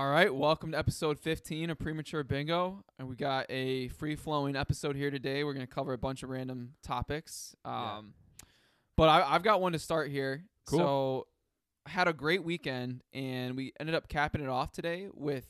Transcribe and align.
All 0.00 0.08
right, 0.08 0.32
welcome 0.32 0.70
to 0.72 0.78
episode 0.78 1.18
15 1.18 1.70
of 1.70 1.78
Premature 1.80 2.22
Bingo. 2.22 2.84
And 3.00 3.08
we 3.08 3.16
got 3.16 3.46
a 3.48 3.88
free 3.88 4.14
flowing 4.14 4.54
episode 4.54 4.94
here 4.94 5.10
today. 5.10 5.42
We're 5.42 5.54
going 5.54 5.66
to 5.66 5.72
cover 5.72 5.92
a 5.92 5.98
bunch 5.98 6.22
of 6.22 6.30
random 6.30 6.74
topics. 6.84 7.56
Um, 7.64 8.14
But 8.96 9.08
I, 9.08 9.34
I've 9.34 9.42
got 9.42 9.60
one 9.60 9.72
to 9.72 9.78
start 9.80 10.08
here. 10.10 10.44
Cool. 10.66 10.78
So, 10.78 11.26
I 11.84 11.90
had 11.90 12.06
a 12.06 12.12
great 12.12 12.44
weekend, 12.44 13.02
and 13.12 13.56
we 13.56 13.72
ended 13.80 13.96
up 13.96 14.08
capping 14.08 14.40
it 14.40 14.48
off 14.48 14.70
today 14.70 15.08
with 15.12 15.48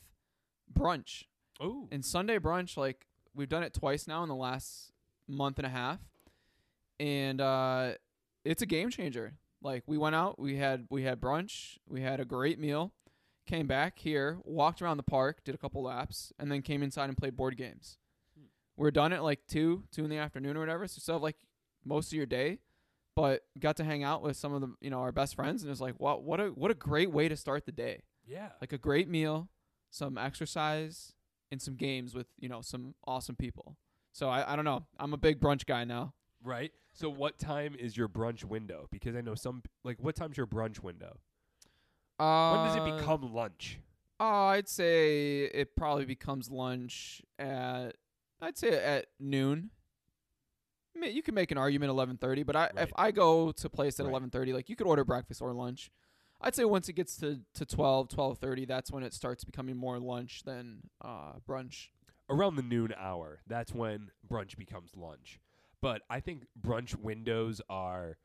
brunch. 0.73 1.25
Oh, 1.59 1.87
And 1.91 2.03
Sunday 2.03 2.39
brunch, 2.39 2.75
like, 2.75 3.05
we've 3.35 3.49
done 3.49 3.61
it 3.61 3.75
twice 3.75 4.07
now 4.07 4.23
in 4.23 4.29
the 4.29 4.35
last 4.35 4.91
month 5.27 5.59
and 5.59 5.65
a 5.67 5.69
half. 5.69 5.99
And 6.99 7.39
uh, 7.39 7.91
it's 8.43 8.63
a 8.63 8.65
game 8.65 8.89
changer. 8.89 9.33
Like, 9.61 9.83
we 9.85 9.97
went 9.99 10.15
out, 10.15 10.39
we 10.39 10.55
had 10.55 10.87
we 10.89 11.03
had 11.03 11.19
brunch, 11.19 11.77
we 11.87 12.01
had 12.01 12.19
a 12.19 12.25
great 12.25 12.57
meal 12.59 12.93
came 13.49 13.67
back 13.67 13.97
here, 13.97 14.37
walked 14.43 14.81
around 14.81 14.97
the 14.97 15.03
park, 15.03 15.43
did 15.43 15.55
a 15.55 15.57
couple 15.57 15.81
laps, 15.83 16.31
and 16.37 16.51
then 16.51 16.61
came 16.61 16.83
inside 16.83 17.09
and 17.09 17.17
played 17.17 17.35
board 17.35 17.57
games. 17.57 17.97
Hmm. 18.37 18.45
We 18.77 18.87
are 18.87 18.91
done 18.91 19.11
at 19.11 19.23
like 19.23 19.39
two, 19.47 19.83
two 19.91 20.03
in 20.03 20.09
the 20.09 20.17
afternoon 20.17 20.55
or 20.55 20.59
whatever. 20.59 20.87
So 20.87 20.99
still 20.99 21.15
have 21.15 21.23
like 21.23 21.37
most 21.83 22.11
of 22.11 22.13
your 22.13 22.27
day, 22.27 22.59
but 23.15 23.41
got 23.59 23.75
to 23.77 23.83
hang 23.83 24.03
out 24.03 24.21
with 24.21 24.37
some 24.37 24.53
of 24.53 24.61
the 24.61 24.73
you 24.81 24.89
know 24.89 24.99
our 24.99 25.11
best 25.11 25.35
friends, 25.35 25.63
and 25.63 25.71
it's 25.71 25.81
like 25.81 25.95
what 25.97 26.23
what 26.23 26.39
a 26.39 26.47
what 26.49 26.69
a 26.69 26.75
great 26.75 27.11
way 27.11 27.27
to 27.27 27.35
start 27.35 27.65
the 27.65 27.71
day. 27.71 28.03
yeah. 28.25 28.49
Like 28.61 28.71
a 28.71 28.77
great 28.77 29.09
meal, 29.09 29.49
some 29.89 30.17
exercise, 30.17 31.13
and 31.51 31.59
some 31.61 31.75
games 31.75 32.13
with 32.13 32.27
you 32.39 32.49
know 32.49 32.61
some 32.61 32.93
awesome 33.07 33.35
people. 33.35 33.77
So 34.11 34.29
I 34.29 34.53
I 34.53 34.55
don't 34.55 34.65
know. 34.65 34.85
I'm 34.99 35.13
a 35.13 35.17
big 35.17 35.39
brunch 35.39 35.65
guy 35.65 35.83
now. 35.83 36.13
right. 36.43 36.71
So, 36.91 37.07
what 37.09 37.39
time 37.39 37.75
is 37.79 37.95
your 37.95 38.09
brunch 38.09 38.43
window? 38.43 38.87
Because 38.91 39.15
I 39.15 39.21
know 39.21 39.35
some 39.35 39.63
like 39.83 39.97
what 39.99 40.15
time's 40.15 40.37
your 40.37 40.47
brunch 40.47 40.83
window? 40.83 41.19
Uh, 42.19 42.49
when 42.51 42.63
does 42.63 42.75
it 42.75 42.83
become 42.83 43.33
lunch? 43.33 43.79
Oh, 44.19 44.25
I'd 44.25 44.67
say 44.67 45.43
it 45.45 45.75
probably 45.75 46.05
becomes 46.05 46.49
lunch 46.51 47.21
at 47.37 47.95
I'd 48.41 48.57
say 48.57 48.69
at 48.71 49.07
noon. 49.19 49.69
I 50.95 50.99
mean, 50.99 51.15
you 51.15 51.21
can 51.21 51.33
make 51.35 51.51
an 51.51 51.57
argument 51.57 51.89
eleven 51.91 52.17
thirty, 52.17 52.43
but 52.43 52.55
I 52.55 52.69
if 52.77 52.91
I 52.95 53.11
go 53.11 53.51
to 53.51 53.69
place 53.69 53.99
at 53.99 54.05
Right. 54.05 54.09
eleven 54.11 54.29
thirty, 54.29 54.51
like 54.53 54.69
you 54.69 54.75
could 54.75 54.87
order 54.87 55.05
breakfast 55.05 55.41
or 55.41 55.53
lunch. 55.53 55.91
I'd 56.41 56.55
say 56.55 56.63
once 56.65 56.87
it 56.89 56.93
gets 56.93 57.17
to 57.17 57.41
to 57.55 57.65
12, 57.65 58.07
12:30, 58.09 58.65
that's 58.67 58.91
when 58.91 59.03
it 59.03 59.13
starts 59.13 59.43
becoming 59.43 59.75
more 59.77 59.99
lunch 59.99 60.43
than 60.43 60.89
uh, 61.03 61.33
brunch. 61.47 61.89
Around 62.29 62.55
the 62.57 62.61
noon 62.63 62.93
hour. 62.97 63.41
That's 63.47 63.73
when 63.73 64.11
brunch 64.29 64.57
becomes 64.57 64.95
lunch. 64.95 65.39
But 65.81 66.01
I 66.09 66.19
think 66.19 66.43
brunch 66.59 66.95
windows 66.95 67.61
are 67.69 68.17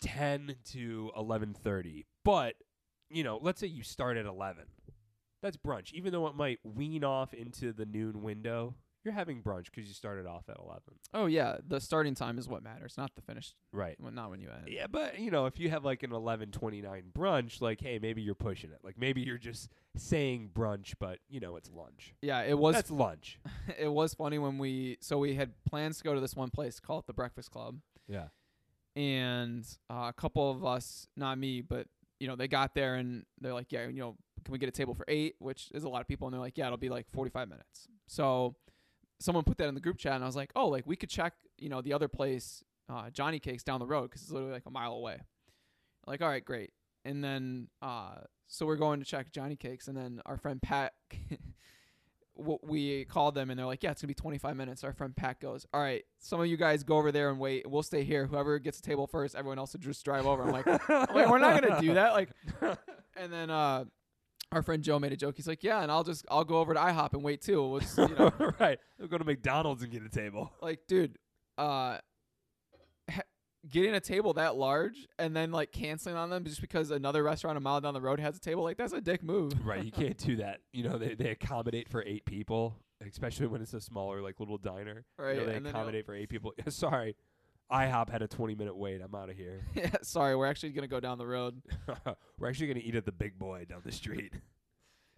10 0.00 0.56
to 0.72 1.10
11:30. 1.16 2.04
But, 2.24 2.54
you 3.08 3.24
know, 3.24 3.38
let's 3.40 3.60
say 3.60 3.66
you 3.66 3.82
start 3.82 4.16
at 4.16 4.26
11. 4.26 4.64
That's 5.42 5.56
brunch. 5.56 5.92
Even 5.92 6.12
though 6.12 6.26
it 6.26 6.34
might 6.34 6.58
wean 6.64 7.04
off 7.04 7.32
into 7.32 7.72
the 7.72 7.86
noon 7.86 8.22
window, 8.22 8.74
you're 9.02 9.14
having 9.14 9.42
brunch 9.42 9.72
cuz 9.72 9.88
you 9.88 9.94
started 9.94 10.26
off 10.26 10.48
at 10.50 10.58
11. 10.58 10.82
Oh 11.14 11.24
yeah, 11.24 11.56
the 11.66 11.80
starting 11.80 12.14
time 12.14 12.38
is 12.38 12.46
what 12.46 12.62
matters, 12.62 12.98
not 12.98 13.14
the 13.14 13.22
finish. 13.22 13.54
Right. 13.72 13.96
Well, 13.98 14.12
not 14.12 14.28
when 14.28 14.40
you 14.40 14.50
end. 14.50 14.68
Yeah, 14.68 14.86
but 14.86 15.18
you 15.18 15.30
know, 15.30 15.46
if 15.46 15.58
you 15.58 15.70
have 15.70 15.84
like 15.84 16.02
an 16.02 16.12
eleven 16.12 16.50
twenty 16.50 16.82
nine 16.82 17.10
brunch, 17.16 17.62
like, 17.62 17.80
hey, 17.80 17.98
maybe 17.98 18.20
you're 18.20 18.34
pushing 18.34 18.70
it. 18.70 18.80
Like, 18.82 18.98
maybe 18.98 19.22
you're 19.22 19.38
just 19.38 19.70
saying 19.96 20.50
brunch, 20.54 20.94
but 20.98 21.18
you 21.30 21.40
know, 21.40 21.56
it's 21.56 21.70
lunch. 21.70 22.14
Yeah, 22.20 22.42
it 22.42 22.58
was 22.58 22.74
That's 22.74 22.90
lunch. 22.90 23.38
it 23.78 23.88
was 23.90 24.12
funny 24.12 24.38
when 24.38 24.58
we 24.58 24.98
so 25.00 25.16
we 25.18 25.34
had 25.34 25.54
plans 25.64 25.98
to 25.98 26.04
go 26.04 26.14
to 26.14 26.20
this 26.20 26.36
one 26.36 26.50
place 26.50 26.78
called 26.80 27.06
the 27.06 27.14
Breakfast 27.14 27.50
Club. 27.50 27.80
Yeah. 28.06 28.28
And 29.00 29.66
uh, 29.88 30.08
a 30.08 30.12
couple 30.12 30.50
of 30.50 30.62
us, 30.62 31.06
not 31.16 31.38
me, 31.38 31.62
but 31.62 31.86
you 32.18 32.28
know, 32.28 32.36
they 32.36 32.48
got 32.48 32.74
there 32.74 32.96
and 32.96 33.24
they're 33.40 33.54
like, 33.54 33.72
yeah, 33.72 33.88
you 33.88 33.98
know, 33.98 34.16
can 34.44 34.52
we 34.52 34.58
get 34.58 34.68
a 34.68 34.72
table 34.72 34.92
for 34.92 35.06
eight? 35.08 35.36
Which 35.38 35.70
is 35.72 35.84
a 35.84 35.88
lot 35.88 36.02
of 36.02 36.08
people, 36.08 36.28
and 36.28 36.34
they're 36.34 36.40
like, 36.40 36.58
yeah, 36.58 36.66
it'll 36.66 36.76
be 36.76 36.90
like 36.90 37.06
forty-five 37.10 37.48
minutes. 37.48 37.88
So 38.06 38.56
someone 39.18 39.44
put 39.44 39.56
that 39.56 39.68
in 39.68 39.74
the 39.74 39.80
group 39.80 39.96
chat, 39.96 40.14
and 40.14 40.22
I 40.22 40.26
was 40.26 40.36
like, 40.36 40.52
oh, 40.54 40.68
like 40.68 40.86
we 40.86 40.96
could 40.96 41.08
check, 41.08 41.32
you 41.56 41.70
know, 41.70 41.80
the 41.80 41.94
other 41.94 42.08
place, 42.08 42.62
uh, 42.92 43.08
Johnny 43.08 43.38
Cakes 43.38 43.62
down 43.62 43.80
the 43.80 43.86
road 43.86 44.10
because 44.10 44.20
it's 44.20 44.30
literally 44.30 44.52
like 44.52 44.66
a 44.66 44.70
mile 44.70 44.92
away. 44.92 45.18
Like, 46.06 46.20
all 46.20 46.28
right, 46.28 46.44
great. 46.44 46.72
And 47.06 47.24
then, 47.24 47.68
uh, 47.80 48.16
so 48.48 48.66
we're 48.66 48.76
going 48.76 49.00
to 49.00 49.06
check 49.06 49.32
Johnny 49.32 49.56
Cakes, 49.56 49.88
and 49.88 49.96
then 49.96 50.20
our 50.26 50.36
friend 50.36 50.60
Pat. 50.60 50.92
w- 52.40 52.58
We 52.62 53.04
called 53.04 53.34
them 53.34 53.50
and 53.50 53.58
they're 53.58 53.66
like, 53.66 53.82
"Yeah, 53.82 53.90
it's 53.92 54.02
gonna 54.02 54.08
be 54.08 54.14
25 54.14 54.56
minutes." 54.56 54.82
Our 54.84 54.92
friend 54.92 55.14
Pat 55.14 55.40
goes, 55.40 55.66
"All 55.72 55.80
right, 55.80 56.02
some 56.18 56.40
of 56.40 56.46
you 56.46 56.56
guys 56.56 56.82
go 56.82 56.96
over 56.96 57.12
there 57.12 57.30
and 57.30 57.38
wait. 57.38 57.68
We'll 57.70 57.82
stay 57.82 58.02
here. 58.04 58.26
Whoever 58.26 58.58
gets 58.58 58.78
a 58.78 58.82
table 58.82 59.06
first, 59.06 59.34
everyone 59.34 59.58
else 59.58 59.72
will 59.74 59.80
just 59.80 60.04
drive 60.04 60.26
over." 60.26 60.42
I'm 60.42 60.50
like, 60.52 60.66
I'm 60.66 61.14
like, 61.14 61.28
we're 61.28 61.38
not 61.38 61.60
gonna 61.62 61.80
do 61.80 61.94
that. 61.94 62.12
Like, 62.12 62.30
and 63.16 63.32
then 63.32 63.50
uh, 63.50 63.84
our 64.52 64.62
friend 64.62 64.82
Joe 64.82 64.98
made 64.98 65.12
a 65.12 65.16
joke. 65.16 65.36
He's 65.36 65.46
like, 65.48 65.62
"Yeah, 65.62 65.82
and 65.82 65.90
I'll 65.92 66.04
just 66.04 66.24
I'll 66.30 66.44
go 66.44 66.58
over 66.58 66.74
to 66.74 66.80
IHOP 66.80 67.12
and 67.14 67.22
wait 67.22 67.42
too." 67.42 67.62
We'll 67.68 67.80
just, 67.80 67.96
you 67.98 68.08
know, 68.18 68.32
right. 68.60 68.78
We'll 68.98 69.08
go 69.08 69.18
to 69.18 69.24
McDonald's 69.24 69.82
and 69.82 69.92
get 69.92 70.02
a 70.02 70.08
table. 70.08 70.52
like, 70.60 70.80
dude, 70.88 71.16
uh, 71.58 71.98
getting 73.68 73.94
a 73.94 74.00
table 74.00 74.32
that 74.34 74.56
large 74.56 75.06
and 75.18 75.36
then 75.36 75.52
like 75.52 75.72
canceling 75.72 76.16
on 76.16 76.30
them 76.30 76.44
just 76.44 76.60
because 76.60 76.90
another 76.90 77.22
restaurant 77.22 77.56
a 77.56 77.60
mile 77.60 77.80
down 77.80 77.94
the 77.94 78.00
road 78.00 78.20
has 78.20 78.36
a 78.36 78.40
table, 78.40 78.62
like 78.62 78.76
that's 78.76 78.92
a 78.92 79.00
dick 79.00 79.22
move. 79.22 79.52
Right. 79.64 79.84
You 79.84 79.92
can't 79.92 80.16
do 80.16 80.36
that. 80.36 80.60
You 80.72 80.88
know, 80.88 80.98
they, 80.98 81.14
they 81.14 81.30
accommodate 81.30 81.88
for 81.88 82.02
eight 82.06 82.24
people, 82.24 82.76
especially 83.06 83.48
when 83.48 83.60
it's 83.60 83.74
a 83.74 83.80
smaller, 83.80 84.22
like 84.22 84.38
little 84.40 84.56
diner. 84.56 85.04
Right, 85.18 85.34
You 85.34 85.40
know, 85.40 85.46
they 85.46 85.56
and 85.56 85.66
accommodate 85.66 86.06
for 86.06 86.14
eight 86.14 86.28
people. 86.28 86.54
Sorry. 86.68 87.16
IHOP 87.70 88.08
had 88.10 88.22
a 88.22 88.28
20 88.28 88.54
minute 88.54 88.76
wait. 88.76 89.00
I'm 89.02 89.14
out 89.14 89.30
of 89.30 89.36
here. 89.36 89.60
yeah, 89.74 89.90
sorry, 90.02 90.34
we're 90.34 90.46
actually 90.46 90.70
gonna 90.70 90.88
go 90.88 90.98
down 90.98 91.18
the 91.18 91.26
road. 91.26 91.60
We're 92.38 92.48
actually 92.48 92.66
going 92.66 92.80
to 92.80 92.84
eat 92.84 92.96
at 92.96 93.04
the 93.04 93.12
big 93.12 93.38
boy 93.38 93.64
down 93.68 93.82
the 93.84 93.92
street. 93.92 94.32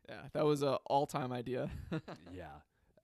Yeah, 0.09 0.21
that 0.35 0.45
was 0.45 0.63
a 0.63 0.75
all-time 0.87 1.33
idea. 1.33 1.71
yeah. 2.35 2.47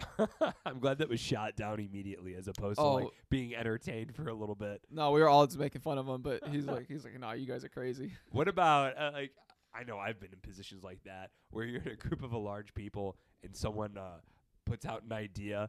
I'm 0.66 0.78
glad 0.81 0.98
that 0.98 1.09
was 1.09 1.20
shot 1.20 1.56
down 1.56 1.81
immediately 1.81 2.34
as 2.34 2.48
opposed 2.48 2.78
to 2.78 2.84
Oh. 2.84 2.94
like 2.94 3.09
being 3.31 3.54
entertained 3.54 4.14
for 4.14 4.28
a 4.28 4.34
little 4.34 4.54
bit. 4.54 4.81
no, 4.91 5.10
we 5.10 5.20
were 5.20 5.28
all 5.28 5.47
just 5.47 5.59
making 5.59 5.81
fun 5.81 5.98
of 5.98 6.06
him, 6.09 6.22
but 6.22 6.47
he's 6.48 6.66
like, 6.66 6.86
he's 6.88 7.04
like, 7.04 7.19
nah, 7.19 7.32
you 7.32 7.47
guys 7.47 7.64
are 7.64 7.69
crazy. 7.69 8.12
What 8.31 8.48
about 8.48 8.97
uh, 8.98 9.10
like 9.12 9.32
I 9.75 9.84
know 9.84 9.98
I've 9.98 10.19
been 10.20 10.32
in 10.32 10.38
positions 10.41 10.82
like 10.82 11.03
that 11.04 11.31
where 11.50 11.64
you're 11.64 11.82
in 11.82 11.88
a 11.92 11.97
group 11.97 12.22
of 12.22 12.32
a 12.32 12.38
large 12.38 12.72
people 12.75 13.16
and 13.44 13.54
someone 13.56 13.97
uh, 13.98 14.19
puts 14.64 14.86
out 14.86 15.03
an 15.03 15.12
idea. 15.12 15.69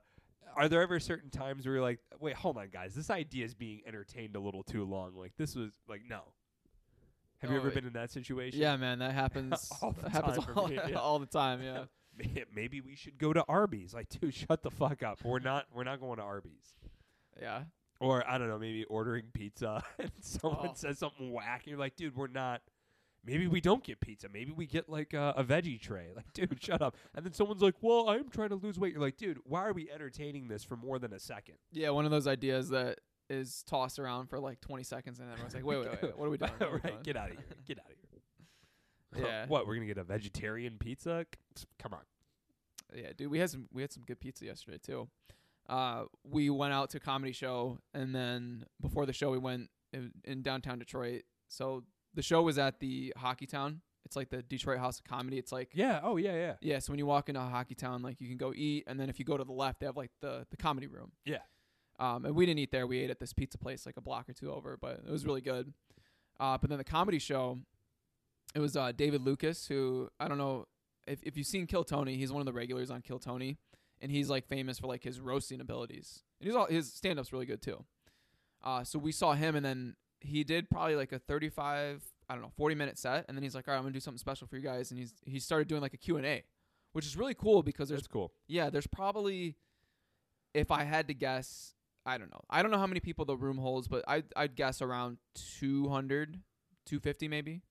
Are 0.55 0.67
there 0.67 0.81
ever 0.81 0.99
certain 0.99 1.29
times 1.29 1.65
where 1.65 1.75
you're 1.75 1.83
like, 1.83 1.99
wait, 2.19 2.35
hold 2.35 2.57
on, 2.57 2.69
guys, 2.71 2.95
this 2.95 3.09
idea 3.11 3.45
is 3.45 3.53
being 3.53 3.81
entertained 3.85 4.35
a 4.35 4.39
little 4.39 4.63
too 4.63 4.83
long. 4.85 5.15
Like 5.15 5.33
this 5.37 5.55
was 5.55 5.73
like 5.87 6.01
no. 6.09 6.21
Have 7.39 7.51
you 7.51 7.57
Oh, 7.57 7.59
ever 7.59 7.69
it- 7.69 7.75
been 7.75 7.85
in 7.85 7.93
that 7.93 8.11
situation? 8.11 8.59
Yeah, 8.59 8.75
man, 8.77 8.99
that 8.99 9.13
happens. 9.13 9.69
All 9.81 9.91
the 9.91 10.09
happens 10.09 10.39
all, 10.55 10.67
me, 10.67 10.75
yeah. 10.89 10.95
all 10.97 11.19
the 11.19 11.25
time. 11.25 11.61
Yeah. 11.63 11.83
May- 12.19 12.43
Maybe 12.55 12.81
we 12.81 12.95
should 12.95 13.17
go 13.17 13.33
to 13.33 13.43
Arby's. 13.47 13.93
Like, 13.93 14.09
dude, 14.09 14.33
shut 14.47 14.61
the 14.63 14.71
fuck 14.71 15.01
up. 15.03 15.19
We're 15.23 15.39
not. 15.39 15.65
We're 15.73 15.83
not 15.85 15.99
going 15.99 16.17
to 16.17 16.23
Arby's. 16.23 16.75
Yeah. 17.41 17.63
Or 18.01 18.23
I 18.29 18.37
don't 18.37 18.47
know, 18.47 18.59
maybe 18.59 18.85
ordering 18.85 19.25
pizza 19.33 19.83
and 19.99 20.11
someone 20.21 20.69
Oh. 20.69 20.73
says 20.75 20.99
something 20.99 21.31
whack, 21.31 21.61
and 21.63 21.71
you're 21.71 21.79
like, 21.79 21.95
dude, 21.95 22.15
we're 22.15 22.27
not. 22.27 22.61
Maybe 23.25 23.47
we 23.47 23.59
don't 23.59 23.83
get 23.83 23.99
pizza. 23.99 24.29
Maybe 24.31 24.51
we 24.53 24.65
get 24.65 24.87
like 24.87 25.13
a, 25.13 25.33
a 25.35 25.43
veggie 25.43 25.79
tray. 25.79 26.07
Like, 26.15 26.31
dude, 26.33 26.57
shut 26.63 26.81
up. 26.81 26.95
And 27.13 27.25
then 27.25 27.33
someone's 27.33 27.61
like, 27.61 27.75
well, 27.81 28.07
I'm 28.09 28.29
trying 28.29 28.49
to 28.49 28.55
lose 28.55 28.79
weight. 28.79 28.93
You're 28.93 29.01
like, 29.01 29.17
dude, 29.17 29.39
why 29.43 29.65
are 29.67 29.73
we 29.73 29.91
entertaining 29.91 30.47
this 30.47 30.63
for 30.63 30.77
more 30.77 30.97
than 30.99 31.11
a 31.11 31.19
second? 31.19 31.55
Yeah, 31.73 31.89
one 31.89 32.05
of 32.05 32.11
those 32.11 32.27
ideas 32.27 32.69
that 32.69 32.99
is 33.29 33.61
tossed 33.67 33.99
around 33.99 34.27
for 34.29 34.39
like 34.39 34.61
20 34.61 34.83
seconds, 34.83 35.19
and 35.19 35.29
everyone's 35.29 35.53
like, 35.53 35.65
wait, 35.65 35.79
wait, 35.79 36.01
wait, 36.01 36.17
what 36.17 36.25
are 36.25 36.29
we 36.29 36.37
doing? 36.37 36.51
What 36.57 36.69
are 36.69 36.73
we 36.75 36.79
doing? 36.79 36.93
right, 36.95 37.03
get 37.03 37.17
out 37.17 37.29
of 37.31 37.35
here. 37.35 37.45
Get 37.67 37.79
out 37.79 37.91
of 37.91 37.97
here. 37.99 38.08
Yeah. 39.17 39.45
what? 39.47 39.67
We're 39.67 39.75
gonna 39.75 39.87
get 39.87 39.97
a 39.97 40.03
vegetarian 40.03 40.77
pizza? 40.79 41.25
Come 41.79 41.93
on. 41.93 42.01
Yeah, 42.95 43.11
dude, 43.15 43.29
we 43.29 43.39
had 43.39 43.49
some 43.49 43.67
we 43.73 43.81
had 43.81 43.91
some 43.91 44.03
good 44.03 44.19
pizza 44.19 44.45
yesterday 44.45 44.79
too. 44.83 45.07
Uh, 45.67 46.05
we 46.23 46.49
went 46.49 46.73
out 46.73 46.89
to 46.91 46.97
a 46.97 46.99
comedy 46.99 47.31
show, 47.31 47.77
and 47.93 48.13
then 48.13 48.65
before 48.81 49.05
the 49.05 49.13
show, 49.13 49.29
we 49.29 49.37
went 49.37 49.69
in, 49.93 50.11
in 50.23 50.41
downtown 50.41 50.79
Detroit. 50.79 51.21
So 51.47 51.83
the 52.15 52.23
show 52.23 52.41
was 52.41 52.57
at 52.57 52.79
the 52.79 53.13
Hockey 53.15 53.45
Town. 53.45 53.81
It's 54.05 54.15
like 54.15 54.31
the 54.31 54.41
Detroit 54.41 54.79
House 54.79 54.97
of 54.97 55.05
Comedy. 55.05 55.37
It's 55.37 55.51
like 55.51 55.69
Yeah. 55.73 55.99
Oh 56.01 56.17
yeah. 56.17 56.33
Yeah. 56.33 56.53
yeah. 56.61 56.79
So 56.79 56.91
when 56.91 56.97
you 56.97 57.05
walk 57.05 57.29
into 57.29 57.41
Hockey 57.41 57.75
Town, 57.75 58.01
like 58.01 58.19
you 58.19 58.27
can 58.27 58.37
go 58.37 58.53
eat, 58.55 58.85
and 58.87 58.99
then 58.99 59.09
if 59.09 59.19
you 59.19 59.25
go 59.25 59.37
to 59.37 59.43
the 59.43 59.51
left, 59.51 59.79
they 59.79 59.85
have 59.85 59.97
like 59.97 60.11
the 60.21 60.47
the 60.49 60.57
comedy 60.57 60.87
room. 60.87 61.11
Yeah. 61.25 61.39
Um, 61.99 62.25
and 62.25 62.33
we 62.33 62.45
didn't 62.45 62.59
eat 62.59 62.71
there. 62.71 62.87
We 62.87 62.99
ate 62.99 63.09
at 63.11 63.19
this 63.19 63.33
pizza 63.33 63.57
place 63.57 63.85
like 63.85 63.97
a 63.97 64.01
block 64.01 64.29
or 64.29 64.33
two 64.33 64.51
over, 64.51 64.77
but 64.81 65.01
it 65.05 65.11
was 65.11 65.25
really 65.25 65.41
good. 65.41 65.73
Uh, 66.39 66.57
but 66.57 66.69
then 66.69 66.77
the 66.79 66.83
comedy 66.85 67.19
show, 67.19 67.59
it 68.55 68.59
was 68.59 68.75
uh, 68.75 68.91
David 68.91 69.21
Lucas, 69.21 69.67
who 69.67 70.09
I 70.19 70.27
don't 70.27 70.37
know 70.37 70.65
if 71.07 71.21
if 71.23 71.37
you've 71.37 71.47
seen 71.47 71.67
Kill 71.67 71.83
Tony. 71.83 72.15
He's 72.15 72.31
one 72.31 72.41
of 72.41 72.45
the 72.45 72.53
regulars 72.53 72.89
on 72.91 73.01
Kill 73.01 73.19
Tony, 73.19 73.57
and 74.01 74.11
he's 74.11 74.29
like 74.29 74.47
famous 74.47 74.79
for 74.79 74.87
like 74.87 75.03
his 75.03 75.19
roasting 75.19 75.61
abilities. 75.61 76.23
And 76.39 76.47
he's 76.47 76.55
all 76.55 76.65
his 76.67 76.91
stand 76.91 77.19
up's 77.19 77.31
really 77.33 77.45
good 77.45 77.61
too. 77.61 77.85
Uh, 78.63 78.83
so 78.83 78.99
we 78.99 79.11
saw 79.11 79.33
him, 79.33 79.55
and 79.55 79.65
then 79.65 79.95
he 80.19 80.43
did 80.43 80.69
probably 80.69 80.95
like 80.95 81.11
a 81.11 81.19
thirty 81.19 81.49
five, 81.49 82.03
I 82.29 82.33
don't 82.33 82.41
know, 82.41 82.51
forty 82.57 82.75
minute 82.75 82.97
set, 82.97 83.25
and 83.27 83.37
then 83.37 83.43
he's 83.43 83.55
like, 83.55 83.67
all 83.67 83.73
right, 83.73 83.77
I'm 83.77 83.83
gonna 83.83 83.93
do 83.93 83.99
something 83.99 84.17
special 84.17 84.47
for 84.47 84.55
you 84.57 84.61
guys, 84.63 84.91
and 84.91 84.99
he's 84.99 85.13
he 85.25 85.39
started 85.39 85.67
doing 85.67 85.81
like 85.81 85.93
a 85.93 85.97
Q 85.97 86.17
and 86.17 86.25
A, 86.25 86.43
which 86.93 87.05
is 87.05 87.15
really 87.15 87.33
cool 87.35 87.63
because 87.63 87.89
there's 87.89 88.01
That's 88.01 88.07
cool. 88.07 88.31
yeah, 88.47 88.69
there's 88.69 88.87
probably 88.87 89.55
if 90.53 90.71
I 90.71 90.83
had 90.83 91.07
to 91.09 91.13
guess, 91.13 91.75
I 92.05 92.17
don't 92.17 92.31
know. 92.31 92.41
I 92.49 92.61
don't 92.63 92.71
know 92.71 92.79
how 92.79 92.87
many 92.87 92.99
people 92.99 93.23
the 93.25 93.37
room 93.37 93.57
holds, 93.59 93.87
but 93.87 94.03
I 94.07 94.23
I'd 94.35 94.55
guess 94.55 94.81
around 94.81 95.17
200, 95.35 96.39
250 96.85 97.27
maybe. 97.27 97.61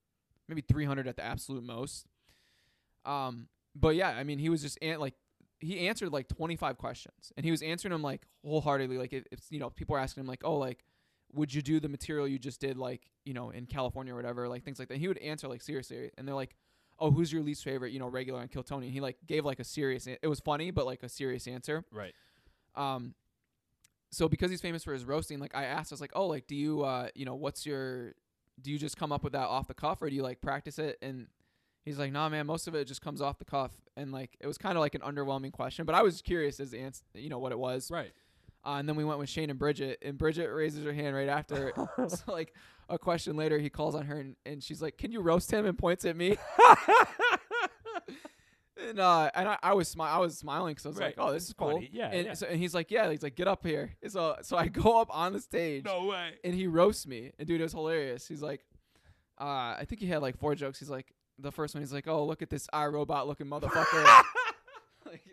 Maybe 0.49 0.61
300 0.61 1.07
at 1.07 1.15
the 1.15 1.23
absolute 1.23 1.63
most. 1.63 2.07
Um, 3.05 3.47
but 3.75 3.95
yeah, 3.95 4.09
I 4.09 4.23
mean, 4.23 4.39
he 4.39 4.49
was 4.49 4.61
just 4.61 4.77
an- 4.81 4.99
like 4.99 5.13
he 5.59 5.87
answered 5.87 6.11
like 6.11 6.27
25 6.27 6.77
questions, 6.77 7.31
and 7.37 7.45
he 7.45 7.51
was 7.51 7.61
answering 7.61 7.91
them 7.91 8.01
like 8.01 8.25
wholeheartedly. 8.43 8.97
Like 8.97 9.13
if, 9.13 9.23
if 9.31 9.39
you 9.49 9.59
know 9.59 9.69
people 9.69 9.93
were 9.93 9.99
asking 9.99 10.21
him 10.21 10.27
like, 10.27 10.41
oh, 10.43 10.57
like 10.57 10.83
would 11.33 11.53
you 11.53 11.61
do 11.61 11.79
the 11.79 11.87
material 11.87 12.27
you 12.27 12.39
just 12.39 12.59
did 12.59 12.75
like 12.75 13.11
you 13.23 13.33
know 13.33 13.51
in 13.51 13.67
California 13.67 14.13
or 14.13 14.15
whatever, 14.15 14.49
like 14.49 14.63
things 14.63 14.79
like 14.79 14.89
that. 14.89 14.97
He 14.97 15.07
would 15.07 15.19
answer 15.19 15.47
like 15.47 15.61
seriously, 15.61 16.11
and 16.17 16.27
they're 16.27 16.35
like. 16.35 16.55
Oh, 17.01 17.11
who's 17.11 17.31
your 17.31 17.41
least 17.41 17.63
favorite? 17.63 17.93
You 17.93 17.99
know, 17.99 18.09
regular 18.09 18.41
on 18.41 18.49
Kill 18.49 18.61
Tony. 18.61 18.87
And 18.87 18.93
he 18.93 18.99
like 18.99 19.15
gave 19.25 19.45
like 19.45 19.61
a 19.61 19.63
serious. 19.63 20.05
It 20.05 20.27
was 20.27 20.41
funny, 20.41 20.69
but 20.69 20.85
like 20.85 21.01
a 21.01 21.07
serious 21.07 21.47
answer. 21.47 21.85
Right. 21.93 22.13
Um, 22.75 23.13
so 24.11 24.27
because 24.27 24.49
he's 24.49 24.61
famous 24.61 24.83
for 24.83 24.93
his 24.93 25.05
roasting, 25.05 25.39
like 25.39 25.55
I 25.55 25.65
asked, 25.65 25.91
I 25.91 25.95
was 25.95 26.01
like, 26.01 26.11
oh, 26.13 26.27
like 26.27 26.47
do 26.47 26.55
you, 26.55 26.83
uh, 26.83 27.09
you 27.15 27.25
know, 27.25 27.35
what's 27.35 27.65
your, 27.65 28.15
do 28.61 28.71
you 28.71 28.77
just 28.77 28.97
come 28.97 29.11
up 29.11 29.23
with 29.23 29.33
that 29.33 29.47
off 29.47 29.67
the 29.67 29.73
cuff 29.73 30.01
or 30.01 30.09
do 30.09 30.15
you 30.15 30.23
like 30.23 30.41
practice 30.41 30.79
it? 30.79 30.97
And 31.01 31.27
he's 31.83 31.99
like, 31.99 32.11
nah, 32.11 32.29
man, 32.29 32.45
most 32.45 32.67
of 32.67 32.75
it 32.75 32.85
just 32.85 33.01
comes 33.01 33.21
off 33.21 33.39
the 33.39 33.45
cuff. 33.45 33.71
And 33.95 34.11
like 34.11 34.37
it 34.39 34.47
was 34.47 34.57
kind 34.57 34.77
of 34.77 34.81
like 34.81 34.95
an 34.95 35.01
underwhelming 35.01 35.51
question, 35.51 35.85
but 35.85 35.95
I 35.95 36.01
was 36.01 36.21
curious 36.21 36.59
as 36.59 36.71
the 36.71 36.79
answer, 36.79 37.03
you 37.13 37.29
know, 37.29 37.39
what 37.39 37.51
it 37.51 37.59
was. 37.59 37.91
Right. 37.91 38.11
Uh, 38.65 38.75
and 38.77 38.89
then 38.89 38.95
we 38.95 39.05
went 39.05 39.19
with 39.19 39.29
Shane 39.29 39.49
and 39.49 39.57
Bridget, 39.57 39.99
and 40.01 40.17
Bridget 40.17 40.47
raises 40.47 40.83
her 40.83 40.91
hand 40.91 41.15
right 41.15 41.29
after. 41.29 41.71
so 42.07 42.17
like 42.27 42.53
a 42.89 42.97
question 42.97 43.37
later, 43.37 43.57
he 43.57 43.69
calls 43.69 43.95
on 43.95 44.05
her, 44.05 44.19
and, 44.19 44.35
and 44.45 44.61
she's 44.61 44.81
like, 44.81 44.97
"Can 44.97 45.11
you 45.11 45.21
roast 45.21 45.51
him?" 45.51 45.65
and 45.65 45.77
points 45.77 46.05
at 46.05 46.17
me. 46.17 46.37
and 48.87 48.99
uh, 48.99 49.29
and 49.35 49.47
I, 49.49 49.57
I 49.63 49.73
was 49.73 49.93
smi- 49.93 50.07
I 50.09 50.17
was 50.19 50.37
smiling 50.37 50.71
because 50.73 50.85
I 50.85 50.89
was 50.89 50.97
Right. 50.97 51.17
like, 51.17 51.27
"Oh, 51.27 51.31
this 51.33 51.47
is 51.47 51.53
cool." 51.53 51.73
funny. 51.73 51.89
Yeah, 51.91 52.09
And, 52.11 52.25
yeah. 52.27 52.33
So, 52.33 52.47
and 52.47 52.59
he's 52.59 52.73
like, 52.73 52.91
"Yeah." 52.91 53.09
He's 53.11 53.23
like, 53.23 53.35
"Get 53.35 53.47
up 53.47 53.65
here." 53.65 53.95
And 54.01 54.11
So 54.11 54.35
so 54.41 54.57
I 54.57 54.67
go 54.69 54.99
up 55.01 55.09
on 55.15 55.33
the 55.33 55.39
stage, 55.39 55.85
no 55.85 56.05
way. 56.05 56.31
and 56.43 56.53
he 56.53 56.67
roasts 56.67 57.05
me, 57.07 57.31
and 57.37 57.47
dude, 57.47 57.59
it 57.59 57.63
was 57.63 57.73
hilarious. 57.73 58.27
He's 58.27 58.41
like, 58.41 58.61
uh, 59.39 59.43
I 59.79 59.85
think 59.87 60.01
he 60.01 60.07
had 60.07 60.21
like 60.21 60.37
four 60.37 60.55
jokes. 60.55 60.79
He's 60.79 60.89
like, 60.89 61.13
the 61.37 61.51
first 61.51 61.73
one, 61.75 61.81
he's 61.81 61.93
like, 61.93 62.07
"Oh, 62.07 62.25
look 62.25 62.41
at 62.41 62.49
this 62.49 62.67
iRobot 62.73 63.27
looking 63.27 63.47
motherfucker." 63.47 64.23
like, 65.05 65.23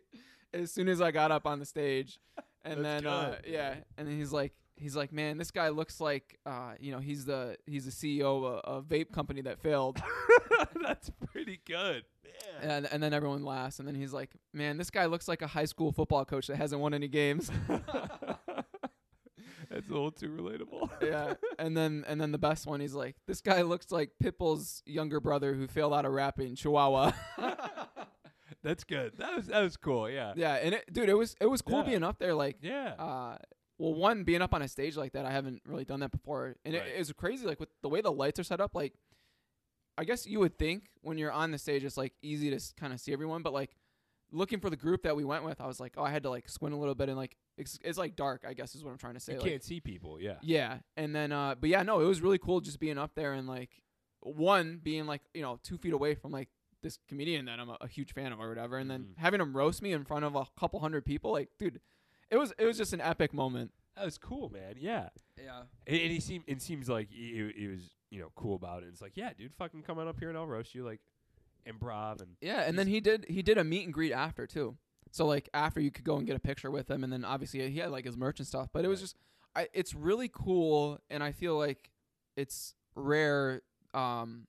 as 0.53 0.71
soon 0.73 0.89
as 0.89 1.01
I 1.01 1.11
got 1.11 1.31
up 1.31 1.47
on 1.47 1.59
the 1.59 1.67
stage, 1.67 2.19
and 2.65 2.85
That's 2.85 3.03
then 3.05 3.07
uh, 3.13 3.37
yeah, 3.47 3.75
and 3.99 4.09
then 4.09 4.17
he's 4.19 4.33
like, 4.33 4.53
he's 4.77 4.95
like, 4.97 5.13
man, 5.13 5.39
this 5.39 5.51
guy 5.51 5.69
looks 5.71 6.01
like, 6.01 6.39
uh, 6.47 6.73
you 6.81 6.93
know, 6.93 6.99
he's 6.99 7.25
the 7.25 7.57
he's 7.67 7.85
the 7.85 7.91
CEO 7.91 8.45
of 8.45 8.45
a, 8.45 8.57
a 8.79 8.83
vape 8.83 9.13
company 9.13 9.41
that 9.43 9.59
failed, 9.61 10.01
That's 10.83 11.11
pretty 11.33 11.61
good. 11.67 12.05
Man. 12.63 12.71
and 12.71 12.89
and 12.93 13.03
then 13.03 13.13
everyone 13.15 13.45
laughs, 13.45 13.79
and 13.79 13.89
then 13.89 13.95
he's 13.95 14.13
like, 14.13 14.31
man, 14.53 14.77
this 14.77 14.91
guy 14.91 15.07
looks 15.07 15.27
like 15.29 15.43
a 15.43 15.47
high 15.47 15.65
school 15.65 15.93
football 15.93 16.25
coach 16.25 16.47
that 16.49 16.57
hasn't 16.57 16.81
won 16.81 16.93
any 16.95 17.09
games. 17.09 17.51
That's 19.69 19.89
a 19.89 19.93
little 19.93 20.13
too 20.13 20.29
relatable. 20.29 20.91
yeah, 21.03 21.35
and 21.59 21.77
then 21.77 22.05
and 22.07 22.21
then 22.21 22.31
the 22.33 22.39
best 22.39 22.67
one, 22.67 22.79
he's 22.81 22.95
like, 22.95 23.17
this 23.27 23.41
guy 23.41 23.63
looks 23.63 23.91
like 23.91 24.11
Pitbull's 24.23 24.83
younger 24.87 25.19
brother 25.19 25.55
who 25.55 25.67
failed 25.67 25.93
out 25.93 26.05
of 26.05 26.13
rapping, 26.13 26.55
Chihuahua. 26.55 27.13
That's 28.63 28.85
good. 28.85 29.13
That 29.19 29.35
was 29.37 29.47
that 29.49 29.61
was 29.63 29.77
cool. 29.77 30.09
Yeah. 30.09 30.35
yeah, 30.37 30.55
and 30.55 30.75
it, 30.75 30.93
dude, 30.93 31.09
it 31.09 31.15
was 31.17 31.35
it 31.41 31.47
was 31.47 31.63
cool 31.63 31.79
Yeah. 31.79 31.85
being 31.85 32.05
up 32.05 32.19
there, 32.19 32.35
like. 32.35 32.59
Yeah. 32.63 32.95
uh 32.99 33.39
well 33.79 33.95
one 33.95 34.25
being 34.25 34.43
up 34.43 34.55
on 34.55 34.63
a 34.63 34.69
stage 34.69 34.97
like 34.97 35.13
that 35.13 35.25
i 35.27 35.31
haven't 35.31 35.61
really 35.67 35.85
done 35.85 36.01
that 36.01 36.11
before 36.11 36.57
and 36.65 36.75
Right. 36.75 36.87
it, 36.87 37.09
it 37.11 37.17
crazy 37.17 37.47
like 37.47 37.61
with 37.61 37.69
the 37.83 37.89
way 37.89 38.01
the 38.01 38.13
lights 38.13 38.39
are 38.41 38.45
set 38.45 38.61
up 38.61 38.75
like 38.75 38.95
i 39.99 40.05
guess 40.05 40.27
you 40.27 40.41
would 40.41 40.59
think 40.59 40.85
when 41.03 41.19
you're 41.19 41.33
on 41.33 41.51
the 41.51 41.59
stage 41.59 41.85
it's 41.85 41.97
like 41.97 42.13
easy 42.23 42.51
to 42.51 42.61
kind 42.79 42.93
of 42.93 43.01
see 43.01 43.13
everyone 43.13 43.43
but 43.43 43.53
like 43.53 43.77
looking 44.33 44.59
for 44.61 44.71
the 44.71 44.77
group 44.77 45.03
that 45.05 45.15
we 45.17 45.25
went 45.25 45.45
with 45.45 45.61
i 45.61 45.67
was 45.67 45.79
like 45.81 45.95
oh 45.97 46.03
i 46.03 46.11
had 46.11 46.23
to 46.23 46.31
like 46.31 46.49
squint 46.49 46.75
a 46.75 46.79
little 46.79 46.95
bit 46.95 47.09
and 47.09 47.17
like 47.17 47.37
it's, 47.59 47.79
it's 47.85 47.97
like 47.99 48.17
dark 48.17 48.45
i 48.47 48.53
guess 48.55 48.75
is 48.75 48.83
what 48.85 48.91
i'm 48.91 48.99
trying 48.99 49.15
to 49.15 49.21
say 49.21 49.33
you 49.35 49.41
like, 49.41 49.51
can't 49.51 49.63
see 49.65 49.81
people. 49.81 50.21
Yeah. 50.21 50.35
yeah 50.43 50.79
and 50.97 51.15
then 51.15 51.33
uh 51.33 51.55
but 51.59 51.71
yeah 51.71 51.83
no 51.83 52.01
it 52.01 52.07
was 52.07 52.21
really 52.21 52.39
cool 52.39 52.61
just 52.61 52.81
being 52.81 52.99
up 52.99 53.13
there 53.15 53.33
and 53.35 53.47
like 53.47 53.83
one 54.21 54.81
being 54.83 55.07
like 55.07 55.23
you 55.35 55.43
know 55.43 55.59
two 55.63 55.79
feet 55.79 55.93
away 55.93 56.15
from 56.15 56.33
like 56.33 56.49
this 56.83 56.99
comedian 57.09 57.45
that 57.47 57.59
i'm 57.61 57.69
a, 57.71 57.77
a 57.81 57.89
huge 57.89 58.13
fan 58.13 58.33
of 58.33 58.41
or 58.41 58.49
whatever 58.49 58.77
and 58.79 58.91
then 58.91 59.01
Mhm. 59.15 59.19
having 59.19 59.41
him 59.41 59.57
roast 59.57 59.81
me 59.83 59.93
in 59.93 60.05
front 60.05 60.25
of 60.25 60.35
a 60.35 60.45
couple 60.59 60.81
hundred 60.81 61.05
people 61.05 61.33
like 61.33 61.49
dude 61.59 61.81
it 62.31 62.37
was 62.37 62.53
it 62.59 62.65
was 62.65 62.77
just 62.77 62.93
an 62.93 63.01
epic 63.01 63.33
moment 63.35 63.71
That 63.97 64.05
was 64.05 64.19
cool, 64.19 64.49
man. 64.51 64.75
Yeah. 64.79 65.09
yeah 65.43 65.63
And, 65.87 65.97
and 66.01 66.11
he 66.13 66.21
seemed 66.21 66.45
it 66.47 66.61
seems 66.63 66.89
like 66.89 67.09
he, 67.11 67.51
he 67.57 67.67
was 67.69 67.91
you 68.11 68.21
know 68.21 68.31
cool 68.37 68.55
about 68.57 68.83
it. 68.83 68.89
It's 68.91 69.01
like 69.03 69.13
yeah, 69.17 69.31
dude, 69.37 69.53
fucking 69.59 69.83
come 69.83 69.99
on 69.99 70.09
up 70.09 70.19
here 70.19 70.29
and 70.29 70.37
I'll 70.39 70.47
roast 70.47 70.75
you 70.75 70.85
like 70.85 71.01
improv 71.69 72.21
and 72.21 72.37
Yeah, 72.41 72.61
and 72.63 72.79
then 72.79 72.87
he 72.87 73.01
did 73.01 73.27
he 73.29 73.43
did 73.43 73.59
a 73.59 73.65
meet 73.65 73.85
and 73.85 73.93
greet 73.93 74.13
after 74.13 74.47
too. 74.47 74.77
So 75.11 75.27
like 75.27 75.49
after 75.55 75.81
you 75.81 75.91
could 75.91 76.05
go 76.05 76.17
and 76.17 76.27
get 76.27 76.37
a 76.37 76.41
picture 76.41 76.71
with 76.71 76.91
him, 76.91 77.03
and 77.05 77.13
then 77.13 77.25
obviously 77.25 77.69
he 77.71 77.79
had 77.79 77.91
like 77.91 78.05
his 78.05 78.17
merch 78.17 78.39
and 78.39 78.47
stuff. 78.47 78.69
But 78.73 78.85
it 78.85 78.89
was 78.89 79.01
Right. 79.01 79.05
just, 79.05 79.17
I 79.57 79.69
it's 79.73 79.95
really 79.95 80.29
cool, 80.33 80.99
and 81.11 81.23
I 81.23 81.33
feel 81.33 81.57
like 81.57 81.91
it's 82.37 82.75
rare 82.95 83.63
um 83.95 84.47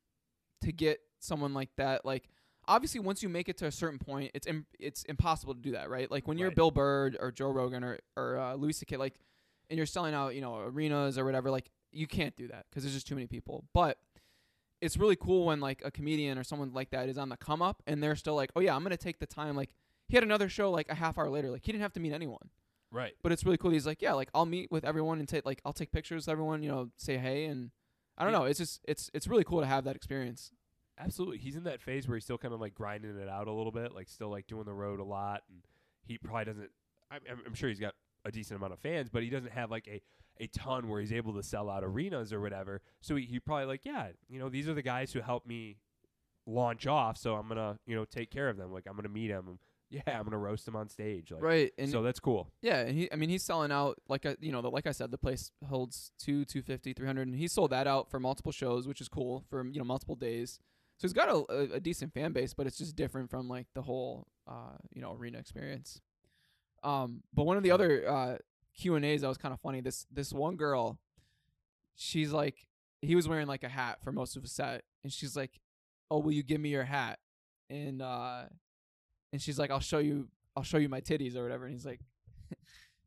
to 0.61 0.71
get 0.71 0.99
someone 1.19 1.53
like 1.53 1.69
that. 1.77 2.05
Like 2.05 2.29
obviously 2.67 2.99
once 2.99 3.21
you 3.23 3.29
make 3.29 3.49
it 3.49 3.57
to 3.57 3.65
a 3.65 3.71
certain 3.71 3.99
point, 3.99 4.31
it's 4.33 4.47
Im- 4.47 4.65
it's 4.79 5.03
impossible 5.03 5.53
to 5.55 5.61
do 5.61 5.71
that, 5.71 5.89
right? 5.89 6.09
Like 6.09 6.27
when 6.27 6.37
you're 6.37 6.49
Right. 6.49 6.55
Bill 6.55 6.71
Burr 6.71 7.11
or 7.19 7.31
Joe 7.31 7.49
Rogan 7.51 7.83
or 7.83 7.99
or 8.15 8.37
uh, 8.37 8.55
Louis 8.55 8.73
C.K. 8.73 8.97
like, 8.97 9.19
and 9.69 9.77
you're 9.77 9.85
selling 9.85 10.13
out 10.13 10.35
you 10.35 10.41
know 10.41 10.57
arenas 10.59 11.17
or 11.17 11.25
whatever, 11.25 11.49
like 11.51 11.69
you 11.91 12.07
can't 12.07 12.35
do 12.35 12.47
that 12.49 12.65
because 12.69 12.83
there's 12.83 12.93
just 12.93 13.07
too 13.07 13.15
many 13.15 13.27
people. 13.27 13.63
But 13.73 13.97
it's 14.81 14.97
really 14.97 15.15
cool 15.15 15.45
when 15.45 15.59
like 15.59 15.81
a 15.83 15.89
comedian 15.91 16.37
or 16.37 16.43
someone 16.43 16.71
like 16.73 16.91
that 16.91 17.09
is 17.09 17.17
on 17.17 17.29
the 17.29 17.37
come 17.37 17.61
up 17.61 17.81
and 17.87 18.01
they're 18.03 18.15
still 18.15 18.35
like, 18.35 18.51
oh 18.55 18.59
yeah, 18.59 18.75
I'm 18.75 18.83
gonna 18.83 18.97
take 18.97 19.19
the 19.19 19.25
time. 19.25 19.55
Like 19.55 19.69
he 20.07 20.15
had 20.15 20.23
another 20.23 20.49
show 20.49 20.69
like 20.71 20.89
a 20.89 20.95
half 20.95 21.17
hour 21.17 21.29
later. 21.29 21.49
Like 21.49 21.65
he 21.65 21.71
didn't 21.71 21.81
have 21.81 21.93
to 21.93 21.99
meet 21.99 22.13
anyone, 22.13 22.49
right. 22.91 23.13
but 23.23 23.31
it's 23.31 23.43
really 23.43 23.57
cool. 23.57 23.71
He's 23.71 23.87
like, 23.87 24.01
yeah, 24.01 24.13
like 24.13 24.29
I'll 24.35 24.45
meet 24.45 24.71
with 24.71 24.85
everyone 24.85 25.19
and 25.19 25.27
take 25.27 25.45
like 25.45 25.61
I'll 25.65 25.73
take 25.73 25.91
pictures 25.91 26.27
with 26.27 26.31
everyone. 26.31 26.61
You 26.63 26.69
know, 26.69 26.89
say 26.97 27.17
hey 27.17 27.45
and 27.45 27.71
I 28.17 28.23
don't 28.23 28.33
Yeah. 28.33 28.39
know. 28.39 28.45
It's 28.45 28.59
just 28.59 28.81
it's 28.87 29.09
it's 29.13 29.27
really 29.27 29.43
cool 29.43 29.61
to 29.61 29.65
have 29.67 29.83
that 29.85 29.95
experience. 29.95 30.51
Absolutely. 30.99 31.37
He's 31.37 31.55
in 31.55 31.63
that 31.65 31.81
phase 31.81 32.07
where 32.07 32.15
he's 32.17 32.23
still 32.23 32.37
kind 32.37 32.53
of 32.53 32.59
like 32.59 32.73
grinding 32.73 33.17
it 33.17 33.29
out 33.29 33.47
a 33.47 33.51
little 33.51 33.71
bit, 33.71 33.93
like 33.93 34.09
still 34.09 34.29
like 34.29 34.47
doing 34.47 34.65
the 34.65 34.73
road 34.73 34.99
a 34.99 35.03
lot, 35.03 35.43
and 35.49 35.59
he 36.05 36.17
probably 36.17 36.45
doesn't. 36.45 36.69
I'm, 37.11 37.21
I'm- 37.29 37.53
sure 37.53 37.69
he's 37.69 37.79
got 37.79 37.93
a 38.25 38.31
decent 38.31 38.57
amount 38.57 38.73
of 38.73 38.79
fans, 38.79 39.09
but 39.09 39.23
he 39.23 39.29
doesn't 39.29 39.51
have 39.51 39.69
like 39.71 39.87
a 39.87 40.01
a 40.39 40.47
ton 40.47 40.87
where 40.87 40.99
he's 41.01 41.13
able 41.13 41.33
to 41.33 41.41
sell 41.43 41.69
out 41.69 41.83
arenas 41.83 42.31
or 42.31 42.39
whatever. 42.39 42.81
So 43.01 43.15
he, 43.15 43.25
he 43.25 43.39
probably 43.39 43.65
like, 43.65 43.85
yeah, 43.85 44.09
you 44.29 44.37
know, 44.39 44.49
these 44.49 44.67
are 44.69 44.73
the 44.75 44.83
guys 44.83 45.11
who 45.11 45.19
helped 45.19 45.47
me 45.47 45.77
launch 46.45 46.87
off, 46.87 47.17
so 47.17 47.35
I'm 47.35 47.47
gonna 47.47 47.77
you 47.85 47.95
know 47.95 48.05
take 48.05 48.31
care 48.31 48.49
of 48.49 48.57
them. 48.57 48.71
Like 48.71 48.85
I'm 48.89 48.95
gonna 48.95 49.09
meet 49.09 49.27
them. 49.29 49.59
Yeah, 49.89 50.01
I'm 50.07 50.25
gonna 50.25 50.37
roast 50.37 50.65
them 50.65 50.75
on 50.75 50.89
stage. 50.89 51.31
Like, 51.31 51.41
right. 51.41 51.71
And 51.77 51.89
so 51.89 52.01
that's 52.03 52.19
cool. 52.19 52.51
yeah, 52.61 52.81
and 52.81 52.97
he 52.97 53.09
I 53.11 53.15
mean 53.15 53.29
he's 53.29 53.43
selling 53.43 53.71
out 53.71 53.97
like 54.09 54.25
I, 54.25 54.35
you 54.41 54.51
know 54.51 54.61
the, 54.61 54.69
like 54.69 54.85
I 54.85 54.91
said 54.91 55.11
the 55.11 55.17
place 55.17 55.51
holds 55.65 56.11
two 56.19 56.43
250 56.43 56.91
300 56.93 57.27
and 57.27 57.35
he 57.37 57.47
sold 57.47 57.71
that 57.71 57.87
out 57.87 58.09
for 58.11 58.19
multiple 58.19 58.51
shows, 58.51 58.85
which 58.87 58.99
is 58.99 59.07
cool 59.07 59.45
for 59.49 59.65
you 59.65 59.79
know 59.79 59.85
multiple 59.85 60.15
days. 60.15 60.59
So 60.97 61.07
he's 61.07 61.13
got 61.13 61.29
a, 61.29 61.43
a, 61.51 61.75
a 61.75 61.79
decent 61.79 62.13
fan 62.13 62.31
base, 62.33 62.53
but 62.53 62.65
it's 62.65 62.77
just 62.77 62.95
different 62.95 63.29
from 63.29 63.47
like 63.47 63.67
the 63.75 63.83
whole 63.83 64.27
uh, 64.47 64.77
you 64.93 65.01
know 65.01 65.13
arena 65.13 65.37
experience. 65.37 66.01
Um, 66.83 67.21
but 67.33 67.43
one 67.45 67.57
of 67.57 67.63
the 67.63 67.71
other 67.71 68.07
uh, 68.09 68.37
Q 68.79 68.95
and 68.95 69.05
A's 69.05 69.21
that 69.21 69.27
was 69.27 69.37
kind 69.37 69.53
of 69.53 69.59
funny. 69.61 69.81
This 69.81 70.05
this 70.11 70.33
one 70.33 70.55
girl, 70.55 70.97
she's 71.95 72.31
like, 72.31 72.65
he 73.01 73.15
was 73.15 73.27
wearing 73.27 73.47
like 73.47 73.63
a 73.63 73.69
hat 73.69 73.99
for 74.03 74.11
most 74.11 74.35
of 74.35 74.41
the 74.41 74.47
set, 74.47 74.83
and 75.03 75.11
she's 75.13 75.35
like, 75.35 75.59
"Oh, 76.09 76.19
will 76.19 76.31
you 76.31 76.43
give 76.43 76.59
me 76.61 76.69
your 76.69 76.83
hat?" 76.85 77.19
And 77.69 78.01
uh, 78.01 78.43
and 79.31 79.41
she's 79.41 79.59
like, 79.59 79.69
"I'll 79.71 79.79
show 79.79 79.99
you, 79.99 80.29
I'll 80.55 80.63
show 80.63 80.77
you 80.77 80.89
my 80.89 81.01
titties 81.01 81.35
or 81.35 81.43
whatever." 81.43 81.65
And 81.65 81.73
he's 81.73 81.85
like, 81.85 81.99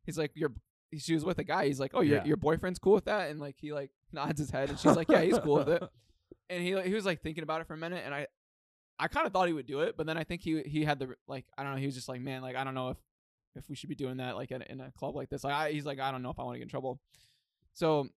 he's 0.05 0.17
like, 0.17 0.31
"Your," 0.35 0.51
she 0.97 1.13
was 1.13 1.25
with 1.25 1.39
a 1.39 1.43
guy. 1.43 1.65
He's 1.67 1.79
like, 1.79 1.91
"Oh, 1.93 2.01
your 2.01 2.19
Yeah. 2.19 2.25
your 2.25 2.37
boyfriend's 2.37 2.79
cool 2.79 2.93
with 2.93 3.05
that?" 3.05 3.29
And 3.31 3.39
like 3.39 3.55
he 3.59 3.73
like 3.73 3.91
nods 4.13 4.39
his 4.39 4.49
head, 4.51 4.69
and 4.69 4.79
she's 4.79 4.95
like, 4.95 5.09
"Yeah, 5.09 5.21
he's 5.23 5.39
cool 5.39 5.55
with 5.55 5.69
it." 5.69 5.83
And 6.51 6.61
he 6.61 6.79
he 6.81 6.93
was 6.93 7.05
like 7.05 7.21
thinking 7.21 7.43
about 7.43 7.61
it 7.61 7.67
for 7.67 7.73
a 7.73 7.77
minute, 7.77 8.03
and 8.05 8.13
I 8.13 8.27
I 8.99 9.07
kind 9.07 9.25
of 9.25 9.33
thought 9.33 9.47
he 9.47 9.53
would 9.53 9.65
do 9.65 9.79
it, 9.79 9.95
but 9.97 10.05
then 10.05 10.17
I 10.17 10.23
think 10.23 10.41
he 10.41 10.61
he 10.61 10.83
had 10.83 10.99
the 10.99 11.15
like 11.27 11.45
I 11.57 11.63
don't 11.63 11.71
know. 11.73 11.79
He 11.79 11.85
was 11.85 11.95
just 11.95 12.09
like, 12.09 12.21
man, 12.21 12.41
like 12.41 12.55
I 12.57 12.63
don't 12.63 12.75
know 12.75 12.89
if 12.89 12.97
if 13.55 13.69
we 13.69 13.75
should 13.75 13.89
be 13.89 13.95
doing 13.95 14.17
that 14.17 14.35
like 14.35 14.51
in, 14.51 14.61
in 14.63 14.81
a 14.81 14.91
club 14.91 15.15
like 15.15 15.29
this. 15.29 15.43
Like 15.43 15.53
I, 15.53 15.71
he's 15.71 15.85
like, 15.85 15.99
I 15.99 16.11
don't 16.11 16.21
know 16.21 16.29
if 16.29 16.39
I 16.39 16.43
want 16.43 16.55
to 16.55 16.59
get 16.59 16.65
in 16.65 16.69
trouble. 16.69 16.99
So 17.73 18.09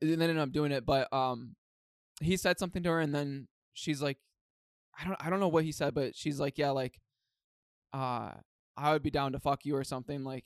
they 0.00 0.12
ended 0.12 0.38
up 0.38 0.52
doing 0.52 0.72
it, 0.72 0.84
but 0.84 1.12
um, 1.12 1.56
he 2.20 2.36
said 2.36 2.58
something 2.58 2.82
to 2.82 2.90
her, 2.90 3.00
and 3.00 3.14
then 3.14 3.48
she's 3.72 4.02
like, 4.02 4.18
I 4.98 5.04
don't 5.04 5.16
I 5.26 5.30
don't 5.30 5.40
know 5.40 5.48
what 5.48 5.64
he 5.64 5.72
said, 5.72 5.94
but 5.94 6.14
she's 6.14 6.38
like, 6.38 6.58
yeah, 6.58 6.70
like, 6.70 7.00
uh, 7.92 8.32
I 8.76 8.92
would 8.92 9.02
be 9.02 9.10
down 9.10 9.32
to 9.32 9.40
fuck 9.40 9.64
you 9.64 9.74
or 9.74 9.84
something 9.84 10.22
like. 10.22 10.44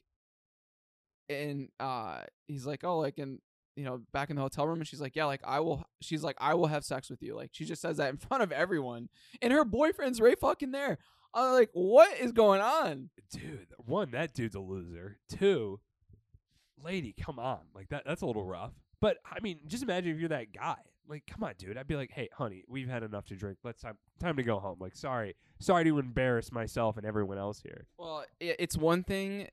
And 1.28 1.68
uh, 1.78 2.22
he's 2.46 2.64
like, 2.64 2.84
oh, 2.84 3.00
like, 3.00 3.18
and 3.18 3.38
you 3.78 3.85
know, 3.85 4.02
back 4.12 4.28
in 4.30 4.37
the 4.37 4.42
hotel 4.42 4.66
room, 4.66 4.78
and 4.78 4.87
she's 4.87 5.00
like, 5.00 5.16
yeah, 5.16 5.25
like 5.26 5.40
I 5.44 5.61
will. 5.61 5.85
She's 6.02 6.23
like, 6.25 6.37
I 6.38 6.54
will 6.54 6.66
have 6.66 6.85
sex 6.85 7.08
with 7.08 7.23
you. 7.23 7.35
Like 7.37 7.50
she 7.52 7.64
just 7.64 7.80
says 7.80 7.97
that 7.99 8.11
in 8.11 8.16
front 8.28 8.42
of 8.42 8.52
everyone, 8.52 9.08
and 9.40 9.52
her 9.52 9.64
boyfriend's 9.64 10.20
right 10.20 10.38
fucking 10.38 10.73
there. 10.73 10.99
I'm 11.32 11.52
like, 11.52 11.70
what 11.73 12.18
is 12.18 12.32
going 12.32 12.61
on? 12.61 13.11
dude 13.30 13.66
one 13.85 14.11
that 14.12 14.32
dude's 14.32 14.54
a 14.54 14.61
loser 14.61 15.18
two 15.28 15.78
lady 16.82 17.14
come 17.23 17.38
on 17.38 17.58
like 17.75 17.88
that 17.90 18.02
that's 18.06 18.23
a 18.23 18.26
little 18.26 18.44
rough 18.44 18.73
but 19.02 19.18
i 19.30 19.38
mean 19.40 19.58
just 19.66 19.82
imagine 19.82 20.12
if 20.12 20.18
you're 20.18 20.30
that 20.30 20.50
guy 20.50 20.76
like 21.06 21.25
come 21.26 21.44
on 21.44 21.52
dude 21.58 21.76
i'd 21.76 21.87
be 21.87 21.94
like 21.97 22.11
hey 22.11 22.28
honey 22.32 22.64
we've 22.68 22.88
had 22.88 23.02
enough 23.02 23.26
to 23.26 23.35
drink 23.35 23.58
let's 23.64 23.82
time 23.82 23.99
time 24.18 24.35
to 24.37 24.42
go 24.42 24.58
home 24.58 24.76
like 24.80 24.97
sorry 24.97 25.35
sorry 25.58 25.85
to 25.85 25.99
embarrass 25.99 26.50
myself 26.50 26.97
and 26.97 27.04
everyone 27.04 27.37
else 27.37 27.61
here 27.61 27.87
Well, 27.99 28.25
it's 28.40 28.78
one 28.78 29.02
thing, 29.04 29.49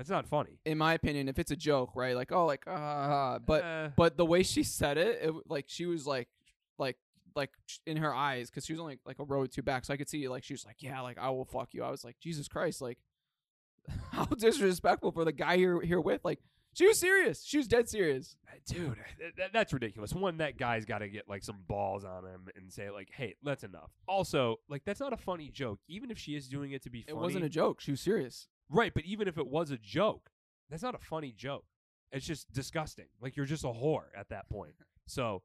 that's 0.00 0.08
not 0.10 0.26
funny 0.26 0.58
in 0.64 0.78
my 0.78 0.94
opinion, 0.94 1.28
if 1.28 1.38
it's 1.38 1.50
a 1.50 1.56
joke, 1.56 1.90
right? 1.94 2.16
Like, 2.16 2.32
oh, 2.32 2.46
like, 2.46 2.64
ah, 2.66 3.38
but 3.44 3.62
Eh, 3.64 3.88
but 3.96 4.16
the 4.16 4.24
way 4.24 4.42
she 4.42 4.62
said 4.62 4.96
it, 4.96 5.18
it 5.22 5.26
w- 5.26 5.42
like 5.46 5.66
she 5.68 5.84
was 5.84 6.06
like 6.06 6.28
like 6.78 6.96
like 7.36 7.50
in 7.86 7.98
her 7.98 8.14
eyes 8.14 8.48
because 8.50 8.64
she 8.64 8.72
was 8.72 8.80
only 8.80 8.98
like 9.04 9.18
a 9.18 9.24
row 9.24 9.40
or 9.40 9.46
two 9.46 9.62
back, 9.62 9.84
so 9.84 9.92
I 9.92 9.96
could 9.98 10.08
see 10.08 10.26
like 10.28 10.42
she 10.44 10.54
was 10.54 10.64
like, 10.64 10.76
yeah, 10.80 11.00
like 11.02 11.18
I 11.18 11.28
will 11.30 11.44
fuck 11.44 11.74
you. 11.74 11.82
I 11.84 11.90
was 11.90 12.02
like, 12.04 12.16
Jesus 12.18 12.48
Christ, 12.48 12.80
like 12.80 12.98
how 14.12 14.24
disrespectful 14.24 15.12
for 15.12 15.24
the 15.24 15.32
guy 15.32 15.54
you're 15.54 15.82
here 15.82 16.00
with. 16.00 16.22
Like 16.24 16.40
she 16.72 16.86
was 16.86 16.98
serious. 16.98 17.42
She 17.44 17.56
was 17.58 17.66
dead 17.68 17.88
serious. 17.88 18.36
Uh, 18.48 18.52
dude 18.66 18.96
th- 19.18 19.34
th- 19.36 19.50
that's 19.52 19.72
ridiculous 19.72 20.12
one 20.14 20.36
that 20.38 20.56
guy's 20.58 20.84
got 20.84 20.98
to 20.98 21.08
get 21.08 21.28
like 21.28 21.42
some 21.42 21.58
balls 21.66 22.04
on 22.04 22.24
him 22.24 22.48
and 22.56 22.72
say 22.72 22.90
like 22.90 23.08
hey 23.12 23.34
that's 23.42 23.64
enough 23.64 23.90
also 24.06 24.56
like 24.68 24.82
that's 24.84 25.00
not 25.00 25.12
a 25.12 25.16
funny 25.16 25.48
joke 25.48 25.80
even 25.88 26.10
if 26.10 26.18
she 26.18 26.36
is 26.36 26.46
doing 26.48 26.72
it 26.72 26.82
to 26.82 26.90
be 26.90 27.02
funny, 27.02 27.16
It 27.18 27.20
wasn't 27.20 27.44
a 27.44 27.48
joke. 27.48 27.80
She 27.80 27.90
was 27.90 28.00
serious. 28.00 28.48
Right 28.70 28.92
but 28.94 29.04
even 29.04 29.28
if 29.28 29.36
it 29.38 29.46
was 29.46 29.70
a 29.70 29.76
joke 29.78 30.30
that's 30.70 30.82
not 30.82 30.94
a 30.94 30.98
funny 30.98 31.32
joke 31.36 31.64
it's 32.12 32.26
just 32.26 32.50
disgusting 32.52 33.06
like 33.20 33.36
you're 33.36 33.46
just 33.46 33.64
a 33.64 33.68
whore 33.68 34.04
at 34.16 34.28
that 34.28 34.48
point 34.48 34.74
so 35.06 35.42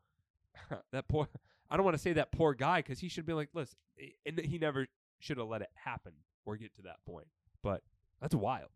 that 0.92 1.08
poor 1.08 1.28
i 1.70 1.76
don't 1.76 1.84
want 1.86 1.96
to 1.96 2.02
say 2.02 2.14
that 2.14 2.32
poor 2.32 2.54
guy 2.54 2.80
because 2.80 3.00
he 3.00 3.10
should 3.10 3.26
be 3.26 3.34
like 3.34 3.50
listen 3.54 3.78
eh, 4.00 4.08
and 4.26 4.40
he 4.40 4.58
never 4.58 4.88
should 5.20 5.38
have 5.38 5.48
let 5.48 5.62
it 5.62 5.70
happen 5.74 6.14
or 6.46 6.56
get 6.56 6.74
to 6.76 6.82
that 6.84 6.98
point 7.06 7.28
but 7.64 7.82
that's 8.22 8.36
wild 8.36 8.70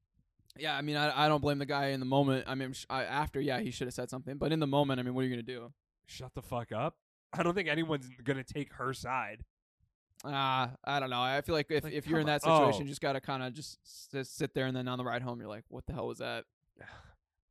Yeah, 0.57 0.75
I 0.75 0.81
mean, 0.81 0.97
I, 0.97 1.25
I 1.25 1.27
don't 1.27 1.41
blame 1.41 1.59
the 1.59 1.65
guy 1.65 1.89
in 1.89 1.99
the 1.99 2.07
moment. 2.07 2.45
I 2.47 2.55
mean, 2.55 2.73
sh- 2.73 2.85
I, 2.89 3.03
after, 3.03 3.39
yeah, 3.39 3.59
he 3.59 3.69
should 3.71 3.85
have 3.87 3.93
said 3.93 4.09
something. 4.09 4.37
But 4.37 4.51
in 4.51 4.59
the 4.59 4.67
moment, 4.67 4.99
I 4.99 5.03
mean, 5.03 5.13
what 5.13 5.21
are 5.21 5.27
you 5.27 5.29
gonna 5.29 5.43
do? 5.43 5.71
shut 6.07 6.33
the 6.33 6.41
fuck 6.41 6.71
up 6.71 6.95
i 7.33 7.43
don't 7.43 7.53
think 7.53 7.69
anyone's 7.69 8.09
gonna 8.23 8.43
take 8.43 8.73
her 8.73 8.91
side 8.95 9.43
Ah, 10.25 10.71
I 10.83 10.99
don't 10.99 11.09
know. 11.09 11.21
I 11.21 11.41
feel 11.41 11.55
like 11.55 11.71
if, 11.71 11.83
Like, 11.83 11.93
if 11.93 12.07
you're 12.07 12.19
in 12.19 12.25
that 12.27 12.41
situation, 12.41 12.81
Oh. 12.81 12.83
you 12.83 12.89
just 12.89 13.01
gotta 13.01 13.21
kind 13.21 13.41
of 13.43 13.53
just, 13.53 13.77
sit 14.23 14.53
there, 14.53 14.65
and 14.65 14.75
then 14.75 14.87
on 14.87 14.97
the 14.97 15.03
ride 15.05 15.21
home, 15.21 15.39
you're 15.39 15.47
like, 15.49 15.63
what 15.69 15.85
the 15.85 15.93
hell 15.93 16.07
was 16.07 16.17
that? 16.19 16.45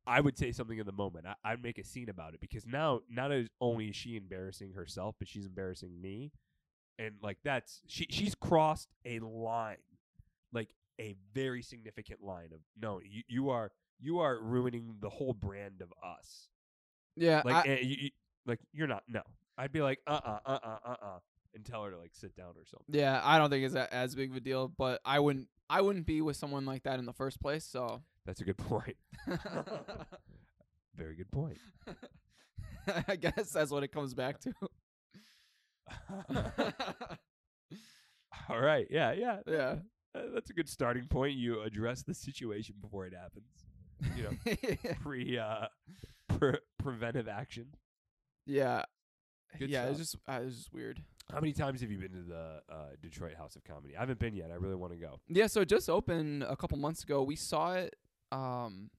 I 0.07 0.21
would 0.21 0.37
say 0.37 0.51
something 0.51 0.77
in 0.79 0.85
the 0.87 0.91
moment. 0.91 1.27
I, 1.27 1.35
I'd 1.43 1.61
make 1.61 1.77
a 1.77 1.83
scene 1.83 2.09
about 2.09 2.33
it 2.33 2.41
because 2.41 2.65
now 2.65 3.01
not 3.09 3.31
only 3.61 3.89
is 3.89 3.95
she 3.95 4.15
embarrassing 4.15 4.73
herself, 4.73 5.15
but 5.19 5.27
she's 5.27 5.45
embarrassing 5.45 5.99
me, 6.01 6.31
and 6.97 7.15
like 7.21 7.37
that's 7.43 7.81
she 7.87 8.07
she's 8.09 8.33
crossed 8.33 8.89
a 9.05 9.19
line, 9.19 9.77
like 10.51 10.69
a 10.99 11.15
very 11.33 11.61
significant 11.61 12.23
line 12.23 12.49
of 12.53 12.59
no, 12.79 12.99
you 13.03 13.21
you 13.27 13.49
are 13.51 13.71
you 13.99 14.17
are 14.19 14.39
ruining 14.41 14.95
the 14.99 15.09
whole 15.09 15.33
brand 15.33 15.81
of 15.81 15.93
us. 16.03 16.47
Yeah, 17.15 17.41
Like 17.45 17.67
I- 17.67 17.69
eh, 17.69 17.79
you, 17.81 17.95
you- 17.99 18.09
like 18.47 18.59
you're 18.71 18.87
not 18.87 19.03
no. 19.07 19.21
I'd 19.59 19.71
be 19.71 19.81
like 19.81 19.99
uh 20.07 20.19
uh 20.25 20.39
uh 20.45 20.59
uh 20.63 20.77
uh 20.85 20.95
uh 21.03 21.19
and 21.55 21.65
tell 21.65 21.83
her 21.83 21.91
to 21.91 21.97
like 21.97 22.11
sit 22.13 22.35
down 22.35 22.49
or 22.57 22.65
something. 22.65 22.93
yeah, 22.99 23.21
I 23.23 23.37
don't 23.37 23.49
think 23.49 23.65
it's 23.65 23.75
a, 23.75 23.91
as 23.93 24.15
big 24.15 24.29
of 24.31 24.35
a 24.37 24.39
deal. 24.39 24.67
But 24.67 25.01
I 25.05 25.19
wouldn't, 25.19 25.47
I 25.69 25.81
wouldn't 25.81 26.05
be 26.05 26.21
with 26.21 26.35
someone 26.35 26.65
like 26.65 26.83
that 26.83 26.99
in 26.99 27.05
the 27.05 27.13
first 27.13 27.41
place. 27.41 27.65
So, 27.65 28.01
That's 28.25 28.41
a 28.41 28.45
good 28.45 28.57
point. 28.57 28.97
Very 30.95 31.15
good 31.15 31.31
point. 31.31 31.57
I 33.07 33.15
guess 33.15 33.51
that's 33.51 33.71
what 33.71 33.83
it 33.83 33.89
comes 33.91 34.13
back 34.13 34.39
to. 34.41 34.53
All 38.49 38.59
right. 38.59 38.87
Yeah. 38.89 39.11
Yeah. 39.13 39.37
yeah. 39.47 39.75
Uh, 40.15 40.21
that's 40.33 40.49
a 40.49 40.53
good 40.53 40.67
starting 40.69 41.05
point. 41.05 41.37
You 41.37 41.61
address 41.61 42.01
the 42.03 42.13
situation 42.13 42.75
before 42.81 43.05
it 43.05 43.13
happens. 43.13 43.45
You 44.15 44.23
know, 44.23 44.93
pre 45.03 45.37
uh, 45.37 45.67
pre- 46.27 46.59
preventive 46.77 47.27
action. 47.27 47.67
yeah. 48.45 48.83
Good 49.57 49.71
yeah, 49.71 49.85
it's 49.87 49.97
just 49.97 50.15
uh, 50.27 50.41
it's 50.43 50.57
just 50.57 50.71
weird. 50.73 51.01
How 51.31 51.39
many 51.39 51.53
times 51.53 51.81
have 51.81 51.91
you 51.91 51.97
been 51.99 52.11
to 52.11 52.23
the 52.23 52.61
uh, 52.73 52.75
Detroit 53.01 53.35
House 53.35 53.55
of 53.55 53.63
Comedy? 53.63 53.95
I 53.95 53.99
haven't 53.99 54.19
been 54.19 54.35
yet. 54.35 54.49
I 54.51 54.55
really 54.55 54.75
want 54.75 54.93
to 54.93 54.97
go. 54.99 55.19
Yeah, 55.27 55.45
so 55.47 55.61
it 55.61 55.69
just 55.69 55.89
opened 55.89 56.43
a 56.43 56.55
couple 56.55 56.77
months 56.77 57.03
ago. 57.03 57.21
We 57.23 57.35
saw 57.35 57.73
it 57.75 57.95
um 58.31 58.89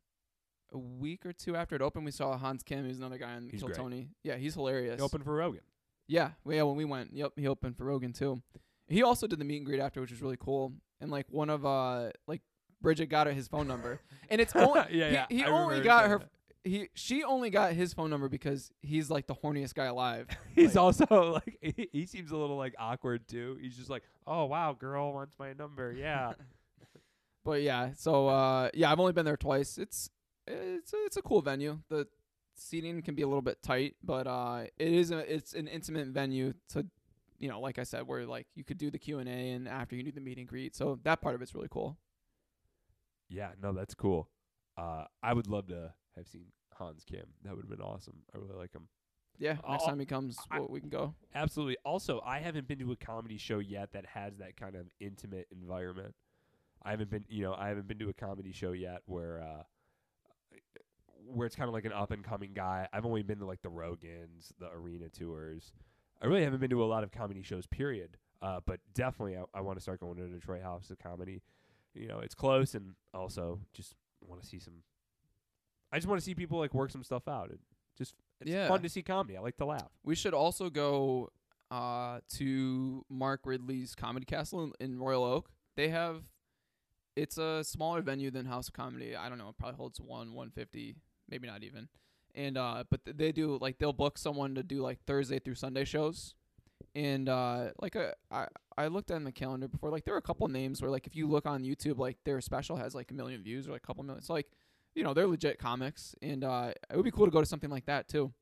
a 0.72 0.78
week 0.78 1.26
or 1.26 1.32
two 1.32 1.56
after 1.56 1.74
it 1.74 1.82
opened. 1.82 2.04
We 2.04 2.12
saw 2.12 2.36
Hans 2.36 2.62
Kim, 2.62 2.84
who's 2.86 2.98
another 2.98 3.18
guy 3.18 3.34
on 3.34 3.48
He's 3.50 3.60
Kill 3.60 3.68
great. 3.68 3.76
Tony. 3.78 4.08
Yeah, 4.22 4.36
he's 4.36 4.54
hilarious. 4.54 5.00
He 5.00 5.02
opened 5.04 5.24
for 5.24 5.34
Rogan. 5.34 5.62
Yeah, 6.06 6.30
well, 6.44 6.56
yeah. 6.56 6.62
When 6.62 6.76
we 6.76 6.84
went, 6.84 7.10
yep, 7.14 7.32
he 7.36 7.48
opened 7.48 7.76
for 7.76 7.84
Rogan 7.84 8.12
too. 8.12 8.42
He 8.88 9.02
also 9.02 9.26
did 9.26 9.38
the 9.40 9.44
meet 9.44 9.58
and 9.58 9.66
greet 9.66 9.80
after, 9.80 10.00
which 10.00 10.10
was 10.10 10.22
really 10.22 10.38
cool. 10.38 10.72
And 11.00 11.10
like 11.10 11.26
one 11.30 11.50
of 11.50 11.66
uh 11.66 12.10
like 12.28 12.42
Bridget 12.80 13.06
got 13.06 13.26
her 13.26 13.32
his 13.32 13.48
phone 13.48 13.66
number, 13.66 14.00
and 14.28 14.40
it's 14.40 14.54
only 14.56 14.80
yeah, 14.92 15.08
he, 15.08 15.14
yeah. 15.14 15.26
he 15.28 15.44
I 15.44 15.48
only 15.48 15.80
got 15.80 16.08
her. 16.08 16.18
that. 16.18 16.28
He 16.64 16.88
she 16.94 17.24
only 17.24 17.48
got 17.50 17.72
his 17.72 17.94
phone 17.94 18.10
number 18.10 18.28
because 18.28 18.70
he's 18.82 19.08
like 19.10 19.26
the 19.26 19.34
horniest 19.34 19.74
guy 19.74 19.86
alive. 19.86 20.26
He's 20.54 20.74
like- 20.74 20.82
also 20.82 21.32
like 21.32 21.58
he, 21.62 21.88
he 21.92 22.06
seems 22.06 22.30
a 22.32 22.36
little 22.36 22.56
like 22.58 22.74
awkward 22.78 23.26
too. 23.26 23.56
He's 23.60 23.76
just 23.76 23.88
like, 23.88 24.02
oh 24.26 24.44
wow, 24.44 24.72
girl 24.74 25.12
wants 25.14 25.36
my 25.38 25.52
number. 25.54 25.92
Yeah. 25.92 26.34
But 27.42 27.62
yeah, 27.62 27.92
so 27.96 28.28
uh, 28.28 28.68
yeah, 28.74 28.92
I've 28.92 29.00
only 29.00 29.14
been 29.14 29.24
there 29.24 29.38
twice. 29.38 29.78
It's 29.78 30.10
it's 30.46 30.92
a, 30.92 30.96
it's 31.06 31.16
a 31.16 31.22
cool 31.22 31.40
venue. 31.40 31.78
The 31.88 32.06
seating 32.54 33.00
can 33.00 33.14
be 33.14 33.22
a 33.22 33.26
little 33.26 33.40
bit 33.40 33.62
tight, 33.62 33.96
but 34.04 34.26
uh, 34.26 34.64
it 34.78 34.92
is 34.92 35.10
a 35.10 35.18
it's 35.34 35.54
an 35.54 35.66
intimate 35.66 36.08
venue 36.08 36.52
to, 36.74 36.84
you 37.38 37.48
know, 37.48 37.58
like 37.58 37.78
I 37.78 37.84
said, 37.84 38.06
where 38.06 38.26
like 38.26 38.46
you 38.54 38.62
could 38.62 38.76
do 38.76 38.90
the 38.90 38.98
Q 38.98 39.20
and 39.20 39.28
A 39.28 39.52
and 39.52 39.66
after 39.66 39.96
you 39.96 40.02
do 40.02 40.12
the 40.12 40.20
meet 40.20 40.36
and 40.36 40.46
greet. 40.46 40.76
So 40.76 40.98
that 41.04 41.22
part 41.22 41.34
of 41.34 41.40
it's 41.40 41.54
really 41.54 41.68
cool. 41.70 41.96
yeah. 43.30 43.52
No, 43.62 43.72
that's 43.72 43.94
cool. 43.94 44.28
Uh, 44.76 45.04
I 45.22 45.32
would 45.32 45.46
love 45.46 45.68
to 45.68 45.94
have 46.16 46.28
seen 46.28 46.46
Hans 46.74 47.04
Kim. 47.04 47.26
That 47.44 47.54
would 47.56 47.62
have 47.62 47.70
been 47.70 47.80
awesome. 47.84 48.22
I 48.34 48.38
really 48.38 48.54
like 48.56 48.72
him. 48.72 48.88
Yeah, 49.38 49.52
next 49.54 49.64
I'll- 49.64 49.78
time 49.86 50.00
he 50.00 50.06
comes, 50.06 50.36
I- 50.50 50.58
well, 50.58 50.68
we 50.68 50.80
can 50.80 50.90
go. 50.90 51.14
Absolutely. 51.34 51.76
Also, 51.84 52.20
I 52.24 52.40
haven't 52.40 52.68
been 52.68 52.78
to 52.80 52.92
a 52.92 52.96
comedy 52.96 53.38
show 53.38 53.58
yet 53.58 53.92
that 53.92 54.04
has 54.06 54.36
that 54.38 54.56
kind 54.56 54.74
of 54.76 54.86
intimate 55.00 55.48
environment. 55.50 56.14
I 56.82 56.90
haven't 56.90 57.10
been, 57.10 57.24
you 57.28 57.42
know, 57.42 57.54
I 57.54 57.68
haven't 57.68 57.86
been 57.88 57.98
to 58.00 58.08
a 58.08 58.14
comedy 58.14 58.52
show 58.52 58.72
yet 58.72 59.02
where 59.06 59.40
uh 59.42 59.62
where 61.26 61.46
it's 61.46 61.54
kind 61.56 61.68
of 61.68 61.74
like 61.74 61.84
an 61.84 61.92
up 61.92 62.10
and 62.10 62.24
coming 62.24 62.52
guy. 62.54 62.88
I've 62.92 63.04
only 63.06 63.22
been 63.22 63.38
to 63.38 63.46
like 63.46 63.62
the 63.62 63.70
Rogans, 63.70 64.52
the 64.58 64.70
arena 64.70 65.08
tours. 65.08 65.72
I 66.20 66.26
really 66.26 66.42
haven't 66.42 66.60
been 66.60 66.70
to 66.70 66.82
a 66.82 66.86
lot 66.86 67.04
of 67.04 67.12
comedy 67.12 67.42
shows 67.42 67.66
period. 67.66 68.16
Uh 68.42 68.60
but 68.64 68.80
definitely 68.94 69.36
I, 69.36 69.44
I 69.54 69.60
want 69.60 69.78
to 69.78 69.82
start 69.82 70.00
going 70.00 70.16
to 70.16 70.26
Detroit 70.28 70.62
House 70.62 70.90
of 70.90 70.98
Comedy. 70.98 71.42
You 71.94 72.08
know, 72.08 72.20
it's 72.20 72.34
close 72.34 72.74
and 72.74 72.94
also 73.14 73.60
just 73.72 73.94
want 74.26 74.40
to 74.42 74.46
see 74.46 74.58
some 74.58 74.82
I 75.92 75.96
just 75.98 76.06
want 76.08 76.20
to 76.20 76.24
see 76.24 76.34
people 76.34 76.58
like 76.58 76.74
work 76.74 76.90
some 76.90 77.02
stuff 77.04 77.26
out. 77.28 77.50
It 77.50 77.60
just 77.98 78.14
it's 78.40 78.50
Yeah. 78.50 78.68
fun 78.68 78.82
to 78.82 78.88
see 78.88 79.02
comedy. 79.02 79.36
I 79.36 79.40
like 79.40 79.56
to 79.58 79.64
laugh. 79.66 79.90
We 80.04 80.14
should 80.14 80.34
also 80.34 80.70
go 80.70 81.30
uh, 81.70 82.20
to 82.36 83.04
Mark 83.08 83.40
Ridley's 83.44 83.94
Comedy 83.94 84.24
Castle 84.26 84.64
in, 84.64 84.72
in 84.80 84.98
Royal 84.98 85.24
Oak. 85.24 85.50
They 85.76 85.88
have 85.88 86.22
it's 87.16 87.38
a 87.38 87.62
smaller 87.64 88.02
venue 88.02 88.30
than 88.30 88.46
House 88.46 88.68
of 88.68 88.74
Comedy. 88.74 89.14
I 89.16 89.28
don't 89.28 89.38
know, 89.38 89.48
it 89.48 89.58
probably 89.58 89.76
holds 89.76 90.00
one, 90.00 90.32
one 90.32 90.50
fifty, 90.50 90.96
maybe 91.28 91.46
not 91.48 91.62
even. 91.62 91.88
And 92.34 92.56
uh, 92.56 92.84
but 92.88 93.04
th- 93.04 93.16
they 93.16 93.32
do 93.32 93.58
like 93.60 93.78
they'll 93.78 93.92
book 93.92 94.16
someone 94.16 94.54
to 94.54 94.62
do 94.62 94.80
like 94.80 95.00
Thursday 95.06 95.38
through 95.40 95.56
Sunday 95.56 95.84
shows. 95.84 96.34
And 96.94 97.28
uh, 97.28 97.70
like 97.80 97.94
uh, 97.96 98.12
I 98.30 98.46
I 98.78 98.86
looked 98.86 99.10
at 99.10 99.22
the 99.24 99.32
calendar 99.32 99.68
before. 99.68 99.90
Like 99.90 100.04
there 100.04 100.14
were 100.14 100.18
a 100.18 100.22
couple 100.22 100.46
names 100.48 100.80
where 100.80 100.90
like 100.90 101.06
if 101.06 101.14
you 101.16 101.26
look 101.28 101.46
on 101.46 101.62
YouTube, 101.62 101.98
like 101.98 102.18
their 102.24 102.40
special 102.40 102.76
has 102.76 102.94
like 102.94 103.10
a 103.10 103.14
million 103.14 103.42
views 103.42 103.68
or 103.68 103.72
like 103.72 103.82
a 103.82 103.86
couple 103.86 104.02
million. 104.04 104.18
It's 104.18 104.30
like 104.30 104.46
you 104.94 105.02
know 105.04 105.14
they're 105.14 105.26
legit 105.26 105.58
comics, 105.58 106.14
and 106.22 106.44
uh, 106.44 106.72
it 106.90 106.96
would 106.96 107.04
be 107.04 107.10
cool 107.10 107.26
to 107.26 107.30
go 107.30 107.40
to 107.40 107.46
something 107.46 107.70
like 107.70 107.86
that 107.86 108.08
too. 108.08 108.32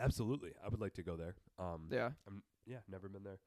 Absolutely, 0.00 0.52
I 0.64 0.68
would 0.68 0.80
like 0.80 0.94
to 0.94 1.02
go 1.02 1.16
there. 1.16 1.34
Um, 1.58 1.88
Yeah. 1.90 2.10
I'm, 2.26 2.42
yeah, 2.66 2.78
never 2.88 3.08
been 3.08 3.22
there. 3.22 3.38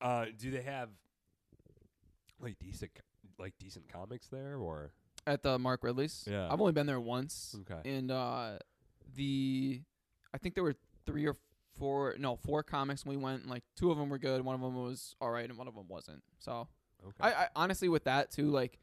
Uh, 0.00 0.26
do 0.36 0.50
they 0.50 0.62
have 0.62 0.88
like 2.40 2.58
decent, 2.58 2.90
like 3.38 3.54
decent 3.58 3.88
comics 3.92 4.28
there, 4.28 4.56
or 4.56 4.92
at 5.26 5.42
the 5.42 5.58
Mark 5.58 5.82
Ridley's. 5.84 6.24
Yeah. 6.30 6.48
I've 6.50 6.60
only 6.60 6.72
been 6.72 6.86
there 6.86 7.00
once, 7.00 7.54
okay? 7.70 7.88
and 7.88 8.10
uh, 8.10 8.58
the 9.14 9.82
I 10.32 10.38
think 10.38 10.54
there 10.54 10.64
were 10.64 10.76
three 11.06 11.26
or 11.26 11.36
four, 11.78 12.14
no, 12.18 12.36
four 12.36 12.62
comics 12.62 13.04
when 13.04 13.16
we 13.16 13.22
went. 13.22 13.42
And 13.42 13.50
like 13.50 13.62
two 13.76 13.90
of 13.90 13.98
them 13.98 14.08
were 14.08 14.18
good, 14.18 14.42
one 14.44 14.54
of 14.54 14.60
them 14.60 14.74
was 14.74 15.14
all 15.20 15.30
right, 15.30 15.48
and 15.48 15.56
one 15.58 15.68
of 15.68 15.74
them 15.74 15.86
wasn't. 15.88 16.22
So 16.38 16.68
Okay. 17.06 17.14
I, 17.20 17.44
I 17.44 17.48
honestly 17.56 17.88
with 17.88 18.04
that 18.04 18.30
too, 18.30 18.50
like 18.50 18.78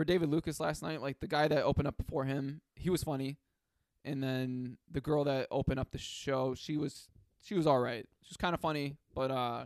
for 0.00 0.04
David 0.04 0.30
Lucas 0.30 0.58
last 0.60 0.82
night, 0.82 1.02
like 1.02 1.20
the 1.20 1.26
guy 1.28 1.46
that 1.46 1.62
opened 1.62 1.86
up 1.86 1.98
before 1.98 2.24
him, 2.24 2.62
he 2.74 2.88
was 2.88 3.02
funny, 3.04 3.36
and 4.02 4.22
then 4.22 4.78
the 4.90 5.00
girl 5.02 5.24
that 5.24 5.46
opened 5.50 5.78
up 5.78 5.90
the 5.90 5.98
show, 5.98 6.54
she 6.54 6.78
was 6.78 7.10
she 7.42 7.54
was 7.54 7.66
all 7.66 7.78
right. 7.80 8.06
She 8.22 8.30
was 8.30 8.38
kind 8.38 8.54
of 8.54 8.60
funny, 8.62 8.96
but 9.14 9.30
uh, 9.30 9.64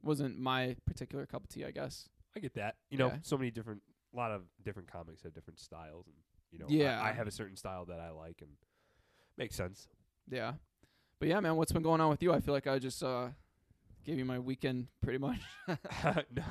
wasn't 0.00 0.38
my 0.38 0.76
particular 0.86 1.26
cup 1.26 1.42
of 1.42 1.48
tea, 1.48 1.64
I 1.64 1.72
guess. 1.72 2.08
I 2.36 2.40
get 2.40 2.54
that. 2.54 2.76
You 2.88 2.98
know, 2.98 3.08
Yeah. 3.08 3.16
so 3.22 3.36
many 3.36 3.50
different, 3.50 3.82
a 4.12 4.16
lot 4.16 4.30
of 4.30 4.42
different 4.64 4.88
comics 4.92 5.24
have 5.24 5.34
different 5.34 5.58
styles, 5.58 6.06
and 6.06 6.14
you 6.52 6.60
know, 6.60 6.66
Yeah. 6.68 7.00
I, 7.02 7.08
I 7.08 7.12
have 7.12 7.26
a 7.26 7.32
certain 7.32 7.56
style 7.56 7.84
that 7.86 7.98
I 7.98 8.10
like, 8.10 8.42
and 8.42 8.50
makes 9.36 9.56
sense. 9.56 9.88
Yeah. 10.30 10.52
But 11.18 11.28
yeah, 11.30 11.40
man, 11.40 11.56
what's 11.56 11.72
been 11.72 11.82
going 11.82 12.00
on 12.00 12.10
with 12.10 12.22
you? 12.22 12.32
I 12.32 12.38
feel 12.38 12.54
like 12.54 12.68
I 12.68 12.78
just 12.78 13.02
uh 13.02 13.30
gave 14.04 14.18
you 14.18 14.24
my 14.24 14.38
weekend 14.38 14.86
pretty 15.02 15.18
much. 15.18 15.38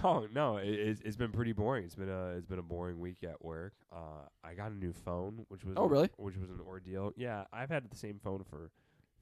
no, 0.04 0.28
no, 0.34 0.58
it, 0.58 0.68
it's, 0.70 1.02
it's 1.02 1.16
been 1.16 1.32
pretty 1.32 1.54
boring. 1.54 1.84
It's 1.86 1.96
been 1.96 2.10
a 2.10 2.30
it's 2.38 2.46
been 2.48 2.60
a 2.60 2.64
boring 2.64 3.00
week 3.00 3.24
at 3.24 3.44
work. 3.44 3.74
Uh, 3.92 4.28
I 4.44 4.54
got 4.54 4.72
a 4.72 4.76
new 4.76 4.94
phone, 4.94 5.46
which 5.50 5.64
was 5.64 5.76
Oh, 5.78 5.86
an- 5.86 5.92
really? 5.92 6.10
which 6.18 6.36
was 6.38 6.50
an 6.50 6.60
ordeal. 6.68 7.12
Yeah, 7.16 7.44
I've 7.54 7.70
had 7.70 7.90
the 7.90 7.96
same 7.98 8.20
phone 8.24 8.44
for 8.50 8.72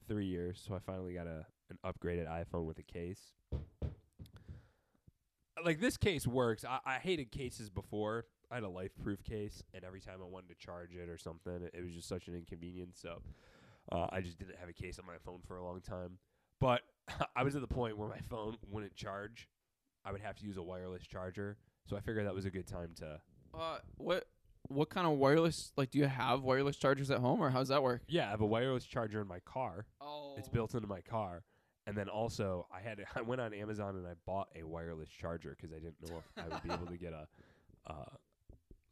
three 0.08 0.26
years, 0.26 0.62
so 0.66 0.74
I 0.74 0.78
finally 0.80 1.14
got 1.14 1.26
a 1.26 1.46
an 1.70 1.78
upgraded 1.84 2.26
iPhone 2.28 2.64
with 2.66 2.78
a 2.78 2.82
case. 2.82 3.32
Like 5.64 5.80
this 5.80 5.96
case 5.96 6.26
works. 6.26 6.64
I, 6.64 6.78
I 6.84 6.94
hated 6.98 7.30
cases 7.30 7.70
before. 7.70 8.24
I 8.50 8.56
had 8.56 8.64
a 8.64 8.68
life 8.68 8.90
proof 9.02 9.22
case, 9.24 9.62
and 9.72 9.84
every 9.84 10.00
time 10.00 10.16
I 10.22 10.26
wanted 10.26 10.48
to 10.48 10.54
charge 10.56 10.90
it 10.94 11.08
or 11.08 11.16
something, 11.16 11.52
it, 11.62 11.70
it 11.74 11.84
was 11.84 11.94
just 11.94 12.08
such 12.08 12.26
an 12.28 12.34
inconvenience. 12.34 12.98
So 13.00 13.22
uh, 13.90 14.06
I 14.10 14.20
just 14.20 14.38
didn't 14.38 14.56
have 14.58 14.68
a 14.68 14.72
case 14.72 14.98
on 14.98 15.06
my 15.06 15.16
phone 15.24 15.40
for 15.46 15.56
a 15.56 15.64
long 15.64 15.80
time. 15.80 16.18
But 16.60 16.82
I 17.36 17.42
was 17.42 17.54
at 17.54 17.60
the 17.60 17.66
point 17.66 17.96
where 17.98 18.08
my 18.08 18.20
phone 18.30 18.56
wouldn't 18.70 18.94
charge. 18.94 19.48
I 20.04 20.12
would 20.12 20.20
have 20.20 20.36
to 20.36 20.44
use 20.44 20.56
a 20.56 20.62
wireless 20.62 21.06
charger. 21.06 21.56
So 21.88 21.96
I 21.96 22.00
figured 22.00 22.26
that 22.26 22.34
was 22.34 22.44
a 22.44 22.50
good 22.50 22.66
time 22.66 22.90
to. 22.98 23.20
Uh, 23.54 23.78
what 23.96 24.26
what 24.68 24.88
kind 24.90 25.06
of 25.06 25.14
wireless? 25.18 25.72
Like, 25.76 25.90
do 25.90 25.98
you 25.98 26.06
have 26.06 26.42
wireless 26.42 26.76
chargers 26.76 27.10
at 27.10 27.18
home, 27.18 27.40
or 27.40 27.50
how 27.50 27.58
does 27.58 27.68
that 27.68 27.82
work? 27.82 28.02
Yeah, 28.08 28.28
I 28.28 28.30
have 28.30 28.40
a 28.40 28.46
wireless 28.46 28.84
charger 28.84 29.20
in 29.20 29.28
my 29.28 29.40
car. 29.40 29.86
Oh, 30.00 30.34
It's 30.38 30.48
built 30.48 30.74
into 30.74 30.86
my 30.88 31.00
car. 31.00 31.42
And 31.86 31.96
then 31.96 32.08
also, 32.08 32.66
I 32.72 32.80
had 32.80 33.04
I 33.16 33.22
went 33.22 33.40
on 33.40 33.52
Amazon 33.52 33.96
and 33.96 34.06
I 34.06 34.12
bought 34.26 34.48
a 34.58 34.62
wireless 34.62 35.08
charger 35.08 35.56
because 35.56 35.72
I 35.74 35.80
didn't 35.80 35.96
know 36.08 36.18
if 36.36 36.44
I 36.44 36.48
would 36.48 36.62
be 36.62 36.70
able 36.72 36.86
to 36.86 36.96
get 36.96 37.12
a 37.12 37.26
uh, 37.86 38.04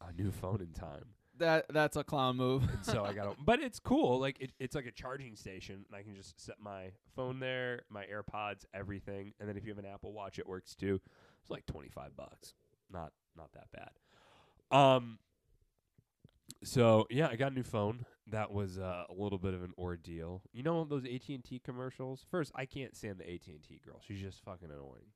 a 0.07 0.13
new 0.13 0.31
phone 0.31 0.59
in 0.61 0.73
time. 0.73 1.05
That 1.41 1.65
that's 1.73 1.97
a 1.97 2.03
clown 2.03 2.37
move. 2.37 2.69
And 2.71 2.85
so 2.85 3.03
I 3.03 3.13
got 3.13 3.35
but 3.45 3.59
it's 3.61 3.79
cool. 3.79 4.19
Like 4.19 4.39
it, 4.39 4.51
it's 4.59 4.75
like 4.75 4.85
a 4.85 4.91
charging 4.91 5.35
station, 5.35 5.83
and 5.87 5.95
I 5.95 6.03
can 6.03 6.15
just 6.15 6.39
set 6.39 6.57
my 6.59 6.91
phone 7.15 7.39
there, 7.39 7.81
my 7.89 8.05
AirPods, 8.05 8.65
everything. 8.75 9.33
And 9.39 9.49
then 9.49 9.57
if 9.57 9.63
you 9.63 9.71
have 9.71 9.79
an 9.79 9.89
Apple 9.91 10.13
Watch, 10.13 10.37
it 10.37 10.47
works 10.47 10.75
too. 10.75 11.01
It's 11.41 11.49
like 11.49 11.65
twenty 11.65 11.89
five 11.89 12.15
bucks. 12.15 12.53
Not 12.91 13.11
not 13.35 13.49
that 13.53 13.67
bad. 13.71 14.77
Um. 14.77 15.17
So 16.63 17.07
yeah, 17.09 17.27
I 17.27 17.37
got 17.37 17.53
a 17.53 17.55
new 17.55 17.63
phone. 17.63 18.05
That 18.27 18.51
was 18.51 18.77
uh, 18.77 19.05
a 19.09 19.13
little 19.13 19.39
bit 19.39 19.55
of 19.55 19.63
an 19.63 19.73
ordeal. 19.79 20.43
You 20.53 20.61
know 20.61 20.83
those 20.85 21.05
AT 21.05 21.27
and 21.29 21.43
T 21.43 21.59
commercials. 21.59 22.23
First, 22.29 22.51
I 22.53 22.67
can't 22.67 22.95
stand 22.95 23.17
the 23.17 23.23
AT 23.23 23.47
and 23.47 23.63
T 23.63 23.81
girl. 23.83 23.99
She's 24.07 24.21
just 24.21 24.43
fucking 24.43 24.69
annoying. 24.69 25.09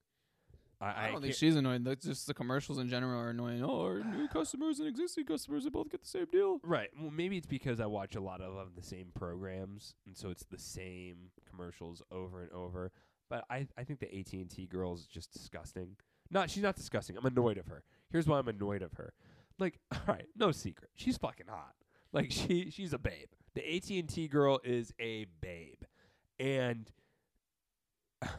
I, 0.85 1.07
I 1.07 1.11
don't 1.11 1.21
think 1.21 1.33
she's 1.33 1.55
annoying. 1.55 1.83
That's 1.83 2.05
just 2.05 2.27
the 2.27 2.33
commercials 2.33 2.77
in 2.77 2.87
general 2.89 3.19
are 3.19 3.29
annoying. 3.29 3.63
Oh, 3.63 3.81
our 3.81 4.03
new 4.03 4.27
customers 4.33 4.79
and 4.79 4.87
existing 4.87 5.25
customers, 5.25 5.63
they 5.63 5.69
both 5.69 5.89
get 5.89 6.01
the 6.03 6.07
same 6.07 6.27
deal. 6.31 6.59
Right. 6.63 6.89
Well, 6.99 7.11
maybe 7.11 7.37
it's 7.37 7.47
because 7.47 7.79
I 7.79 7.87
watch 7.87 8.15
a 8.15 8.21
lot 8.21 8.41
of, 8.41 8.55
of 8.55 8.75
the 8.75 8.83
same 8.83 9.07
programs, 9.15 9.95
and 10.05 10.15
so 10.15 10.29
it's 10.29 10.45
the 10.45 10.59
same 10.59 11.31
commercials 11.49 12.03
over 12.11 12.43
and 12.43 12.51
over. 12.51 12.91
But 13.29 13.45
I, 13.49 13.67
I 13.77 13.83
think 13.83 13.99
the 13.99 14.19
AT 14.19 14.33
and 14.33 14.49
T 14.49 14.67
girl 14.67 14.93
is 14.93 15.07
just 15.07 15.31
disgusting. 15.31 15.95
Not, 16.29 16.51
she's 16.51 16.63
not 16.63 16.75
disgusting. 16.75 17.17
I'm 17.17 17.25
annoyed 17.25 17.57
of 17.57 17.67
her. 17.67 17.83
Here's 18.11 18.27
why 18.27 18.37
I'm 18.37 18.47
annoyed 18.47 18.83
of 18.83 18.93
her. 18.93 19.13
Like, 19.57 19.79
all 19.91 19.99
right, 20.07 20.27
no 20.35 20.51
secret, 20.51 20.91
she's 20.95 21.17
fucking 21.17 21.47
hot. 21.49 21.73
Like, 22.13 22.31
she, 22.31 22.69
she's 22.69 22.93
a 22.93 22.99
babe. 22.99 23.29
The 23.55 23.75
AT 23.75 23.89
and 23.89 24.07
T 24.07 24.27
girl 24.27 24.59
is 24.63 24.93
a 24.99 25.25
babe, 25.41 25.81
and 26.39 26.91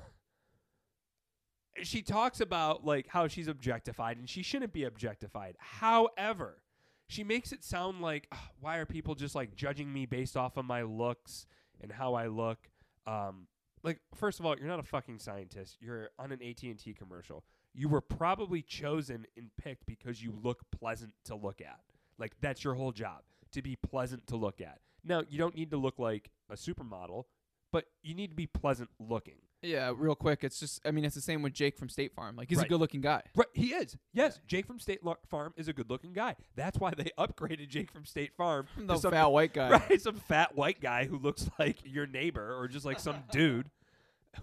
she 1.83 2.03
talks 2.03 2.41
about 2.41 2.85
like 2.85 3.07
how 3.09 3.29
she's 3.29 3.49
objectified, 3.49 4.19
and 4.19 4.29
she 4.29 4.43
shouldn't 4.43 4.73
be 4.73 4.85
objectified. 4.85 5.57
However, 5.59 6.63
she 7.09 7.25
makes 7.25 7.53
it 7.53 7.65
sound 7.65 8.01
like 8.01 8.29
"Ugh, 8.33 8.39
why 8.61 8.79
are 8.79 8.87
people 8.87 9.15
just 9.15 9.35
like 9.35 9.55
judging 9.55 9.93
me 9.93 10.07
based 10.07 10.37
off 10.37 10.57
of 10.57 10.65
my 10.65 10.83
looks 10.83 11.47
and 11.81 11.93
how 11.93 12.15
I 12.15 12.27
look? 12.27 12.59
Um 13.07 13.47
like 13.83 14.01
first 14.15 14.41
of 14.41 14.47
all 14.47 14.57
you're 14.59 14.69
not 14.69 14.81
a 14.81 14.85
fucking 14.85 15.19
scientist. 15.19 15.77
You're 15.81 16.11
on 16.19 16.33
an 16.33 16.43
AT&T 16.43 16.95
commercial. 16.99 17.45
You 17.73 17.89
were 17.89 18.01
probably 18.01 18.63
chosen 18.63 19.27
and 19.37 19.51
picked 19.57 19.87
because 19.87 20.23
you 20.23 20.33
look 20.43 20.63
pleasant 20.71 21.13
to 21.25 21.37
look 21.37 21.61
at. 21.61 21.81
Like 22.19 22.33
that's 22.41 22.65
your 22.65 22.75
whole 22.75 22.93
job 22.93 23.23
to 23.53 23.63
be 23.63 23.77
pleasant 23.77 24.27
to 24.29 24.37
look 24.37 24.61
at. 24.61 24.81
Now 25.05 25.23
you 25.29 25.39
don't 25.39 25.55
need 25.55 25.71
to 25.71 25.77
look 25.77 25.99
like 25.99 26.31
a 26.51 26.55
supermodel 26.55 27.25
but 27.73 27.85
you 28.03 28.15
need 28.15 28.29
to 28.29 28.37
be 28.37 28.47
pleasant 28.47 28.89
looking 28.99 29.37
Yeah, 29.63 29.93
real 29.97 30.15
quick. 30.15 30.45
It's 30.45 30.61
just, 30.61 30.81
I 30.87 30.91
mean, 30.91 31.05
it's 31.05 31.15
the 31.15 31.21
same 31.21 31.43
with 31.43 31.53
Jake 31.53 31.77
from 31.79 31.89
State 31.89 32.15
Farm. 32.15 32.37
Like, 32.37 32.49
he's 32.49 32.59
Right. 32.59 32.67
a 32.67 32.69
good 32.69 32.79
looking 32.81 33.01
guy. 33.01 33.23
Right, 33.35 33.49
he 33.55 33.69
is. 33.75 33.97
Yes, 34.13 34.39
Jake 34.47 34.67
from 34.67 34.79
State 34.79 35.05
Lo- 35.05 35.17
Farm 35.29 35.55
is 35.57 35.67
a 35.69 35.73
good-looking 35.73 36.13
guy. 36.13 36.37
That's 36.55 36.79
why 36.79 36.93
they 36.97 37.11
upgraded 37.19 37.69
Jake 37.69 37.91
from 37.91 38.05
State 38.05 38.33
Farm 38.37 38.67
The 38.77 38.95
to 38.95 39.01
some 39.01 39.11
fat 39.13 39.27
white 39.33 39.53
guy. 39.55 39.71
Right, 39.71 40.01
some 40.01 40.17
fat 40.17 40.55
white 40.55 40.81
guy 40.81 41.07
who 41.07 41.19
looks 41.19 41.49
like 41.59 41.79
your 41.85 42.07
neighbor 42.07 42.55
or 42.57 42.69
just 42.69 42.85
like 42.85 43.01
some 43.01 43.25
dude 43.33 43.71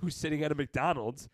who's 0.01 0.15
sitting 0.15 0.43
at 0.43 0.51
a 0.51 0.55
McDonald's. 0.55 1.29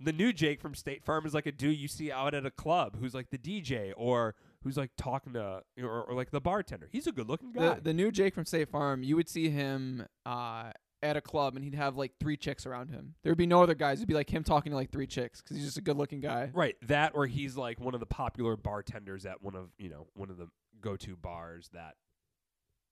The 0.00 0.12
new 0.12 0.32
Jake 0.32 0.60
from 0.60 0.76
State 0.76 1.02
Farm 1.04 1.26
is 1.26 1.34
like 1.34 1.46
a 1.46 1.52
dude 1.52 1.76
you 1.76 1.88
see 1.88 2.12
out 2.12 2.32
at 2.32 2.46
a 2.46 2.52
club 2.52 2.96
who's 3.00 3.14
like 3.14 3.30
the 3.30 3.38
DJ 3.38 3.92
or 3.96 4.36
who's 4.62 4.76
like 4.76 4.92
talking 4.96 5.32
to 5.32 5.62
or, 5.82 6.02
or 6.04 6.14
like 6.14 6.30
the 6.30 6.40
bartender. 6.40 6.88
He's 6.92 7.08
a 7.08 7.12
good 7.12 7.28
looking 7.28 7.50
guy. 7.52 7.74
The, 7.74 7.80
the 7.80 7.92
new 7.92 8.12
Jake 8.12 8.32
from 8.34 8.44
State 8.44 8.68
Farm, 8.68 9.02
you 9.02 9.16
would 9.16 9.28
see 9.28 9.50
him 9.50 10.06
uh, 10.24 10.70
at 11.02 11.16
a 11.16 11.20
club 11.20 11.54
and 11.54 11.64
he'd 11.64 11.74
have 11.74 11.96
like 11.96 12.12
three 12.18 12.36
chicks 12.36 12.66
around 12.66 12.88
him. 12.90 13.14
There'd 13.22 13.36
be 13.38 13.46
no 13.46 13.62
other 13.62 13.74
guys. 13.74 13.98
It'd 13.98 14.08
be 14.08 14.14
like 14.14 14.32
him 14.32 14.44
talking 14.44 14.70
to 14.70 14.76
like 14.76 14.90
three 14.90 15.06
chicks 15.06 15.40
because 15.40 15.56
he's 15.56 15.66
just 15.66 15.78
a 15.78 15.82
good 15.82 15.96
looking 15.96 16.20
guy. 16.20 16.50
right, 16.54 16.76
that 16.82 17.12
or 17.14 17.26
he's 17.26 17.56
like 17.56 17.80
one 17.80 17.94
of 17.94 18.00
the 18.00 18.06
popular 18.06 18.56
bartenders 18.56 19.26
at 19.26 19.42
one 19.42 19.54
of, 19.54 19.70
you 19.78 19.88
know, 19.88 20.06
one 20.14 20.30
of 20.30 20.36
the 20.38 20.48
go-to 20.80 21.16
bars 21.16 21.70
that 21.72 21.94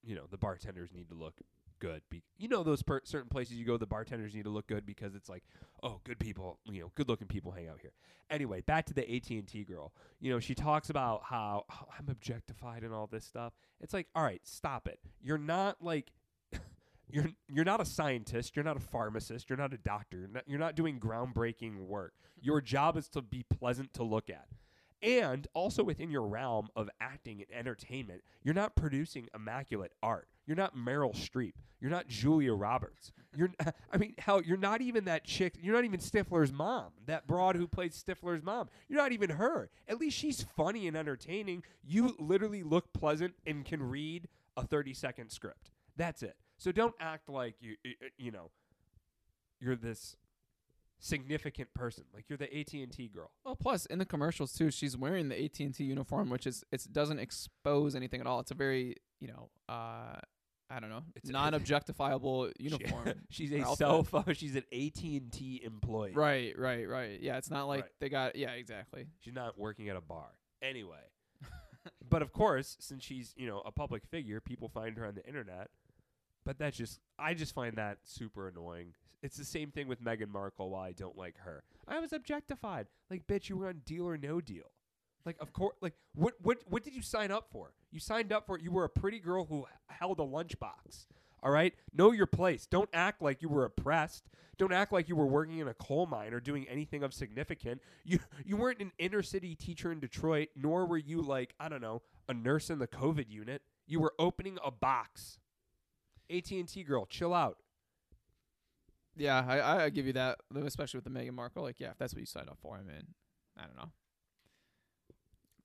you 0.03 0.15
know, 0.15 0.23
the 0.29 0.37
bartenders 0.37 0.93
need 0.93 1.09
to 1.09 1.15
look 1.15 1.35
good. 1.79 2.01
Be- 2.09 2.23
you 2.37 2.47
know 2.47 2.63
those 2.63 2.81
per- 2.81 3.01
certain 3.03 3.29
places 3.29 3.57
you 3.57 3.65
go 3.65 3.77
the 3.77 3.85
bartenders 3.85 4.33
need 4.33 4.43
to 4.43 4.49
look 4.49 4.67
good 4.67 4.85
because 4.85 5.15
it's 5.15 5.29
like, 5.29 5.43
oh, 5.83 5.99
good 6.03 6.19
people, 6.19 6.59
you 6.65 6.81
know, 6.81 6.91
good-looking 6.95 7.27
people 7.27 7.51
hang 7.51 7.67
out 7.67 7.79
here. 7.81 7.91
Anyway, 8.29 8.61
back 8.61 8.85
to 8.85 8.93
the 8.93 9.03
AT&T 9.15 9.63
girl. 9.65 9.93
You 10.19 10.31
know, 10.31 10.39
she 10.39 10.55
talks 10.55 10.89
about 10.89 11.23
how 11.25 11.65
"Oh, 11.71 11.85
I'm 11.97 12.09
objectified 12.09 12.83
and 12.83 12.93
all 12.93 13.07
this 13.07 13.25
stuff. 13.25 13.53
It's 13.81 13.93
like, 13.93 14.07
all 14.15 14.23
right, 14.23 14.41
stop 14.43 14.87
it. 14.87 14.99
You're 15.21 15.37
not 15.37 15.77
like 15.81 16.11
you're 17.09 17.31
you're 17.47 17.65
not 17.65 17.81
a 17.81 17.85
scientist, 17.85 18.55
you're 18.55 18.65
not 18.65 18.77
a 18.77 18.81
pharmacist, 18.81 19.49
you're 19.49 19.57
not 19.57 19.73
a 19.73 19.77
doctor. 19.77 20.17
You're 20.17 20.29
not, 20.29 20.43
you're 20.47 20.59
not 20.59 20.75
doing 20.75 20.99
groundbreaking 20.99 21.79
work. 21.79 22.13
Your 22.41 22.61
job 22.61 22.97
is 22.97 23.07
to 23.09 23.21
be 23.21 23.43
pleasant 23.43 23.93
to 23.93 24.03
look 24.03 24.29
at. 24.29 24.47
And 25.01 25.47
also 25.53 25.83
within 25.83 26.09
your 26.09 26.25
realm 26.25 26.69
of 26.75 26.89
acting 26.99 27.41
and 27.41 27.59
entertainment, 27.59 28.21
you're 28.43 28.55
not 28.55 28.75
producing 28.75 29.27
immaculate 29.35 29.93
art. 30.01 30.27
You're 30.47 30.57
not 30.57 30.75
Meryl 30.75 31.13
Streep. 31.13 31.53
You're 31.79 31.91
not 31.91 32.07
Julia 32.07 32.53
Roberts. 32.53 33.11
You're 33.35 33.51
I 33.93 33.97
mean, 33.97 34.15
hell, 34.17 34.41
you're 34.41 34.57
not 34.57 34.81
even 34.81 35.05
that 35.05 35.23
chick. 35.23 35.55
You're 35.61 35.75
not 35.75 35.85
even 35.85 35.99
Stifler's 35.99 36.51
mom. 36.51 36.93
That 37.05 37.27
broad 37.27 37.55
who 37.55 37.67
played 37.67 37.91
Stifler's 37.91 38.43
mom. 38.43 38.69
You're 38.89 38.99
not 38.99 39.11
even 39.11 39.29
her. 39.31 39.69
At 39.87 39.99
least 39.99 40.17
she's 40.17 40.45
funny 40.55 40.87
and 40.87 40.97
entertaining. 40.97 41.63
You 41.85 42.15
literally 42.19 42.63
look 42.63 42.91
pleasant 42.93 43.35
and 43.45 43.63
can 43.63 43.83
read 43.83 44.27
a 44.55 44.65
30 44.65 44.93
second 44.93 45.29
script. 45.29 45.71
That's 45.95 46.23
it. 46.23 46.35
So 46.57 46.71
don't 46.71 46.95
act 46.99 47.29
like 47.29 47.55
you 47.61 47.75
you, 48.17 48.31
know 48.31 48.49
you're 49.59 49.75
this 49.75 50.15
significant 50.99 51.73
person. 51.73 52.05
Like 52.13 52.25
you're 52.29 52.37
the 52.37 52.51
AT&T 52.59 53.11
girl. 53.13 53.31
Well, 53.45 53.55
plus 53.55 53.85
in 53.85 53.99
the 53.99 54.05
commercials 54.05 54.53
too, 54.53 54.71
she's 54.71 54.97
wearing 54.97 55.29
the 55.29 55.43
AT 55.43 55.59
and 55.59 55.73
T 55.73 55.83
uniform, 55.83 56.29
which 56.29 56.47
is 56.47 56.63
it 56.71 56.85
doesn't 56.91 57.19
expose 57.19 57.95
anything 57.95 58.19
at 58.21 58.27
all. 58.27 58.39
It's 58.39 58.51
a 58.51 58.55
very 58.55 58.95
you 59.19 59.27
know, 59.27 59.49
uh, 59.69 60.17
I 60.69 60.79
don't 60.79 60.89
know, 60.89 61.03
It's- 61.15 61.31
non 61.31 61.53
objectifiable 61.53 62.51
uniform. 62.59 63.13
she's 63.29 63.51
a 63.51 63.61
outfit. 63.61 63.77
cell 63.77 64.03
phone. 64.03 64.33
She's 64.33 64.55
an 64.55 64.63
AT 64.73 65.01
and 65.03 65.31
T 65.31 65.61
employee. 65.63 66.13
Right, 66.13 66.57
right, 66.57 66.87
right. 66.87 67.19
Yeah, 67.21 67.37
it's 67.37 67.49
not 67.49 67.67
like 67.67 67.81
Right. 67.83 67.91
they 67.99 68.09
got. 68.09 68.35
Yeah, 68.35 68.51
exactly. 68.51 69.07
She's 69.19 69.33
not 69.35 69.57
working 69.59 69.89
at 69.89 69.95
a 69.95 70.01
bar. 70.01 70.29
Anyway, 70.61 70.97
but 72.09 72.21
of 72.23 72.31
course, 72.33 72.75
since 72.79 73.03
she's 73.03 73.33
you 73.37 73.47
know 73.47 73.61
a 73.65 73.71
public 73.71 74.05
figure, 74.05 74.39
people 74.41 74.69
find 74.69 74.97
her 74.97 75.05
on 75.05 75.13
the 75.15 75.25
internet. 75.27 75.69
But 76.47 76.57
that's 76.57 76.77
just 76.77 77.01
I 77.19 77.33
just 77.33 77.53
find 77.53 77.75
that 77.75 77.97
super 78.05 78.47
annoying. 78.47 78.93
It's 79.21 79.35
the 79.35 79.43
same 79.43 79.69
thing 79.69 79.89
with 79.89 80.01
Meghan 80.01 80.29
Markle. 80.29 80.69
Why 80.69 80.87
I 80.87 80.91
don't 80.93 81.17
like 81.17 81.37
her. 81.39 81.63
I 81.85 81.99
was 81.99 82.13
objectified. 82.13 82.87
Like, 83.11 83.27
bitch, 83.27 83.49
you 83.49 83.57
were 83.57 83.67
on 83.67 83.81
Deal 83.85 84.07
or 84.07 84.17
No 84.17 84.39
Deal. 84.39 84.71
Like, 85.25 85.35
of 85.41 85.51
course. 85.51 85.75
Like, 85.81 85.95
what 86.15 86.35
what 86.41 86.59
what 86.69 86.85
did 86.85 86.95
you 86.95 87.01
sign 87.01 87.31
up 87.31 87.49
for? 87.51 87.73
You 87.91 87.99
signed 87.99 88.31
up 88.31 88.47
for. 88.47 88.57
You 88.57 88.71
were 88.71 88.85
a 88.85 88.89
pretty 88.89 89.19
girl 89.19 89.43
who 89.43 89.65
held 89.89 90.21
a 90.21 90.23
lunchbox. 90.23 91.07
All 91.43 91.51
right, 91.51 91.73
know 91.93 92.13
your 92.13 92.25
place. 92.25 92.65
Don't 92.65 92.89
act 92.93 93.21
like 93.21 93.41
you 93.41 93.49
were 93.49 93.65
oppressed. 93.65 94.29
Don't 94.57 94.73
act 94.73 94.93
like 94.93 95.09
you 95.09 95.17
were 95.17 95.27
working 95.27 95.59
in 95.59 95.67
a 95.67 95.73
coal 95.73 96.05
mine 96.05 96.33
or 96.33 96.39
doing 96.39 96.65
anything 96.69 97.03
of 97.03 97.13
significant. 97.13 97.81
You 98.05 98.19
you 98.45 98.55
weren't 98.55 98.79
an 98.79 98.93
inner 98.99 99.21
city 99.21 99.53
teacher 99.53 99.91
in 99.91 99.99
Detroit, 99.99 100.47
nor 100.55 100.85
were 100.85 100.97
you 100.97 101.21
like 101.21 101.55
I 101.59 101.67
don't 101.67 101.81
know 101.81 102.03
a 102.29 102.33
nurse 102.33 102.69
in 102.69 102.79
the 102.79 102.87
COVID 102.87 103.29
unit. 103.29 103.63
You 103.85 103.99
were 103.99 104.13
opening 104.17 104.57
a 104.63 104.71
box. 104.71 105.39
AT 106.29 106.51
and 106.51 106.67
T 106.67 106.83
girl, 106.83 107.05
chill 107.05 107.33
out. 107.33 107.57
Yeah, 109.15 109.43
I 109.47 109.85
I 109.85 109.89
give 109.89 110.05
you 110.05 110.13
that, 110.13 110.37
especially 110.63 110.99
with 110.99 111.05
the 111.05 111.09
Meghan 111.19 111.33
Markle. 111.33 111.63
Like, 111.63 111.79
yeah, 111.79 111.91
if 111.91 111.97
that's 111.97 112.13
what 112.13 112.19
you 112.19 112.25
signed 112.27 112.49
up 112.49 112.59
for, 112.61 112.75
I 112.77 112.83
mean, 112.83 113.03
I 113.57 113.63
don't 113.65 113.75
know. 113.75 113.91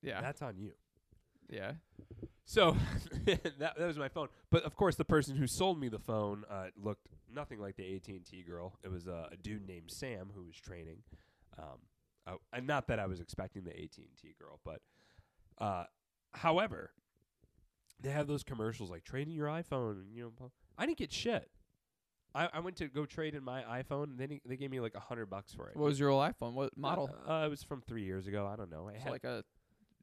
Yeah, 0.03 0.21
That's 0.21 0.43
on 0.43 0.57
you. 0.59 0.73
yeah. 1.49 1.73
So 2.45 2.77
that 3.27 3.59
that 3.59 3.79
was 3.79 3.99
my 3.99 4.09
phone. 4.09 4.29
But 4.51 4.65
of 4.65 4.75
course, 4.75 4.97
the 4.97 5.05
person 5.05 5.37
who 5.37 5.47
sold 5.47 5.79
me 5.79 5.89
the 5.89 5.99
phone 5.99 6.45
uh, 6.51 6.69
looked 6.77 7.07
nothing 7.33 7.61
like 7.61 7.77
the 7.77 7.95
AT 7.95 8.09
and 8.09 8.25
T 8.27 8.43
girl. 8.43 8.79
It 8.83 8.91
was 8.91 9.07
uh, 9.07 9.29
a 9.31 9.37
dude 9.37 9.67
named 9.67 9.91
Sam 9.91 10.31
who 10.35 10.43
was 10.45 10.57
training. 10.57 10.99
Um, 11.59 11.79
uh, 12.27 12.33
and 12.53 12.67
not 12.67 12.89
that 12.89 12.99
I 12.99 13.07
was 13.07 13.21
expecting 13.21 13.65
the 13.65 13.71
AT 13.71 13.97
and 13.99 14.17
T 14.21 14.35
girl, 14.41 14.59
but 14.65 14.81
uh, 15.59 15.85
however, 16.33 16.91
they 18.03 18.11
have 18.11 18.27
those 18.27 18.43
commercials 18.43 18.91
like 18.91 19.05
trading 19.05 19.35
your 19.35 19.47
iPhone. 19.49 20.05
You 20.13 20.33
know, 20.39 20.51
I 20.79 20.87
didn't 20.87 20.99
get 20.99 21.13
shit. 21.13 21.51
I, 22.35 22.49
I 22.55 22.61
went 22.61 22.77
to 22.77 22.89
go 22.89 23.05
trade 23.05 23.35
in 23.35 23.45
my 23.45 23.63
iPhone, 23.63 24.05
and 24.05 24.19
they 24.19 24.41
they 24.47 24.57
gave 24.57 24.71
me 24.71 24.81
like 24.81 24.95
a 24.95 25.01
hundred 25.01 25.27
bucks 25.27 25.53
for 25.53 25.69
it. 25.69 25.77
What 25.77 25.85
was 25.87 26.01
your 26.01 26.09
old 26.11 26.23
iPhone? 26.23 26.55
What 26.55 26.77
model? 26.77 27.11
Uh, 27.29 27.43
it 27.47 27.51
was 27.51 27.63
from 27.63 27.83
three 27.83 28.05
years 28.05 28.27
ago. 28.27 28.49
I 28.51 28.57
don't 28.57 28.71
know. 28.71 28.89
I 28.89 28.93
It's 28.95 29.05
had 29.05 29.13
like 29.13 29.25
a 29.25 29.45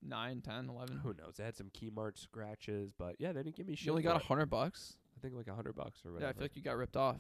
9, 0.07 0.41
10, 0.41 0.69
11. 0.69 0.99
who 1.03 1.09
knows? 1.15 1.35
They 1.38 1.43
had 1.43 1.57
some 1.57 1.69
Kmart 1.69 2.17
scratches, 2.17 2.91
but 2.97 3.15
yeah, 3.19 3.31
they 3.33 3.41
didn't 3.43 3.55
give 3.55 3.67
me 3.67 3.75
shit. 3.75 3.88
You 3.88 3.91
only 3.93 4.03
got 4.03 4.15
a 4.15 4.23
hundred 4.23 4.45
bucks. 4.49 4.95
I 5.17 5.21
think 5.21 5.33
like 5.35 5.47
a 5.47 5.55
hundred 5.55 5.75
bucks 5.75 6.01
or 6.05 6.12
whatever. 6.13 6.25
Yeah. 6.27 6.29
I 6.29 6.33
feel 6.33 6.43
like 6.43 6.55
you 6.55 6.62
got 6.62 6.77
ripped 6.77 6.95
off. 6.95 7.17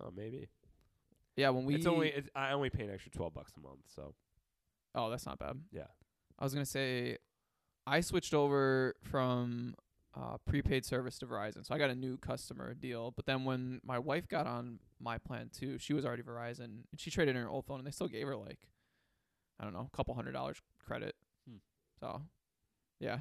oh, 0.00 0.12
maybe. 0.14 0.48
Yeah, 1.36 1.50
when 1.50 1.64
we 1.64 1.74
it's 1.76 1.86
only 1.86 2.08
it's, 2.10 2.28
I 2.36 2.52
only 2.52 2.68
pay 2.70 2.84
an 2.84 2.90
extra 2.90 3.10
twelve 3.10 3.32
bucks 3.34 3.52
a 3.56 3.60
month. 3.60 3.80
So 3.94 4.14
Oh, 4.94 5.08
that's 5.08 5.24
not 5.24 5.38
bad. 5.38 5.58
Yeah. 5.72 5.84
I 6.38 6.44
was 6.44 6.52
gonna 6.52 6.66
say, 6.66 7.16
I 7.86 8.00
switched 8.02 8.34
over 8.34 8.94
from 9.04 9.74
uh, 10.16 10.36
prepaid 10.44 10.84
service 10.84 11.18
to 11.18 11.26
Verizon, 11.26 11.66
so 11.66 11.74
I 11.74 11.78
got 11.78 11.90
a 11.90 11.94
new 11.94 12.16
customer 12.16 12.74
deal. 12.74 13.12
But 13.14 13.26
then 13.26 13.44
when 13.44 13.80
my 13.84 13.98
wife 13.98 14.28
got 14.28 14.46
on 14.46 14.78
my 15.00 15.18
plan 15.18 15.50
too, 15.52 15.78
she 15.78 15.92
was 15.92 16.04
already 16.04 16.22
Verizon, 16.22 16.64
and 16.90 16.98
she 16.98 17.10
traded 17.10 17.36
in 17.36 17.42
her 17.42 17.48
old 17.48 17.66
phone, 17.66 17.78
and 17.78 17.86
they 17.86 17.92
still 17.92 18.08
gave 18.08 18.26
her 18.26 18.36
like, 18.36 18.58
I 19.58 19.64
don't 19.64 19.72
know, 19.72 19.88
a 19.92 19.96
couple 19.96 20.14
hundred 20.14 20.32
dollars 20.32 20.60
credit. 20.84 21.14
Hmm. 21.48 21.56
So, 22.00 22.22
yeah, 22.98 23.18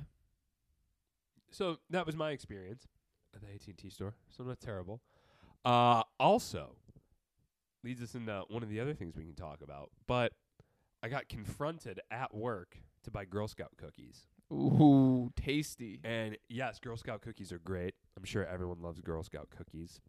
so 1.52 1.78
that 1.90 2.06
was 2.06 2.16
my 2.16 2.32
experience 2.32 2.88
at 3.34 3.42
the 3.42 3.48
AT 3.48 3.68
and 3.68 3.78
T 3.78 3.90
store. 3.90 4.14
So 4.30 4.44
not 4.44 4.60
terrible. 4.60 5.02
Uh, 5.66 6.04
also 6.20 6.76
leads 7.84 8.02
us 8.02 8.16
into 8.16 8.44
one 8.50 8.64
of 8.64 8.70
the 8.70 8.80
other 8.80 8.94
things 8.94 9.16
we 9.16 9.26
can 9.26 9.36
talk 9.36 9.62
about. 9.62 9.90
But 10.08 10.34
I 11.02 11.10
got 11.10 11.30
confronted 11.30 12.00
at 12.12 12.34
work 12.34 12.78
to 13.04 13.12
buy 13.12 13.26
Girl 13.26 13.48
Scout 13.48 13.72
cookies. 13.78 14.28
Ooh, 14.52 15.32
tasty. 15.36 16.00
And 16.04 16.38
yes, 16.48 16.80
Girl 16.80 16.98
Scout 16.98 17.22
cookies 17.22 17.52
are 17.52 17.60
great. 17.60 17.96
I'm 18.18 18.24
sure 18.24 18.46
everyone 18.46 18.82
loves 18.82 19.02
Girl 19.02 19.24
Scout 19.24 19.50
cookies. 19.56 20.00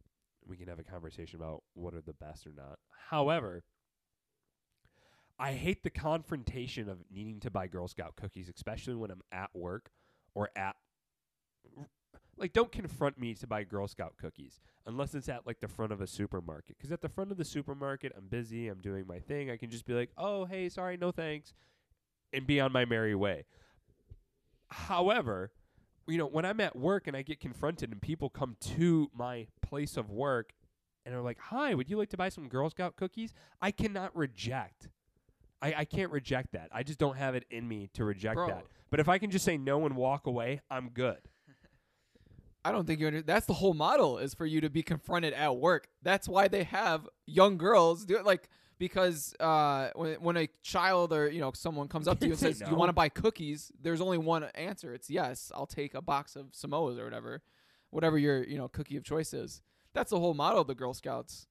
We 0.46 0.56
can 0.56 0.68
have 0.68 0.78
a 0.78 0.84
conversation 0.84 1.40
about 1.40 1.62
what 1.74 1.94
are 1.94 2.00
the 2.00 2.14
best 2.14 2.46
or 2.46 2.52
not. 2.56 2.78
However, 3.10 3.62
I 5.38 5.52
hate 5.52 5.82
the 5.82 5.90
confrontation 5.90 6.88
of 6.88 6.98
needing 7.10 7.40
to 7.40 7.50
buy 7.50 7.66
Girl 7.66 7.88
Scout 7.88 8.16
cookies, 8.16 8.50
especially 8.54 8.94
when 8.94 9.10
I'm 9.10 9.22
at 9.32 9.50
work 9.54 9.90
or 10.34 10.50
at 10.56 10.76
like 12.36 12.52
don't 12.54 12.72
confront 12.72 13.18
me 13.18 13.34
to 13.34 13.46
buy 13.46 13.64
Girl 13.64 13.86
Scout 13.86 14.14
cookies 14.18 14.60
unless 14.86 15.14
it's 15.14 15.28
at 15.28 15.46
like 15.46 15.60
the 15.60 15.68
front 15.68 15.92
of 15.92 16.00
a 16.00 16.06
supermarket. 16.06 16.78
Cuz 16.78 16.90
at 16.90 17.02
the 17.02 17.08
front 17.08 17.30
of 17.30 17.36
the 17.36 17.44
supermarket, 17.44 18.12
I'm 18.16 18.28
busy, 18.28 18.68
I'm 18.68 18.80
doing 18.80 19.06
my 19.06 19.18
thing. 19.18 19.50
I 19.50 19.56
can 19.58 19.70
just 19.70 19.84
be 19.84 19.92
like, 19.92 20.10
"Oh, 20.16 20.46
hey, 20.46 20.68
sorry, 20.70 20.96
no 20.96 21.10
thanks." 21.10 21.54
and 22.32 22.46
be 22.46 22.60
on 22.60 22.72
my 22.72 22.84
merry 22.84 23.14
way. 23.14 23.44
However, 24.70 25.52
you 26.06 26.18
know, 26.18 26.26
when 26.26 26.44
I'm 26.44 26.60
at 26.60 26.76
work 26.76 27.06
and 27.06 27.16
I 27.16 27.22
get 27.22 27.40
confronted 27.40 27.90
and 27.90 28.00
people 28.00 28.30
come 28.30 28.56
to 28.76 29.10
my 29.14 29.46
place 29.62 29.96
of 29.96 30.10
work 30.10 30.52
and 31.04 31.14
are 31.14 31.22
like, 31.22 31.38
"Hi, 31.38 31.74
would 31.74 31.90
you 31.90 31.96
like 31.96 32.10
to 32.10 32.16
buy 32.16 32.28
some 32.28 32.48
Girl 32.48 32.70
Scout 32.70 32.96
cookies?" 32.96 33.32
I 33.60 33.70
cannot 33.70 34.14
reject. 34.16 34.88
I, 35.62 35.74
I 35.78 35.84
can't 35.84 36.10
reject 36.10 36.52
that. 36.52 36.68
I 36.72 36.82
just 36.82 36.98
don't 36.98 37.16
have 37.16 37.34
it 37.34 37.44
in 37.50 37.68
me 37.68 37.90
to 37.94 38.04
reject 38.04 38.36
Bro. 38.36 38.48
that. 38.48 38.66
But 38.90 39.00
if 39.00 39.08
I 39.08 39.18
can 39.18 39.30
just 39.30 39.44
say 39.44 39.56
no 39.58 39.84
and 39.86 39.94
walk 39.94 40.26
away, 40.26 40.60
I'm 40.70 40.88
good. 40.88 41.18
I 42.64 42.72
don't 42.72 42.86
think 42.86 43.00
you 43.00 43.06
under- 43.06 43.22
that's 43.22 43.46
the 43.46 43.54
whole 43.54 43.74
model 43.74 44.18
is 44.18 44.34
for 44.34 44.46
you 44.46 44.60
to 44.60 44.70
be 44.70 44.82
confronted 44.82 45.32
at 45.34 45.56
work. 45.56 45.88
That's 46.02 46.28
why 46.28 46.48
they 46.48 46.64
have 46.64 47.08
young 47.26 47.56
girls 47.56 48.04
do 48.04 48.16
it 48.16 48.24
like 48.24 48.48
because 48.80 49.34
uh, 49.38 49.90
when 49.94 50.14
when 50.14 50.36
a 50.38 50.48
child 50.62 51.12
or 51.12 51.30
you 51.30 51.38
know 51.38 51.52
someone 51.54 51.86
comes 51.86 52.08
up 52.08 52.18
to 52.18 52.26
you 52.26 52.32
and 52.32 52.40
Say 52.40 52.48
says, 52.52 52.60
"Do 52.60 52.70
you 52.70 52.76
want 52.76 52.88
to 52.88 52.94
buy 52.94 53.10
cookies?" 53.10 53.70
There's 53.80 54.00
only 54.00 54.18
one 54.18 54.44
answer. 54.54 54.92
It's 54.94 55.10
yes. 55.10 55.52
I'll 55.54 55.66
take 55.66 55.94
a 55.94 56.00
box 56.00 56.34
of 56.34 56.46
Samoas 56.52 56.98
or 56.98 57.04
whatever, 57.04 57.42
whatever 57.90 58.18
your 58.18 58.42
you 58.42 58.56
know 58.56 58.66
cookie 58.66 58.96
of 58.96 59.04
choice 59.04 59.34
is. 59.34 59.60
That's 59.92 60.10
the 60.10 60.18
whole 60.18 60.34
model 60.34 60.62
of 60.62 60.66
the 60.66 60.74
Girl 60.74 60.94
Scouts. 60.94 61.46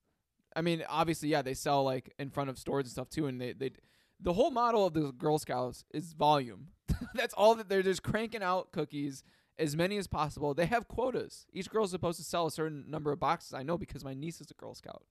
I 0.55 0.61
mean, 0.61 0.83
obviously, 0.89 1.29
yeah, 1.29 1.43
they 1.43 1.53
sell 1.53 1.83
like 1.83 2.13
in 2.17 2.31
front 2.31 2.49
of 2.49 2.57
stores 2.57 2.85
and 2.85 2.91
stuff 2.91 3.09
too, 3.09 3.27
and 3.27 3.39
they 3.39 3.53
they 3.53 3.71
the 4.19 4.33
whole 4.33 4.51
model 4.51 4.87
of 4.87 4.93
the 4.93 5.11
Girl 5.11 5.37
Scouts 5.37 5.85
is 5.93 6.13
volume. 6.13 6.69
That's 7.13 7.35
all 7.35 7.53
that 7.55 7.69
they're 7.69 7.83
just 7.83 8.01
cranking 8.01 8.41
out 8.41 8.71
cookies 8.71 9.23
as 9.59 9.77
many 9.77 9.97
as 9.97 10.07
possible. 10.07 10.55
They 10.55 10.65
have 10.65 10.87
quotas. 10.87 11.45
Each 11.53 11.69
girl's 11.69 11.91
supposed 11.91 12.17
to 12.17 12.23
sell 12.23 12.47
a 12.47 12.51
certain 12.51 12.85
number 12.89 13.11
of 13.11 13.19
boxes. 13.19 13.53
I 13.53 13.61
know 13.61 13.77
because 13.77 14.03
my 14.03 14.13
niece 14.13 14.41
is 14.41 14.49
a 14.49 14.53
Girl 14.55 14.73
Scout. 14.73 15.03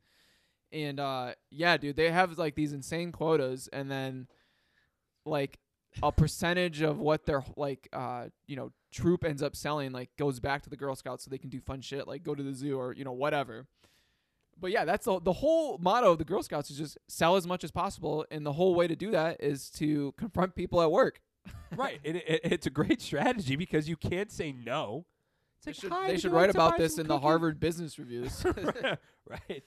And 0.72 1.00
uh 1.00 1.32
yeah, 1.50 1.76
dude, 1.76 1.96
they 1.96 2.10
have 2.10 2.36
like 2.38 2.54
these 2.54 2.72
insane 2.72 3.12
quotas 3.12 3.68
and 3.72 3.90
then 3.90 4.28
like 5.24 5.58
a 6.02 6.12
percentage 6.12 6.82
of 6.82 6.98
what 6.98 7.26
their 7.26 7.42
like 7.56 7.88
uh 7.92 8.26
you 8.46 8.56
know 8.56 8.72
troop 8.90 9.24
ends 9.24 9.42
up 9.42 9.56
selling 9.56 9.92
like 9.92 10.10
goes 10.16 10.40
back 10.40 10.62
to 10.62 10.70
the 10.70 10.76
Girl 10.76 10.94
Scouts 10.94 11.24
so 11.24 11.30
they 11.30 11.38
can 11.38 11.50
do 11.50 11.60
fun 11.60 11.80
shit 11.80 12.06
like 12.06 12.22
go 12.22 12.34
to 12.34 12.42
the 12.42 12.52
zoo 12.52 12.78
or 12.78 12.92
you 12.94 13.04
know 13.04 13.12
whatever. 13.12 13.66
But 14.60 14.70
yeah, 14.72 14.84
that's 14.84 15.04
the 15.06 15.20
the 15.20 15.34
whole 15.34 15.78
motto 15.78 16.12
of 16.12 16.18
the 16.18 16.24
Girl 16.24 16.42
Scouts 16.42 16.70
is 16.70 16.78
just 16.78 16.98
sell 17.08 17.36
as 17.36 17.46
much 17.46 17.64
as 17.64 17.70
possible 17.70 18.26
and 18.30 18.44
the 18.44 18.52
whole 18.52 18.74
way 18.74 18.86
to 18.88 18.96
do 18.96 19.10
that 19.12 19.42
is 19.42 19.70
to 19.70 20.12
confront 20.18 20.54
people 20.54 20.82
at 20.82 20.90
work. 20.90 21.20
right. 21.76 22.00
It, 22.02 22.16
it, 22.16 22.40
it's 22.44 22.66
a 22.66 22.70
great 22.70 23.00
strategy 23.00 23.56
because 23.56 23.88
you 23.88 23.96
can't 23.96 24.30
say 24.30 24.52
no. 24.52 25.06
It's 25.58 25.80
They 25.80 25.88
like, 25.88 26.04
should, 26.06 26.10
they 26.10 26.18
should 26.18 26.32
write 26.32 26.50
about 26.50 26.78
this 26.78 26.96
some 26.96 27.02
in 27.02 27.08
the? 27.08 27.18
Harvard 27.18 27.58
Business 27.58 27.98
Reviews. 27.98 28.44
right. 29.28 29.64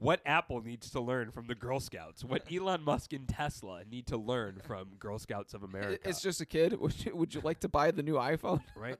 What 0.00 0.20
Apple 0.24 0.62
needs 0.62 0.90
to 0.90 1.00
learn 1.00 1.30
from 1.30 1.46
the 1.46 1.54
Girl 1.54 1.78
Scouts, 1.78 2.24
what 2.24 2.42
Elon 2.52 2.82
Musk 2.82 3.12
and 3.12 3.28
Tesla 3.28 3.82
need 3.88 4.06
to 4.06 4.16
learn 4.16 4.60
from 4.64 4.88
Girl 4.98 5.18
Scouts 5.18 5.52
of 5.54 5.62
America. 5.62 6.08
it's 6.08 6.22
just 6.22 6.40
a 6.40 6.46
kid. 6.46 6.72
Would 6.80 7.04
you, 7.04 7.14
would 7.14 7.34
you 7.34 7.42
like 7.42 7.60
to 7.60 7.68
buy 7.68 7.90
the 7.90 8.02
new 8.02 8.14
iPhone? 8.14 8.62
right. 8.76 8.96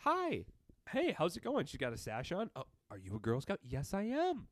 Hi. 0.00 0.44
Hey, 0.90 1.14
how's 1.16 1.36
it 1.36 1.42
going? 1.42 1.64
She 1.64 1.78
got 1.78 1.94
a 1.94 1.96
sash 1.96 2.30
on. 2.30 2.50
Oh, 2.54 2.64
are 2.90 2.98
you 2.98 3.16
a 3.16 3.18
Girl 3.18 3.40
Scout? 3.40 3.58
Yes, 3.66 3.94
I 3.94 4.02
am. 4.02 4.48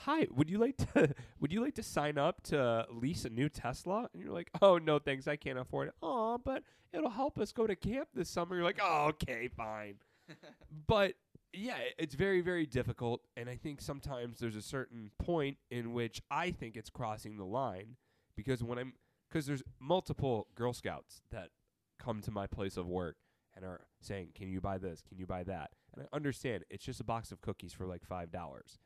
Hi, 0.00 0.26
would 0.34 0.50
you 0.50 0.58
like 0.58 0.76
to 0.94 1.14
would 1.40 1.52
you 1.52 1.62
like 1.62 1.74
to 1.74 1.82
sign 1.82 2.18
up 2.18 2.42
to 2.44 2.86
lease 2.90 3.24
a 3.26 3.30
new 3.30 3.48
Tesla? 3.48 4.08
And 4.12 4.22
you're 4.22 4.32
like, 4.32 4.50
"Oh, 4.60 4.76
no, 4.76 4.98
thanks. 4.98 5.26
I 5.26 5.36
can't 5.36 5.58
afford 5.58 5.88
it." 5.88 5.94
"Oh, 6.02 6.38
but 6.42 6.62
it'll 6.92 7.08
help 7.10 7.38
us 7.38 7.52
go 7.52 7.66
to 7.66 7.74
camp 7.76 8.08
this 8.14 8.28
summer." 8.28 8.56
You're 8.56 8.64
like, 8.64 8.80
"Oh, 8.82 9.06
okay, 9.08 9.48
fine." 9.48 9.96
but 10.86 11.14
yeah, 11.56 11.76
it's 11.98 12.14
very 12.14 12.40
very 12.40 12.66
difficult 12.66 13.22
and 13.36 13.48
I 13.48 13.56
think 13.56 13.80
sometimes 13.80 14.38
there's 14.38 14.56
a 14.56 14.62
certain 14.62 15.10
point 15.18 15.58
in 15.70 15.92
which 15.92 16.22
I 16.30 16.50
think 16.50 16.76
it's 16.76 16.90
crossing 16.90 17.36
the 17.36 17.44
line 17.44 17.96
because 18.36 18.62
when 18.62 18.78
I'm 18.78 18.94
cuz 19.30 19.46
there's 19.46 19.62
multiple 19.80 20.48
Girl 20.54 20.72
Scouts 20.72 21.22
that 21.30 21.50
come 21.98 22.20
to 22.22 22.30
my 22.30 22.46
place 22.46 22.76
of 22.76 22.86
work 22.86 23.16
and 23.54 23.64
are 23.64 23.86
saying, 24.00 24.32
"Can 24.34 24.50
you 24.50 24.60
buy 24.60 24.78
this? 24.78 25.02
Can 25.02 25.18
you 25.18 25.26
buy 25.26 25.42
that?" 25.44 25.72
And 25.92 26.02
I 26.04 26.16
understand 26.16 26.64
it's 26.68 26.84
just 26.84 27.00
a 27.00 27.04
box 27.04 27.32
of 27.32 27.40
cookies 27.40 27.72
for 27.72 27.86
like 27.86 28.02
$5. 28.06 28.78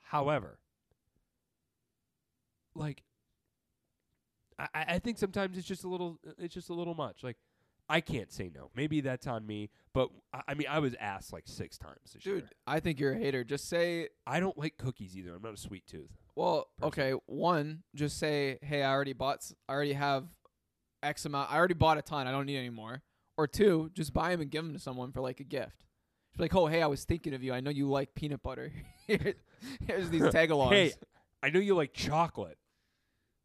However, 0.00 0.58
like 2.74 3.04
I 4.58 4.68
I 4.74 4.98
think 4.98 5.18
sometimes 5.18 5.56
it's 5.56 5.66
just 5.66 5.84
a 5.84 5.88
little 5.88 6.18
it's 6.38 6.54
just 6.54 6.68
a 6.68 6.74
little 6.74 6.94
much. 6.94 7.22
Like 7.22 7.36
I 7.88 8.00
can't 8.00 8.30
say 8.32 8.50
no. 8.54 8.70
Maybe 8.76 9.00
that's 9.00 9.26
on 9.26 9.46
me, 9.46 9.70
but 9.94 10.10
I, 10.32 10.42
I 10.48 10.54
mean 10.54 10.66
I 10.68 10.78
was 10.78 10.94
asked 11.00 11.32
like 11.32 11.44
6 11.46 11.78
times 11.78 11.96
this 12.12 12.22
Dude, 12.22 12.34
year. 12.42 12.48
I 12.66 12.80
think 12.80 13.00
you're 13.00 13.12
a 13.12 13.18
hater. 13.18 13.44
Just 13.44 13.68
say, 13.68 14.08
I 14.26 14.40
don't 14.40 14.58
like 14.58 14.76
cookies 14.76 15.16
either. 15.16 15.34
I'm 15.34 15.42
not 15.42 15.54
a 15.54 15.56
sweet 15.58 15.86
tooth. 15.86 16.10
well, 16.36 16.68
Person. 16.78 16.88
okay, 16.88 17.12
one, 17.26 17.82
just 17.94 18.18
say, 18.18 18.58
hey, 18.62 18.82
I 18.82 18.92
already 18.92 19.14
bought, 19.14 19.36
s- 19.38 19.54
I 19.68 19.72
already 19.72 19.94
have 19.94 20.24
X 21.02 21.24
amount. 21.24 21.50
I 21.50 21.56
already 21.56 21.74
bought 21.74 21.96
a 21.98 22.02
ton. 22.02 22.26
I 22.26 22.30
don't 22.30 22.46
need 22.46 22.58
any 22.58 22.70
more. 22.70 23.02
Or 23.36 23.46
two, 23.46 23.90
just 23.94 24.12
buy 24.12 24.30
them 24.32 24.40
and 24.40 24.50
give 24.50 24.64
them 24.64 24.72
to 24.74 24.78
someone 24.80 25.12
for 25.12 25.20
like 25.20 25.40
a 25.40 25.44
gift. 25.44 25.84
Just 26.32 26.38
be 26.38 26.44
like, 26.44 26.54
oh, 26.54 26.66
hey, 26.66 26.82
I 26.82 26.86
was 26.88 27.04
thinking 27.04 27.32
of 27.34 27.42
you. 27.42 27.52
I 27.54 27.60
know 27.60 27.70
you 27.70 27.88
like 27.88 28.14
peanut 28.14 28.42
butter. 28.42 28.72
Here- 29.06 29.34
Here's 29.86 30.10
these 30.10 30.22
tagalongs. 30.34 30.70
Hey, 30.72 30.92
I 31.42 31.50
know 31.50 31.58
you 31.60 31.74
like 31.74 31.92
chocolate. 31.94 32.58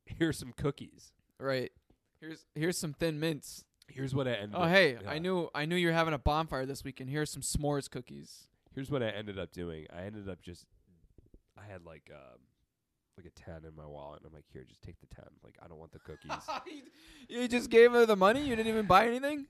Here's 0.05 0.37
some 0.37 0.51
cookies. 0.57 1.13
right. 1.39 1.71
Here's 2.19 2.45
here's 2.55 2.77
some 2.77 2.93
thin 2.93 3.19
mints. 3.19 3.65
Here's 3.93 4.13
what 4.15 4.27
I 4.27 4.31
ended 4.33 4.55
Oh, 4.55 4.63
up 4.63 4.69
hey, 4.69 4.97
yeah. 5.01 5.09
I 5.09 5.19
knew 5.19 5.49
I 5.53 5.65
knew 5.65 5.75
you're 5.75 5.93
having 5.93 6.13
a 6.13 6.17
bonfire 6.19 6.65
this 6.65 6.83
weekend. 6.83 7.09
Here's 7.09 7.29
some 7.31 7.41
s'mores 7.41 7.89
cookies. 7.89 8.47
Here's 8.73 8.89
what 8.89 9.03
I 9.03 9.09
ended 9.09 9.37
up 9.37 9.51
doing. 9.51 9.85
I 9.95 10.03
ended 10.03 10.27
up 10.29 10.41
just 10.41 10.65
I 11.57 11.71
had 11.71 11.85
like 11.85 12.09
um 12.13 12.39
like 13.17 13.27
a 13.27 13.29
10 13.29 13.63
in 13.69 13.75
my 13.75 13.85
wallet 13.85 14.21
and 14.21 14.27
I'm 14.27 14.33
like, 14.33 14.45
"Here, 14.51 14.63
just 14.67 14.81
take 14.81 14.99
the 14.99 15.07
10." 15.15 15.23
Like 15.43 15.55
I 15.63 15.67
don't 15.67 15.77
want 15.77 15.91
the 15.91 15.99
cookies. 15.99 16.31
you 17.29 17.47
just 17.47 17.69
gave 17.69 17.91
her 17.91 18.05
the 18.07 18.15
money. 18.15 18.41
You 18.43 18.55
didn't 18.55 18.69
even 18.69 18.87
buy 18.87 19.05
anything. 19.07 19.45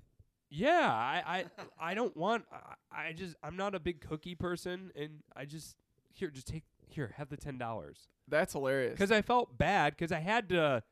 Yeah, 0.50 0.88
I, 0.92 1.24
I, 1.26 1.46
I 1.92 1.94
don't 1.96 2.16
want. 2.16 2.46
I, 2.52 3.08
I 3.08 3.14
just, 3.14 3.36
I'm 3.42 3.56
not 3.58 3.74
a 3.74 3.80
big 3.80 4.02
cookie 4.02 4.36
person, 4.36 4.92
and 4.96 5.24
I 5.36 5.46
just 5.46 5.78
here, 6.14 6.30
just 6.30 6.46
take 6.48 6.62
here, 6.88 7.14
have 7.18 7.30
the 7.30 7.38
ten 7.38 7.58
dollars 7.58 8.08
That's 8.28 8.54
hilarious. 8.54 8.92
because 8.92 9.12
I 9.12 9.24
felt 9.24 9.58
bad 9.58 9.94
because 9.98 10.12
I 10.12 10.20
had 10.20 10.50
to 10.50 10.84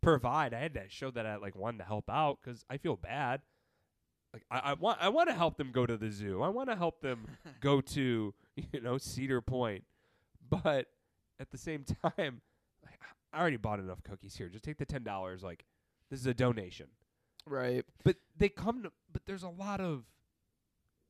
provide. 0.00 0.54
I 0.54 0.60
had 0.60 0.74
to 0.74 0.88
show 0.88 1.10
that 1.12 1.26
I 1.26 1.36
like 1.36 1.56
wanted 1.56 1.78
to 1.78 1.84
help 1.84 2.08
out 2.10 2.38
because 2.42 2.64
I 2.70 2.76
feel 2.76 2.96
bad. 2.96 3.42
Like 4.32 4.44
I, 4.50 4.70
I 4.70 4.72
want, 4.74 4.98
I 5.00 5.08
want 5.08 5.28
to 5.28 5.34
help 5.34 5.56
them 5.56 5.72
go 5.72 5.86
to 5.86 5.96
the 5.96 6.10
zoo. 6.10 6.42
I 6.42 6.48
want 6.48 6.68
to 6.70 6.76
help 6.76 7.00
them 7.00 7.26
go 7.60 7.80
to 7.80 8.34
you 8.56 8.80
know 8.80 8.98
Cedar 8.98 9.40
Point, 9.40 9.84
but 10.48 10.86
at 11.38 11.50
the 11.50 11.58
same 11.58 11.84
time, 11.84 12.40
like, 12.84 13.00
I 13.32 13.40
already 13.40 13.56
bought 13.56 13.80
enough 13.80 14.02
cookies 14.02 14.36
here. 14.36 14.48
Just 14.48 14.64
take 14.64 14.78
the 14.78 14.86
ten 14.86 15.02
dollars. 15.02 15.42
Like 15.42 15.64
this 16.10 16.20
is 16.20 16.26
a 16.26 16.34
donation. 16.34 16.86
right. 17.46 17.84
But 18.04 18.16
they 18.36 18.48
come 18.48 18.82
to. 18.84 18.92
But 19.12 19.22
there's 19.26 19.42
a 19.42 19.48
lot 19.48 19.80
of. 19.80 20.04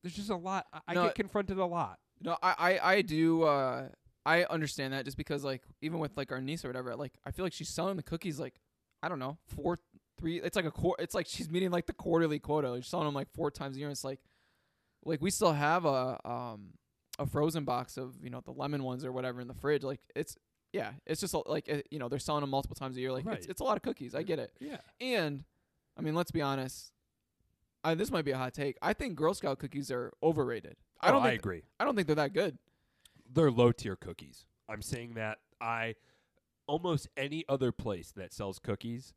There's 0.02 0.14
just 0.14 0.30
a 0.30 0.36
lot. 0.36 0.66
I, 0.72 0.80
I 0.88 0.94
get 0.94 1.14
confronted 1.14 1.58
a 1.58 1.66
lot. 1.66 1.98
No, 2.22 2.36
I, 2.42 2.54
I, 2.58 2.92
I 2.92 3.02
do. 3.02 3.42
Uh, 3.42 3.88
I 4.24 4.44
understand 4.44 4.92
that 4.92 5.04
just 5.04 5.16
because, 5.16 5.44
like, 5.44 5.62
even 5.82 5.98
with 5.98 6.16
like 6.16 6.32
our 6.32 6.40
niece 6.40 6.64
or 6.64 6.68
whatever, 6.68 6.94
like, 6.96 7.12
I 7.24 7.30
feel 7.30 7.44
like 7.44 7.52
she's 7.52 7.68
selling 7.68 7.96
the 7.96 8.02
cookies 8.02 8.38
like, 8.38 8.60
I 9.02 9.08
don't 9.08 9.18
know, 9.18 9.38
four, 9.46 9.78
three. 10.18 10.40
It's 10.40 10.56
like 10.56 10.64
a 10.66 10.70
quar 10.70 10.94
It's 10.98 11.14
like 11.14 11.26
she's 11.26 11.48
meeting 11.50 11.70
like 11.70 11.86
the 11.86 11.92
quarterly 11.92 12.38
quota. 12.38 12.74
She's 12.76 12.88
selling 12.88 13.06
them 13.06 13.14
like 13.14 13.28
four 13.32 13.50
times 13.50 13.76
a 13.76 13.78
year. 13.78 13.88
And 13.88 13.92
it's 13.92 14.04
like, 14.04 14.20
like 15.04 15.20
we 15.22 15.30
still 15.30 15.52
have 15.52 15.84
a 15.84 16.18
um 16.28 16.74
a 17.18 17.26
frozen 17.26 17.64
box 17.64 17.96
of 17.96 18.14
you 18.22 18.30
know 18.30 18.40
the 18.44 18.50
lemon 18.52 18.82
ones 18.84 19.04
or 19.04 19.12
whatever 19.12 19.40
in 19.40 19.48
the 19.48 19.54
fridge. 19.54 19.82
Like 19.82 20.00
it's 20.14 20.36
yeah, 20.72 20.92
it's 21.06 21.20
just 21.20 21.34
a- 21.34 21.48
like 21.48 21.68
uh, 21.72 21.78
you 21.90 21.98
know 21.98 22.08
they're 22.08 22.18
selling 22.18 22.42
them 22.42 22.50
multiple 22.50 22.74
times 22.76 22.96
a 22.96 23.00
year. 23.00 23.10
Like 23.12 23.24
it's 23.26 23.28
Right. 23.28 23.46
it's 23.48 23.60
a 23.60 23.64
lot 23.64 23.76
of 23.76 23.82
cookies. 23.82 24.14
I 24.14 24.22
get 24.22 24.38
it. 24.38 24.52
Yeah. 24.60 24.78
And 25.00 25.44
I 25.98 26.02
mean, 26.02 26.14
let's 26.14 26.30
be 26.30 26.42
honest. 26.42 26.92
I, 27.82 27.94
this 27.94 28.10
might 28.10 28.26
be 28.26 28.30
a 28.32 28.36
hot 28.36 28.52
take. 28.52 28.76
I 28.82 28.92
think 28.92 29.16
Girl 29.16 29.32
Scout 29.32 29.58
cookies 29.58 29.90
are 29.90 30.12
overrated. 30.22 30.76
I 31.00 31.08
Oh, 31.08 31.12
don't 31.12 31.22
I 31.22 31.30
think 31.30 31.40
agree. 31.40 31.62
I 31.80 31.84
don't 31.86 31.94
think 31.96 32.06
they're 32.06 32.16
that 32.16 32.34
good. 32.34 32.58
They're 33.32 33.50
low 33.50 33.72
tier 33.72 33.96
cookies. 33.96 34.44
I'm 34.68 34.82
saying 34.82 35.14
that 35.14 35.38
I 35.62 35.94
almost 36.70 37.08
any 37.16 37.44
other 37.48 37.72
place 37.72 38.12
that 38.16 38.32
sells 38.32 38.58
cookies 38.60 39.12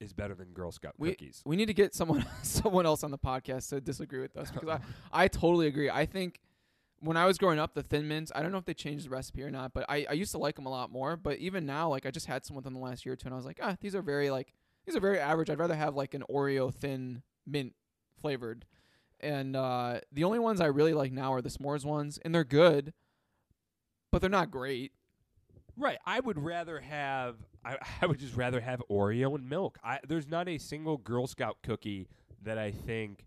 is 0.00 0.12
better 0.12 0.34
than 0.34 0.52
Girl 0.52 0.70
Scout 0.70 0.94
We- 0.98 1.10
cookies. 1.10 1.42
We 1.44 1.56
need 1.56 1.66
to 1.66 1.74
get 1.74 1.94
someone 1.94 2.24
someone 2.42 2.86
else 2.86 3.02
on 3.02 3.10
the 3.10 3.18
podcast 3.18 3.68
to 3.70 3.80
disagree 3.80 4.20
with 4.20 4.36
us 4.36 4.50
because 4.50 4.68
I 4.68 4.80
I 5.24 5.28
totally 5.28 5.66
agree. 5.66 5.90
I 5.90 6.06
think 6.06 6.40
when 7.00 7.16
I 7.16 7.26
was 7.26 7.36
growing 7.36 7.58
up, 7.58 7.74
the 7.74 7.82
Thin 7.82 8.06
Mints. 8.06 8.30
I 8.34 8.42
don't 8.42 8.52
know 8.52 8.58
if 8.58 8.64
they 8.64 8.74
changed 8.74 9.06
the 9.06 9.10
recipe 9.10 9.42
or 9.42 9.50
not, 9.50 9.74
but 9.74 9.84
I, 9.88 10.06
I 10.08 10.12
used 10.12 10.30
to 10.32 10.38
like 10.38 10.54
them 10.54 10.66
a 10.66 10.70
lot 10.70 10.92
more. 10.92 11.16
But 11.16 11.38
even 11.38 11.66
now, 11.66 11.88
like 11.88 12.06
I 12.06 12.12
just 12.12 12.26
had 12.26 12.44
some 12.44 12.54
within 12.54 12.72
the 12.72 12.78
last 12.78 13.04
year 13.04 13.14
or 13.14 13.16
two, 13.16 13.26
and 13.26 13.34
I 13.34 13.36
was 13.36 13.46
like, 13.46 13.58
ah, 13.60 13.76
these 13.80 13.96
are 13.96 14.02
very 14.02 14.30
like 14.30 14.54
these 14.86 14.94
are 14.94 15.00
very 15.00 15.18
average. 15.18 15.50
I'd 15.50 15.58
rather 15.58 15.74
have 15.74 15.96
like 15.96 16.14
an 16.14 16.22
Oreo 16.30 16.72
thin 16.72 17.22
mint 17.46 17.74
flavored. 18.20 18.64
And 19.18 19.54
uh, 19.54 20.00
the 20.10 20.24
only 20.24 20.38
ones 20.40 20.60
I 20.60 20.66
really 20.66 20.94
like 20.94 21.12
now 21.12 21.32
are 21.32 21.42
the 21.42 21.48
s'mores 21.48 21.84
ones, 21.84 22.18
and 22.24 22.34
they're 22.34 22.42
good, 22.44 22.92
but 24.10 24.20
they're 24.20 24.30
not 24.30 24.50
great. 24.50 24.92
Right. 25.76 25.98
I 26.06 26.20
would 26.20 26.38
rather 26.38 26.80
have 26.80 27.36
I, 27.64 27.76
I 28.02 28.06
would 28.06 28.18
just 28.18 28.36
rather 28.36 28.60
have 28.60 28.82
Oreo 28.90 29.34
and 29.34 29.48
milk. 29.48 29.78
I 29.84 29.98
there's 30.06 30.28
not 30.28 30.48
a 30.48 30.58
single 30.58 30.96
Girl 30.98 31.26
Scout 31.26 31.58
cookie 31.62 32.08
that 32.42 32.58
I 32.58 32.70
think 32.72 33.24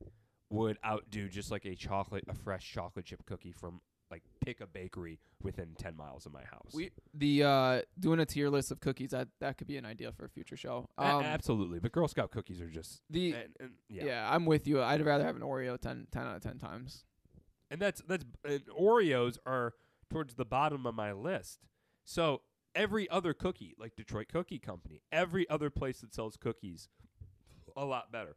would 0.49 0.77
outdo 0.85 1.27
just 1.27 1.51
like 1.51 1.65
a 1.65 1.75
chocolate 1.75 2.23
a 2.27 2.35
fresh 2.35 2.71
chocolate 2.71 3.05
chip 3.05 3.25
cookie 3.25 3.51
from 3.51 3.81
like 4.11 4.21
pick 4.39 4.61
a 4.61 4.67
bakery 4.67 5.19
within 5.41 5.69
10 5.79 5.97
miles 5.97 6.27
of 6.27 6.31
my 6.31 6.43
house. 6.43 6.71
We 6.73 6.91
the 7.13 7.43
uh, 7.43 7.81
doing 7.99 8.19
a 8.19 8.25
tier 8.25 8.49
list 8.49 8.71
of 8.71 8.79
cookies 8.79 9.09
that 9.09 9.27
that 9.41 9.57
could 9.57 9.67
be 9.67 9.77
an 9.77 9.85
idea 9.85 10.11
for 10.11 10.25
a 10.25 10.29
future 10.29 10.55
show. 10.55 10.87
A- 10.99 11.03
Um, 11.03 11.23
absolutely, 11.23 11.79
but 11.79 11.91
Girl 11.91 12.07
Scout 12.07 12.29
cookies 12.31 12.61
are 12.61 12.69
just 12.69 13.01
the 13.09 13.33
and, 13.33 13.49
and, 13.59 13.71
yeah. 13.89 14.05
yeah. 14.05 14.29
I'm 14.31 14.45
with 14.45 14.67
you. 14.67 14.81
I'd 14.81 15.03
rather 15.03 15.25
have 15.25 15.35
an 15.35 15.41
Oreo 15.41 15.79
10, 15.79 16.07
10 16.11 16.21
out 16.27 16.35
of 16.35 16.43
ten 16.43 16.59
times. 16.59 17.03
And 17.71 17.81
that's 17.81 18.01
that's 18.07 18.23
and 18.47 18.61
Oreos 18.67 19.37
are 19.47 19.73
towards 20.11 20.35
the 20.35 20.45
bottom 20.45 20.85
of 20.85 20.93
my 20.93 21.11
list. 21.11 21.59
So 22.05 22.41
every 22.73 23.09
other 23.09 23.33
cookie, 23.33 23.75
like 23.77 23.95
Detroit 23.95 24.27
Cookie 24.31 24.59
Company, 24.59 25.01
every 25.11 25.49
other 25.49 25.69
place 25.69 26.01
that 26.01 26.13
sells 26.13 26.37
cookies, 26.37 26.87
a 27.75 27.83
lot 27.83 28.11
better. 28.11 28.35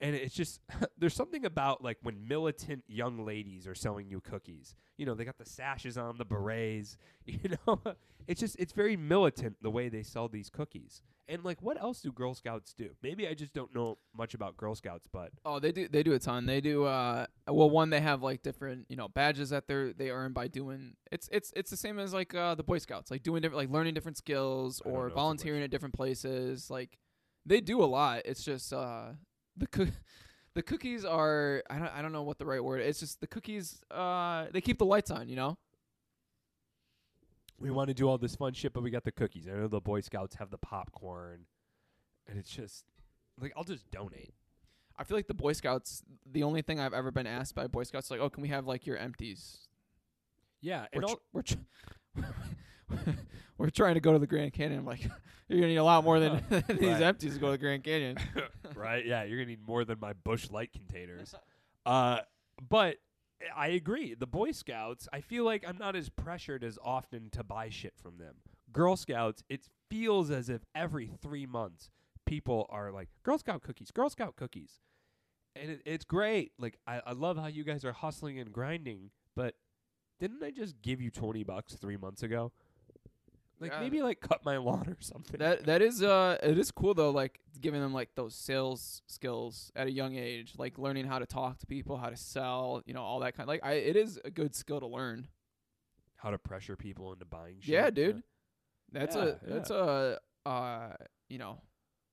And 0.00 0.16
it's 0.16 0.34
just 0.34 0.60
there's 0.98 1.14
something 1.14 1.44
about 1.44 1.84
like 1.84 1.98
when 2.02 2.26
militant 2.26 2.84
young 2.88 3.24
ladies 3.24 3.68
are 3.68 3.74
selling 3.74 4.08
you 4.08 4.20
cookies. 4.20 4.74
You 4.96 5.06
know, 5.06 5.14
they 5.14 5.24
got 5.24 5.38
the 5.38 5.46
sashes 5.46 5.96
on, 5.96 6.18
the 6.18 6.24
berets. 6.24 6.96
You 7.24 7.56
know, 7.66 7.80
it's 8.26 8.40
just 8.40 8.56
it's 8.58 8.72
very 8.72 8.96
militant 8.96 9.56
the 9.62 9.70
way 9.70 9.88
they 9.88 10.02
sell 10.02 10.28
these 10.28 10.50
cookies. 10.50 11.02
And 11.28 11.44
like, 11.44 11.62
what 11.62 11.80
else 11.80 12.00
do 12.00 12.10
Girl 12.10 12.34
Scouts 12.34 12.72
do? 12.74 12.90
Maybe 13.02 13.28
I 13.28 13.34
just 13.34 13.52
don't 13.52 13.74
know 13.74 13.98
much 14.16 14.34
about 14.34 14.56
Girl 14.56 14.74
Scouts, 14.74 15.06
but 15.10 15.30
Oh, 15.44 15.58
they 15.60 15.70
do. 15.72 15.88
They 15.88 16.02
do 16.02 16.12
a 16.12 16.18
ton. 16.18 16.46
They 16.46 16.60
do. 16.60 16.84
Uh, 16.84 17.26
well, 17.48 17.70
one 17.70 17.90
they 17.90 18.00
have 18.00 18.22
like 18.22 18.42
different, 18.42 18.86
you 18.88 18.96
know, 18.96 19.08
badges 19.08 19.50
that 19.50 19.66
they 19.68 19.92
they 19.96 20.10
earn 20.10 20.32
by 20.32 20.48
doing. 20.48 20.94
It's 21.12 21.28
it's 21.32 21.52
it's 21.54 21.70
the 21.70 21.76
same 21.76 21.98
as 21.98 22.12
like 22.12 22.34
uh, 22.34 22.54
the 22.56 22.64
Boy 22.64 22.78
Scouts, 22.78 23.10
like 23.10 23.22
doing 23.22 23.40
different, 23.40 23.58
like 23.58 23.70
learning 23.70 23.94
different 23.94 24.16
skills 24.18 24.80
or 24.84 25.08
volunteering 25.14 25.62
at 25.62 25.70
different 25.70 25.94
places. 25.94 26.68
Like 26.70 26.98
they 27.46 27.60
do 27.60 27.82
a 27.82 27.86
lot. 27.86 28.22
It's 28.24 28.42
just 28.44 28.72
uh, 28.72 29.10
the 29.56 29.66
coo- 29.68 29.92
the 30.54 30.62
cookies 30.62 31.04
are. 31.04 31.62
I 31.70 31.78
don't 31.78 31.92
I 31.94 32.02
don't 32.02 32.12
know 32.12 32.24
what 32.24 32.38
the 32.38 32.46
right 32.46 32.62
word. 32.62 32.80
It's 32.80 32.98
just 33.00 33.20
the 33.20 33.26
cookies. 33.28 33.80
Uh, 33.90 34.46
they 34.52 34.60
keep 34.60 34.78
the 34.78 34.86
lights 34.86 35.10
on. 35.12 35.28
You 35.28 35.36
know. 35.36 35.58
We 37.62 37.70
want 37.70 37.88
to 37.88 37.94
do 37.94 38.08
all 38.08 38.18
this 38.18 38.34
fun 38.36 38.52
shit, 38.54 38.72
but 38.72 38.82
we 38.82 38.90
got 38.90 39.04
the 39.04 39.12
cookies. 39.12 39.46
I 39.48 39.52
know 39.52 39.68
the 39.68 39.80
Boy 39.80 40.00
Scouts 40.00 40.34
have 40.36 40.50
the 40.50 40.58
popcorn, 40.58 41.46
and 42.28 42.38
it's 42.38 42.50
just 42.50 42.84
like 43.40 43.52
I'll 43.56 43.64
just 43.64 43.90
donate. 43.90 44.34
I 44.98 45.04
feel 45.04 45.16
like 45.16 45.28
the 45.28 45.34
Boy 45.34 45.52
Scouts. 45.52 46.02
The 46.30 46.42
only 46.42 46.62
thing 46.62 46.78
I've 46.80 46.92
ever 46.92 47.10
been 47.10 47.26
asked 47.26 47.54
by 47.54 47.66
Boy 47.68 47.84
Scouts, 47.84 48.06
is 48.06 48.10
like, 48.10 48.20
oh, 48.20 48.28
can 48.30 48.42
we 48.42 48.48
have 48.48 48.66
like 48.66 48.86
your 48.86 48.96
empties? 48.98 49.68
Yeah, 50.60 50.86
we're 50.94 51.00
and 51.02 51.08
tr- 51.08 51.14
we're 51.32 51.42
tr- 51.42 51.54
we're 53.58 53.70
trying 53.70 53.94
to 53.94 54.00
go 54.00 54.12
to 54.12 54.18
the 54.18 54.26
Grand 54.26 54.52
Canyon. 54.52 54.80
I'm 54.80 54.86
like, 54.86 55.02
you're 55.48 55.58
gonna 55.60 55.68
need 55.68 55.76
a 55.76 55.84
lot 55.84 56.04
more 56.04 56.20
than 56.20 56.44
these 56.68 56.80
Right. 56.80 57.02
empties 57.02 57.34
to 57.34 57.40
go 57.40 57.46
to 57.46 57.52
the 57.52 57.58
Grand 57.58 57.84
Canyon. 57.84 58.16
right? 58.74 59.04
Yeah, 59.04 59.22
you're 59.24 59.38
gonna 59.38 59.50
need 59.50 59.66
more 59.66 59.84
than 59.84 59.98
my 60.00 60.12
Busch 60.12 60.50
Light 60.50 60.72
containers. 60.72 61.34
Uh, 61.86 62.18
but 62.68 62.96
I 63.54 63.68
agree. 63.68 64.14
The 64.14 64.26
Boy 64.26 64.52
Scouts, 64.52 65.08
I 65.12 65.20
feel 65.20 65.44
like 65.44 65.64
I'm 65.66 65.78
not 65.78 65.96
as 65.96 66.08
pressured 66.08 66.62
as 66.64 66.78
often 66.82 67.30
to 67.30 67.42
buy 67.42 67.68
shit 67.68 67.94
from 68.00 68.18
them. 68.18 68.36
Girl 68.72 68.96
Scouts, 68.96 69.42
it 69.48 69.68
feels 69.90 70.30
as 70.30 70.48
if 70.48 70.62
every 70.74 71.10
three 71.20 71.46
months 71.46 71.90
people 72.26 72.66
are 72.70 72.90
like 72.90 73.08
Girl 73.22 73.38
Scout 73.38 73.62
cookies, 73.62 73.90
Girl 73.90 74.08
Scout 74.08 74.36
cookies, 74.36 74.80
and 75.54 75.72
it, 75.72 75.82
it's 75.84 76.04
great. 76.04 76.52
Like 76.58 76.78
I, 76.86 77.02
I 77.06 77.12
love 77.12 77.36
how 77.36 77.48
you 77.48 77.64
guys 77.64 77.84
are 77.84 77.92
hustling 77.92 78.38
and 78.38 78.52
grinding, 78.52 79.10
but 79.36 79.54
didn't 80.20 80.42
I 80.42 80.50
just 80.50 80.80
give 80.80 81.00
you 81.00 81.10
twenty 81.10 81.42
bucks 81.42 81.74
three 81.74 81.96
months 81.96 82.22
ago? 82.22 82.52
Like 83.62 83.72
Yeah. 83.72 83.80
maybe 83.80 84.02
like 84.02 84.20
cut 84.20 84.44
my 84.44 84.56
lawn 84.58 84.88
or 84.88 84.96
something. 85.00 85.38
that 85.38 85.64
that 85.66 85.80
is 85.80 86.02
uh 86.02 86.36
it 86.42 86.58
is 86.58 86.70
cool 86.70 86.92
though, 86.94 87.10
like 87.10 87.40
giving 87.60 87.80
them 87.80 87.94
like 87.94 88.10
those 88.16 88.34
sales 88.34 89.00
skills 89.06 89.70
at 89.76 89.86
a 89.86 89.90
young 89.90 90.16
age, 90.16 90.54
like 90.58 90.78
learning 90.78 91.06
how 91.06 91.18
to 91.20 91.26
talk 91.26 91.58
to 91.60 91.66
people, 91.66 91.96
how 91.96 92.10
to 92.10 92.16
sell, 92.16 92.82
you 92.86 92.92
know, 92.92 93.02
all 93.02 93.20
that 93.20 93.34
kind. 93.36 93.46
Like 93.48 93.64
I, 93.64 93.74
it 93.74 93.96
is 93.96 94.18
a 94.24 94.30
good 94.30 94.54
skill 94.54 94.80
to 94.80 94.86
learn. 94.86 95.28
how 96.16 96.30
to 96.30 96.38
pressure 96.38 96.76
people 96.76 97.12
into 97.12 97.24
buying 97.24 97.56
shit. 97.60 97.68
Yeah, 97.72 97.90
dude. 97.90 98.22
That's 98.90 99.16
Yeah, 99.16 99.22
a 99.26 99.38
that's 99.46 99.70
a 99.70 100.18
uh 100.44 100.94
you 101.28 101.38
know 101.38 101.62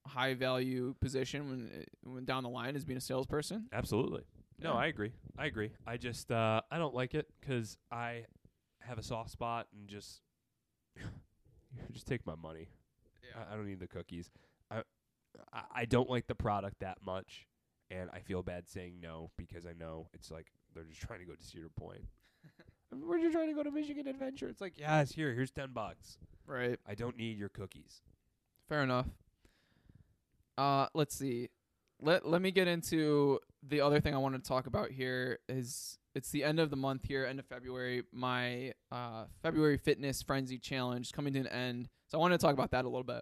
high 0.08 0.34
value 0.36 0.96
position 1.02 1.50
when 1.50 1.86
when 2.04 2.26
down 2.26 2.44
the 2.44 2.50
line 2.50 2.76
is 2.76 2.86
being 2.86 2.98
a 2.98 3.02
salesperson. 3.02 3.68
Absolutely. 3.74 4.24
No. 4.62 4.74
I 4.74 4.88
agree. 4.88 5.14
I 5.38 5.46
agree. 5.48 5.72
I 5.88 5.98
just 5.98 6.32
uh 6.32 6.62
I 6.72 6.78
don't 6.78 6.94
like 6.94 7.16
it 7.16 7.28
'cause 7.42 7.78
I 7.92 8.26
have 8.82 8.98
a 8.98 9.04
soft 9.04 9.32
spot 9.32 9.68
and 9.74 9.88
just 9.90 10.22
just 11.92 12.08
take 12.08 12.26
my 12.26 12.36
money. 12.36 12.70
I, 13.36 13.54
I 13.54 13.56
don't 13.56 13.68
need 13.68 13.80
the 13.80 13.88
cookies. 13.88 14.30
I, 14.72 14.84
I 15.54 15.62
I 15.76 15.86
don't 15.86 16.10
like 16.10 16.28
the 16.28 16.36
product 16.36 16.80
that 16.80 16.98
much, 17.06 17.48
and 17.92 18.10
I 18.14 18.20
feel 18.20 18.44
bad 18.44 18.68
saying 18.68 19.00
no 19.02 19.32
because 19.38 19.66
I 19.66 19.74
know 19.74 20.08
it's 20.14 20.32
like 20.32 20.48
they're 20.74 20.84
just 20.84 21.02
trying 21.02 21.20
to 21.20 21.26
go 21.26 21.34
to 21.34 21.44
Cedar 21.44 21.70
Point. 21.70 22.06
We're 22.92 23.20
just 23.20 23.34
trying 23.34 23.50
to 23.50 23.54
go 23.54 23.64
to 23.64 23.72
Michigan 23.72 24.08
Adventure. 24.08 24.50
It's 24.50 24.62
like, 24.62 24.74
yes, 24.76 25.12
here, 25.12 25.34
here's 25.34 25.52
ten 25.52 25.70
bucks. 25.74 26.18
Right. 26.48 26.80
I 26.88 26.96
don't 26.96 27.16
need 27.18 27.38
your 27.38 27.50
cookies. 27.50 28.02
Fair 28.68 28.82
enough. 28.82 29.06
Uh, 30.58 30.88
let's 30.96 31.16
see. 31.16 31.50
Let 32.02 32.28
let 32.28 32.42
me 32.42 32.50
get 32.52 32.68
into 32.68 33.40
the 33.62 33.82
other 33.82 34.00
thing 34.00 34.16
I 34.16 34.18
wanted 34.18 34.44
to 34.44 34.48
talk 34.48 34.66
about 34.66 34.90
here 34.90 35.40
is 35.48 35.99
it's 36.16 36.32
the 36.32 36.44
end 36.44 36.60
of 36.60 36.70
the 36.70 36.76
month 36.76 37.04
here, 37.06 37.26
end 37.26 37.40
of 37.40 37.46
February. 37.46 38.04
My 38.12 38.74
uh, 38.92 39.26
February 39.42 39.78
Fitness 39.78 40.22
Frenzy 40.22 40.58
Challenge 40.58 41.08
is 41.08 41.12
coming 41.12 41.34
to 41.34 41.40
an 41.40 41.48
end, 41.48 41.90
so 42.08 42.18
I 42.18 42.22
wanted 42.22 42.40
to 42.40 42.46
talk 42.46 42.54
about 42.54 42.72
that 42.72 42.86
a 42.86 42.90
little 42.90 43.04
bit. 43.04 43.22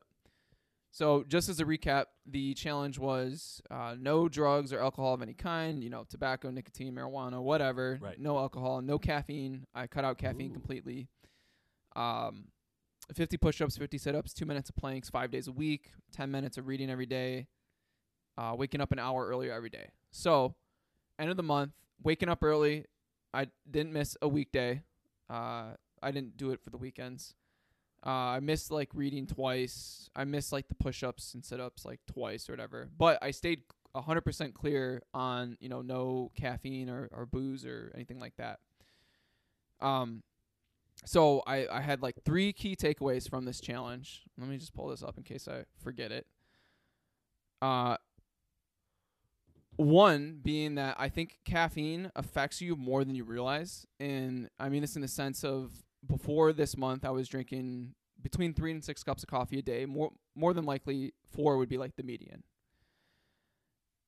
So, 0.91 1.23
just 1.27 1.49
as 1.49 1.59
a 1.59 1.65
recap, 1.65 2.05
the 2.25 2.53
challenge 2.53 2.97
was 2.97 3.61
uh, 3.69 3.95
no 3.99 4.27
drugs 4.29 4.73
or 4.73 4.79
alcohol 4.79 5.13
of 5.13 5.21
any 5.21 5.33
kind. 5.33 5.83
You 5.83 5.89
know, 5.89 6.05
tobacco, 6.09 6.49
nicotine, 6.49 6.93
marijuana, 6.95 7.41
whatever. 7.41 7.99
Right. 8.01 8.19
No 8.19 8.37
alcohol, 8.37 8.81
no 8.81 8.97
caffeine. 8.97 9.65
I 9.75 9.87
cut 9.87 10.05
out 10.05 10.17
caffeine 10.17 10.51
Ooh. 10.51 10.53
completely. 10.53 11.07
Um, 11.95 12.45
50 13.13 13.37
push-ups, 13.37 13.77
50 13.77 13.97
sit-ups, 13.97 14.33
2 14.33 14.45
minutes 14.45 14.69
of 14.69 14.75
planks 14.75 15.09
5 15.09 15.31
days 15.31 15.47
a 15.47 15.51
week, 15.51 15.91
10 16.13 16.29
minutes 16.29 16.57
of 16.57 16.67
reading 16.67 16.89
every 16.89 17.05
day. 17.05 17.47
Uh, 18.37 18.53
waking 18.57 18.81
up 18.81 18.91
an 18.91 18.99
hour 18.99 19.27
earlier 19.27 19.51
every 19.51 19.69
day. 19.69 19.89
So, 20.11 20.55
end 21.17 21.29
of 21.29 21.37
the 21.37 21.43
month, 21.43 21.73
waking 22.01 22.29
up 22.29 22.43
early. 22.43 22.85
I 23.33 23.47
didn't 23.69 23.93
miss 23.93 24.17
a 24.21 24.27
weekday. 24.27 24.83
Uh, 25.29 25.71
I 26.01 26.11
didn't 26.11 26.37
do 26.37 26.51
it 26.51 26.61
for 26.63 26.69
the 26.69 26.77
weekends. 26.77 27.35
Uh, 28.05 28.09
I 28.09 28.39
missed 28.39 28.71
like 28.71 28.89
reading 28.93 29.27
twice. 29.27 30.09
I 30.15 30.23
missed 30.23 30.51
like 30.51 30.67
the 30.67 30.75
push-ups 30.75 31.33
and 31.33 31.43
sit-ups 31.43 31.83
like 31.85 31.99
twice 32.11 32.47
or 32.47 32.53
whatever. 32.53 32.89
But 32.97 33.19
I 33.21 33.31
stayed 33.31 33.63
100% 33.95 34.53
clear 34.53 35.01
on, 35.13 35.57
you 35.59 35.69
know, 35.69 35.81
no 35.81 36.31
caffeine 36.35 36.89
or, 36.89 37.09
or 37.11 37.25
booze 37.25 37.65
or 37.65 37.91
anything 37.95 38.19
like 38.19 38.35
that. 38.37 38.59
Um, 39.81 40.23
so 41.05 41.43
I, 41.45 41.67
I 41.67 41.81
had 41.81 42.01
like 42.01 42.15
three 42.23 42.53
key 42.53 42.75
takeaways 42.75 43.29
from 43.29 43.45
this 43.45 43.59
challenge. 43.59 44.23
Let 44.37 44.49
me 44.49 44.57
just 44.57 44.73
pull 44.73 44.87
this 44.87 45.03
up 45.03 45.17
in 45.17 45.23
case 45.23 45.47
I 45.47 45.65
forget 45.83 46.11
it. 46.11 46.27
Uh, 47.61 47.97
one 49.77 50.39
being 50.43 50.75
that 50.75 50.95
I 50.99 51.09
think 51.09 51.39
caffeine 51.45 52.11
affects 52.15 52.61
you 52.61 52.75
more 52.75 53.03
than 53.03 53.15
you 53.15 53.23
realize, 53.23 53.85
and 53.99 54.49
I 54.59 54.69
mean 54.69 54.81
this 54.81 54.95
in 54.95 55.01
the 55.01 55.07
sense 55.07 55.43
of 55.43 55.71
before 56.05 56.51
this 56.51 56.75
month 56.75 57.05
I 57.05 57.11
was 57.11 57.27
drinking 57.27 57.93
between 58.21 58.53
three 58.53 58.71
and 58.71 58.83
six 58.83 59.03
cups 59.03 59.23
of 59.23 59.29
coffee 59.29 59.59
a 59.59 59.61
day. 59.61 59.85
More 59.85 60.11
more 60.35 60.53
than 60.53 60.65
likely 60.65 61.13
four 61.31 61.57
would 61.57 61.69
be 61.69 61.77
like 61.77 61.95
the 61.95 62.03
median. 62.03 62.43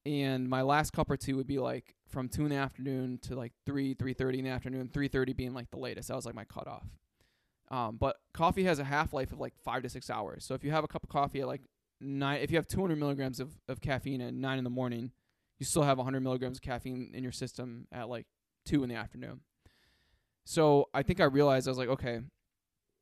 And 0.05 0.49
my 0.49 0.63
last 0.63 0.91
cup 0.91 1.09
or 1.09 1.17
two 1.17 1.37
would 1.37 1.47
be 1.47 1.59
like 1.59 1.95
from 2.07 2.29
two 2.29 2.43
in 2.43 2.49
the 2.49 2.55
afternoon 2.55 3.19
to 3.23 3.35
like 3.35 3.53
three, 3.65 3.93
three 3.93 4.13
thirty 4.13 4.39
in 4.39 4.45
the 4.45 4.51
afternoon, 4.51 4.89
three 4.91 5.07
thirty 5.07 5.33
being 5.33 5.53
like 5.53 5.69
the 5.69 5.77
latest. 5.77 6.07
That 6.07 6.15
was 6.15 6.25
like 6.25 6.35
my 6.35 6.45
cutoff. 6.45 6.87
Um, 7.69 7.97
but 7.97 8.15
coffee 8.33 8.63
has 8.63 8.79
a 8.79 8.83
half 8.83 9.13
life 9.13 9.31
of 9.31 9.39
like 9.39 9.53
five 9.63 9.83
to 9.83 9.89
six 9.89 10.09
hours. 10.09 10.43
So 10.45 10.55
if 10.55 10.63
you 10.63 10.71
have 10.71 10.83
a 10.83 10.87
cup 10.87 11.03
of 11.03 11.09
coffee 11.09 11.41
at 11.41 11.47
like 11.47 11.61
nine, 12.01 12.39
if 12.41 12.49
you 12.49 12.57
have 12.57 12.67
200 12.67 12.97
milligrams 12.97 13.39
of, 13.39 13.51
of 13.67 13.81
caffeine 13.81 14.21
at 14.21 14.33
nine 14.33 14.57
in 14.57 14.63
the 14.63 14.71
morning, 14.71 15.11
you 15.59 15.65
still 15.65 15.83
have 15.83 15.97
100 15.97 16.21
milligrams 16.21 16.57
of 16.57 16.61
caffeine 16.61 17.11
in 17.13 17.23
your 17.23 17.31
system 17.31 17.87
at 17.91 18.09
like 18.09 18.25
two 18.65 18.83
in 18.83 18.89
the 18.89 18.95
afternoon. 18.95 19.41
So 20.45 20.89
I 20.93 21.03
think 21.03 21.19
I 21.19 21.25
realized 21.25 21.67
I 21.67 21.71
was 21.71 21.77
like, 21.77 21.89
okay, 21.89 22.21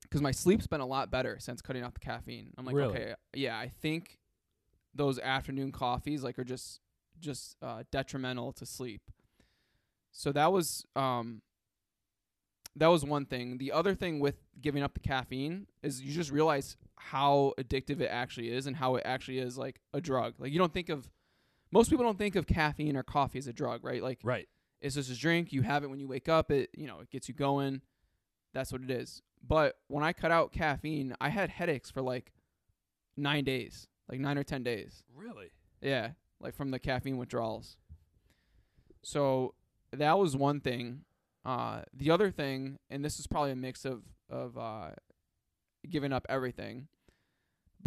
because 0.02 0.22
my 0.22 0.32
sleep's 0.32 0.67
been 0.67 0.82
a 0.82 0.86
lot 0.86 1.10
better 1.12 1.38
since 1.39 1.62
cutting 1.62 1.84
out 1.84 1.93
the 1.93 2.00
caffeine. 2.00 2.52
I'm 2.58 2.65
like, 2.65 2.76
Really? 2.76 2.96
okay, 2.96 3.13
yeah, 3.34 3.58
I 3.58 3.70
think 3.82 4.20
those 4.93 5.20
afternoon 5.20 5.72
coffees 5.72 6.24
like 6.24 6.38
are 6.39 6.43
just 6.43 6.80
just 7.20 7.56
uh, 7.62 7.84
detrimental 7.91 8.52
to 8.54 8.65
sleep. 8.65 9.02
So 10.12 10.32
that 10.32 10.52
was 10.52 10.86
um 10.96 11.41
that 12.76 12.88
was 12.88 13.04
one 13.04 13.26
thing. 13.26 13.58
The 13.58 13.72
other 13.72 13.96
thing 13.96 14.20
with 14.20 14.36
giving 14.62 14.84
up 14.84 14.93
the 14.93 15.00
caffeine 15.00 15.67
is 15.82 16.02
you 16.02 16.13
just 16.13 16.32
realize 16.32 16.78
how 16.96 17.54
addictive 17.60 18.02
it 18.02 18.08
actually 18.08 18.52
is 18.52 18.67
and 18.67 18.76
how 18.76 18.96
it 18.96 19.04
actually 19.06 19.39
is 19.39 19.58
like 19.58 19.80
a 19.93 20.02
drug. 20.02 20.36
Like 20.38 20.52
you 20.52 20.60
don't 20.60 20.74
think 20.74 20.89
of 20.89 21.10
most 21.71 21.89
people 21.89 22.06
don't 22.06 22.17
think 22.17 22.36
of 22.36 22.47
caffeine 22.47 22.95
or 22.95 23.03
coffee 23.03 23.39
as 23.39 23.47
a 23.47 23.53
drug, 23.53 23.84
right? 23.84 24.01
Like 24.01 24.19
Right. 24.23 24.47
it's 24.82 24.95
just 24.95 25.12
a 25.12 25.15
drink. 25.17 25.51
You 25.53 25.62
have 25.63 25.84
it 25.84 25.89
when 25.89 25.99
you 25.99 26.08
wake 26.08 26.30
up. 26.30 26.51
It 26.51 26.69
you 26.75 26.88
know 26.88 26.99
it 26.99 27.10
gets 27.10 27.27
you 27.27 27.34
going. 27.36 27.82
That's 28.53 28.71
what 28.71 28.82
it 28.82 28.89
is. 28.91 29.21
But 29.45 29.77
when 29.88 30.03
I 30.03 30.13
cut 30.13 30.32
out 30.32 30.51
caffeine, 30.51 31.15
I 31.21 31.30
had 31.30 31.49
headaches 31.49 31.91
for 31.91 32.01
like 32.01 32.34
nine 33.15 33.43
days, 33.43 33.88
like 34.10 34.19
nine 34.19 34.38
or 34.38 34.43
ten 34.43 34.63
days. 34.63 35.03
Really? 35.15 35.51
Yeah, 35.82 36.12
like 36.39 36.56
from 36.56 36.71
the 36.71 36.80
caffeine 36.80 37.17
withdrawals. 37.17 37.77
So 39.03 39.53
that 39.91 40.17
was 40.17 40.36
one 40.36 40.60
thing. 40.60 41.01
Uh, 41.45 41.84
the 41.93 42.12
other 42.12 42.30
thing, 42.32 42.77
and 42.89 43.06
this 43.06 43.19
is 43.19 43.27
probably 43.27 43.51
a 43.51 43.56
mix 43.56 43.86
of 43.86 44.03
of 44.30 44.58
uh, 44.58 44.89
giving 45.89 46.12
up 46.12 46.25
everything, 46.27 46.88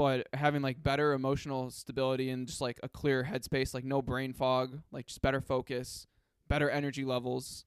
but 0.00 0.26
having 0.32 0.62
like 0.62 0.82
better 0.82 1.12
emotional 1.12 1.70
stability 1.70 2.30
and 2.30 2.46
just 2.46 2.62
like 2.62 2.80
a 2.82 2.88
clear 2.88 3.22
headspace, 3.22 3.74
like 3.74 3.84
no 3.84 4.00
brain 4.00 4.32
fog, 4.32 4.80
like 4.90 5.06
just 5.06 5.20
better 5.20 5.42
focus, 5.42 6.06
better 6.48 6.70
energy 6.70 7.04
levels. 7.04 7.66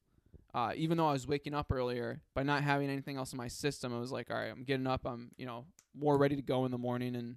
Uh, 0.52 0.72
even 0.74 0.98
though 0.98 1.06
I 1.06 1.12
was 1.12 1.28
waking 1.28 1.54
up 1.54 1.70
earlier, 1.70 2.22
by 2.34 2.42
not 2.42 2.64
having 2.64 2.90
anything 2.90 3.18
else 3.18 3.32
in 3.32 3.36
my 3.36 3.46
system, 3.46 3.94
I 3.94 4.00
was 4.00 4.10
like, 4.10 4.32
all 4.32 4.36
right, 4.36 4.50
I'm 4.50 4.64
getting 4.64 4.88
up. 4.88 5.02
I'm 5.06 5.30
you 5.36 5.46
know 5.46 5.66
more 5.96 6.18
ready 6.18 6.34
to 6.34 6.42
go 6.42 6.64
in 6.64 6.72
the 6.72 6.78
morning 6.78 7.14
and 7.14 7.36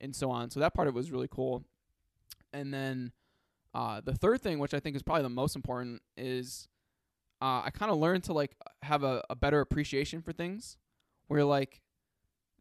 and 0.00 0.14
so 0.14 0.30
on. 0.30 0.50
So 0.50 0.60
that 0.60 0.72
part 0.72 0.86
of 0.86 0.94
it 0.94 0.96
was 0.96 1.10
really 1.10 1.28
cool. 1.28 1.64
And 2.52 2.72
then 2.72 3.10
uh, 3.74 4.02
the 4.04 4.14
third 4.14 4.40
thing, 4.40 4.60
which 4.60 4.72
I 4.72 4.78
think 4.78 4.94
is 4.94 5.02
probably 5.02 5.24
the 5.24 5.30
most 5.30 5.56
important, 5.56 6.00
is 6.16 6.68
uh, 7.42 7.62
I 7.64 7.70
kind 7.74 7.90
of 7.90 7.98
learned 7.98 8.22
to 8.24 8.34
like 8.34 8.54
have 8.84 9.02
a, 9.02 9.24
a 9.28 9.34
better 9.34 9.58
appreciation 9.60 10.22
for 10.22 10.32
things. 10.32 10.76
Where 11.26 11.44
like 11.44 11.80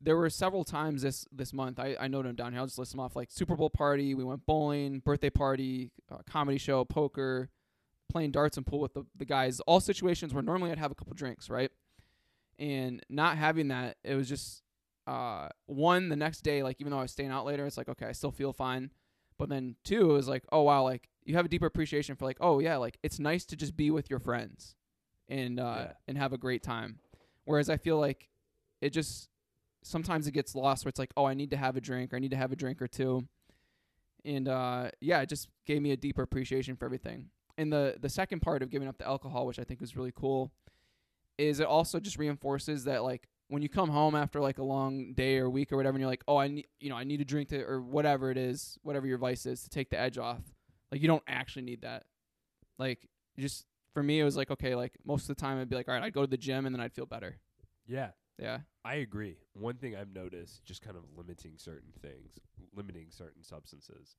there 0.02 0.16
were 0.16 0.30
several 0.30 0.64
times 0.64 1.02
this 1.02 1.26
this 1.32 1.54
month, 1.54 1.80
I, 1.80 1.96
I 2.00 2.08
noted 2.08 2.30
them 2.30 2.36
down 2.36 2.52
here. 2.52 2.60
I'll 2.62 2.68
just 2.68 2.78
list 2.80 2.92
them 2.92 3.00
off. 3.00 3.16
Like 3.16 3.32
Super 3.32 3.56
Bowl 3.56 3.70
party, 3.70 4.14
we 4.16 4.24
went 4.24 4.46
bowling, 4.46 5.00
birthday 5.00 5.30
party, 5.30 5.92
uh, 6.12 6.18
comedy 6.30 6.58
show, 6.58 6.86
poker, 6.86 7.50
playing 8.10 8.32
darts 8.32 8.58
and 8.58 8.66
pool 8.66 8.80
with 8.80 8.94
the, 8.94 9.06
the 9.16 9.26
guys. 9.26 9.60
All 9.62 9.80
situations 9.80 10.34
where 10.34 10.44
normally 10.44 10.72
I'd 10.72 10.78
have 10.78 10.92
a 10.92 10.96
couple 10.96 11.14
drinks, 11.14 11.50
right? 11.50 11.72
And 12.60 13.04
not 13.10 13.38
having 13.38 13.68
that, 13.70 13.98
it 14.04 14.16
was 14.16 14.28
just 14.30 14.64
uh, 15.06 15.50
one 15.68 16.10
the 16.10 16.16
next 16.16 16.42
day. 16.42 16.64
Like 16.64 16.78
even 16.80 16.92
though 16.92 17.00
I 17.00 17.04
was 17.04 17.12
staying 17.12 17.32
out 17.32 17.46
later, 17.46 17.66
it's 17.66 17.78
like 17.78 17.90
okay, 17.90 18.06
I 18.08 18.12
still 18.12 18.32
feel 18.32 18.54
fine. 18.54 18.92
But 19.38 19.50
then 19.50 19.76
two, 19.84 20.10
it 20.10 20.14
was 20.14 20.28
like, 20.28 20.44
oh 20.52 20.64
wow, 20.64 20.84
like 20.84 21.10
you 21.24 21.36
have 21.36 21.46
a 21.46 21.50
deeper 21.50 21.66
appreciation 21.68 22.16
for 22.16 22.26
like, 22.26 22.38
oh 22.42 22.60
yeah, 22.60 22.78
like 22.78 22.98
it's 23.04 23.20
nice 23.20 23.46
to 23.46 23.56
just 23.56 23.76
be 23.78 23.92
with 23.92 24.10
your 24.10 24.20
friends 24.20 24.76
and 25.30 25.60
uh 25.60 25.76
Yeah. 25.88 25.92
and 26.08 26.18
have 26.18 26.34
a 26.34 26.38
great 26.38 26.64
time. 26.64 27.00
Whereas 27.46 27.70
I 27.70 27.78
feel 27.78 27.98
like 28.00 28.30
it 28.82 28.90
just 28.92 29.30
sometimes 29.88 30.28
it 30.28 30.32
gets 30.32 30.56
lost 30.56 30.86
where 30.86 30.90
it's 30.90 31.00
like, 31.00 31.12
oh, 31.18 31.26
I 31.26 31.34
need 31.34 31.52
to 31.52 31.58
have 31.58 31.76
a 31.76 31.82
drink 31.82 32.14
or 32.14 32.18
I 32.18 32.20
need 32.20 32.32
to 32.32 32.38
have 32.38 32.52
a 32.52 32.56
drink 32.56 32.82
or 32.82 32.88
two. 32.88 33.28
And 34.26 34.48
uh 34.48 34.90
yeah, 35.00 35.22
it 35.22 35.30
just 35.30 35.48
gave 35.66 35.82
me 35.82 35.92
a 35.92 35.98
deeper 35.98 36.22
appreciation 36.22 36.76
for 36.76 36.86
everything. 36.86 37.30
And 37.58 37.72
the 37.72 37.96
the 38.00 38.10
second 38.10 38.42
part 38.42 38.62
of 38.62 38.70
giving 38.70 38.88
up 38.88 38.98
the 38.98 39.08
alcohol, 39.08 39.46
which 39.46 39.60
I 39.60 39.64
think 39.64 39.82
is 39.82 39.96
really 39.96 40.14
cool, 40.16 40.52
is 41.38 41.60
it 41.60 41.68
also 41.68 42.00
just 42.00 42.18
reinforces 42.18 42.84
that 42.86 43.04
like 43.04 43.28
when 43.50 43.62
you 43.62 43.70
come 43.70 43.90
home 43.90 44.16
after 44.16 44.42
like 44.42 44.58
a 44.58 44.64
long 44.64 45.14
day 45.14 45.38
or 45.38 45.50
week 45.50 45.72
or 45.72 45.78
whatever 45.78 45.96
and 45.96 46.02
you're 46.02 46.10
like, 46.10 46.24
"Oh, 46.28 46.38
I 46.38 46.48
need, 46.50 46.68
you 46.80 46.90
know, 46.90 46.98
I 46.98 47.06
need 47.06 47.22
a 47.22 47.26
drink 47.26 47.50
to 47.50 47.62
or 47.64 47.82
whatever 47.82 48.30
it 48.30 48.38
is, 48.38 48.78
whatever 48.84 49.08
your 49.08 49.18
vice 49.18 49.46
is 49.46 49.64
to 49.64 49.70
take 49.70 49.90
the 49.90 50.00
edge 50.00 50.18
off." 50.18 50.42
Like 50.92 51.02
you 51.02 51.08
don't 51.08 51.24
actually 51.28 51.64
need 51.64 51.82
that. 51.82 52.04
Like 52.78 53.08
just 53.40 53.66
for 53.94 54.04
me 54.04 54.20
it 54.20 54.24
was 54.24 54.36
like, 54.36 54.52
okay, 54.52 54.76
like 54.76 54.94
most 55.06 55.30
of 55.30 55.36
the 55.36 55.42
time 55.42 55.60
I'd 55.60 55.70
be 55.70 55.76
like, 55.76 55.88
"All 55.88 55.94
right, 55.94 56.04
I'd 56.04 56.14
go 56.14 56.22
to 56.22 56.28
the 56.28 56.38
gym 56.38 56.66
and 56.66 56.76
then 56.76 56.82
I'd 56.82 56.94
feel 56.94 57.06
better." 57.06 57.38
Yeah. 57.88 58.10
Yeah. 58.38 58.60
I 58.86 58.96
agree. 58.96 59.38
One 59.54 59.76
thing 59.78 59.96
I've 59.96 60.14
noticed, 60.14 60.64
just 60.64 60.82
kind 60.82 60.96
of 60.96 61.04
limiting 61.16 61.54
certain 61.58 61.92
things, 62.02 62.40
limiting 62.76 63.08
certain 63.10 63.44
substances, 63.44 64.16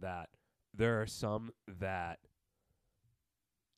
that 0.00 0.30
there 0.74 1.00
are 1.00 1.06
some 1.06 1.52
that 1.80 2.18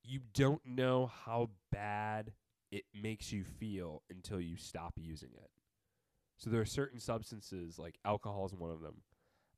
you 0.03 0.19
don't 0.33 0.61
know 0.65 1.11
how 1.25 1.49
bad 1.71 2.33
it 2.71 2.83
makes 2.93 3.31
you 3.31 3.43
feel 3.43 4.01
until 4.09 4.39
you 4.39 4.55
stop 4.57 4.93
using 4.97 5.29
it. 5.35 5.49
So 6.37 6.49
there 6.49 6.61
are 6.61 6.65
certain 6.65 6.99
substances, 6.99 7.77
like 7.77 7.97
alcohol 8.05 8.45
is 8.45 8.53
one 8.55 8.71
of 8.71 8.81
them. 8.81 9.01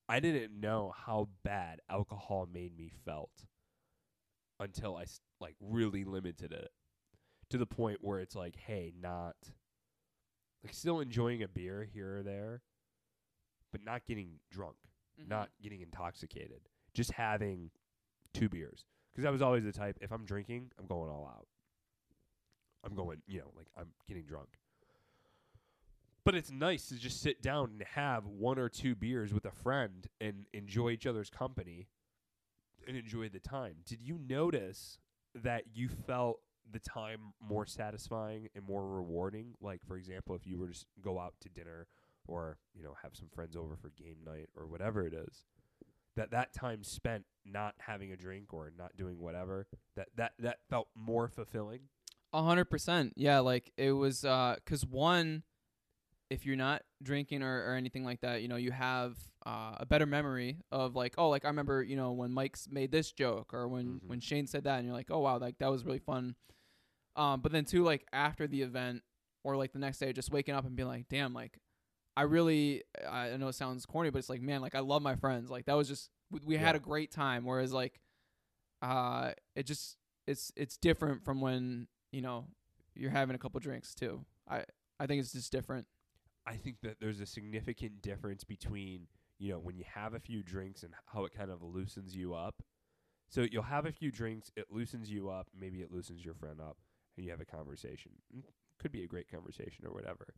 I 0.09 0.19
didn't 0.19 0.59
know 0.59 0.93
how 0.95 1.29
bad 1.43 1.81
alcohol 1.89 2.47
made 2.51 2.77
me 2.77 2.91
felt 3.05 3.45
until 4.59 4.95
I 4.95 5.05
like 5.39 5.55
really 5.59 6.03
limited 6.03 6.51
it 6.51 6.69
to 7.49 7.57
the 7.57 7.65
point 7.65 7.99
where 8.01 8.19
it's 8.19 8.35
like, 8.35 8.55
hey, 8.55 8.93
not 8.99 9.35
like 10.63 10.73
still 10.73 10.99
enjoying 10.99 11.43
a 11.43 11.47
beer 11.47 11.87
here 11.93 12.17
or 12.17 12.23
there, 12.23 12.61
but 13.71 13.83
not 13.83 14.05
getting 14.05 14.39
drunk, 14.51 14.75
mm-hmm. 15.19 15.29
not 15.29 15.49
getting 15.61 15.81
intoxicated, 15.81 16.61
just 16.93 17.11
having 17.11 17.71
two 18.33 18.49
beers. 18.49 18.85
Because 19.13 19.27
I 19.27 19.31
was 19.31 19.41
always 19.41 19.63
the 19.63 19.71
type, 19.71 19.97
if 20.01 20.11
I'm 20.11 20.25
drinking, 20.25 20.71
I'm 20.79 20.87
going 20.87 21.09
all 21.09 21.27
out. 21.27 21.47
I'm 22.83 22.95
going, 22.95 23.21
you 23.27 23.39
know, 23.39 23.51
like 23.55 23.67
I'm 23.77 23.89
getting 24.07 24.23
drunk. 24.23 24.49
But 26.25 26.35
it's 26.35 26.51
nice 26.51 26.87
to 26.87 26.95
just 26.95 27.21
sit 27.21 27.41
down 27.41 27.71
and 27.71 27.83
have 27.95 28.25
one 28.25 28.57
or 28.57 28.69
two 28.69 28.95
beers 28.95 29.33
with 29.33 29.45
a 29.45 29.51
friend 29.51 30.07
and 30.21 30.45
enjoy 30.53 30.91
each 30.91 31.05
other's 31.05 31.29
company 31.29 31.89
and 32.87 32.95
enjoy 32.95 33.29
the 33.29 33.39
time. 33.39 33.75
Did 33.85 34.01
you 34.01 34.17
notice 34.17 34.99
that 35.35 35.63
you 35.73 35.89
felt 35.89 36.39
the 36.71 36.79
time 36.79 37.33
more 37.41 37.65
satisfying 37.65 38.49
and 38.55 38.65
more 38.65 38.87
rewarding? 38.87 39.53
Like, 39.61 39.81
for 39.87 39.97
example, 39.97 40.35
if 40.35 40.45
you 40.45 40.57
were 40.57 40.69
to 40.69 40.85
go 41.01 41.19
out 41.19 41.33
to 41.41 41.49
dinner 41.49 41.87
or, 42.27 42.57
you 42.73 42.83
know, 42.83 42.95
have 43.01 43.15
some 43.15 43.29
friends 43.33 43.55
over 43.55 43.75
for 43.75 43.89
game 43.89 44.17
night 44.25 44.49
or 44.55 44.65
whatever 44.67 45.05
it 45.05 45.13
is, 45.13 45.45
that 46.15 46.31
that 46.31 46.53
time 46.53 46.83
spent 46.83 47.25
not 47.45 47.75
having 47.79 48.11
a 48.11 48.17
drink 48.17 48.53
or 48.53 48.71
not 48.77 48.95
doing 48.95 49.19
whatever, 49.19 49.67
that, 49.95 50.09
that, 50.15 50.33
that 50.39 50.59
felt 50.69 50.87
more 50.95 51.27
fulfilling? 51.27 51.81
A 52.33 52.41
hundred 52.41 52.65
percent. 52.65 53.13
Yeah, 53.15 53.39
like 53.39 53.71
it 53.77 53.91
was 53.91 54.25
uh, 54.25 54.55
cause 54.65 54.85
one, 54.85 55.43
if 56.33 56.45
you're 56.45 56.55
not 56.55 56.81
drinking 57.03 57.43
or, 57.43 57.69
or 57.69 57.75
anything 57.75 58.03
like 58.03 58.21
that, 58.21 58.41
you 58.41 58.47
know, 58.47 58.55
you 58.55 58.71
have 58.71 59.15
uh, 59.45 59.75
a 59.79 59.85
better 59.85 60.05
memory 60.07 60.57
of 60.71 60.95
like, 60.95 61.13
oh, 61.17 61.29
like 61.29 61.45
I 61.45 61.49
remember, 61.49 61.83
you 61.83 61.95
know, 61.95 62.11
when 62.11 62.31
Mike's 62.31 62.67
made 62.69 62.91
this 62.91 63.11
joke 63.11 63.53
or 63.53 63.67
when 63.67 63.85
Mhm. 63.99 64.07
when 64.09 64.19
Shane 64.19 64.47
said 64.47 64.63
that, 64.63 64.77
and 64.77 64.85
you're 64.85 64.95
like, 64.95 65.11
oh 65.11 65.19
wow, 65.19 65.37
like 65.37 65.57
that 65.59 65.69
was 65.71 65.85
really 65.85 65.99
fun. 65.99 66.35
Um, 67.15 67.41
but 67.41 67.51
then 67.51 67.65
too, 67.65 67.83
like 67.83 68.05
after 68.11 68.47
the 68.47 68.61
event 68.63 69.03
or 69.43 69.55
like 69.57 69.73
the 69.73 69.79
next 69.79 69.99
day, 69.99 70.11
just 70.13 70.31
waking 70.31 70.55
up 70.55 70.65
and 70.65 70.75
being 70.75 70.87
like, 70.87 71.07
damn, 71.09 71.33
like 71.33 71.59
I 72.17 72.23
really, 72.23 72.83
I 73.09 73.35
know 73.37 73.49
it 73.49 73.53
sounds 73.55 73.85
corny, 73.85 74.09
but 74.09 74.19
it's 74.19 74.29
like, 74.29 74.41
man, 74.41 74.61
like 74.61 74.75
I 74.75 74.79
love 74.79 75.01
my 75.01 75.15
friends. 75.15 75.49
Like 75.51 75.65
that 75.65 75.75
was 75.77 75.87
just 75.87 76.09
we, 76.31 76.39
we 76.45 76.57
had 76.57 76.75
a 76.75 76.79
great 76.79 77.11
time. 77.11 77.45
Whereas 77.45 77.71
like, 77.73 77.99
uh, 78.81 79.31
it 79.55 79.65
just 79.67 79.97
it's 80.25 80.51
it's 80.55 80.77
different 80.77 81.23
from 81.23 81.41
when 81.41 81.87
you 82.11 82.21
know 82.21 82.45
you're 82.95 83.11
having 83.11 83.35
a 83.35 83.39
couple 83.39 83.59
drinks 83.59 83.93
too. 83.93 84.25
I 84.49 84.63
I 84.99 85.05
think 85.07 85.19
it's 85.21 85.33
just 85.33 85.51
different. 85.51 85.85
I 86.45 86.55
think 86.55 86.77
that 86.83 86.99
there's 86.99 87.19
a 87.19 87.25
significant 87.25 88.01
difference 88.01 88.43
between, 88.43 89.07
you 89.39 89.51
know, 89.51 89.59
when 89.59 89.77
you 89.77 89.85
have 89.93 90.13
a 90.13 90.19
few 90.19 90.43
drinks 90.43 90.83
and 90.83 90.93
how 91.05 91.25
it 91.25 91.33
kind 91.35 91.51
of 91.51 91.61
loosens 91.61 92.15
you 92.15 92.33
up. 92.33 92.61
So 93.29 93.45
you'll 93.49 93.63
have 93.63 93.85
a 93.85 93.91
few 93.91 94.11
drinks, 94.11 94.51
it 94.55 94.67
loosens 94.69 95.09
you 95.09 95.29
up, 95.29 95.47
maybe 95.57 95.81
it 95.81 95.91
loosens 95.91 96.23
your 96.23 96.35
friend 96.35 96.59
up, 96.61 96.77
and 97.17 97.25
you 97.25 97.31
have 97.31 97.41
a 97.41 97.45
conversation. 97.45 98.11
Mm, 98.35 98.43
Could 98.79 98.91
be 98.91 99.03
a 99.03 99.07
great 99.07 99.29
conversation 99.31 99.85
or 99.85 99.91
whatever. 99.93 100.35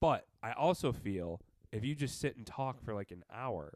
But 0.00 0.26
I 0.42 0.52
also 0.52 0.92
feel 0.92 1.40
if 1.72 1.84
you 1.84 1.94
just 1.94 2.20
sit 2.20 2.36
and 2.36 2.46
talk 2.46 2.82
for 2.84 2.94
like 2.94 3.10
an 3.10 3.24
hour, 3.32 3.74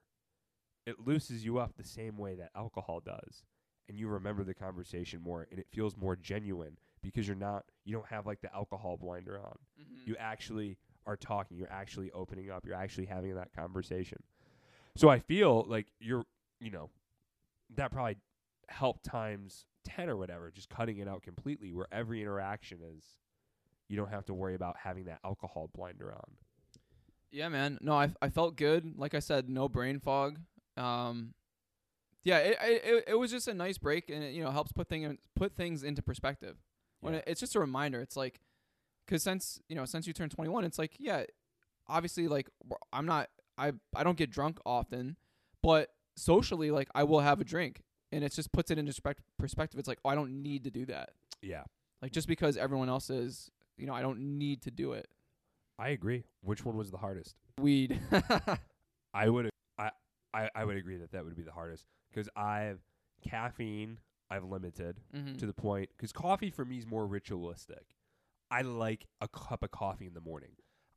it 0.87 1.01
loosens 1.07 1.45
you 1.45 1.59
up 1.59 1.77
the 1.77 1.85
same 1.85 2.17
way 2.17 2.35
that 2.35 2.51
alcohol 2.55 3.01
does. 3.01 3.45
And 3.89 3.99
you 3.99 4.09
remember 4.09 4.45
the 4.45 4.55
conversation 4.55 5.21
more 5.23 5.47
and 5.51 5.59
it 5.59 5.67
feels 5.73 5.97
more 5.97 6.15
genuine 6.15 6.77
because 7.03 7.27
you're 7.27 7.37
not 7.37 7.65
you 7.85 7.95
don't 7.95 8.07
have 8.07 8.27
like 8.27 8.41
the 8.41 8.55
alcohol 8.55 8.97
blinder 9.01 9.39
on 9.41 9.57
you 10.07 10.15
actually 10.19 10.77
are 11.11 11.17
talking 11.17 11.57
you're 11.57 11.73
actually 11.73 12.11
opening 12.13 12.51
up 12.51 12.65
you're 12.65 12.75
actually 12.75 13.07
having 13.07 13.35
that 13.35 13.53
conversation 13.55 14.23
so 14.97 15.09
i 15.09 15.19
feel 15.19 15.65
like 15.69 15.87
you're 15.99 16.25
you 16.61 16.71
know 16.71 16.89
that 17.75 17.91
probably 17.91 18.17
helped 18.69 19.05
times 19.05 19.65
10 19.85 20.09
or 20.09 20.17
whatever 20.17 20.51
just 20.51 20.69
cutting 20.69 20.99
it 20.99 21.09
out 21.09 21.23
completely 21.23 21.73
where 21.73 21.87
every 21.91 22.21
interaction 22.23 22.79
is 22.97 23.03
you 23.89 23.97
don't 23.97 24.11
have 24.11 24.25
to 24.27 24.35
worry 24.35 24.55
about 24.55 24.77
having 24.85 25.07
that 25.07 25.19
alcohol 25.25 25.69
blinder 25.75 26.13
on. 26.13 26.37
Yeah, 27.33 27.49
man. 27.49 27.77
No, 27.81 27.95
I 27.95 28.11
I 28.23 28.29
felt 28.29 28.55
good. 28.55 28.97
Like 28.97 29.15
I 29.15 29.19
said, 29.19 29.49
no 29.49 29.69
brain 29.69 29.99
fog. 29.99 30.39
Um, 30.77 31.35
yeah, 32.23 32.39
it 32.39 32.57
it 32.63 33.05
it 33.09 33.15
was 33.15 33.33
just 33.33 33.49
a 33.49 33.55
nice 33.55 33.79
break, 33.79 34.09
and 34.09 34.23
it 34.23 34.33
you 34.33 34.45
know 34.45 34.53
helps 34.53 34.71
put 34.71 34.89
thing 34.89 35.19
put 35.35 35.57
things 35.57 35.83
into 35.83 36.03
perspective. 36.03 36.57
When 37.01 37.15
Yeah. 37.15 37.19
it, 37.21 37.25
it's 37.27 37.41
just 37.41 37.57
a 37.57 37.61
reminder, 37.61 38.01
it's 38.01 38.17
like, 38.17 38.41
because 39.11 39.25
since 39.25 39.61
you 39.69 39.75
know 39.75 39.85
since 39.85 40.07
you 40.07 40.13
turned 40.13 40.31
21, 40.31 40.65
it's 40.65 40.79
like 40.79 40.93
yeah, 40.99 41.25
obviously 41.89 42.29
like 42.29 42.49
I'm 42.93 43.07
not 43.07 43.29
I 43.59 43.73
I 43.95 44.05
don't 44.05 44.17
get 44.17 44.31
drunk 44.31 44.59
often, 44.65 45.17
but 45.63 45.89
socially 46.17 46.71
like 46.71 46.89
I 46.95 47.03
will 47.03 47.21
have 47.21 47.41
a 47.41 47.45
drink, 47.45 47.83
and 48.13 48.23
it 48.23 48.33
just 48.33 48.53
puts 48.53 48.71
it 48.71 48.79
into 48.79 48.95
perspective. 49.37 49.81
It's 49.81 49.89
like 49.89 49.99
oh 50.05 50.11
I 50.11 50.15
don't 50.15 50.43
need 50.43 50.65
to 50.65 50.71
do 50.71 50.87
that. 50.87 51.11
Yeah. 51.43 51.65
Like 52.01 52.13
just 52.13 52.29
because 52.29 52.57
everyone 52.57 52.89
else 52.89 53.11
is, 53.11 53.51
you 53.77 53.87
know, 53.87 53.93
I 53.93 54.01
don't 54.01 54.39
need 54.39 54.63
to 54.63 54.71
do 54.71 54.93
it. 54.93 55.09
I 55.79 55.89
agree. 55.91 56.25
Which 56.43 56.65
one 56.65 56.77
was 56.77 56.91
the 56.91 56.97
hardest? 56.97 57.35
Weed. 57.59 58.01
I 59.15 59.29
would 59.29 59.51
I, 59.77 59.91
I 60.33 60.49
I 60.55 60.65
would 60.65 60.77
agree 60.77 60.99
that 60.99 61.11
that 61.13 61.25
would 61.25 61.35
be 61.35 61.43
the 61.43 61.53
hardest 61.53 61.87
cuz 62.15 62.29
I've 62.37 62.81
caffeine 63.29 63.99
I've 64.31 64.45
limited 64.45 65.01
mm-hmm. 65.13 65.35
to 65.35 65.47
the 65.47 65.53
point 65.53 65.91
cuz 65.99 66.13
coffee 66.13 66.51
for 66.51 66.65
me 66.65 66.79
is 66.79 66.87
more 66.87 67.09
ritualistic. 67.09 67.97
I 68.51 68.63
like 68.63 69.07
a 69.21 69.29
cup 69.29 69.63
of 69.63 69.71
coffee 69.71 70.07
in 70.07 70.15
the 70.15 70.21
morning. 70.21 70.51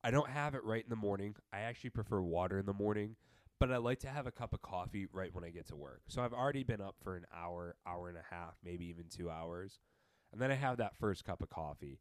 I 0.04 0.12
don't 0.12 0.30
have 0.30 0.56
it 0.56 0.64
right 0.64 0.84
in 0.84 0.90
the 0.90 0.96
morning. 0.96 1.36
I 1.54 1.60
actually 1.60 1.92
prefer 1.92 2.22
water 2.22 2.60
in 2.60 2.66
the 2.66 2.74
morning, 2.74 3.16
but 3.60 3.72
I 3.72 3.78
like 3.78 4.00
to 4.00 4.10
have 4.10 4.28
a 4.28 4.32
cup 4.32 4.54
of 4.54 4.62
coffee 4.62 5.08
right 5.12 5.34
when 5.34 5.44
I 5.44 5.50
get 5.50 5.68
to 5.68 5.76
work. 5.76 6.02
So 6.08 6.22
I've 6.22 6.34
already 6.34 6.64
been 6.64 6.82
up 6.82 6.96
for 7.02 7.16
an 7.16 7.26
hour, 7.34 7.76
hour 7.88 8.10
and 8.10 8.18
a 8.18 8.36
half, 8.36 8.56
maybe 8.64 8.86
even 8.86 9.06
2 9.10 9.30
hours. 9.30 9.80
And 10.32 10.42
then 10.42 10.52
I 10.52 10.56
have 10.56 10.78
that 10.78 10.98
first 10.98 11.24
cup 11.24 11.42
of 11.42 11.50
coffee 11.50 12.00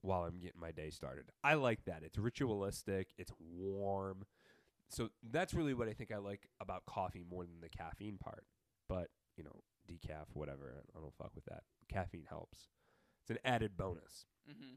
while 0.00 0.22
I'm 0.22 0.38
getting 0.38 0.60
my 0.60 0.72
day 0.72 0.90
started. 0.90 1.26
I 1.44 1.54
like 1.54 1.84
that. 1.84 2.02
It's 2.02 2.18
ritualistic, 2.18 3.08
it's 3.18 3.32
warm. 3.38 4.24
So 4.88 5.10
that's 5.30 5.52
really 5.52 5.74
what 5.74 5.88
I 5.88 5.92
think 5.92 6.10
I 6.10 6.18
like 6.18 6.48
about 6.60 6.86
coffee 6.86 7.24
more 7.28 7.44
than 7.44 7.60
the 7.60 7.68
caffeine 7.68 8.18
part. 8.18 8.44
But, 8.88 9.08
you 9.36 9.44
know, 9.44 9.62
decaf, 9.90 10.26
whatever, 10.32 10.82
I 10.96 11.00
don't 11.00 11.14
fuck 11.16 11.32
with 11.34 11.44
that. 11.46 11.64
Caffeine 11.88 12.26
helps. 12.28 12.68
It's 13.26 13.30
an 13.32 13.38
added 13.44 13.76
bonus. 13.76 14.26
mm-hmm. 14.48 14.74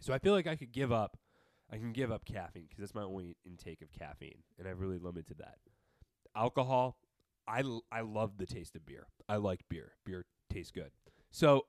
So 0.00 0.12
I 0.12 0.18
feel 0.18 0.32
like 0.32 0.46
I 0.48 0.56
could 0.56 0.72
give 0.72 0.90
up. 0.90 1.16
I 1.72 1.76
can 1.76 1.92
give 1.92 2.10
up 2.12 2.24
caffeine 2.24 2.66
because 2.68 2.80
that's 2.82 2.94
my 2.94 3.02
only 3.02 3.36
intake 3.44 3.80
of 3.80 3.92
caffeine, 3.92 4.42
and 4.58 4.66
I've 4.68 4.80
really 4.80 4.98
limited 4.98 5.38
that. 5.38 5.58
Alcohol, 6.34 6.96
I 7.48 7.60
l- 7.60 7.84
I 7.92 8.00
love 8.02 8.38
the 8.38 8.46
taste 8.46 8.74
of 8.76 8.84
beer. 8.84 9.06
I 9.28 9.36
like 9.36 9.60
beer. 9.68 9.92
Beer 10.04 10.26
tastes 10.50 10.70
good. 10.72 10.90
So 11.30 11.66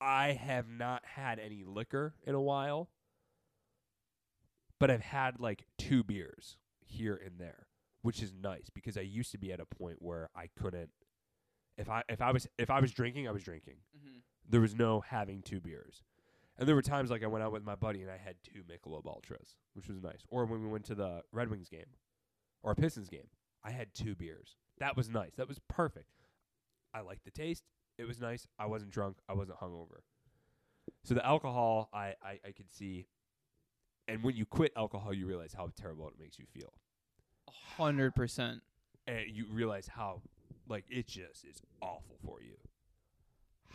I 0.00 0.32
have 0.32 0.68
not 0.68 1.04
had 1.04 1.38
any 1.38 1.62
liquor 1.64 2.14
in 2.26 2.34
a 2.34 2.40
while, 2.40 2.90
but 4.78 4.90
I've 4.90 5.02
had 5.02 5.40
like 5.40 5.66
two 5.78 6.02
beers 6.02 6.56
here 6.84 7.20
and 7.24 7.38
there, 7.38 7.66
which 8.02 8.22
is 8.22 8.32
nice 8.32 8.70
because 8.72 8.96
I 8.96 9.02
used 9.02 9.30
to 9.32 9.38
be 9.38 9.52
at 9.52 9.60
a 9.60 9.66
point 9.66 9.96
where 10.00 10.28
I 10.34 10.48
couldn't. 10.58 10.90
If 11.76 11.88
I 11.88 12.02
if 12.08 12.20
I 12.20 12.30
was 12.32 12.46
if 12.58 12.70
I 12.70 12.80
was 12.80 12.92
drinking, 12.92 13.26
I 13.28 13.32
was 13.32 13.42
drinking 13.42 13.76
Mm-hmm. 13.96 14.18
There 14.50 14.60
was 14.60 14.74
no 14.74 15.00
having 15.00 15.42
two 15.42 15.60
beers. 15.60 16.02
And 16.58 16.68
there 16.68 16.74
were 16.74 16.82
times 16.82 17.10
like 17.10 17.22
I 17.22 17.26
went 17.26 17.42
out 17.42 17.52
with 17.52 17.64
my 17.64 17.74
buddy 17.74 18.02
and 18.02 18.10
I 18.10 18.18
had 18.18 18.36
two 18.44 18.62
Michelob 18.64 19.06
Ultras, 19.06 19.56
which 19.74 19.88
was 19.88 20.02
nice. 20.02 20.24
Or 20.28 20.44
when 20.44 20.60
we 20.62 20.68
went 20.68 20.84
to 20.86 20.94
the 20.94 21.22
Red 21.32 21.48
Wings 21.50 21.68
game 21.68 21.86
or 22.62 22.72
a 22.72 22.74
Pistons 22.74 23.08
game, 23.08 23.28
I 23.64 23.70
had 23.70 23.94
two 23.94 24.14
beers. 24.14 24.56
That 24.78 24.96
was 24.96 25.08
nice. 25.08 25.32
That 25.36 25.48
was 25.48 25.58
perfect. 25.68 26.10
I 26.92 27.00
liked 27.00 27.24
the 27.24 27.30
taste. 27.30 27.64
It 27.96 28.06
was 28.06 28.20
nice. 28.20 28.46
I 28.58 28.66
wasn't 28.66 28.90
drunk. 28.90 29.18
I 29.28 29.32
wasn't 29.34 29.58
hungover. 29.60 30.00
So 31.04 31.14
the 31.14 31.24
alcohol, 31.24 31.88
I, 31.94 32.14
I, 32.22 32.40
I 32.46 32.52
could 32.56 32.70
see. 32.70 33.06
And 34.08 34.22
when 34.22 34.36
you 34.36 34.44
quit 34.44 34.72
alcohol, 34.76 35.14
you 35.14 35.26
realize 35.26 35.54
how 35.54 35.70
terrible 35.80 36.08
it 36.08 36.14
makes 36.18 36.38
you 36.38 36.46
feel. 36.52 36.72
Hundred 37.76 38.14
percent. 38.14 38.60
and 39.06 39.24
you 39.32 39.46
realize 39.50 39.88
how 39.88 40.22
like 40.68 40.84
it 40.90 41.06
just 41.06 41.44
is 41.44 41.62
awful 41.80 42.16
for 42.24 42.42
you. 42.42 42.56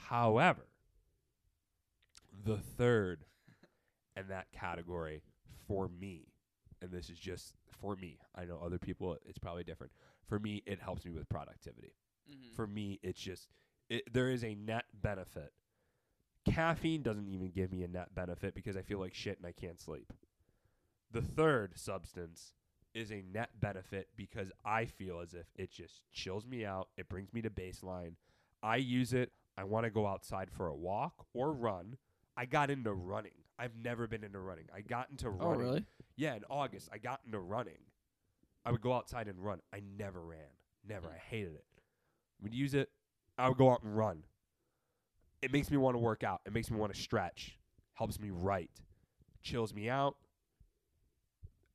However, 0.09 0.67
the 2.43 2.57
third 2.57 3.25
in 4.15 4.27
that 4.27 4.51
category 4.51 5.23
for 5.67 5.87
me, 5.87 6.27
and 6.81 6.91
this 6.91 7.09
is 7.09 7.17
just 7.17 7.55
for 7.81 7.95
me. 7.95 8.19
I 8.35 8.45
know 8.45 8.59
other 8.63 8.77
people 8.77 9.17
it's 9.25 9.39
probably 9.39 9.63
different. 9.63 9.91
For 10.27 10.39
me, 10.39 10.61
it 10.65 10.79
helps 10.79 11.05
me 11.05 11.11
with 11.11 11.27
productivity. 11.29 11.95
Mm-hmm. 12.29 12.55
For 12.55 12.67
me, 12.67 12.99
it's 13.01 13.19
just 13.19 13.49
it, 13.89 14.13
there 14.13 14.29
is 14.29 14.43
a 14.43 14.55
net 14.55 14.85
benefit. 14.93 15.53
Caffeine 16.47 17.01
doesn't 17.01 17.27
even 17.27 17.49
give 17.49 17.71
me 17.71 17.83
a 17.83 17.87
net 17.87 18.13
benefit 18.13 18.53
because 18.53 18.77
I 18.77 18.83
feel 18.83 18.99
like 18.99 19.13
shit 19.15 19.37
and 19.37 19.47
I 19.47 19.51
can't 19.51 19.81
sleep. 19.81 20.13
The 21.11 21.21
third 21.21 21.79
substance 21.79 22.53
is 22.93 23.11
a 23.11 23.23
net 23.33 23.49
benefit 23.59 24.09
because 24.15 24.51
I 24.63 24.85
feel 24.85 25.19
as 25.19 25.33
if 25.33 25.47
it 25.55 25.71
just 25.71 26.03
chills 26.11 26.45
me 26.45 26.63
out. 26.63 26.89
It 26.95 27.09
brings 27.09 27.33
me 27.33 27.41
to 27.41 27.49
baseline. 27.49 28.13
I 28.61 28.77
use 28.77 29.13
it. 29.13 29.31
I 29.57 29.63
want 29.63 29.85
to 29.85 29.89
go 29.89 30.05
outside 30.05 30.49
for 30.51 30.67
a 30.67 30.75
walk 30.75 31.25
or 31.33 31.53
run. 31.53 31.97
I 32.37 32.45
got 32.45 32.69
into 32.69 32.93
running. 32.93 33.31
I've 33.57 33.75
never 33.81 34.07
been 34.07 34.23
into 34.23 34.39
running. 34.39 34.65
I 34.75 34.81
got 34.81 35.09
into 35.09 35.29
running. 35.29 35.45
Oh 35.45 35.51
running. 35.51 35.65
really? 35.65 35.85
Yeah, 36.17 36.35
in 36.35 36.43
August, 36.49 36.89
I 36.91 36.97
got 36.97 37.21
into 37.25 37.39
running. 37.39 37.79
I 38.65 38.71
would 38.71 38.81
go 38.81 38.93
outside 38.93 39.27
and 39.27 39.39
run. 39.39 39.59
I 39.73 39.81
never 39.97 40.21
ran. 40.21 40.39
Never. 40.87 41.07
I 41.07 41.17
hated 41.17 41.53
it. 41.53 41.65
Would 42.41 42.53
use 42.53 42.73
it. 42.73 42.89
I 43.37 43.47
would 43.47 43.57
go 43.57 43.71
out 43.71 43.83
and 43.83 43.95
run. 43.95 44.23
It 45.41 45.51
makes 45.53 45.69
me 45.69 45.77
want 45.77 45.95
to 45.95 45.99
work 45.99 46.23
out. 46.23 46.41
It 46.45 46.53
makes 46.53 46.71
me 46.71 46.77
want 46.77 46.93
to 46.93 46.99
stretch. 46.99 47.57
Helps 47.93 48.19
me 48.19 48.29
write. 48.31 48.71
Chills 49.43 49.73
me 49.73 49.89
out. 49.89 50.15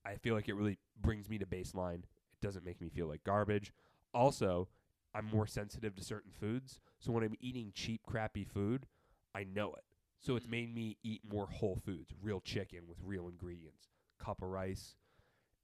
I 0.05 0.17
feel 0.17 0.35
like 0.35 0.49
it 0.49 0.55
really 0.55 0.79
brings 1.01 1.29
me 1.29 1.39
to 1.39 1.47
baseline. 1.47 2.03
It 2.03 2.41
doesn't 2.43 2.65
make 2.65 2.81
me 2.81 2.89
feel 2.89 3.07
like 3.07 3.23
garbage. 3.25 3.73
Also, 4.13 4.69
I'm 5.15 5.27
more 5.27 5.47
sensitive 5.47 5.95
to 5.97 6.05
certain 6.05 6.33
foods. 6.41 6.81
So 7.01 7.13
when 7.13 7.25
I'm 7.25 7.35
eating 7.41 7.73
cheap, 7.75 8.03
crappy 8.07 8.45
food, 8.45 8.87
I 9.35 9.45
know 9.45 9.75
it. 9.75 9.85
So 10.21 10.37
it's 10.37 10.47
Mhm. 10.47 10.51
made 10.51 10.75
me 10.75 10.99
eat 11.03 11.23
more 11.25 11.47
whole 11.47 11.77
foods, 11.85 12.13
real 12.23 12.41
chicken 12.41 12.87
with 12.87 12.99
real 13.03 13.29
ingredients, 13.29 13.89
cup 14.19 14.43
of 14.43 14.49
rice, 14.49 14.97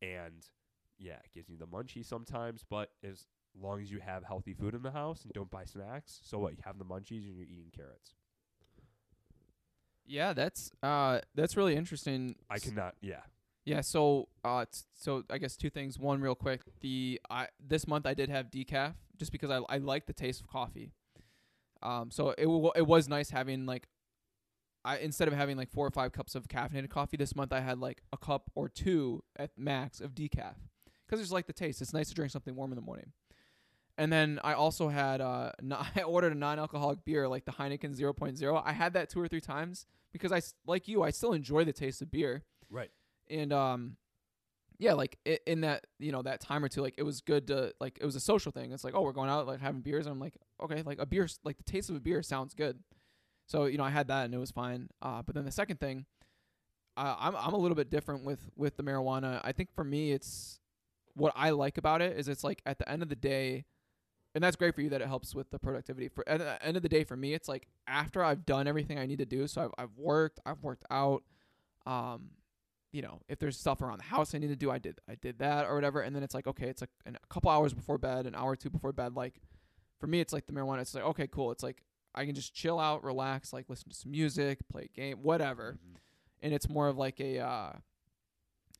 and 0.03 0.49
yeah, 0.99 1.17
it 1.25 1.33
gives 1.35 1.49
me 1.49 1.57
the 1.57 1.67
munchies 1.67 2.07
sometimes. 2.07 2.65
But 2.69 2.91
as 3.05 3.27
long 3.55 3.83
as 3.83 3.91
you 3.91 4.01
have 4.01 4.25
healthy 4.25 4.55
food 4.55 4.75
in 4.75 4.83
the 4.83 4.91
house 4.93 5.25
and 5.25 5.33
don't 5.33 5.51
buy 5.51 5.65
snacks, 5.67 6.21
so 6.25 6.39
what? 6.39 6.53
You 6.53 6.63
have 6.65 6.79
the 6.79 6.85
munchies 6.87 7.27
and 7.27 7.37
you're 7.37 7.45
eating 7.47 7.71
carrots. 7.75 8.15
Yeah, 10.07 10.33
that's 10.33 10.71
uh 10.83 11.21
that's 11.35 11.57
really 11.57 11.75
interesting. 11.77 12.37
I 12.51 12.59
cannot. 12.59 12.95
Yeah, 13.01 13.23
Yeah, 13.65 13.81
so 13.81 14.29
uh 14.45 14.65
t- 14.67 14.81
so 14.95 15.25
I 15.31 15.39
guess 15.39 15.57
two 15.57 15.71
things. 15.71 15.99
One 15.99 16.21
real 16.21 16.35
quick. 16.37 16.61
The 16.81 17.21
I 17.31 17.49
this 17.61 17.87
month 17.87 18.07
I 18.07 18.15
did 18.15 18.29
have 18.29 18.51
decaf 18.51 18.95
just 19.17 19.33
because 19.33 19.51
I 19.51 19.59
I 19.69 19.79
like 19.79 20.07
the 20.07 20.13
taste 20.13 20.41
of 20.41 20.49
coffee. 20.49 20.93
Um 21.83 22.11
so 22.11 22.31
it 22.31 22.45
w- 22.45 22.73
it 22.75 22.87
was 22.87 23.09
nice 23.09 23.31
having 23.31 23.67
like 23.67 23.89
I 24.85 24.99
instead 24.99 25.29
of 25.29 25.35
having 25.35 25.57
like 25.57 25.71
four 25.71 25.87
or 25.87 25.91
five 25.91 26.13
cups 26.13 26.35
of 26.35 26.49
caffeinated 26.49 26.91
coffee 26.91 27.17
this 27.17 27.35
month 27.35 27.53
I 27.53 27.61
had 27.61 27.79
like 27.79 28.03
a 28.13 28.17
cup 28.17 28.51
or 28.55 28.69
two 28.69 29.23
at 29.37 29.51
max 29.57 30.01
of 30.01 30.15
decaf 30.15 30.55
cuz 31.09 31.19
I 31.19 31.23
just 31.23 31.33
like 31.33 31.47
the 31.47 31.53
taste. 31.53 31.81
It's 31.83 31.93
nice 31.93 32.09
to 32.09 32.15
drink 32.15 32.31
something 32.33 32.55
warm 32.55 32.73
in 32.73 32.77
the 32.77 32.83
morning. 32.83 33.13
And 33.99 34.13
then 34.13 34.39
I 34.45 34.53
also 34.53 34.89
had 34.89 35.21
uh 35.21 35.53
no, 35.63 35.83
I 35.97 36.03
ordered 36.03 36.33
a 36.33 36.37
non-alcoholic 36.37 37.05
beer 37.05 37.29
like 37.29 37.45
the 37.45 37.53
Heineken 37.53 37.97
0.0. 37.99 38.63
I 38.65 38.73
had 38.73 38.93
that 38.95 39.09
two 39.11 39.21
or 39.21 39.29
three 39.29 39.41
times 39.41 39.87
because 40.13 40.33
I 40.33 40.39
s- 40.39 40.55
like 40.67 40.87
you 40.89 41.03
I 41.03 41.11
still 41.11 41.33
enjoy 41.33 41.65
the 41.65 41.73
taste 41.73 42.01
of 42.03 42.11
beer 42.11 42.45
right. 42.71 42.91
and 43.29 43.53
um 43.53 43.97
yeah 44.79 44.93
like 44.93 45.19
i 45.27 45.39
in 45.47 45.63
that 45.63 45.87
you 45.99 46.13
know 46.13 46.23
that 46.23 46.41
time 46.41 46.65
or 46.65 46.69
two 46.69 46.83
like 46.83 46.95
it 46.99 47.03
was 47.03 47.21
good 47.21 47.47
to 47.47 47.73
like 47.81 47.99
it 48.01 48.05
was 48.05 48.17
a 48.17 48.21
social 48.21 48.53
thing. 48.53 48.73
It's 48.73 48.85
like 48.85 48.95
oh 48.95 49.03
we're 49.03 49.13
going 49.13 49.31
out 49.31 49.47
like 49.47 49.61
having 49.61 49.81
beers. 49.81 50.07
And 50.07 50.13
i'm 50.13 50.21
like 50.21 50.37
okay 50.63 50.83
like 50.83 50.99
a 51.01 51.07
beer 51.07 51.29
like 51.45 51.57
the 51.57 51.65
taste 51.65 51.91
of 51.91 51.97
a 51.97 52.01
beer 52.01 52.23
sounds 52.23 52.55
good. 52.55 52.79
So 53.47 53.67
you 53.67 53.79
know 53.79 53.85
i 53.85 53.91
had 53.91 54.09
that 54.09 54.25
and 54.25 54.35
it 54.35 54.39
was 54.39 54.51
fine. 54.51 54.89
Uh 55.03 55.23
but 55.23 55.35
then 55.35 55.45
the 55.45 55.53
second 55.53 55.81
thing 55.81 56.07
uh, 56.97 57.15
i'm 57.19 57.37
i'm 57.37 57.53
a 57.53 57.59
little 57.59 57.75
bit 57.75 57.91
different 57.91 58.25
with 58.25 58.51
with 58.57 58.77
the 58.77 58.83
marijuana. 58.83 59.41
I 59.45 59.53
think 59.53 59.75
for 59.75 59.85
me 59.85 60.13
it's 60.13 60.61
what 61.15 61.33
i 61.35 61.51
like 61.51 61.79
about 61.79 62.03
it 62.03 62.19
is 62.19 62.29
it's 62.29 62.45
like 62.45 62.61
at 62.67 62.79
the 62.79 62.89
end 62.89 63.03
of 63.03 63.09
the 63.09 63.17
day 63.17 63.65
and 64.35 64.45
that's 64.45 64.57
great 64.57 64.75
for 64.75 64.83
you 64.83 64.91
that 64.91 65.01
it 65.01 65.09
helps 65.09 65.35
with 65.35 65.51
the 65.51 65.59
productivity. 65.59 66.09
For 66.09 66.29
at 66.29 66.41
the 66.41 66.63
end 66.63 66.77
of 66.77 66.83
the 66.83 66.91
day 66.91 67.05
for 67.05 67.17
me 67.17 67.33
it's 67.33 67.49
like 67.49 67.69
after 67.87 68.23
i've 68.23 68.45
done 68.45 68.67
everything 68.67 68.99
i 68.99 69.07
need 69.07 69.19
to 69.19 69.27
do 69.27 69.47
so 69.47 69.63
i've, 69.63 69.71
I've 69.79 69.97
worked 69.97 70.41
i've 70.45 70.63
worked 70.63 70.85
out 70.91 71.23
um 71.87 72.31
you 72.97 73.03
know, 73.03 73.21
if 73.29 73.39
there's 73.39 73.59
stuff 73.59 73.83
around 73.83 73.99
the 73.99 74.05
house 74.05 74.35
I 74.35 74.39
need 74.39 74.49
to 74.49 74.57
do, 74.57 74.71
I 74.71 74.79
did 74.79 75.01
I 75.09 75.15
did 75.17 75.39
that 75.41 75.67
or 75.67 75.75
whatever, 75.75 76.01
and 76.01 76.15
then 76.17 76.23
it's 76.23 76.35
like 76.35 76.47
okay, 76.47 76.69
it's 76.69 76.81
like 76.81 76.91
an, 77.05 77.17
a 77.23 77.27
couple 77.33 77.51
hours 77.51 77.75
before 77.75 77.99
bed, 77.99 78.27
an 78.27 78.35
hour 78.35 78.53
or 78.53 78.57
two 78.57 78.71
before 78.71 78.93
bed. 78.93 79.15
Like 79.15 79.35
for 80.01 80.07
me, 80.07 80.21
it's 80.21 80.33
like 80.33 80.47
the 80.47 80.53
marijuana. 80.53 80.81
It's 80.81 80.95
like 80.95 81.05
okay, 81.05 81.27
cool. 81.27 81.51
It's 81.53 81.63
like 81.63 81.83
I 82.15 82.25
can 82.25 82.35
just 82.35 82.55
chill 82.55 82.79
out, 82.81 83.05
relax, 83.05 83.53
like 83.53 83.67
listen 83.69 83.91
to 83.91 83.95
some 83.97 84.11
music, 84.13 84.61
play 84.71 84.85
a 84.85 84.89
game, 85.01 85.19
whatever, 85.23 85.79
Mhm. 85.79 85.97
and 86.43 86.55
it's 86.55 86.69
more 86.69 86.89
of 86.89 86.97
like 86.97 87.21
a. 87.21 87.39
Uh, 87.41 87.73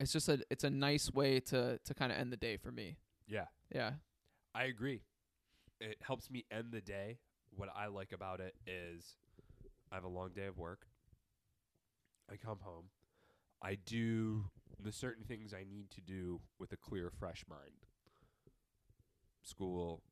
it's 0.01 0.13
just 0.13 0.29
a 0.29 0.43
it's 0.51 0.65
a 0.65 0.71
nice 0.71 1.13
way 1.13 1.41
to 1.41 1.79
to 1.85 1.95
kind 1.95 2.11
of 2.13 2.19
end 2.19 2.33
the 2.33 2.37
day 2.37 2.57
for 2.57 2.71
me. 2.73 2.97
Yeah. 3.27 3.47
Yeah. 3.75 3.93
I 4.55 4.65
agree. 4.65 5.03
It 5.81 5.99
helps 6.01 6.31
me 6.31 6.45
end 6.51 6.73
the 6.73 6.81
day. 6.81 7.19
What 7.51 7.69
I 7.75 7.87
like 7.89 8.13
about 8.13 8.41
it 8.41 8.55
is 8.67 9.17
I 9.93 9.95
have 9.97 10.05
a 10.05 10.09
long 10.09 10.31
day 10.35 10.47
of 10.47 10.57
work. 10.59 10.87
I 12.31 12.37
come 12.37 12.59
home. 12.61 12.87
I 13.63 13.77
do 13.77 14.45
the 14.83 14.93
certain 14.93 15.25
things 15.25 15.55
I 15.55 15.65
need 15.69 15.91
to 15.91 16.01
do 16.01 16.41
with 16.59 16.73
a 16.73 16.77
clear, 16.77 17.11
fresh 17.11 17.45
mind. 17.49 17.87
School, 19.43 20.03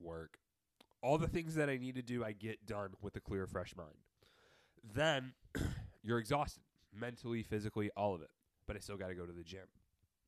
work, 0.00 0.38
all 1.02 1.16
the 1.18 1.28
things 1.28 1.54
that 1.54 1.68
I 1.70 1.76
need 1.76 1.94
to 1.94 2.02
do, 2.02 2.24
I 2.24 2.32
get 2.32 2.66
done 2.66 2.90
with 3.00 3.14
a 3.16 3.20
clear, 3.20 3.46
fresh 3.46 3.74
mind. 3.76 3.94
Then 4.94 5.32
you're 6.02 6.18
exhausted 6.18 6.62
mentally, 6.92 7.42
physically, 7.42 7.90
all 7.96 8.14
of 8.14 8.22
it. 8.22 8.30
But 8.66 8.76
I 8.76 8.80
still 8.80 8.96
got 8.96 9.08
to 9.08 9.14
go 9.14 9.26
to 9.26 9.32
the 9.32 9.44
gym 9.44 9.66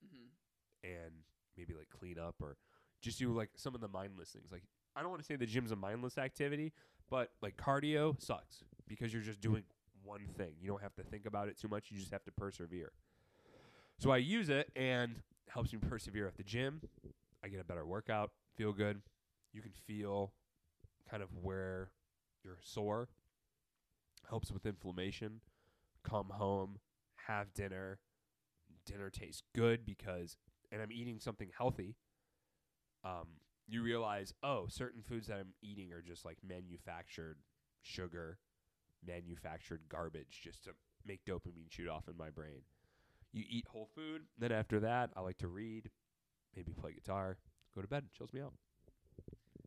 Mm-hmm. 0.05 0.89
and 0.89 1.13
maybe 1.59 1.75
like 1.75 1.89
clean 1.91 2.19
up 2.19 2.37
or 2.41 2.57
just 3.03 3.19
do 3.19 3.35
like 3.35 3.51
some 3.57 3.75
of 3.75 3.83
the 3.83 3.89
mindless 3.89 4.31
things. 4.31 4.51
Like 4.51 4.63
I 4.97 5.03
don't 5.03 5.11
want 5.11 5.21
to 5.21 5.27
say 5.27 5.37
the 5.37 5.45
gym's 5.45 5.73
a 5.73 5.77
mindless 5.77 6.17
activity, 6.17 6.73
but 7.11 7.31
like 7.43 7.59
cardio 7.59 8.19
sucks 8.21 8.65
because 8.89 9.13
you're 9.13 9.23
just 9.23 9.41
doing 9.43 9.65
one 10.05 10.27
thing. 10.37 10.53
You 10.61 10.69
don't 10.69 10.83
have 10.83 10.95
to 10.97 11.03
think 11.03 11.27
about 11.27 11.49
it 11.49 11.59
too 11.59 11.69
much. 11.69 11.91
You 11.91 11.99
just 11.99 12.13
have 12.13 12.25
to 12.25 12.33
persevere. 12.33 12.93
So 13.99 14.11
I 14.11 14.19
use 14.19 14.49
it 14.49 14.71
and 14.77 15.13
it 15.13 15.53
helps 15.53 15.73
me 15.73 15.79
persevere 15.79 16.27
at 16.27 16.37
the 16.37 16.43
gym. 16.43 16.81
I 17.45 17.49
get 17.49 17.61
a 17.61 17.65
better 17.65 17.87
workout, 17.87 18.31
feel 18.57 18.73
good. 18.73 19.01
You 19.53 19.63
can 19.63 19.73
feel 19.87 20.33
kind 21.11 21.23
of 21.23 21.29
where 21.43 21.91
you're 22.45 22.59
sore. 22.63 23.09
Helps 24.29 24.53
with 24.53 24.65
inflammation. 24.65 25.41
Come 26.05 26.31
home, 26.31 26.79
have 27.27 27.53
dinner. 27.53 27.99
Dinner 28.87 29.11
tastes 29.11 29.43
good 29.55 29.85
because 29.85 30.37
and 30.73 30.81
I'm 30.81 30.93
eating 30.93 31.19
something 31.19 31.51
healthy. 31.57 31.97
Um, 33.05 33.27
you 33.67 33.83
realize, 33.83 34.33
oh, 34.43 34.67
certain 34.69 35.03
foods 35.03 35.29
that 35.29 35.39
I'm 35.39 35.55
eating 35.63 35.93
are 35.93 36.03
just 36.03 36.25
like 36.25 36.39
manufactured 36.47 37.39
sugar, 37.83 38.39
manufactured 39.07 39.83
garbage 39.89 40.41
just 40.43 40.65
to 40.65 40.71
make 41.07 41.25
dopamine 41.25 41.71
shoot 41.71 41.89
off 41.89 42.09
in 42.09 42.17
my 42.17 42.31
brain. 42.31 42.63
You 43.33 43.45
eat 43.49 43.67
whole 43.69 43.89
food, 43.95 44.23
then 44.39 44.53
after 44.53 44.81
that, 44.81 45.11
I 45.17 45.21
like 45.21 45.39
to 45.39 45.49
read, 45.49 45.91
maybe 46.57 46.73
play 46.73 46.93
guitar, 46.93 47.39
go 47.75 47.81
to 47.83 47.89
bed, 47.89 48.05
chills 48.17 48.33
me 48.33 48.41
out. 48.41 48.53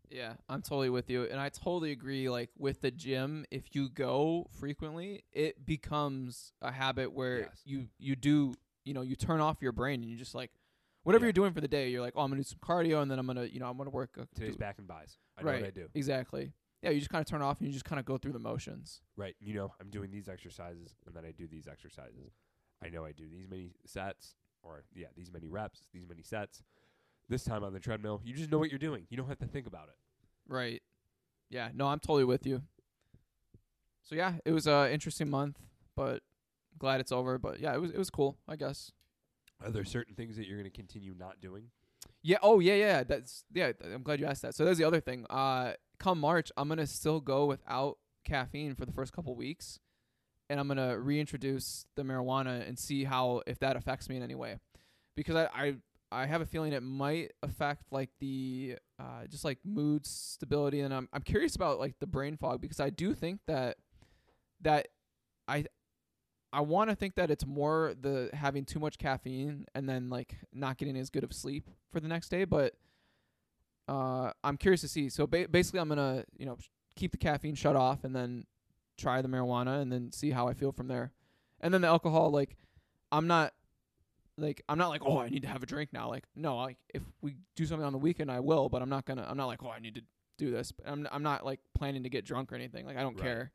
Yeah, 0.09 0.33
I'm 0.47 0.61
totally 0.61 0.89
with 0.91 1.09
you, 1.09 1.23
and 1.23 1.39
I 1.39 1.49
totally 1.49 1.91
agree. 1.91 2.29
Like 2.29 2.49
with 2.57 2.81
the 2.81 2.91
gym, 2.91 3.45
if 3.49 3.73
you 3.73 3.89
go 3.89 4.47
frequently, 4.59 5.23
it 5.31 5.65
becomes 5.65 6.51
a 6.61 6.71
habit 6.71 7.13
where 7.13 7.39
Yes. 7.39 7.61
you 7.65 7.87
you 7.97 8.15
do 8.15 8.53
you 8.83 8.93
know 8.93 9.01
you 9.01 9.15
turn 9.15 9.39
off 9.39 9.57
your 9.61 9.71
brain 9.71 10.01
and 10.01 10.11
you 10.11 10.17
just 10.17 10.35
like 10.35 10.51
whatever 11.01 11.23
Yeah. 11.23 11.27
you're 11.27 11.33
doing 11.33 11.53
for 11.53 11.61
the 11.61 11.67
day. 11.67 11.89
You're 11.89 12.01
like, 12.01 12.13
oh, 12.15 12.21
I'm 12.21 12.29
gonna 12.29 12.41
do 12.41 12.47
some 12.47 12.59
cardio, 12.59 13.01
and 13.01 13.09
then 13.09 13.17
I'm 13.17 13.25
gonna 13.25 13.45
you 13.45 13.59
know 13.59 13.67
I'm 13.69 13.77
gonna 13.77 13.89
work. 13.89 14.11
Uh, 14.19 14.25
Today's 14.35 14.55
back 14.57 14.77
and 14.77 14.87
buys. 14.87 15.17
I 15.37 15.41
know 15.41 15.47
right, 15.51 15.61
what 15.61 15.67
I 15.67 15.71
do. 15.71 15.87
exactly. 15.95 16.51
Yeah, 16.83 16.89
you 16.89 16.99
just 16.99 17.09
kind 17.09 17.21
of 17.21 17.27
turn 17.27 17.41
off 17.41 17.59
and 17.59 17.67
you 17.67 17.73
just 17.73 17.85
kind 17.85 17.97
of 17.97 18.05
go 18.05 18.17
through 18.17 18.33
the 18.33 18.39
motions. 18.39 18.99
Right. 19.15 19.35
You 19.39 19.53
know, 19.53 19.73
I'm 19.79 19.89
doing 19.89 20.11
these 20.11 20.27
exercises 20.27 20.95
and 21.07 21.15
then 21.15 21.23
I 21.25 21.31
do 21.31 21.47
these 21.47 21.65
exercises. 21.65 22.33
I 22.83 22.89
know 22.89 23.05
I 23.05 23.13
do 23.13 23.23
these 23.29 23.47
many 23.49 23.71
sets 23.85 24.35
or 24.61 24.83
yeah, 24.93 25.07
these 25.15 25.31
many 25.31 25.47
reps, 25.47 25.87
these 25.93 26.05
many 26.05 26.23
sets. 26.23 26.61
This 27.29 27.45
time 27.45 27.63
on 27.63 27.71
the 27.71 27.79
treadmill, 27.79 28.19
you 28.25 28.33
just 28.33 28.51
know 28.51 28.57
what 28.57 28.69
you're 28.69 28.79
doing. 28.79 29.07
You 29.09 29.15
don't 29.15 29.29
have 29.29 29.39
to 29.39 29.45
think 29.45 29.65
about 29.65 29.87
it. 29.87 29.95
Right. 30.45 30.81
Yeah. 31.49 31.69
No, 31.73 31.87
I'm 31.87 31.99
totally 31.99 32.25
with 32.25 32.45
you. 32.45 32.63
So 34.03 34.15
yeah, 34.15 34.33
it 34.43 34.51
was 34.51 34.67
a 34.67 34.91
interesting 34.91 35.29
month, 35.29 35.59
but 35.95 36.21
glad 36.77 36.99
it's 36.99 37.13
over. 37.13 37.37
But 37.37 37.61
yeah, 37.61 37.73
it 37.73 37.79
was 37.79 37.91
it 37.91 37.97
was 37.97 38.09
cool. 38.09 38.37
I 38.45 38.57
guess. 38.57 38.91
Are 39.63 39.71
there 39.71 39.85
certain 39.85 40.15
things 40.15 40.35
that 40.35 40.47
you're 40.47 40.57
going 40.57 40.69
to 40.69 40.77
continue 40.77 41.13
not 41.17 41.39
doing? 41.39 41.67
Yeah. 42.21 42.39
Oh, 42.41 42.59
yeah, 42.59 42.75
yeah. 42.75 43.03
That's 43.03 43.45
yeah. 43.53 43.71
I'm 43.81 44.03
glad 44.03 44.19
you 44.19 44.25
asked 44.25 44.41
that. 44.41 44.53
So 44.53 44.65
that's 44.65 44.77
the 44.77 44.83
other 44.83 44.99
thing. 44.99 45.25
Uh, 45.29 45.73
come 45.99 46.19
March, 46.19 46.51
I'm 46.57 46.69
gonna 46.69 46.87
still 46.87 47.19
go 47.19 47.45
without 47.45 47.97
caffeine 48.25 48.75
for 48.75 48.85
the 48.85 48.91
first 48.91 49.13
couple 49.13 49.35
weeks, 49.35 49.79
and 50.49 50.59
I'm 50.59 50.67
gonna 50.67 50.99
reintroduce 50.99 51.85
the 51.95 52.03
marijuana 52.03 52.67
and 52.67 52.77
see 52.77 53.03
how 53.03 53.41
if 53.47 53.59
that 53.59 53.75
affects 53.75 54.09
me 54.09 54.17
in 54.17 54.23
any 54.23 54.35
way, 54.35 54.57
because 55.15 55.35
I 55.35 55.49
I, 55.53 55.75
I 56.11 56.25
have 56.25 56.41
a 56.41 56.45
feeling 56.45 56.73
it 56.73 56.83
might 56.83 57.31
affect 57.41 57.83
like 57.91 58.09
the 58.19 58.77
uh 58.99 59.27
just 59.27 59.45
like 59.45 59.59
mood 59.65 60.05
stability, 60.05 60.81
and 60.81 60.93
I'm 60.93 61.09
I'm 61.13 61.21
curious 61.21 61.55
about 61.55 61.79
like 61.79 61.95
the 61.99 62.07
brain 62.07 62.37
fog 62.37 62.61
because 62.61 62.79
I 62.79 62.89
do 62.89 63.13
think 63.13 63.41
that 63.47 63.77
that 64.61 64.87
I 65.47 65.65
I 66.53 66.61
want 66.61 66.91
to 66.91 66.95
think 66.95 67.15
that 67.15 67.31
it's 67.31 67.47
more 67.47 67.95
the 67.99 68.29
having 68.31 68.63
too 68.63 68.79
much 68.79 68.99
caffeine 68.99 69.65
and 69.73 69.89
then 69.89 70.09
like 70.09 70.37
not 70.53 70.77
getting 70.77 70.95
as 70.95 71.09
good 71.09 71.23
of 71.23 71.33
sleep 71.33 71.67
for 71.91 71.99
the 71.99 72.07
next 72.07 72.29
day. 72.29 72.45
But 72.45 72.75
uh, 73.87 74.31
I'm 74.43 74.57
curious 74.57 74.81
to 74.81 74.87
see. 74.87 75.09
So 75.09 75.27
ba- 75.27 75.47
basically, 75.49 75.79
I'm 75.79 75.89
gonna 75.89 76.25
you 76.37 76.45
know 76.45 76.57
keep 76.95 77.11
the 77.11 77.17
caffeine 77.17 77.55
shut 77.55 77.75
off 77.75 78.03
and 78.03 78.15
then 78.15 78.45
try 78.97 79.21
the 79.21 79.27
marijuana 79.27 79.81
and 79.81 79.91
then 79.91 80.11
see 80.11 80.29
how 80.31 80.47
I 80.47 80.53
feel 80.53 80.71
from 80.71 80.87
there. 80.87 81.11
And 81.61 81.73
then 81.73 81.81
the 81.81 81.87
alcohol, 81.87 82.29
like 82.31 82.55
I'm 83.11 83.27
not 83.27 83.53
like 84.37 84.61
I'm 84.67 84.77
not 84.77 84.89
like 84.89 85.01
oh 85.05 85.19
I 85.19 85.29
need 85.29 85.41
to 85.43 85.47
have 85.47 85.63
a 85.63 85.65
drink 85.65 85.91
now. 85.93 86.09
Like 86.09 86.25
no, 86.35 86.57
like 86.57 86.77
if 86.93 87.01
we 87.21 87.35
do 87.55 87.65
something 87.65 87.85
on 87.85 87.93
the 87.93 87.99
weekend, 87.99 88.31
I 88.31 88.39
will. 88.39 88.69
But 88.69 88.81
I'm 88.81 88.89
not 88.89 89.05
gonna. 89.05 89.25
I'm 89.29 89.37
not 89.37 89.47
like 89.47 89.63
oh 89.63 89.69
I 89.69 89.79
need 89.79 89.95
to 89.95 90.01
do 90.37 90.51
this. 90.51 90.71
But 90.71 90.87
I'm 90.89 91.07
I'm 91.11 91.23
not 91.23 91.45
like 91.45 91.59
planning 91.77 92.03
to 92.03 92.09
get 92.09 92.25
drunk 92.25 92.51
or 92.51 92.55
anything. 92.55 92.85
Like 92.85 92.97
I 92.97 93.01
don't 93.01 93.15
Right. 93.15 93.23
care. 93.23 93.51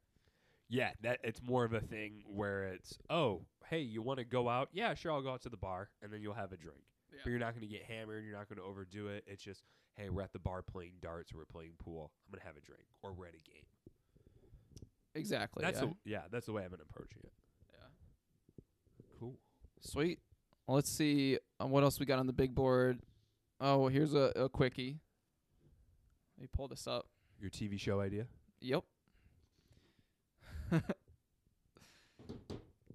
Yeah, 0.71 0.91
that 1.03 1.21
it's 1.25 1.41
more 1.43 1.65
of 1.65 1.73
a 1.73 1.81
thing 1.81 2.25
where 2.27 2.65
it's, 2.69 2.99
"Oh, 3.09 3.47
hey, 3.71 3.81
you 3.81 4.03
want 4.03 4.19
to 4.19 4.25
go 4.27 4.51
out? 4.51 4.69
Yeah, 4.73 4.93
sure, 4.93 5.11
I'll 5.13 5.23
go 5.23 5.31
out 5.33 5.41
to 5.43 5.49
the 5.49 5.57
bar 5.57 5.89
and 6.03 6.13
then 6.13 6.21
you'll 6.21 6.35
have 6.35 6.53
a 6.53 6.59
drink." 6.59 6.81
Yeah. 7.19 7.23
But 7.25 7.31
you're 7.31 7.41
not 7.41 7.55
going 7.55 7.67
to 7.67 7.73
get 7.73 7.83
hammered, 7.83 8.25
you're 8.25 8.37
not 8.37 8.49
going 8.49 8.59
to 8.59 8.65
overdo 8.65 9.09
it. 9.09 9.25
It's 9.27 9.43
just, 9.43 9.63
"Hey, 9.97 10.09
we're 10.09 10.23
at 10.23 10.33
the 10.33 10.39
bar 10.39 10.63
playing 10.63 10.95
darts 11.03 11.33
or 11.33 11.39
we're 11.39 11.45
playing 11.45 11.73
pool. 11.79 12.13
I'm 12.27 12.33
going 12.33 12.41
to 12.41 12.47
have 12.47 12.57
a 12.57 12.61
drink 12.61 12.87
or 13.03 13.13
we're 13.13 13.27
at 13.27 13.35
a 13.35 13.51
game." 13.51 13.65
Exactly. 15.15 15.65
that's 15.65 15.81
yeah. 15.81 15.87
the 15.87 15.95
yeah, 16.05 16.23
that's 16.31 16.47
the 16.47 16.53
way 16.53 16.65
I've 16.65 16.71
been 16.71 16.81
approaching 16.81 17.21
it. 17.25 17.33
yeah. 17.73 17.89
Cool. 19.19 19.35
Sweet. 19.81 20.21
Well, 20.67 20.77
let's 20.77 20.91
see 20.91 21.39
uh, 21.61 21.67
what 21.67 21.83
else 21.83 21.99
we 21.99 22.07
got 22.07 22.19
on 22.19 22.27
the 22.27 22.33
big 22.33 22.55
board. 22.55 23.01
Oh, 23.61 23.89
here's 23.89 24.15
a, 24.15 24.33
a 24.37 24.49
quickie. 24.49 25.01
Let 26.37 26.43
me 26.43 26.49
pull 26.53 26.69
this 26.69 26.87
up. 26.87 27.07
Your 27.41 27.51
TV 27.51 27.81
show 27.81 28.01
idea? 28.01 28.27
Yep. 28.61 28.85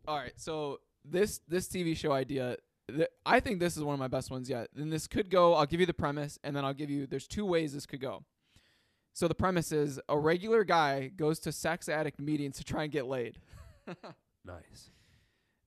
All 0.08 0.18
right, 0.18 0.34
so 0.36 0.80
this 1.04 1.42
this 1.48 1.68
TV 1.68 1.98
show 1.98 2.12
idea, 2.12 2.58
th- 2.90 3.08
I 3.26 3.40
think 3.40 3.60
this 3.60 3.78
is 3.78 3.84
one 3.84 3.94
of 3.94 4.00
my 4.00 4.08
best 4.08 4.32
ones 4.32 4.50
yet. 4.50 4.70
And 4.76 4.92
this 4.92 5.08
could 5.08 5.30
go. 5.30 5.54
I'll 5.54 5.66
give 5.66 5.80
you 5.80 5.86
the 5.86 5.94
premise, 5.94 6.40
and 6.44 6.56
then 6.56 6.66
I'll 6.66 6.74
give 6.74 6.90
you. 6.90 7.06
There's 7.08 7.28
two 7.28 7.46
ways 7.46 7.74
this 7.74 7.86
could 7.86 8.02
go. 8.02 8.24
So 9.14 9.28
the 9.28 9.36
premise 9.36 9.72
is 9.72 10.00
a 10.10 10.18
regular 10.18 10.64
guy 10.64 11.10
goes 11.16 11.40
to 11.42 11.52
sex 11.52 11.88
addict 11.88 12.20
meetings 12.20 12.58
to 12.58 12.64
try 12.64 12.84
and 12.84 12.92
get 12.92 13.06
laid. 13.06 13.38
Nice. 14.46 14.90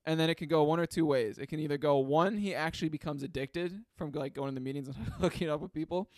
and 0.04 0.20
then 0.20 0.28
it 0.28 0.34
can 0.34 0.48
go 0.48 0.62
one 0.64 0.78
or 0.78 0.84
two 0.86 1.06
ways. 1.06 1.38
It 1.38 1.46
can 1.46 1.60
either 1.60 1.78
go 1.78 1.96
one, 1.96 2.36
he 2.36 2.54
actually 2.54 2.90
becomes 2.90 3.22
addicted 3.22 3.84
from 3.96 4.12
like 4.12 4.34
going 4.34 4.50
to 4.50 4.54
the 4.54 4.60
meetings 4.60 4.88
and 4.88 4.96
hooking 5.20 5.48
up 5.48 5.60
with 5.60 5.72
people, 5.72 6.10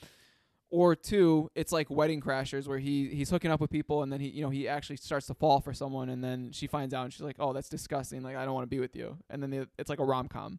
or 0.70 0.96
two, 0.96 1.50
it's 1.54 1.70
like 1.70 1.88
Wedding 1.88 2.20
Crashers 2.20 2.66
where 2.66 2.78
he 2.80 3.08
he's 3.10 3.30
hooking 3.30 3.50
up 3.52 3.60
with 3.60 3.70
people 3.70 4.02
and 4.02 4.12
then 4.12 4.18
he 4.20 4.28
you 4.28 4.42
know 4.42 4.50
he 4.50 4.66
actually 4.66 4.96
starts 4.96 5.26
to 5.28 5.34
fall 5.34 5.60
for 5.60 5.72
someone 5.72 6.08
and 6.08 6.22
then 6.24 6.50
she 6.50 6.66
finds 6.66 6.92
out 6.92 7.04
and 7.04 7.12
she's 7.12 7.22
like, 7.22 7.36
oh 7.38 7.52
that's 7.52 7.68
disgusting, 7.68 8.22
like 8.22 8.34
I 8.36 8.44
don't 8.44 8.54
want 8.54 8.64
to 8.64 8.74
be 8.74 8.80
with 8.80 8.96
you, 8.96 9.16
and 9.30 9.40
then 9.40 9.50
the, 9.50 9.68
it's 9.78 9.88
like 9.88 10.00
a 10.00 10.04
rom 10.04 10.26
com. 10.26 10.58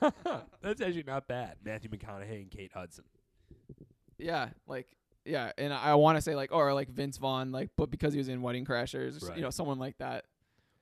That's 0.62 0.80
actually 0.80 1.04
not 1.04 1.26
bad. 1.28 1.56
Matthew 1.64 1.90
McConaughey 1.90 2.42
and 2.42 2.50
Kate 2.50 2.70
Hudson. 2.74 3.04
Yeah, 4.18 4.50
like 4.66 4.86
yeah, 5.24 5.52
and 5.58 5.72
I 5.72 5.94
want 5.94 6.16
to 6.18 6.22
say 6.22 6.34
like 6.34 6.52
or 6.52 6.72
like 6.74 6.88
Vince 6.88 7.16
Vaughn, 7.18 7.52
like 7.52 7.70
but 7.76 7.90
because 7.90 8.12
he 8.12 8.18
was 8.18 8.28
in 8.28 8.42
Wedding 8.42 8.64
Crashers, 8.64 9.26
Right. 9.26 9.36
you 9.36 9.42
know 9.42 9.50
someone 9.50 9.78
like 9.78 9.98
that. 9.98 10.24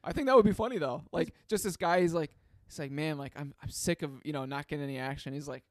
I 0.03 0.13
think 0.13 0.27
that 0.27 0.37
would 0.37 0.45
be 0.47 0.53
funny 0.53 0.79
though. 0.79 1.03
Like 1.13 1.35
just 1.49 1.65
this 1.65 1.77
guy, 1.77 2.01
he's 2.01 2.15
like, 2.15 2.31
he's 2.69 2.79
like, 2.79 2.91
man, 2.91 3.19
like 3.19 3.33
I'm 3.37 3.55
I'm 3.63 3.71
sick 3.71 4.03
of 4.03 4.11
you 4.25 4.33
know 4.33 4.45
not 4.47 4.67
getting 4.69 4.85
any 4.85 4.99
action. 4.99 5.33
He's 5.33 5.49
like, 5.49 5.63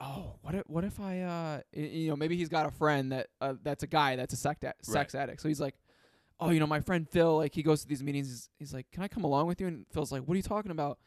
oh, 0.00 0.36
what 0.42 0.54
if 0.54 0.62
what 0.66 0.84
if 0.84 1.00
I 1.00 1.20
uh 1.20 1.60
you 1.72 2.08
know 2.10 2.16
maybe 2.16 2.36
he's 2.36 2.48
got 2.48 2.66
a 2.66 2.70
friend 2.70 3.12
that 3.12 3.28
uh, 3.40 3.54
that's 3.62 3.82
a 3.82 3.86
guy 3.88 4.16
that's 4.16 4.32
a 4.34 4.36
sex 4.38 4.62
ad- 4.64 4.74
sex 4.82 5.14
addict. 5.14 5.40
So 5.42 5.48
he's 5.48 5.60
like, 5.60 5.74
oh, 6.40 6.50
you 6.50 6.60
know 6.60 6.66
my 6.66 6.80
friend 6.80 7.08
Phil, 7.08 7.36
like 7.36 7.54
he 7.54 7.62
goes 7.62 7.82
to 7.82 7.88
these 7.88 8.02
meetings. 8.02 8.28
He's, 8.28 8.48
he's 8.58 8.74
like, 8.74 8.86
can 8.90 9.02
I 9.02 9.08
come 9.08 9.24
along 9.24 9.46
with 9.46 9.60
you? 9.60 9.66
And 9.66 9.86
Phil's 9.92 10.12
like, 10.12 10.22
what 10.22 10.34
are 10.34 10.36
you 10.38 10.42
talking 10.42 10.70
about? 10.72 10.98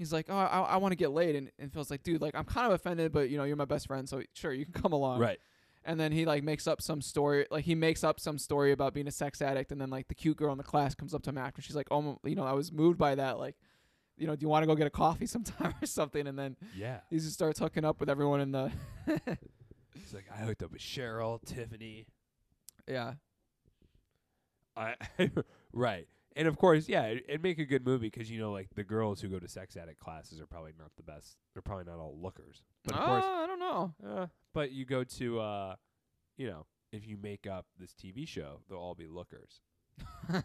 He's 0.00 0.12
like, 0.12 0.26
oh, 0.28 0.36
I, 0.36 0.60
I 0.60 0.76
want 0.78 0.90
to 0.92 0.96
get 0.96 1.10
laid, 1.12 1.36
and, 1.36 1.50
and 1.58 1.72
Phil's 1.72 1.90
like, 1.90 2.02
dude, 2.02 2.20
like 2.20 2.34
I'm 2.34 2.44
kind 2.44 2.66
of 2.66 2.72
offended, 2.72 3.12
but 3.12 3.30
you 3.30 3.36
know 3.38 3.44
you're 3.44 3.54
my 3.56 3.64
best 3.66 3.86
friend, 3.86 4.08
so 4.08 4.22
sure 4.34 4.52
you 4.52 4.64
can 4.64 4.72
come 4.74 4.92
along 4.92 5.20
Right. 5.20 5.38
and 5.84 6.00
then 6.00 6.10
he 6.10 6.24
like 6.24 6.42
makes 6.42 6.66
up 6.66 6.80
some 6.82 7.00
story 7.02 7.46
like 7.50 7.64
he 7.66 7.74
makes 7.74 8.02
up 8.02 8.18
some 8.18 8.38
story 8.38 8.72
about 8.72 8.92
being 8.94 9.06
a 9.08 9.12
sex 9.12 9.40
addict 9.40 9.70
and 9.72 9.80
then 9.80 9.90
like 9.90 10.08
the 10.08 10.14
cute 10.14 10.36
girl 10.36 10.52
in 10.52 10.58
the 10.58 10.64
class 10.64 10.94
comes 10.94 11.14
up 11.14 11.22
to 11.22 11.30
him 11.30 11.38
after 11.38 11.62
she's 11.62 11.74
like 11.76 11.86
oh 11.90 12.18
you 12.24 12.34
know 12.34 12.44
i 12.44 12.52
was 12.52 12.70
moved 12.70 12.98
by 12.98 13.14
that 13.14 13.38
like 13.38 13.56
you 14.18 14.26
know 14.26 14.36
do 14.36 14.42
you 14.44 14.48
want 14.48 14.62
to 14.62 14.66
go 14.66 14.74
get 14.74 14.86
a 14.86 14.90
coffee 14.90 15.24
sometime 15.34 15.72
or 15.82 15.86
something 15.86 16.26
and 16.26 16.38
then 16.38 16.56
Yeah. 16.76 17.00
he 17.08 17.16
just 17.18 17.32
starts 17.32 17.58
hooking 17.58 17.84
up 17.86 17.98
with 18.00 18.10
everyone 18.10 18.40
in 18.40 18.52
the 18.52 18.70
He's 19.94 20.12
like, 20.14 20.26
I 20.32 20.38
hooked 20.44 20.62
up 20.62 20.70
with 20.72 20.80
Cheryl, 20.82 21.40
Tiffany. 21.44 22.06
yeah 22.88 23.14
I 24.76 24.94
right. 25.72 26.06
And 26.36 26.46
of 26.46 26.56
course, 26.58 26.88
yeah, 26.88 27.04
it, 27.04 27.24
it'd 27.28 27.42
make 27.42 27.58
a 27.58 27.64
good 27.64 27.84
movie 27.84 28.08
because 28.08 28.30
you 28.30 28.38
know, 28.38 28.52
like 28.52 28.68
the 28.74 28.84
girls 28.84 29.20
who 29.20 29.28
go 29.28 29.38
to 29.38 29.48
sex 29.48 29.76
addict 29.76 29.98
classes 29.98 30.40
are 30.40 30.46
probably 30.46 30.72
not 30.78 30.92
the 30.96 31.02
best. 31.02 31.36
They're 31.52 31.62
probably 31.62 31.84
not 31.84 31.98
all 31.98 32.16
lookers. 32.20 32.62
But 32.84 32.94
of 32.94 33.00
oh, 33.00 33.06
course, 33.06 33.24
i 33.24 33.46
don't 33.46 33.58
know 33.58 33.94
uh, 34.06 34.26
but 34.54 34.72
you 34.72 34.84
go 34.84 35.04
to, 35.04 35.40
uh, 35.40 35.76
you 36.36 36.46
know, 36.46 36.66
if 36.92 37.06
you 37.06 37.16
make 37.16 37.46
up 37.46 37.66
this 37.78 37.92
TV 37.92 38.26
show, 38.26 38.60
they'll 38.68 38.78
all 38.78 38.94
be 38.94 39.06
lookers. 39.06 39.60
and 40.28 40.44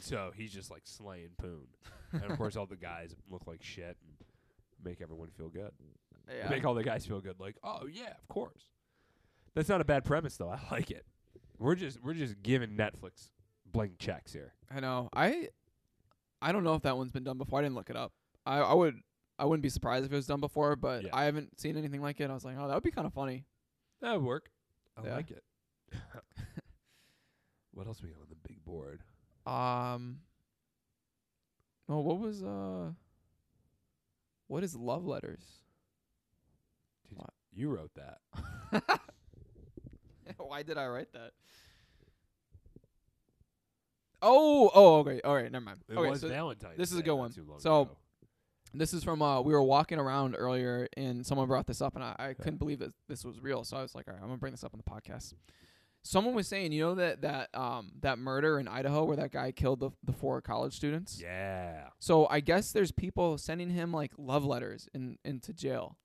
so 0.00 0.30
he's 0.36 0.52
just 0.52 0.70
like 0.70 0.82
slaying 0.84 1.30
poon. 1.38 1.66
and 2.12 2.24
of 2.24 2.36
course, 2.36 2.56
all 2.56 2.66
the 2.66 2.76
guys 2.76 3.14
look 3.30 3.46
like 3.46 3.62
shit 3.62 3.96
and 4.02 4.26
make 4.84 5.00
everyone 5.00 5.30
feel 5.36 5.48
good. 5.48 5.70
Yeah. 6.28 6.48
Make 6.48 6.64
all 6.64 6.74
the 6.74 6.84
guys 6.84 7.06
feel 7.06 7.20
good. 7.20 7.40
Like, 7.40 7.56
oh 7.62 7.86
yeah, 7.90 8.12
of 8.20 8.28
course. 8.28 8.64
That's 9.54 9.68
not 9.68 9.80
a 9.80 9.84
bad 9.84 10.04
premise 10.04 10.36
though. 10.36 10.50
I 10.50 10.60
like 10.70 10.90
it. 10.90 11.04
We're 11.58 11.74
just 11.74 12.02
we're 12.02 12.14
just 12.14 12.42
giving 12.42 12.70
Netflix 12.70 13.30
blank 13.72 13.98
checks 13.98 14.32
here. 14.32 14.52
I 14.74 14.80
know. 14.80 15.08
I 15.14 15.48
I 16.42 16.52
don't 16.52 16.64
know 16.64 16.74
if 16.74 16.82
that 16.82 16.96
one's 16.96 17.12
been 17.12 17.24
done 17.24 17.38
before. 17.38 17.58
I 17.58 17.62
didn't 17.62 17.74
look 17.74 17.90
it 17.90 17.96
up. 17.96 18.12
I 18.46 18.58
I 18.58 18.74
would 18.74 18.96
I 19.38 19.44
wouldn't 19.44 19.62
be 19.62 19.68
surprised 19.68 20.04
if 20.04 20.12
it 20.12 20.16
was 20.16 20.26
done 20.26 20.40
before, 20.40 20.74
but 20.76 21.04
Yeah. 21.04 21.10
I 21.12 21.24
haven't 21.24 21.58
seen 21.60 21.76
anything 21.76 22.02
like 22.02 22.20
it. 22.20 22.30
I 22.30 22.34
was 22.34 22.44
like, 22.44 22.56
oh, 22.58 22.66
that 22.68 22.74
would 22.74 22.82
be 22.82 22.90
kind 22.90 23.06
of 23.06 23.12
funny. 23.14 23.44
That 24.00 24.14
would 24.14 24.24
work. 24.24 24.50
I 24.96 25.04
Yeah. 25.06 25.14
like 25.16 25.30
it. 25.30 25.44
what 27.72 27.86
else 27.86 28.02
we 28.02 28.08
got 28.08 28.20
on 28.20 28.26
the 28.28 28.48
big 28.48 28.64
board? 28.64 29.00
Um. 29.46 30.20
Oh, 31.88 32.00
what 32.00 32.18
was 32.18 32.42
uh? 32.42 32.90
What 34.48 34.64
is 34.64 34.74
love 34.76 35.06
letters? 35.06 35.42
Did 37.08 37.16
What? 37.18 37.30
You 37.52 37.70
wrote 37.70 37.92
that. 37.94 38.20
Why 40.36 40.62
did 40.62 40.76
I 40.78 40.86
write 40.88 41.12
that? 41.12 41.32
Oh, 44.20 44.70
oh, 44.74 44.96
okay, 44.98 45.20
all 45.24 45.34
right, 45.34 45.50
never 45.50 45.64
mind. 45.64 45.78
It 45.88 45.96
okay, 45.96 46.10
was 46.10 46.20
so 46.20 46.28
Valentine's. 46.28 46.76
this 46.76 46.92
is 46.92 46.98
a 46.98 47.02
good 47.02 47.14
one. 47.14 47.32
So- 47.58 47.82
ago. 47.82 47.96
this 48.74 48.92
is 48.92 49.02
from 49.04 49.22
uh, 49.22 49.40
we 49.40 49.52
were 49.52 49.62
walking 49.62 49.98
around 49.98 50.34
earlier, 50.36 50.88
and 50.96 51.24
someone 51.26 51.46
brought 51.48 51.66
this 51.66 51.80
up, 51.80 51.94
and 51.94 52.04
I, 52.04 52.14
I 52.18 52.34
couldn't 52.34 52.58
believe 52.58 52.80
that 52.80 52.92
this 53.08 53.24
was 53.24 53.40
real. 53.40 53.64
So 53.64 53.76
I 53.76 53.82
was 53.82 53.94
like, 53.94 54.08
all 54.08 54.14
right, 54.14 54.20
I'm 54.22 54.28
gonna 54.28 54.38
bring 54.38 54.52
this 54.52 54.64
up 54.64 54.74
on 54.74 54.82
the 54.84 54.90
podcast. 54.90 55.34
Someone 56.02 56.34
was 56.34 56.46
saying, 56.46 56.72
you 56.72 56.82
know 56.82 56.94
that 56.94 57.22
that 57.22 57.48
um 57.54 57.92
that 58.00 58.18
murder 58.18 58.58
in 58.58 58.68
Idaho 58.68 59.04
where 59.04 59.16
that 59.16 59.32
guy 59.32 59.52
killed 59.52 59.80
the 59.80 59.90
the 60.04 60.12
four 60.12 60.40
college 60.40 60.74
students. 60.74 61.20
yeah. 61.20 61.88
So 61.98 62.26
I 62.28 62.40
guess 62.40 62.72
there's 62.72 62.92
people 62.92 63.36
sending 63.38 63.70
him 63.70 63.92
like 63.92 64.12
love 64.18 64.44
letters 64.44 64.88
in 64.94 65.18
into 65.24 65.52
jail, 65.52 65.96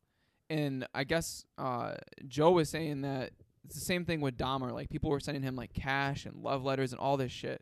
and 0.49 0.87
I 0.93 1.03
guess 1.03 1.45
uh, 1.57 1.95
Joe 2.27 2.51
was 2.51 2.69
saying 2.69 3.01
that 3.01 3.31
it's 3.65 3.75
the 3.75 3.81
same 3.81 4.03
thing 4.05 4.19
with 4.21 4.35
Dahmer. 4.37 4.71
Like 4.71 4.89
people 4.89 5.09
were 5.09 5.19
sending 5.19 5.43
him 5.43 5.55
like 5.55 5.73
cash 5.73 6.25
and 6.25 6.37
love 6.43 6.63
letters 6.63 6.91
and 6.91 6.99
all 6.99 7.15
this 7.15 7.31
shit, 7.31 7.61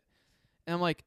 and 0.66 0.74
I'm 0.74 0.80
like, 0.80 1.04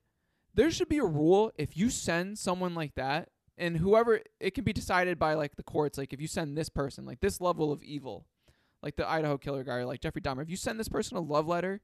there 0.53 0.71
should 0.71 0.89
be 0.89 0.99
a 0.99 1.05
rule 1.05 1.51
if 1.57 1.75
you 1.75 1.89
send 1.89 2.37
someone 2.37 2.75
like 2.75 2.95
that, 2.95 3.29
and 3.57 3.77
whoever 3.77 4.21
it 4.39 4.53
can 4.53 4.63
be 4.63 4.73
decided 4.73 5.19
by 5.19 5.33
like 5.33 5.55
the 5.55 5.63
courts. 5.63 5.97
Like 5.97 6.13
if 6.13 6.21
you 6.21 6.27
send 6.27 6.57
this 6.57 6.69
person 6.69 7.05
like 7.05 7.19
this 7.19 7.41
level 7.41 7.71
of 7.71 7.83
evil, 7.83 8.25
like 8.81 8.95
the 8.95 9.09
Idaho 9.09 9.37
killer 9.37 9.63
guy 9.63 9.77
or 9.77 9.85
like 9.85 10.01
Jeffrey 10.01 10.21
Dahmer, 10.21 10.43
if 10.43 10.49
you 10.49 10.57
send 10.57 10.79
this 10.79 10.89
person 10.89 11.17
a 11.17 11.21
love 11.21 11.47
letter, 11.47 11.81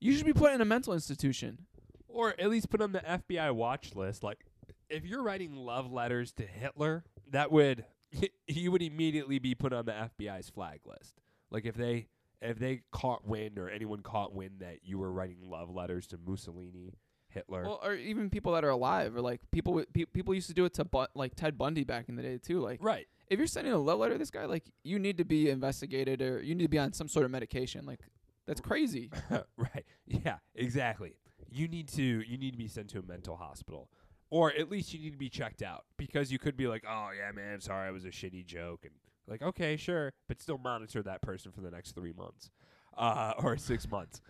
you 0.00 0.14
should 0.14 0.26
be 0.26 0.32
put 0.32 0.52
in 0.52 0.60
a 0.60 0.64
mental 0.64 0.92
institution. 0.92 1.66
Or 2.08 2.34
at 2.38 2.48
least 2.48 2.70
put 2.70 2.80
on 2.80 2.92
the 2.92 3.00
FBI 3.00 3.54
watch 3.54 3.94
list. 3.94 4.22
Like, 4.22 4.46
if 4.88 5.04
you're 5.04 5.22
writing 5.22 5.54
love 5.54 5.92
letters 5.92 6.32
to 6.34 6.44
Hitler, 6.44 7.04
that 7.30 7.52
would 7.52 7.84
you 8.46 8.72
would 8.72 8.82
immediately 8.82 9.38
be 9.38 9.54
put 9.54 9.72
on 9.72 9.86
the 9.86 9.92
FBI's 9.92 10.48
flag 10.48 10.80
list. 10.86 11.20
Like 11.50 11.64
if 11.64 11.74
they 11.74 12.08
if 12.40 12.58
they 12.58 12.82
caught 12.92 13.26
wind 13.26 13.58
or 13.58 13.68
anyone 13.68 14.00
caught 14.00 14.34
wind 14.34 14.60
that 14.60 14.80
you 14.82 14.98
were 14.98 15.10
writing 15.10 15.38
love 15.42 15.70
letters 15.70 16.06
to 16.08 16.18
Mussolini, 16.18 16.94
Hitler. 17.28 17.64
Well, 17.64 17.80
or 17.82 17.94
even 17.94 18.30
people 18.30 18.52
that 18.52 18.64
are 18.64 18.70
alive, 18.70 19.16
or 19.16 19.20
like 19.20 19.40
people 19.50 19.72
with- 19.74 19.92
pe- 19.92 20.06
people 20.06 20.34
used 20.34 20.48
to 20.48 20.54
do 20.54 20.64
it 20.64 20.74
to 20.74 20.84
but 20.84 21.10
like 21.14 21.34
Ted 21.34 21.56
Bundy 21.58 21.84
back 21.84 22.08
in 22.08 22.16
the 22.16 22.22
day 22.22 22.38
too. 22.38 22.60
Like 22.60 22.82
right. 22.82 23.06
if 23.28 23.38
you're 23.38 23.46
sending 23.46 23.72
a 23.72 23.78
love 23.78 23.98
letter 23.98 24.14
to 24.14 24.18
this 24.18 24.30
guy, 24.30 24.44
like 24.46 24.64
you 24.84 24.98
need 24.98 25.18
to 25.18 25.24
be 25.24 25.50
investigated 25.50 26.22
or 26.22 26.42
you 26.42 26.54
need 26.54 26.64
to 26.64 26.70
be 26.70 26.78
on 26.78 26.92
some 26.92 27.08
sort 27.08 27.24
of 27.24 27.30
medication. 27.30 27.86
Like 27.86 28.00
that's 28.46 28.60
crazy. 28.60 29.10
right. 29.56 29.84
Yeah, 30.06 30.38
exactly. 30.54 31.16
You 31.50 31.68
need 31.68 31.88
to 31.88 32.02
you 32.02 32.38
need 32.38 32.52
to 32.52 32.58
be 32.58 32.68
sent 32.68 32.88
to 32.90 32.98
a 32.98 33.02
mental 33.02 33.36
hospital. 33.36 33.90
Or 34.28 34.52
at 34.52 34.70
least 34.70 34.92
you 34.92 34.98
need 34.98 35.12
to 35.12 35.18
be 35.18 35.28
checked 35.28 35.62
out 35.62 35.84
because 35.96 36.32
you 36.32 36.38
could 36.40 36.56
be 36.56 36.66
like, 36.66 36.84
"Oh 36.88 37.10
yeah, 37.16 37.30
man, 37.30 37.60
sorry, 37.60 37.88
it 37.88 37.92
was 37.92 38.04
a 38.04 38.08
shitty 38.08 38.44
joke." 38.44 38.80
And 38.84 38.92
like, 39.28 39.42
"Okay, 39.42 39.76
sure, 39.76 40.12
but 40.28 40.40
still 40.40 40.58
monitor 40.58 41.02
that 41.02 41.22
person 41.22 41.52
for 41.52 41.60
the 41.60 41.70
next 41.70 41.92
3 41.94 42.12
months." 42.12 42.50
Uh 42.96 43.32
or 43.42 43.56
6 43.56 43.90
months. 43.90 44.20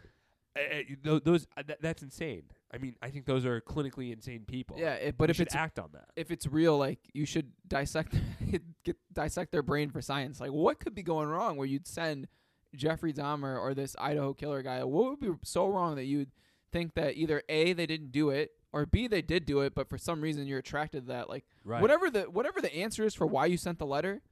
Uh, 0.57 0.79
those 1.23 1.47
uh, 1.57 1.63
th- 1.63 1.79
that's 1.83 2.03
insane. 2.03 2.45
I 2.73 2.79
mean, 2.79 2.97
I 3.03 3.11
think 3.11 3.27
those 3.27 3.45
are 3.45 3.61
clinically 3.61 4.11
insane 4.11 4.45
people. 4.47 4.79
yeah, 4.79 4.95
it, 4.95 5.19
but 5.19 5.29
We 5.29 5.33
if 5.33 5.41
it's 5.41 5.55
act 5.55 5.79
on 5.79 5.91
that. 5.93 6.07
if 6.17 6.31
it's 6.31 6.47
real, 6.47 6.79
like 6.79 6.99
you 7.13 7.27
should 7.27 7.53
dissect 7.69 8.15
get 8.85 8.97
dissect 9.13 9.53
their 9.53 9.63
brain 9.63 9.91
for 9.91 10.01
science. 10.01 10.41
Like 10.41 10.53
what 10.53 10.81
could 10.81 10.95
be 10.95 11.03
going 11.03 11.29
wrong 11.29 11.57
where 11.59 11.67
you'd 11.67 11.87
send 11.87 12.27
Jeffrey 12.75 13.13
Dahmer 13.13 13.61
or 13.61 13.75
this 13.75 13.95
Idaho 13.99 14.33
killer 14.33 14.63
guy? 14.63 14.83
What 14.85 15.11
would 15.11 15.21
be 15.21 15.31
so 15.45 15.69
wrong 15.69 15.95
that 15.97 16.05
you'd 16.05 16.31
think 16.73 16.95
that 16.95 17.17
either 17.17 17.43
a 17.51 17.75
they 17.75 17.87
didn't 17.87 18.11
do 18.13 18.31
it 18.31 18.53
or 18.73 18.87
b 18.87 19.07
they 19.09 19.23
did 19.23 19.45
do 19.45 19.61
it, 19.61 19.75
but 19.75 19.91
for 19.91 19.99
some 19.99 20.23
reason 20.23 20.47
you're 20.47 20.59
attracted 20.61 21.03
to 21.03 21.13
that? 21.13 21.29
Like 21.29 21.45
Right. 21.65 21.83
whatever 21.83 22.09
the 22.11 22.23
whatever 22.23 22.63
the 22.63 22.75
answer 22.75 23.05
is 23.05 23.15
for 23.15 23.27
why 23.27 23.45
you 23.45 23.59
sent 23.59 23.79
the 23.79 23.87
letter, 23.87 24.23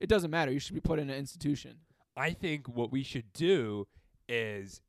it 0.00 0.08
doesn't 0.08 0.30
matter. 0.30 0.52
You 0.52 0.58
should 0.58 0.74
be 0.74 0.80
put 0.80 0.98
in 0.98 1.10
an 1.10 1.16
institution. 1.16 1.76
I 2.16 2.30
think 2.30 2.68
what 2.68 2.92
we 2.92 3.02
should 3.02 3.32
do 3.32 3.86
is 4.28 4.80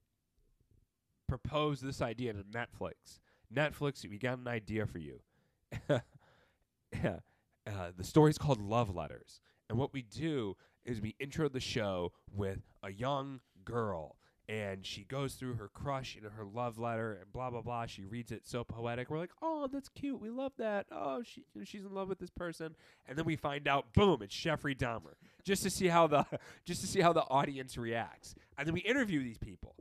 propose 1.27 1.81
this 1.81 2.01
idea 2.01 2.33
to 2.33 2.43
Netflix. 2.43 3.19
Netflix, 3.53 4.07
we 4.09 4.17
got 4.17 4.39
an 4.39 4.47
idea 4.47 4.85
for 4.85 4.99
you. 4.99 5.19
yeah. 5.89 7.19
Uh, 7.65 7.91
the 7.95 8.03
story's 8.03 8.37
called 8.37 8.61
Love 8.61 8.93
Letters. 8.93 9.41
And 9.69 9.77
what 9.77 9.93
we 9.93 10.01
do 10.01 10.55
is 10.85 11.01
we 11.01 11.15
intro 11.19 11.49
the 11.49 11.59
show 11.59 12.13
with 12.33 12.59
a 12.81 12.91
young 12.91 13.41
girl 13.65 14.16
and 14.49 14.85
she 14.85 15.03
goes 15.03 15.33
through 15.33 15.55
her 15.55 15.67
crush 15.67 16.15
and 16.15 16.31
her 16.31 16.45
love 16.45 16.77
letter 16.77 17.13
and 17.13 17.31
blah 17.33 17.49
blah 17.49 17.61
blah. 17.61 17.85
She 17.85 18.05
reads 18.05 18.31
it 18.31 18.47
so 18.47 18.63
poetic. 18.63 19.09
We're 19.09 19.19
like, 19.19 19.31
"Oh, 19.41 19.67
that's 19.71 19.89
cute. 19.89 20.21
We 20.21 20.29
love 20.29 20.53
that. 20.57 20.85
Oh, 20.91 21.21
she 21.23 21.43
she's 21.63 21.85
in 21.85 21.93
love 21.93 22.09
with 22.09 22.19
this 22.19 22.29
person." 22.29 22.75
And 23.07 23.17
then 23.17 23.25
we 23.25 23.35
find 23.35 23.67
out, 23.67 23.93
boom, 23.93 24.21
it's 24.21 24.35
Jeffrey 24.35 24.75
Dahmer. 24.75 25.15
Just 25.43 25.63
to 25.63 25.69
see 25.69 25.87
how 25.87 26.07
the 26.07 26.25
just 26.65 26.81
to 26.81 26.87
see 26.87 27.01
how 27.01 27.13
the 27.13 27.23
audience 27.23 27.77
reacts. 27.77 28.35
And 28.57 28.65
then 28.65 28.73
we 28.73 28.81
interview 28.81 29.23
these 29.23 29.37
people. 29.37 29.75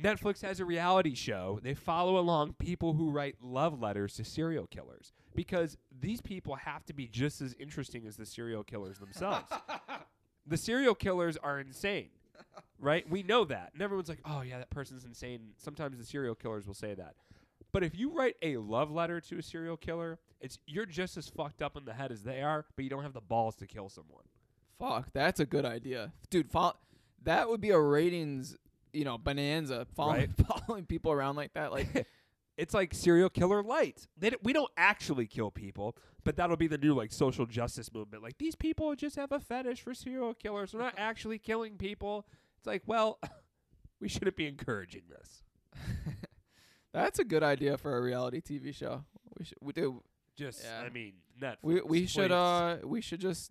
Netflix 0.00 0.40
has 0.42 0.58
a 0.60 0.64
reality 0.64 1.14
show. 1.14 1.60
They 1.62 1.74
follow 1.74 2.18
along 2.18 2.54
people 2.54 2.94
who 2.94 3.10
write 3.10 3.36
love 3.42 3.80
letters 3.80 4.14
to 4.14 4.24
serial 4.24 4.66
killers 4.66 5.12
because 5.34 5.76
these 6.00 6.20
people 6.20 6.56
have 6.56 6.84
to 6.86 6.94
be 6.94 7.06
just 7.06 7.40
as 7.40 7.54
interesting 7.58 8.06
as 8.06 8.16
the 8.16 8.26
serial 8.26 8.64
killers 8.64 8.98
themselves. 8.98 9.52
the 10.46 10.56
serial 10.56 10.94
killers 10.94 11.36
are 11.36 11.60
insane, 11.60 12.08
right? 12.78 13.08
We 13.08 13.22
know 13.22 13.44
that. 13.44 13.70
And 13.72 13.82
everyone's 13.82 14.08
like, 14.08 14.20
oh, 14.24 14.42
yeah, 14.42 14.58
that 14.58 14.70
person's 14.70 15.04
insane. 15.04 15.50
Sometimes 15.56 15.98
the 15.98 16.04
serial 16.04 16.34
killers 16.34 16.66
will 16.66 16.74
say 16.74 16.94
that. 16.94 17.14
But 17.72 17.82
if 17.82 17.96
you 17.96 18.10
write 18.10 18.36
a 18.42 18.58
love 18.58 18.90
letter 18.90 19.20
to 19.20 19.38
a 19.38 19.42
serial 19.42 19.76
killer, 19.76 20.18
it's 20.40 20.58
you're 20.66 20.86
just 20.86 21.16
as 21.16 21.28
fucked 21.28 21.62
up 21.62 21.76
in 21.76 21.84
the 21.84 21.94
head 21.94 22.12
as 22.12 22.22
they 22.22 22.42
are, 22.42 22.66
but 22.76 22.82
you 22.84 22.90
don't 22.90 23.02
have 23.02 23.14
the 23.14 23.20
balls 23.20 23.56
to 23.56 23.66
kill 23.66 23.88
someone. 23.88 24.24
Fuck, 24.78 25.08
that's 25.12 25.40
a 25.40 25.46
good 25.46 25.64
idea, 25.64 26.12
dude. 26.28 26.50
Fo- 26.50 26.76
that 27.24 27.48
would 27.48 27.60
be 27.60 27.70
a 27.70 27.78
ratings, 27.78 28.56
you 28.92 29.04
know, 29.04 29.16
bonanza. 29.16 29.86
Following 29.94 30.34
following 30.66 30.84
people 30.84 31.12
around 31.12 31.36
like 31.36 31.54
that, 31.54 31.72
like 31.72 32.06
it's 32.56 32.74
like 32.74 32.92
serial 32.94 33.28
killer 33.30 33.62
light. 33.62 34.06
They 34.18 34.30
d- 34.30 34.36
we 34.42 34.52
don't 34.52 34.70
actually 34.76 35.26
kill 35.26 35.50
people, 35.50 35.96
but 36.24 36.36
that'll 36.36 36.56
be 36.56 36.66
the 36.66 36.78
new 36.78 36.94
like 36.94 37.12
social 37.12 37.46
justice 37.46 37.92
movement. 37.92 38.22
Like 38.22 38.38
these 38.38 38.54
people 38.54 38.94
just 38.94 39.16
have 39.16 39.32
a 39.32 39.40
fetish 39.40 39.80
for 39.82 39.94
serial 39.94 40.34
killers. 40.34 40.72
They're 40.72 40.80
not 40.80 40.94
actually 40.98 41.38
killing 41.38 41.76
people. 41.76 42.26
It's 42.58 42.66
like, 42.66 42.82
well, 42.86 43.18
we 44.00 44.08
shouldn't 44.08 44.36
be 44.36 44.46
encouraging 44.46 45.02
this. 45.08 45.42
that's 46.92 47.18
a 47.18 47.24
good 47.24 47.42
idea 47.42 47.76
for 47.78 47.96
a 47.96 48.00
reality 48.02 48.40
TV 48.40 48.74
show. 48.74 49.04
We 49.38 49.44
should 49.44 49.58
we 49.60 49.72
do 49.72 50.02
Just, 50.36 50.62
Yeah. 50.64 50.82
I 50.86 50.90
mean, 50.90 51.14
Netflix. 51.40 51.56
we 51.62 51.80
we 51.80 52.06
should 52.06 52.30
uh 52.32 52.76
we 52.84 53.00
should 53.00 53.20
just 53.20 53.50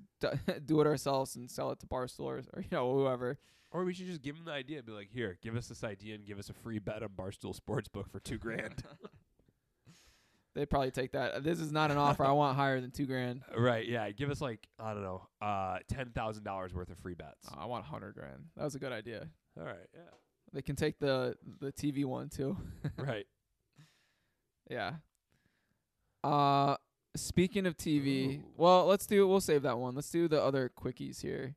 do 0.66 0.80
it 0.82 0.88
ourselves 0.88 1.36
and 1.36 1.50
sell 1.50 1.72
it 1.72 1.80
to 1.80 1.88
Barstool 1.88 2.26
or 2.26 2.42
you 2.58 2.66
know 2.72 2.94
whoever. 2.94 3.40
Or 3.72 3.84
we 3.86 3.94
should 3.94 4.08
just 4.08 4.22
give 4.22 4.36
them 4.36 4.46
the 4.46 4.52
idea. 4.52 4.78
and 4.78 4.86
Be 4.86 4.92
like, 4.92 5.10
here, 5.12 5.38
give 5.42 5.56
us 5.56 5.68
this 5.68 5.84
idea 5.84 6.16
and 6.16 6.26
give 6.26 6.40
us 6.40 6.50
a 6.50 6.54
free 6.54 6.80
bet 6.80 7.04
on 7.04 7.10
Barstool 7.10 7.58
Sportsbook 7.60 8.10
for 8.12 8.20
two 8.20 8.38
grand. 8.38 8.84
They'd 10.54 10.70
probably 10.70 10.92
take 10.92 11.14
that. 11.14 11.44
This 11.44 11.60
is 11.62 11.72
not 11.72 11.92
an 11.92 11.98
offer. 11.98 12.26
I 12.26 12.32
want 12.34 12.58
higher 12.58 12.82
than 12.82 12.92
two 12.92 13.06
grand. 13.06 13.42
right? 13.58 13.88
Yeah, 13.88 14.12
give 14.12 14.30
us 14.30 14.42
like 14.42 14.68
I 14.78 14.94
don't 14.94 15.04
know, 15.04 15.28
uh, 15.42 15.78
ten 15.88 16.10
thousand 16.10 16.44
dollars 16.44 16.74
worth 16.74 16.90
of 16.90 16.98
free 16.98 17.14
bets. 17.14 17.48
Oh, 17.50 17.56
I 17.62 17.66
want 17.66 17.86
a 17.86 17.88
hundred 17.88 18.16
grand. 18.16 18.46
That 18.58 18.66
was 18.66 18.76
a 18.76 18.80
good 18.80 18.92
idea. 18.92 19.28
All 19.58 19.66
right, 19.66 19.88
yeah, 19.94 20.02
They 20.54 20.62
can 20.62 20.76
take 20.76 21.00
the 21.00 21.36
the 21.60 21.72
TV 21.72 22.04
one 22.06 22.28
too. 22.30 22.58
right. 22.98 23.26
Yeah. 24.70 24.96
Uh 26.24 26.76
speaking 27.16 27.66
of 27.66 27.76
TV, 27.78 28.38
Ooh. 28.40 28.44
well, 28.58 28.86
let's 28.86 29.06
do 29.06 29.28
we'll 29.28 29.42
save 29.42 29.64
that 29.64 29.78
one. 29.78 29.96
Let's 29.96 30.10
do 30.12 30.28
the 30.28 30.42
other 30.42 30.70
quickies 30.78 31.22
here. 31.22 31.56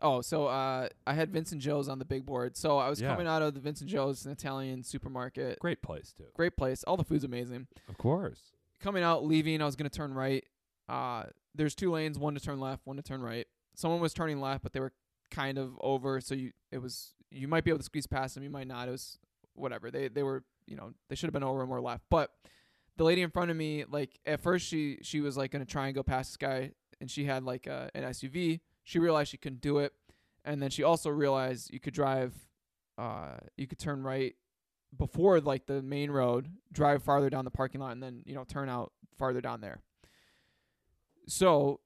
Oh, 0.00 0.20
so 0.20 0.46
uh 0.46 0.88
I 1.06 1.14
had 1.14 1.30
Vince 1.32 1.50
& 1.50 1.56
Joe's 1.58 1.88
on 1.88 1.98
the 1.98 2.04
big 2.04 2.24
board. 2.24 2.56
So 2.56 2.78
I 2.78 2.88
was 2.88 3.00
Yeah. 3.00 3.08
coming 3.10 3.26
out 3.26 3.42
of 3.42 3.54
the 3.54 3.60
Vince 3.60 3.80
& 3.80 3.86
Joe's 3.86 4.24
an 4.26 4.32
Italian 4.32 4.82
supermarket. 4.84 5.58
Great 5.60 5.82
place 5.82 6.12
too. 6.16 6.26
Great 6.34 6.56
place. 6.56 6.84
All 6.84 6.96
the 6.96 7.04
food's 7.04 7.24
amazing. 7.24 7.66
Of 7.88 7.98
course. 7.98 8.52
Coming 8.80 9.02
out, 9.02 9.24
leaving, 9.24 9.60
I 9.60 9.64
was 9.66 9.76
gonna 9.76 9.90
turn 9.90 10.14
right. 10.14 10.44
Uh 10.88 11.24
there's 11.54 11.74
two 11.74 11.90
lanes, 11.90 12.18
one 12.18 12.34
to 12.34 12.40
turn 12.40 12.60
left, 12.60 12.82
one 12.86 12.96
to 12.96 13.02
turn 13.02 13.20
right. 13.22 13.46
Someone 13.74 14.00
was 14.00 14.14
turning 14.14 14.40
left, 14.40 14.62
but 14.62 14.72
they 14.72 14.80
were 14.80 14.92
kind 15.30 15.58
of 15.58 15.76
over, 15.80 16.20
so 16.20 16.34
you 16.34 16.52
it 16.70 16.78
was 16.78 17.14
you 17.30 17.48
might 17.48 17.64
be 17.64 17.70
able 17.70 17.78
to 17.78 17.84
squeeze 17.84 18.06
past 18.06 18.34
them, 18.34 18.44
you 18.44 18.50
might 18.50 18.66
not. 18.68 18.88
It 18.88 18.92
was 18.92 19.18
whatever. 19.54 19.90
They 19.90 20.08
they 20.08 20.22
were 20.22 20.44
you 20.66 20.76
know 20.76 20.92
they 21.08 21.16
should 21.16 21.26
have 21.26 21.32
been 21.34 21.42
over 21.42 21.60
and 21.60 21.68
more 21.68 21.80
left. 21.80 22.04
But 22.08 22.30
the 22.96 23.04
lady 23.04 23.22
in 23.22 23.30
front 23.30 23.50
of 23.50 23.56
me, 23.56 23.84
like 23.88 24.18
at 24.24 24.40
first 24.40 24.66
she 24.66 24.98
she 25.02 25.20
was 25.20 25.36
like 25.36 25.50
gonna 25.50 25.64
try 25.64 25.86
and 25.86 25.94
go 25.94 26.02
past 26.02 26.30
this 26.30 26.36
guy, 26.36 26.72
and 27.00 27.10
she 27.10 27.24
had 27.24 27.42
like 27.42 27.66
a, 27.66 27.90
an 27.94 28.04
SUV. 28.04 28.60
She 28.88 28.98
realized 28.98 29.30
she 29.30 29.36
couldn't 29.36 29.60
do 29.60 29.80
it, 29.80 29.92
and 30.46 30.62
then 30.62 30.70
she 30.70 30.82
also 30.82 31.10
realized 31.10 31.70
you 31.70 31.78
could 31.78 31.92
drive, 31.92 32.32
uh, 32.96 33.34
you 33.54 33.66
could 33.66 33.78
turn 33.78 34.02
right 34.02 34.34
before 34.96 35.42
like 35.42 35.66
the 35.66 35.82
main 35.82 36.10
road, 36.10 36.48
drive 36.72 37.02
farther 37.02 37.28
down 37.28 37.44
the 37.44 37.50
parking 37.50 37.82
lot, 37.82 37.92
and 37.92 38.02
then 38.02 38.22
you 38.24 38.34
know 38.34 38.44
turn 38.44 38.70
out 38.70 38.94
farther 39.18 39.42
down 39.42 39.60
there. 39.60 39.82
So 41.26 41.80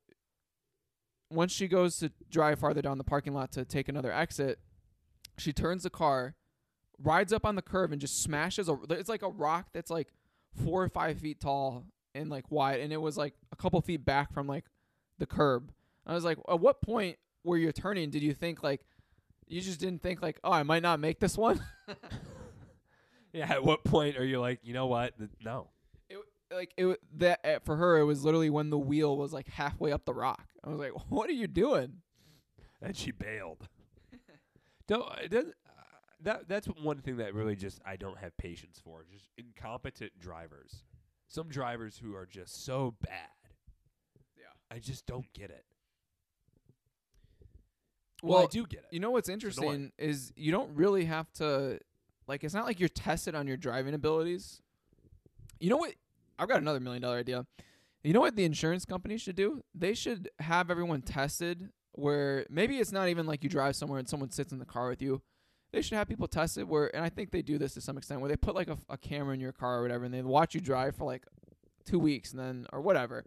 once 1.29 1.51
she 1.51 1.67
goes 1.67 1.97
to 1.97 2.13
drive 2.31 2.61
farther 2.61 2.83
down 2.83 2.99
the 2.99 3.05
parking 3.05 3.35
lot 3.35 3.51
to 3.51 3.65
take 3.65 3.89
another 3.89 4.13
exit, 4.13 4.61
she 5.37 5.53
turns 5.53 5.83
the 5.83 5.91
car, 5.91 6.37
rides 7.03 7.33
up 7.33 7.45
on 7.45 7.57
the 7.57 7.63
curve, 7.63 7.91
and 7.91 8.01
just 8.01 8.23
smashes 8.23 8.69
a. 8.69 8.79
It's 8.91 9.09
like 9.09 9.23
a 9.23 9.29
rock 9.29 9.71
that's 9.73 9.91
like 9.91 10.13
four 10.65 10.85
or 10.85 10.89
five 10.89 11.19
feet 11.19 11.41
tall 11.41 11.85
and 12.15 12.31
like 12.31 12.49
wide, 12.53 12.79
and 12.79 12.93
it 12.93 13.01
was 13.01 13.17
like 13.19 13.35
a 13.51 13.57
couple 13.57 13.81
feet 13.81 14.05
back 14.05 14.33
from 14.33 14.47
like 14.47 14.67
the 15.19 15.27
curb. 15.27 15.73
I 16.07 16.15
was 16.15 16.25
like, 16.25 16.39
at 16.49 16.61
what 16.61 16.83
point 16.83 17.17
were 17.45 17.57
you're 17.57 17.73
turning 17.73 18.11
did 18.11 18.23
you 18.23 18.35
think 18.35 18.63
like 18.63 18.81
you 19.49 19.61
just 19.61 19.81
didn't 19.81 20.03
think 20.03 20.23
like, 20.23 20.39
oh, 20.45 20.53
I 20.53 20.63
might 20.63 20.83
not 20.83 21.01
make 21.01 21.21
this 21.21 21.37
one? 21.37 21.61
Yeah. 23.33 23.51
At 23.51 23.65
what 23.65 23.83
point 23.83 24.19
are 24.19 24.25
you 24.25 24.41
like, 24.41 24.61
you 24.63 24.75
know 24.75 24.87
what? 24.87 25.17
Th- 25.17 25.31
No. 25.43 25.71
it 26.11 26.19
like 26.55 26.75
it 26.77 26.99
that 27.17 27.41
uh, 27.45 27.59
for 27.65 27.77
her 27.77 27.97
it 27.99 28.05
was 28.05 28.25
literally 28.27 28.51
when 28.51 28.69
the 28.69 28.79
wheel 28.79 29.17
was 29.17 29.33
like 29.33 29.49
halfway 29.49 29.91
up 29.91 30.05
the 30.05 30.13
rock. 30.13 30.45
I 30.63 30.69
was 30.69 30.79
like, 30.79 30.93
what 31.11 31.31
are 31.31 31.35
you 31.35 31.47
doing? 31.47 32.03
And 32.83 32.95
she 32.95 33.11
bailed. 33.11 33.69
don't 34.87 35.11
it 35.19 35.31
doesn't. 35.31 35.55
Uh, 35.67 35.83
that 36.25 36.47
that's 36.49 36.67
one 36.67 36.99
thing 36.99 37.17
that 37.17 37.33
really 37.33 37.57
just 37.57 37.81
I 37.87 37.97
don't 37.97 38.19
have 38.19 38.37
patience 38.37 38.79
for. 38.85 39.07
Just 39.11 39.31
incompetent 39.39 40.19
drivers. 40.19 40.85
Some 41.29 41.49
drivers 41.49 41.97
who 42.05 42.15
are 42.15 42.27
just 42.27 42.67
so 42.67 42.95
bad. 43.01 43.31
Yeah. 44.37 44.45
I 44.71 44.79
just 44.79 45.07
don't 45.07 45.33
get 45.33 45.49
it. 45.49 45.65
Well, 48.23 48.45
I 48.45 48.47
do 48.47 48.67
get 48.67 48.81
it. 48.81 48.87
You 48.91 49.01
know 49.01 49.11
what's 49.11 49.29
interesting 49.29 49.93
is 49.99 50.33
you 50.37 50.53
don't 50.53 50.75
really 50.75 51.05
have 51.07 51.31
to 51.35 51.81
like 52.29 52.45
it's 52.45 52.55
not 52.55 52.65
like 52.65 52.79
you're 52.81 52.89
tested 52.89 53.35
on 53.35 53.47
your 53.47 53.57
driving 53.57 53.95
abilities. 53.95 54.63
You 55.59 55.71
know 55.71 55.77
what? 55.77 55.95
I've 56.39 56.49
got 56.49 56.61
another 56.61 56.81
million 56.81 57.03
dollar 57.03 57.19
idea. 57.19 57.47
You 58.03 58.13
know 58.13 58.21
what 58.21 58.37
the 58.37 58.45
insurance 58.45 58.85
company 58.85 59.17
should 59.17 59.37
do? 59.37 59.63
They 59.75 59.95
should 59.95 60.29
have 60.41 60.71
everyone 60.71 61.03
tested 61.03 61.71
where 61.93 62.47
maybe 62.49 62.79
it's 62.79 62.93
not 62.93 63.09
even 63.09 63.27
like 63.27 63.45
you 63.45 63.51
drive 63.51 63.77
somewhere 63.77 63.99
and 63.99 64.09
someone 64.09 64.31
sits 64.31 64.53
in 64.53 64.59
the 64.59 64.65
car 64.65 64.89
with 64.89 65.03
you. 65.03 65.23
They 65.73 65.83
should 65.83 65.97
have 65.97 66.09
people 66.09 66.29
tested 66.29 66.69
where 66.69 66.95
and 66.95 67.05
I 67.05 67.09
think 67.09 67.31
they 67.31 67.43
do 67.43 67.59
this 67.59 67.75
to 67.75 67.81
some 67.81 67.99
extent 67.99 68.21
where 68.21 68.29
they 68.29 68.37
put 68.37 68.55
like 68.55 68.69
a, 68.69 68.79
a 68.89 68.97
camera 68.97 69.35
in 69.35 69.41
your 69.41 69.53
car 69.53 69.79
or 69.79 69.83
whatever 69.83 70.05
and 70.05 70.15
they 70.15 70.23
watch 70.23 70.55
you 70.55 70.61
drive 70.61 70.97
for 70.97 71.05
like 71.05 71.25
2 71.87 71.99
weeks 71.99 72.33
and 72.33 72.41
then 72.41 72.67
or 72.73 72.81
whatever. 72.81 73.25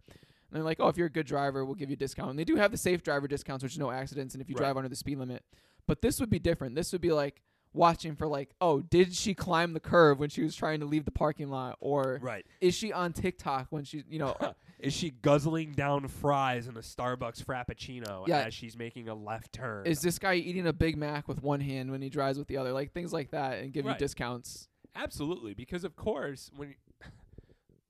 And 0.51 0.57
they're 0.57 0.63
like, 0.63 0.79
"Oh, 0.79 0.87
if 0.87 0.97
you're 0.97 1.07
a 1.07 1.11
good 1.11 1.25
driver, 1.25 1.65
we'll 1.65 1.75
give 1.75 1.89
you 1.89 1.93
a 1.95 1.97
discount." 1.97 2.29
And 2.31 2.39
they 2.39 2.43
do 2.45 2.55
have 2.55 2.71
the 2.71 2.77
safe 2.77 3.03
driver 3.03 3.27
discounts, 3.27 3.63
which 3.63 3.73
is 3.73 3.79
no 3.79 3.91
accidents 3.91 4.33
and 4.35 4.41
if 4.41 4.49
you 4.49 4.55
Right. 4.55 4.61
drive 4.63 4.77
under 4.77 4.89
the 4.89 4.95
speed 4.95 5.17
limit. 5.17 5.43
But 5.87 6.01
this 6.01 6.19
would 6.19 6.29
be 6.29 6.39
different. 6.39 6.75
This 6.75 6.91
would 6.91 7.01
be 7.01 7.11
like 7.11 7.41
watching 7.73 8.15
for 8.15 8.25
like, 8.25 8.51
oh, 8.61 8.81
did 8.81 9.13
she 9.13 9.33
climb 9.33 9.73
the 9.73 9.79
curve 9.81 10.17
when 10.19 10.29
she 10.29 10.41
was 10.43 10.55
trying 10.55 10.79
to 10.79 10.85
leave 10.85 11.03
the 11.05 11.11
parking 11.11 11.49
lot, 11.49 11.77
or 11.81 12.19
right. 12.21 12.45
is 12.61 12.73
she 12.73 12.93
on 12.93 13.11
TikTok 13.11 13.67
when 13.69 13.83
she's 13.83 14.03
you 14.09 14.19
know, 14.19 14.35
Is 14.79 14.93
she 14.93 15.09
guzzling 15.09 15.71
down 15.71 16.07
fries 16.09 16.67
in 16.67 16.75
a 16.75 16.81
Starbucks 16.81 17.43
Frappuccino 17.43 18.27
Yeah. 18.27 18.41
as 18.43 18.53
she's 18.53 18.77
making 18.77 19.07
a 19.09 19.15
left 19.15 19.53
turn? 19.53 19.85
is 19.87 20.01
this 20.01 20.19
guy 20.19 20.35
eating 20.35 20.67
a 20.67 20.73
Big 20.73 20.95
Mac 20.97 21.27
with 21.27 21.41
one 21.41 21.61
hand 21.61 21.91
when 21.91 22.01
he 22.01 22.09
drives 22.09 22.37
with 22.37 22.47
the 22.47 22.57
other, 22.57 22.71
like 22.73 22.91
things 22.91 23.11
like 23.13 23.31
that, 23.31 23.59
and 23.59 23.71
give 23.73 23.85
Right. 23.85 23.93
you 23.93 23.99
discounts. 23.99 24.67
Absolutely, 24.93 25.53
because 25.53 25.83
of 25.83 25.95
course, 25.95 26.51
when 26.55 26.75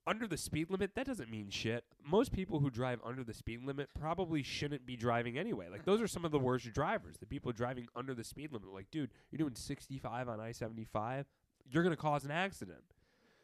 under 0.08 0.28
the 0.28 0.38
speed 0.38 0.70
limit, 0.70 0.92
that 0.96 1.08
doesn't 1.08 1.30
mean 1.32 1.50
shit. 1.50 1.84
Most 2.06 2.32
people 2.32 2.60
who 2.60 2.70
drive 2.70 3.00
under 3.04 3.24
the 3.24 3.34
speed 3.34 3.66
limit 3.66 3.90
probably 4.00 4.44
shouldn't 4.44 4.86
be 4.86 4.96
driving 4.96 5.38
anyway. 5.38 5.68
Like 5.70 5.86
those 5.86 6.02
are 6.02 6.08
some 6.08 6.26
of 6.26 6.32
the 6.32 6.40
worst 6.40 6.72
drivers. 6.74 7.18
The 7.18 7.26
people 7.26 7.52
driving 7.52 7.88
under 7.96 8.14
the 8.14 8.24
speed 8.24 8.52
limit. 8.52 8.74
Like, 8.74 8.92
dude, 8.92 9.10
you're 9.32 9.38
doing 9.38 9.56
65 9.56 10.30
on 10.30 10.40
I-75, 10.40 11.26
you're 11.70 11.84
gonna 11.84 11.96
cause 11.96 12.24
an 12.26 12.32
accident. 12.32 12.84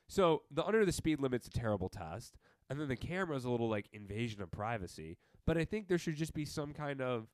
So 0.07 0.43
the 0.51 0.65
under 0.65 0.85
the 0.85 0.91
speed 0.91 1.19
limit's 1.19 1.47
a 1.47 1.51
terrible 1.51 1.89
test, 1.89 2.37
and 2.69 2.79
then 2.79 2.87
the 2.87 2.95
camera's 2.95 3.45
a 3.45 3.49
little 3.49 3.69
like 3.69 3.87
invasion 3.93 4.41
of 4.41 4.51
privacy. 4.51 5.17
But 5.45 5.57
I 5.57 5.65
think 5.65 5.87
there 5.87 5.97
should 5.97 6.15
just 6.15 6.33
be 6.33 6.45
some 6.45 6.73
kind 6.73 7.01
of 7.01 7.27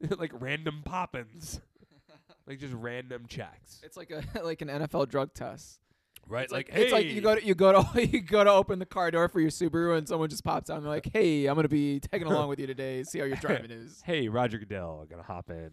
like 0.18 0.32
random 0.34 0.82
pop-ins, 0.84 1.60
like 2.46 2.58
just 2.58 2.74
random 2.74 3.26
checks. 3.28 3.80
It's 3.84 3.96
like 3.96 4.10
a 4.10 4.22
like 4.42 4.62
an 4.62 4.68
NFL 4.68 5.08
drug 5.08 5.34
test. 5.34 5.80
Right, 6.26 6.44
It's 6.44 6.52
like, 6.52 6.70
hey, 6.70 6.82
it's 6.84 6.92
like 6.92 7.06
you 7.06 7.20
go 7.20 7.34
to 7.36 7.44
you 7.44 7.54
go 7.54 7.72
to 7.82 8.06
you 8.06 8.20
go 8.20 8.44
to 8.44 8.50
open 8.50 8.78
the 8.78 8.86
car 8.86 9.10
door 9.10 9.28
for 9.28 9.40
your 9.40 9.50
Subaru 9.50 9.96
and 9.96 10.06
someone 10.08 10.28
just 10.28 10.44
pops 10.44 10.68
out 10.68 10.76
and 10.76 10.84
they're 10.84 10.92
like, 10.92 11.08
"Hey, 11.12 11.46
I'm 11.46 11.54
gonna 11.56 11.68
be 11.68 12.00
tagging 12.00 12.26
along 12.26 12.48
with 12.48 12.58
you 12.58 12.66
today. 12.66 13.02
See 13.04 13.18
how 13.18 13.24
your 13.24 13.36
driving 13.36 13.70
is." 13.70 14.02
Hey, 14.04 14.28
Roger 14.28 14.58
Goodell, 14.58 15.06
gonna 15.08 15.22
hop 15.22 15.48
in. 15.50 15.70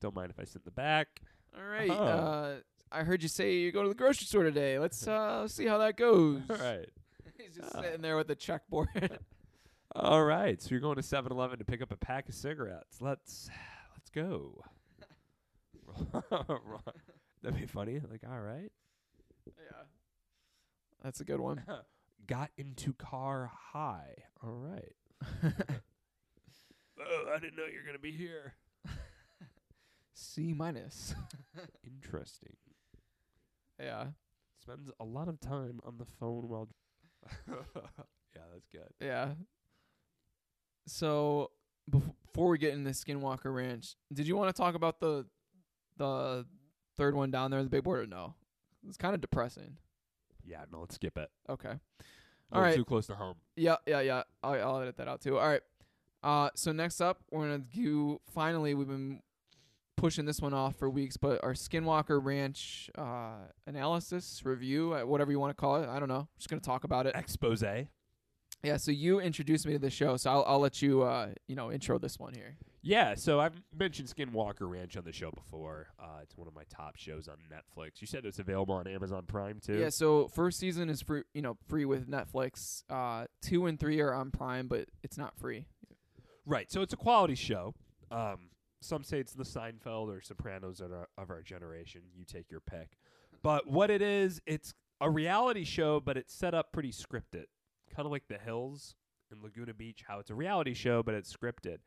Don't 0.00 0.14
mind 0.14 0.30
if 0.30 0.38
I 0.40 0.44
sit 0.44 0.56
in 0.56 0.62
the 0.64 0.70
back. 0.70 1.20
All 1.56 1.64
right. 1.64 1.90
Oh. 1.90 1.94
Uh, 1.94 2.54
I 2.92 3.02
heard 3.04 3.22
you 3.22 3.28
say 3.28 3.56
you 3.56 3.72
go 3.72 3.82
to 3.82 3.88
the 3.90 3.94
grocery 3.94 4.24
store 4.26 4.42
today. 4.44 4.78
Let's 4.78 5.06
uh, 5.06 5.46
see 5.46 5.66
how 5.66 5.78
that 5.78 5.96
goes. 5.96 6.40
All 6.50 6.56
right. 6.56 6.88
He's 7.38 7.56
just 7.56 7.74
Ah. 7.76 7.82
sitting 7.82 8.00
there 8.00 8.16
with 8.16 8.26
the 8.28 8.36
checkboard. 8.36 9.18
All 9.94 10.24
right. 10.24 10.60
So 10.62 10.70
you're 10.70 10.80
going 10.80 10.96
to 10.96 11.02
7-Eleven 11.02 11.58
to 11.58 11.64
pick 11.64 11.82
up 11.82 11.92
a 11.92 11.96
pack 11.96 12.28
of 12.28 12.34
cigarettes. 12.34 13.00
Let's 13.00 13.48
let's 13.94 14.08
go. 14.10 14.62
That'd 17.42 17.58
be 17.58 17.66
funny. 17.66 18.00
Like, 18.10 18.22
all 18.30 18.40
right. 18.40 18.70
Yeah. 19.58 19.82
That's 21.02 21.20
a 21.20 21.24
good 21.24 21.40
one. 21.40 21.62
Got 22.26 22.50
into 22.56 22.92
car 22.92 23.50
high. 23.72 24.14
All 24.42 24.52
right. 24.52 24.94
Oh, 27.02 27.32
I 27.34 27.38
didn't 27.38 27.56
know 27.56 27.62
you're 27.72 27.84
gonna 27.86 27.98
be 27.98 28.12
here. 28.12 28.52
C 30.14 30.52
minus. 30.52 31.14
Interesting. 31.82 32.56
yeah. 33.82 34.08
Spends 34.60 34.90
a 35.00 35.04
lot 35.04 35.28
of 35.28 35.40
time 35.40 35.80
on 35.84 35.96
the 35.96 36.04
phone 36.04 36.46
while. 36.48 36.68
yeah, 37.48 38.42
that's 38.52 38.66
good. 38.70 38.88
Yeah. 39.00 39.30
So 40.86 41.50
bef- 41.90 42.12
before 42.26 42.48
we 42.50 42.58
get 42.58 42.74
into 42.74 42.90
Skinwalker 42.90 43.54
Ranch, 43.54 43.94
did 44.12 44.28
you 44.28 44.36
want 44.36 44.54
to 44.54 44.60
talk 44.62 44.74
about 44.74 45.00
the 45.00 45.24
the 45.96 46.44
third 46.98 47.14
one 47.14 47.30
down 47.30 47.50
there, 47.50 47.62
the 47.62 47.70
big 47.70 47.84
board, 47.84 48.00
or 48.00 48.06
no? 48.06 48.34
It's 48.86 48.96
kind 48.96 49.14
of 49.14 49.20
depressing. 49.20 49.76
Yeah, 50.44 50.64
no, 50.72 50.80
let's 50.80 50.94
skip 50.94 51.16
it. 51.18 51.30
Okay. 51.48 51.74
All 52.52 52.62
right. 52.62 52.74
Too 52.74 52.84
close 52.84 53.06
to 53.06 53.14
home. 53.14 53.36
Yeah, 53.56 53.76
yeah, 53.86 54.00
yeah. 54.00 54.22
I'll, 54.42 54.60
I'll 54.60 54.80
edit 54.80 54.96
that 54.96 55.08
out 55.08 55.20
too. 55.20 55.38
All 55.38 55.48
right. 55.48 55.60
Uh, 56.22 56.50
so 56.54 56.72
next 56.72 57.00
up, 57.00 57.18
we're 57.30 57.42
gonna 57.42 57.58
do. 57.58 58.20
Finally, 58.32 58.74
we've 58.74 58.88
been 58.88 59.20
pushing 59.96 60.24
this 60.24 60.40
one 60.40 60.54
off 60.54 60.76
for 60.76 60.88
weeks, 60.88 61.16
but 61.16 61.42
our 61.44 61.52
Skinwalker 61.52 62.22
Ranch 62.22 62.90
uh, 62.96 63.46
analysis 63.66 64.42
review, 64.44 64.94
uh, 64.94 65.02
whatever 65.02 65.30
you 65.30 65.38
want 65.38 65.50
to 65.50 65.60
call 65.60 65.82
it. 65.82 65.88
I 65.88 65.98
don't 65.98 66.08
know. 66.08 66.28
Just 66.38 66.48
gonna 66.48 66.60
talk 66.60 66.84
about 66.84 67.06
it. 67.06 67.14
Expose. 67.14 67.62
Yeah. 68.62 68.76
So 68.76 68.90
you 68.90 69.20
introduced 69.20 69.66
me 69.66 69.72
to 69.74 69.78
the 69.78 69.90
show, 69.90 70.16
so 70.16 70.30
I'll, 70.30 70.44
I'll 70.46 70.60
let 70.60 70.82
you, 70.82 71.02
uh, 71.02 71.28
you 71.46 71.54
know, 71.54 71.70
intro 71.70 71.98
this 71.98 72.18
one 72.18 72.34
here. 72.34 72.56
Yeah, 72.82 73.14
so 73.14 73.40
I've 73.40 73.60
mentioned 73.76 74.08
Skinwalker 74.08 74.68
Ranch 74.70 74.96
on 74.96 75.04
the 75.04 75.12
show 75.12 75.30
before. 75.30 75.88
Uh, 75.98 76.20
it's 76.22 76.36
one 76.36 76.48
of 76.48 76.54
my 76.54 76.62
top 76.70 76.96
shows 76.96 77.28
on 77.28 77.36
Netflix. 77.52 78.00
You 78.00 78.06
said 78.06 78.24
it's 78.24 78.38
available 78.38 78.74
on 78.74 78.86
Amazon 78.86 79.24
Prime 79.26 79.60
too. 79.60 79.78
Yeah. 79.78 79.90
So 79.90 80.28
first 80.28 80.58
season 80.58 80.88
is 80.88 81.02
free, 81.02 81.22
you 81.34 81.42
know, 81.42 81.58
free 81.68 81.84
with 81.84 82.08
Netflix. 82.08 82.84
Uh, 82.88 83.26
two 83.42 83.66
and 83.66 83.78
three 83.78 84.00
are 84.00 84.14
on 84.14 84.30
Prime, 84.30 84.66
but 84.66 84.86
it's 85.02 85.18
not 85.18 85.36
free. 85.36 85.66
Right. 86.46 86.70
So 86.72 86.80
it's 86.80 86.94
a 86.94 86.96
quality 86.96 87.34
show. 87.34 87.74
Um, 88.10 88.48
some 88.80 89.04
say 89.04 89.20
it's 89.20 89.34
the 89.34 89.44
Seinfeld 89.44 90.08
or 90.08 90.22
Sopranos 90.22 90.80
of 90.80 90.90
our, 90.92 91.08
of 91.18 91.30
our 91.30 91.42
generation. 91.42 92.00
You 92.14 92.24
take 92.24 92.50
your 92.50 92.60
pick. 92.60 92.96
But 93.42 93.66
what 93.66 93.90
it 93.90 94.00
is, 94.00 94.40
it's 94.46 94.74
a 95.02 95.10
reality 95.10 95.64
show, 95.64 96.00
but 96.00 96.16
it's 96.16 96.34
set 96.34 96.54
up 96.54 96.72
pretty 96.72 96.92
scripted, 96.92 97.44
kind 97.94 98.06
of 98.06 98.10
like 98.10 98.24
The 98.28 98.38
Hills 98.38 98.96
in 99.30 99.42
Laguna 99.42 99.74
Beach. 99.74 100.04
How 100.08 100.18
it's 100.18 100.30
a 100.30 100.34
reality 100.34 100.74
show, 100.74 101.02
but 101.02 101.14
it's 101.14 101.34
scripted. 101.34 101.78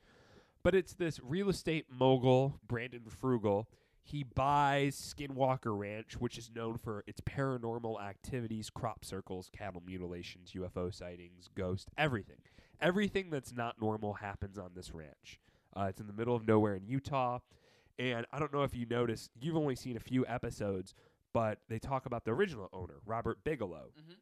But 0.63 0.75
it's 0.75 0.93
this 0.93 1.19
real 1.21 1.49
estate 1.49 1.85
mogul, 1.89 2.59
Brandon 2.65 3.03
Fugal. 3.21 3.65
He 4.01 4.23
buys 4.23 4.95
Skinwalker 4.95 5.77
Ranch, 5.77 6.17
which 6.19 6.37
is 6.37 6.51
known 6.53 6.77
for 6.77 7.03
its 7.07 7.21
paranormal 7.21 8.01
activities, 8.01 8.69
crop 8.69 9.05
circles, 9.05 9.49
cattle 9.55 9.81
mutilations, 9.85 10.51
UFO 10.53 10.93
sightings, 10.93 11.49
ghosts, 11.55 11.89
everything. 11.97 12.39
Everything 12.81 13.29
that's 13.29 13.53
not 13.53 13.79
normal 13.79 14.15
happens 14.15 14.57
on 14.57 14.71
this 14.75 14.93
ranch. 14.93 15.39
Uh, 15.75 15.85
it's 15.89 16.01
in 16.01 16.07
the 16.07 16.13
middle 16.13 16.35
of 16.35 16.47
nowhere 16.47 16.75
in 16.75 16.85
Utah. 16.85 17.39
And 17.97 18.25
I 18.31 18.39
don't 18.39 18.53
know 18.53 18.63
if 18.63 18.75
you 18.75 18.85
noticed, 18.85 19.31
you've 19.39 19.55
only 19.55 19.75
seen 19.75 19.95
a 19.95 20.01
few 20.01 20.25
episodes, 20.27 20.93
but 21.31 21.59
they 21.69 21.79
talk 21.79 22.05
about 22.05 22.25
the 22.25 22.31
original 22.31 22.69
owner, 22.73 22.95
Robert 23.05 23.43
Bigelow. 23.43 23.91
Mhm. 23.97 24.15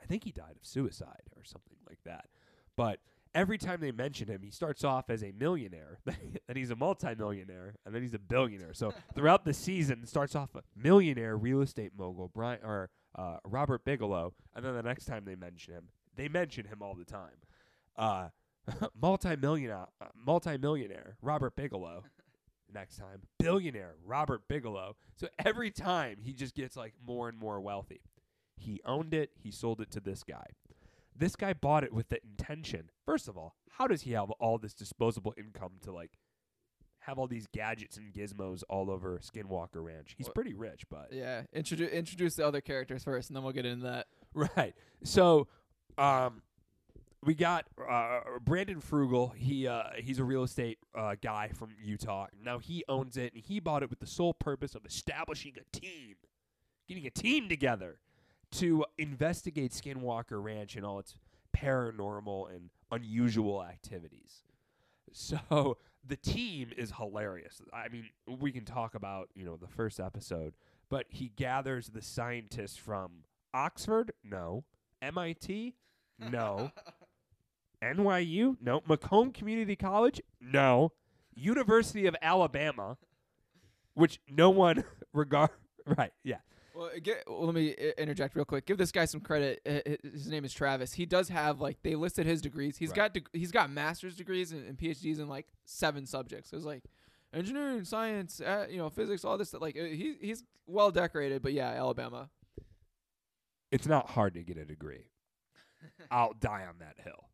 I 0.00 0.06
think 0.06 0.24
he 0.24 0.32
died 0.32 0.56
of 0.56 0.64
suicide 0.64 1.30
or 1.36 1.44
something 1.44 1.78
like 1.88 2.02
that. 2.04 2.28
But 2.76 3.00
every 3.34 3.58
time 3.58 3.80
they 3.80 3.92
mention 3.92 4.28
him, 4.28 4.42
he 4.42 4.50
starts 4.50 4.84
off 4.84 5.10
as 5.10 5.22
a 5.22 5.32
millionaire, 5.32 5.98
then 6.04 6.56
he's 6.56 6.70
a 6.70 6.76
multimillionaire, 6.76 7.74
and 7.84 7.94
then 7.94 8.02
he's 8.02 8.14
a 8.14 8.18
billionaire. 8.18 8.74
So 8.74 8.92
throughout 9.14 9.44
the 9.44 9.54
season, 9.54 10.06
starts 10.06 10.34
off 10.34 10.54
a 10.54 10.62
millionaire 10.76 11.36
real 11.36 11.60
estate 11.60 11.92
mogul, 11.96 12.30
Brian 12.34 12.60
or 12.64 12.90
uh, 13.16 13.38
Robert 13.44 13.84
Bigelow, 13.84 14.34
and 14.54 14.64
then 14.64 14.74
the 14.74 14.82
next 14.82 15.04
time 15.04 15.24
they 15.24 15.36
mention 15.36 15.74
him, 15.74 15.88
they 16.16 16.28
mention 16.28 16.66
him 16.66 16.82
all 16.82 16.94
the 16.94 17.04
time. 17.04 17.36
Uh, 17.96 18.28
multimillionaire, 19.00 19.86
uh, 20.00 20.06
multimillionaire 20.14 21.16
Robert 21.22 21.56
Bigelow. 21.56 22.04
Next 22.72 22.98
time, 22.98 23.22
billionaire 23.40 23.94
Robert 24.04 24.46
Bigelow. 24.46 24.94
So 25.16 25.26
every 25.44 25.72
time 25.72 26.18
he 26.22 26.32
just 26.32 26.54
gets 26.54 26.76
like 26.76 26.94
more 27.04 27.28
and 27.28 27.36
more 27.36 27.60
wealthy. 27.60 28.00
He 28.56 28.80
owned 28.84 29.14
it. 29.14 29.30
He 29.42 29.50
sold 29.50 29.80
it 29.80 29.90
to 29.92 30.00
this 30.00 30.22
guy. 30.22 30.44
This 31.20 31.36
guy 31.36 31.52
bought 31.52 31.84
it 31.84 31.92
with 31.92 32.08
the 32.08 32.18
intention. 32.24 32.90
First 33.04 33.28
of 33.28 33.36
all, 33.36 33.54
how 33.72 33.86
does 33.86 34.02
he 34.02 34.12
have 34.12 34.30
all 34.32 34.56
this 34.56 34.72
disposable 34.72 35.34
income 35.36 35.72
to 35.82 35.92
like 35.92 36.12
have 37.00 37.18
all 37.18 37.26
these 37.26 37.46
gadgets 37.52 37.98
and 37.98 38.10
gizmos 38.10 38.62
all 38.70 38.90
over 38.90 39.18
Skinwalker 39.18 39.84
Ranch? 39.84 40.14
He's 40.16 40.30
pretty 40.30 40.54
rich, 40.54 40.84
but 40.88 41.12
Yeah, 41.12 41.42
introduce 41.52 41.90
introduce 41.90 42.36
the 42.36 42.46
other 42.46 42.62
characters 42.62 43.04
first, 43.04 43.28
and 43.28 43.36
then 43.36 43.44
we'll 43.44 43.52
get 43.52 43.66
into 43.66 43.84
that. 43.84 44.06
Right. 44.32 44.74
So, 45.02 45.48
um, 45.98 46.40
we 47.22 47.34
got 47.34 47.66
uh, 47.86 48.20
Brandon 48.42 48.80
Fugal. 48.80 49.34
He 49.34 49.66
uh, 49.66 49.90
he's 49.98 50.20
a 50.20 50.24
real 50.24 50.44
estate 50.44 50.78
uh, 50.94 51.16
guy 51.20 51.50
from 51.52 51.70
Utah. 51.82 52.28
Now 52.42 52.60
he 52.60 52.82
owns 52.88 53.18
it, 53.18 53.34
and 53.34 53.42
he 53.42 53.60
bought 53.60 53.82
it 53.82 53.90
with 53.90 53.98
the 53.98 54.06
sole 54.06 54.32
purpose 54.32 54.74
of 54.74 54.86
establishing 54.86 55.52
a 55.58 55.76
team, 55.76 56.14
getting 56.88 57.06
a 57.06 57.10
team 57.10 57.48
together 57.48 57.98
to 58.52 58.84
investigate 58.98 59.72
Skinwalker 59.72 60.42
Ranch 60.42 60.76
and 60.76 60.84
all 60.84 60.98
its 60.98 61.14
paranormal 61.56 62.54
and 62.54 62.70
unusual 62.90 63.62
activities. 63.62 64.42
So 65.12 65.78
the 66.06 66.16
team 66.16 66.70
is 66.76 66.92
hilarious. 66.96 67.60
I 67.72 67.88
mean, 67.88 68.06
we 68.26 68.52
can 68.52 68.64
talk 68.64 68.94
about 68.94 69.28
you 69.34 69.44
know 69.44 69.56
the 69.56 69.68
first 69.68 70.00
episode, 70.00 70.54
but 70.88 71.06
he 71.10 71.32
gathers 71.36 71.88
the 71.88 72.02
scientists 72.02 72.76
from 72.76 73.24
Oxford, 73.54 74.12
no, 74.24 74.64
MIT, 75.02 75.74
no, 76.18 76.70
NYU, 77.82 78.56
no, 78.60 78.82
Macomb 78.86 79.32
Community 79.32 79.76
College, 79.76 80.20
no, 80.40 80.92
University 81.34 82.06
of 82.06 82.16
Alabama, 82.22 82.96
which 83.94 84.20
no 84.28 84.50
one 84.50 84.84
regard. 85.12 85.50
Right? 85.86 86.12
Yeah. 86.22 86.38
Well, 86.74 86.90
get, 87.02 87.24
well, 87.26 87.46
let 87.46 87.54
me 87.54 87.70
interject 87.98 88.36
real 88.36 88.44
quick. 88.44 88.66
Give 88.66 88.78
this 88.78 88.92
guy 88.92 89.04
some 89.04 89.20
credit. 89.20 89.60
I- 89.66 89.96
His 90.08 90.28
name 90.28 90.44
is 90.44 90.52
Travis. 90.52 90.92
He 90.92 91.06
does 91.06 91.28
have 91.28 91.60
like 91.60 91.82
they 91.82 91.94
listed 91.94 92.26
his 92.26 92.40
degrees. 92.40 92.76
He's 92.78 92.90
Right. 92.90 92.96
got 92.96 93.14
deg- 93.14 93.28
he's 93.32 93.50
got 93.50 93.70
master's 93.70 94.16
degrees 94.16 94.52
and, 94.52 94.66
and 94.66 94.78
PhDs 94.78 95.18
in 95.18 95.28
like 95.28 95.46
seven 95.64 96.06
subjects. 96.06 96.52
It 96.52 96.56
was 96.56 96.64
like 96.64 96.84
engineering, 97.32 97.84
science, 97.84 98.40
uh, 98.40 98.66
you 98.70 98.78
know, 98.78 98.88
physics, 98.90 99.24
all 99.24 99.36
this. 99.38 99.48
Stuff. 99.48 99.62
Like 99.62 99.76
uh, 99.78 99.84
he 99.84 100.16
he's 100.20 100.44
well 100.66 100.90
decorated. 100.90 101.42
But 101.42 101.52
yeah, 101.52 101.70
Alabama. 101.70 102.30
It's 103.72 103.86
not 103.86 104.10
hard 104.10 104.34
to 104.34 104.42
get 104.42 104.56
a 104.56 104.64
degree. 104.64 105.04
I'll 106.10 106.32
die 106.34 106.66
on 106.68 106.76
that 106.80 106.96
hill. 107.04 107.28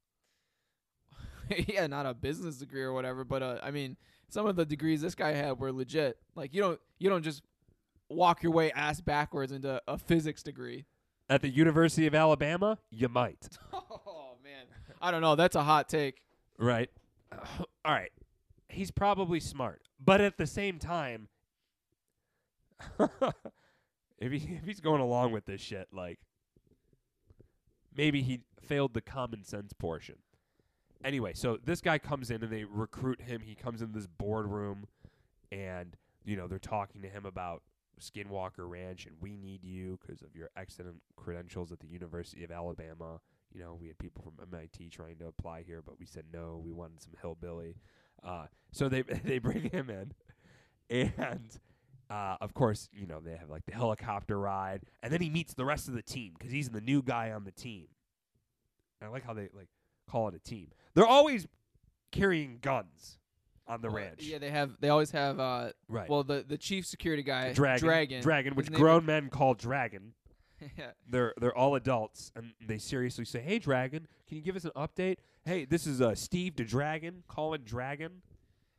yeah, 1.68 1.86
not 1.86 2.06
a 2.06 2.14
business 2.14 2.56
degree 2.56 2.82
or 2.82 2.92
whatever, 2.92 3.24
but 3.24 3.42
uh, 3.42 3.58
I 3.62 3.70
mean, 3.70 3.96
some 4.28 4.46
of 4.46 4.56
the 4.56 4.64
degrees 4.66 5.00
this 5.00 5.14
guy 5.14 5.32
had 5.32 5.58
were 5.58 5.72
legit. 5.72 6.18
Like 6.34 6.52
you 6.54 6.60
don't 6.60 6.80
you 6.98 7.08
don't 7.08 7.22
just 7.22 7.42
walk 8.08 8.42
your 8.42 8.52
way 8.52 8.70
ass 8.72 9.00
backwards 9.00 9.52
into 9.52 9.80
a 9.86 9.98
physics 9.98 10.42
degree. 10.42 10.86
At 11.28 11.42
the 11.42 11.48
University 11.48 12.06
of 12.06 12.14
Alabama, 12.14 12.78
you 12.90 13.08
might. 13.08 13.48
Oh 14.08 14.38
man, 14.44 14.66
I 15.02 15.10
don't 15.10 15.22
know. 15.22 15.34
That's 15.34 15.56
a 15.56 15.62
hot 15.62 15.88
take. 15.88 16.22
Right. 16.58 16.88
All 17.84 17.92
right. 17.92 18.12
He's 18.68 18.90
probably 18.90 19.40
smart, 19.40 19.82
but 19.98 20.20
at 20.20 20.36
the 20.36 20.46
same 20.46 20.78
time, 20.78 21.28
if 24.18 24.32
he 24.32 24.54
if 24.54 24.64
he's 24.64 24.80
going 24.80 25.00
along 25.00 25.32
with 25.32 25.46
this 25.46 25.60
shit, 25.60 25.88
like 25.92 26.18
maybe 27.96 28.22
he 28.22 28.40
failed 28.60 28.94
the 28.94 29.00
common 29.00 29.42
sense 29.42 29.72
portion. 29.72 30.16
Anyway, 31.04 31.32
so 31.34 31.58
this 31.64 31.80
guy 31.80 31.98
comes 31.98 32.30
in 32.30 32.42
and 32.42 32.52
they 32.52 32.64
recruit 32.64 33.20
him. 33.22 33.40
He 33.40 33.54
comes 33.54 33.82
in 33.82 33.92
this 33.92 34.06
boardroom, 34.06 34.86
and 35.50 35.96
you 36.24 36.36
know 36.36 36.46
they're 36.46 36.58
talking 36.58 37.02
to 37.02 37.08
him 37.08 37.24
about 37.26 37.62
Skinwalker 38.00 38.68
Ranch 38.68 39.06
and 39.06 39.16
we 39.20 39.36
need 39.36 39.64
you 39.64 39.98
because 40.00 40.22
of 40.22 40.34
your 40.34 40.50
excellent 40.56 41.02
credentials 41.16 41.72
at 41.72 41.80
the 41.80 41.86
University 41.86 42.44
of 42.44 42.50
Alabama. 42.50 43.20
You 43.54 43.62
know, 43.62 43.76
we 43.80 43.88
had 43.88 43.98
people 43.98 44.22
from 44.22 44.34
MIT 44.52 44.90
trying 44.90 45.16
to 45.18 45.26
apply 45.28 45.62
here, 45.62 45.82
but 45.82 45.98
we 45.98 46.06
said 46.06 46.24
no. 46.32 46.60
We 46.62 46.72
wanted 46.72 47.00
some 47.00 47.14
hillbilly. 47.20 47.76
Uh, 48.22 48.46
so 48.72 48.88
they 48.88 49.02
they 49.24 49.38
bring 49.38 49.70
him 49.70 49.90
in, 49.90 50.12
and 51.16 51.58
uh, 52.10 52.36
of 52.40 52.54
course, 52.54 52.88
you 52.92 53.06
know 53.06 53.20
they 53.20 53.36
have 53.36 53.48
like 53.48 53.64
the 53.66 53.74
helicopter 53.74 54.38
ride, 54.38 54.82
and 55.02 55.12
then 55.12 55.20
he 55.20 55.30
meets 55.30 55.54
the 55.54 55.64
rest 55.64 55.88
of 55.88 55.94
the 55.94 56.02
team 56.02 56.34
because 56.38 56.52
he's 56.52 56.68
the 56.68 56.80
new 56.80 57.02
guy 57.02 57.30
on 57.30 57.44
the 57.44 57.52
team. 57.52 57.86
And 59.00 59.08
I 59.08 59.12
like 59.12 59.24
how 59.24 59.34
they 59.34 59.48
like 59.54 59.68
call 60.10 60.28
it 60.28 60.34
a 60.34 60.38
team. 60.38 60.70
They're 60.94 61.06
always 61.06 61.46
carrying 62.12 62.58
guns 62.60 63.18
on 63.68 63.80
the 63.80 63.90
ranch. 63.90 64.22
Yeah, 64.22 64.38
they 64.38 64.50
have. 64.50 64.72
They 64.80 64.88
always 64.88 65.10
have. 65.10 65.40
Uh, 65.40 65.70
right. 65.88 66.08
well, 66.08 66.22
the 66.22 66.44
the 66.46 66.58
chief 66.58 66.86
security 66.86 67.22
guy, 67.22 67.52
Dragon, 67.52 67.86
Dragon, 67.86 68.22
Dragon, 68.22 68.52
His 68.52 68.56
which 68.56 68.70
name 68.70 68.80
grown 68.80 69.06
men 69.06 69.28
call 69.28 69.54
Dragon. 69.54 70.12
yeah. 70.78 70.90
They're 71.08 71.34
they're 71.40 71.56
all 71.56 71.74
adults, 71.74 72.32
and 72.34 72.52
they 72.66 72.78
seriously 72.78 73.24
say, 73.24 73.40
"Hey, 73.40 73.58
Dragon, 73.58 74.06
can 74.26 74.36
you 74.36 74.42
give 74.42 74.56
us 74.56 74.64
an 74.64 74.72
update? 74.76 75.16
Hey, 75.44 75.64
this 75.64 75.86
is 75.86 76.00
uh, 76.00 76.14
Steve 76.14 76.56
the 76.56 76.64
Dragon, 76.64 77.22
calling 77.28 77.62
Dragon." 77.62 78.22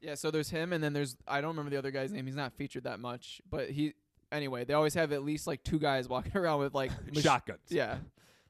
Yeah, 0.02 0.16
so 0.16 0.32
there's 0.32 0.50
him, 0.50 0.74
and 0.74 0.84
then 0.84 0.94
there's 0.94 1.18
I 1.28 1.42
don't 1.42 1.50
remember 1.50 1.72
the 1.72 1.78
other 1.78 1.92
guy's 1.92 2.12
name. 2.12 2.26
He's 2.26 2.36
not 2.36 2.54
featured 2.54 2.84
that 2.84 3.00
much, 3.00 3.42
but 3.50 3.70
he 3.70 3.94
anyway. 4.32 4.64
They 4.64 4.74
always 4.74 4.94
have 4.94 5.12
at 5.12 5.24
least 5.24 5.48
like 5.48 5.64
two 5.64 5.80
guys 5.80 6.08
walking 6.10 6.36
around 6.36 6.60
with 6.60 6.74
like 6.74 6.92
mach- 7.14 7.24
Shotguns. 7.24 7.60
Yeah, 7.70 7.98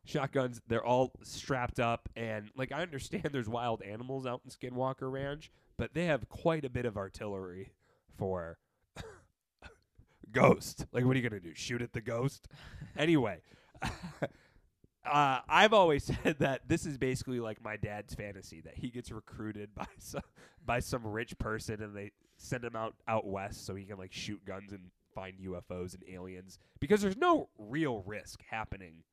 shotguns. 0.05 0.61
They're 0.67 0.85
all 0.85 1.11
strapped 1.23 1.79
up, 1.79 2.09
and 2.15 2.49
like 2.55 2.71
I 2.71 2.81
understand, 2.81 3.29
there's 3.31 3.49
wild 3.49 3.81
animals 3.81 4.25
out 4.25 4.41
in 4.45 4.51
Skinwalker 4.51 5.11
Ranch, 5.11 5.51
but 5.77 5.93
they 5.93 6.05
have 6.05 6.27
quite 6.29 6.65
a 6.65 6.69
bit 6.69 6.85
of 6.85 6.97
artillery 6.97 7.71
for 8.17 8.57
ghost. 10.31 10.85
Like, 10.91 11.05
what 11.05 11.15
are 11.15 11.19
you 11.19 11.29
gonna 11.29 11.41
do? 11.41 11.53
Shoot 11.53 11.81
at 11.81 11.93
the 11.93 12.01
ghost? 12.01 12.47
anyway, 12.97 13.41
uh, 13.81 15.39
I've 15.47 15.73
always 15.73 16.03
said 16.23 16.37
that 16.39 16.67
this 16.67 16.85
is 16.85 16.97
basically 16.97 17.39
like 17.39 17.63
my 17.63 17.77
dad's 17.77 18.13
fantasy 18.13 18.61
that 18.61 18.77
he 18.77 18.89
gets 18.89 19.11
recruited 19.11 19.73
by 19.75 19.87
some 19.99 20.21
by 20.65 20.79
some 20.79 21.05
rich 21.05 21.37
person, 21.37 21.81
and 21.81 21.95
they 21.95 22.11
send 22.37 22.63
him 22.63 22.75
out 22.75 22.95
out 23.07 23.25
west 23.25 23.65
so 23.65 23.75
he 23.75 23.85
can 23.85 23.97
like 23.97 24.13
shoot 24.13 24.43
guns 24.45 24.71
and 24.71 24.91
find 25.13 25.39
UFOs 25.39 25.95
and 25.95 26.03
aliens 26.13 26.59
because 26.79 27.01
there's 27.01 27.17
no 27.17 27.49
real 27.57 28.03
risk 28.05 28.41
happening 28.51 29.03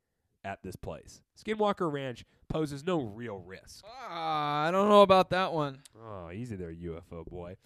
at 0.45 0.63
this 0.63 0.77
place. 0.77 1.21
Skinwalker 1.43 1.91
Ranch 1.91 2.25
poses 2.49 2.85
no 2.85 3.01
real 3.01 3.39
risk. 3.39 3.85
Ah, 3.87 4.67
I 4.67 4.71
don't 4.71 4.89
know 4.89 5.03
about 5.03 5.31
that 5.31 5.53
one. 5.53 5.79
Oh, 6.01 6.31
easy 6.31 6.57
there, 6.57 6.73
UFO 6.73 7.27
boy. 7.27 7.57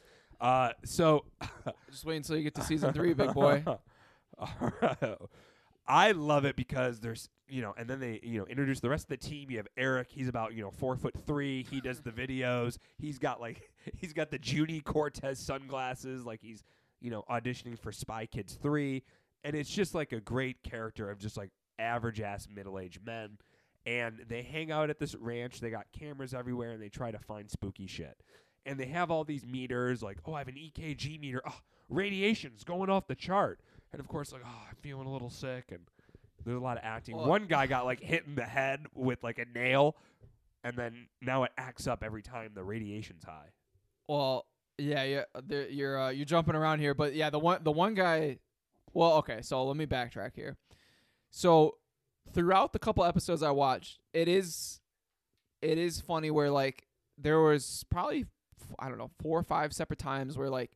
Uh, 0.41 0.71
so 0.85 1.25
Just 1.91 2.05
wait 2.05 2.17
until 2.17 2.37
you 2.37 2.43
get 2.43 2.55
to 2.57 2.63
season 2.63 2.93
three, 2.93 3.15
big 3.15 3.33
boy. 3.33 3.65
I 5.89 6.13
love 6.13 6.45
it 6.45 6.55
because 6.55 7.01
there's 7.01 7.29
you 7.49 7.63
know, 7.63 7.75
and 7.79 7.89
then 7.89 7.99
they 7.99 8.21
you 8.23 8.39
know 8.39 8.47
introduce 8.47 8.81
the 8.81 8.91
rest 8.91 9.05
of 9.05 9.09
the 9.09 9.17
team. 9.17 9.51
You 9.51 9.57
have 9.57 9.69
Eric. 9.77 10.09
He's 10.11 10.29
about 10.29 10.55
you 10.55 10.63
know 10.63 10.71
four 10.71 10.97
foot 10.97 11.15
three. 11.27 11.67
He 11.71 11.81
does 11.81 12.01
the 12.01 12.11
videos. 12.11 12.79
He's 12.99 13.19
got 13.19 13.41
like 13.41 13.71
he's 13.97 14.13
got 14.13 14.31
the 14.31 14.39
Juni 14.39 14.85
Cortez 14.85 15.39
sunglasses. 15.39 16.25
Like 16.25 16.41
he's 16.43 16.63
you 17.01 17.11
know 17.11 17.25
auditioning 17.31 17.79
for 17.79 17.91
Spy 17.91 18.27
Kids 18.27 18.59
three, 18.61 19.03
and 19.45 19.57
it's 19.57 19.71
just 19.71 19.95
like 19.95 20.13
a 20.13 20.21
great 20.21 20.63
character 20.63 21.11
of 21.11 21.19
just 21.19 21.37
like 21.37 21.51
average 21.79 22.21
ass 22.21 22.47
middle 22.53 22.79
aged 22.79 23.05
men. 23.05 23.39
And 23.87 24.25
they 24.29 24.43
hang 24.43 24.71
out 24.71 24.91
at 24.91 24.99
this 24.99 25.15
ranch. 25.15 25.61
They 25.61 25.71
got 25.71 25.87
cameras 25.93 26.35
everywhere, 26.35 26.73
and 26.73 26.83
they 26.83 26.89
try 26.91 27.11
to 27.11 27.19
find 27.19 27.51
spooky 27.51 27.87
shit. 27.87 28.21
And 28.67 28.79
they 28.79 28.87
have 28.87 29.11
all 29.11 29.25
these 29.25 29.47
meters, 29.47 30.03
like, 30.03 30.19
oh, 30.27 30.35
I 30.35 30.41
have 30.41 30.49
an 30.49 30.57
EKG 30.57 31.19
meter. 31.19 31.41
Oh, 31.47 31.55
radiation's 31.89 32.65
going 32.65 32.91
off 32.91 33.07
the 33.07 33.15
chart. 33.15 33.61
And 33.93 34.01
of 34.01 34.09
course, 34.09 34.31
like, 34.33 34.43
oh, 34.45 34.63
I'm 34.69 34.77
feeling 34.83 35.07
a 35.07 35.13
little 35.13 35.31
sick, 35.31 35.67
and 35.71 35.81
there's 36.45 36.59
a 36.59 36.61
lot 36.61 36.77
of 36.77 36.85
acting. 36.85 37.17
Well- 37.17 37.27
One 37.29 37.47
guy 37.47 37.67
got 37.67 37.85
like 37.87 38.01
hit 38.01 38.25
in 38.27 38.35
the 38.35 38.45
head 38.45 38.85
with 38.95 39.23
like 39.23 39.39
a 39.39 39.47
nail, 39.47 39.97
and 40.65 40.77
then 40.77 41.07
now 41.23 41.45
it 41.45 41.53
acts 41.57 41.87
up 41.87 42.03
every 42.05 42.21
time 42.23 42.51
the 42.55 42.65
radiation's 42.65 43.25
high. 43.25 43.53
Well, 44.07 44.45
yeah, 44.77 45.05
yeah, 45.05 45.23
there- 45.47 45.69
you're 45.71 45.99
uh, 45.99 46.11
you're 46.11 46.27
jumping 46.27 46.55
around 46.57 46.81
here, 46.81 46.93
but 46.95 47.15
yeah, 47.15 47.31
the 47.31 47.39
one 47.39 47.65
the 47.65 47.73
one 47.73 47.95
guy. 47.95 48.39
Well, 48.93 49.15
okay, 49.19 49.41
so 49.41 49.65
let 49.65 49.77
me 49.79 49.87
backtrack 49.87 50.35
here. 50.35 50.59
So 51.31 51.77
throughout 52.33 52.73
the 52.73 52.79
couple 52.79 53.05
episodes 53.05 53.43
I 53.43 53.51
watched, 53.51 53.99
it 54.13 54.29
is 54.29 54.81
it 55.63 55.79
is 55.79 56.01
funny 56.01 56.31
where 56.31 56.51
like 56.51 56.87
there 57.17 57.41
was 57.41 57.85
probably 57.91 58.27
I 58.79 58.89
don't 58.89 58.99
know 58.99 59.11
four 59.21 59.39
or 59.39 59.43
five 59.43 59.73
separate 59.73 59.99
times 59.99 60.37
where 60.37 60.51
like 60.51 60.71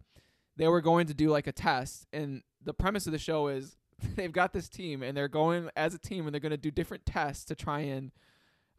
they 0.56 0.68
were 0.68 0.80
going 0.80 1.06
to 1.06 1.14
do 1.14 1.30
like 1.30 1.46
a 1.46 1.52
test, 1.52 2.06
and 2.12 2.42
the 2.62 2.74
premise 2.74 3.06
of 3.06 3.12
the 3.12 3.18
show 3.18 3.48
is 3.48 3.76
they've 4.16 4.32
got 4.32 4.52
this 4.52 4.68
team 4.68 5.02
and 5.02 5.16
they're 5.16 5.28
going 5.28 5.68
as 5.76 5.94
a 5.94 5.98
team 5.98 6.26
and 6.26 6.34
they're 6.34 6.40
going 6.40 6.50
to 6.50 6.56
do 6.56 6.70
different 6.70 7.06
tests 7.06 7.44
to 7.46 7.54
try 7.54 7.80
and 7.80 8.10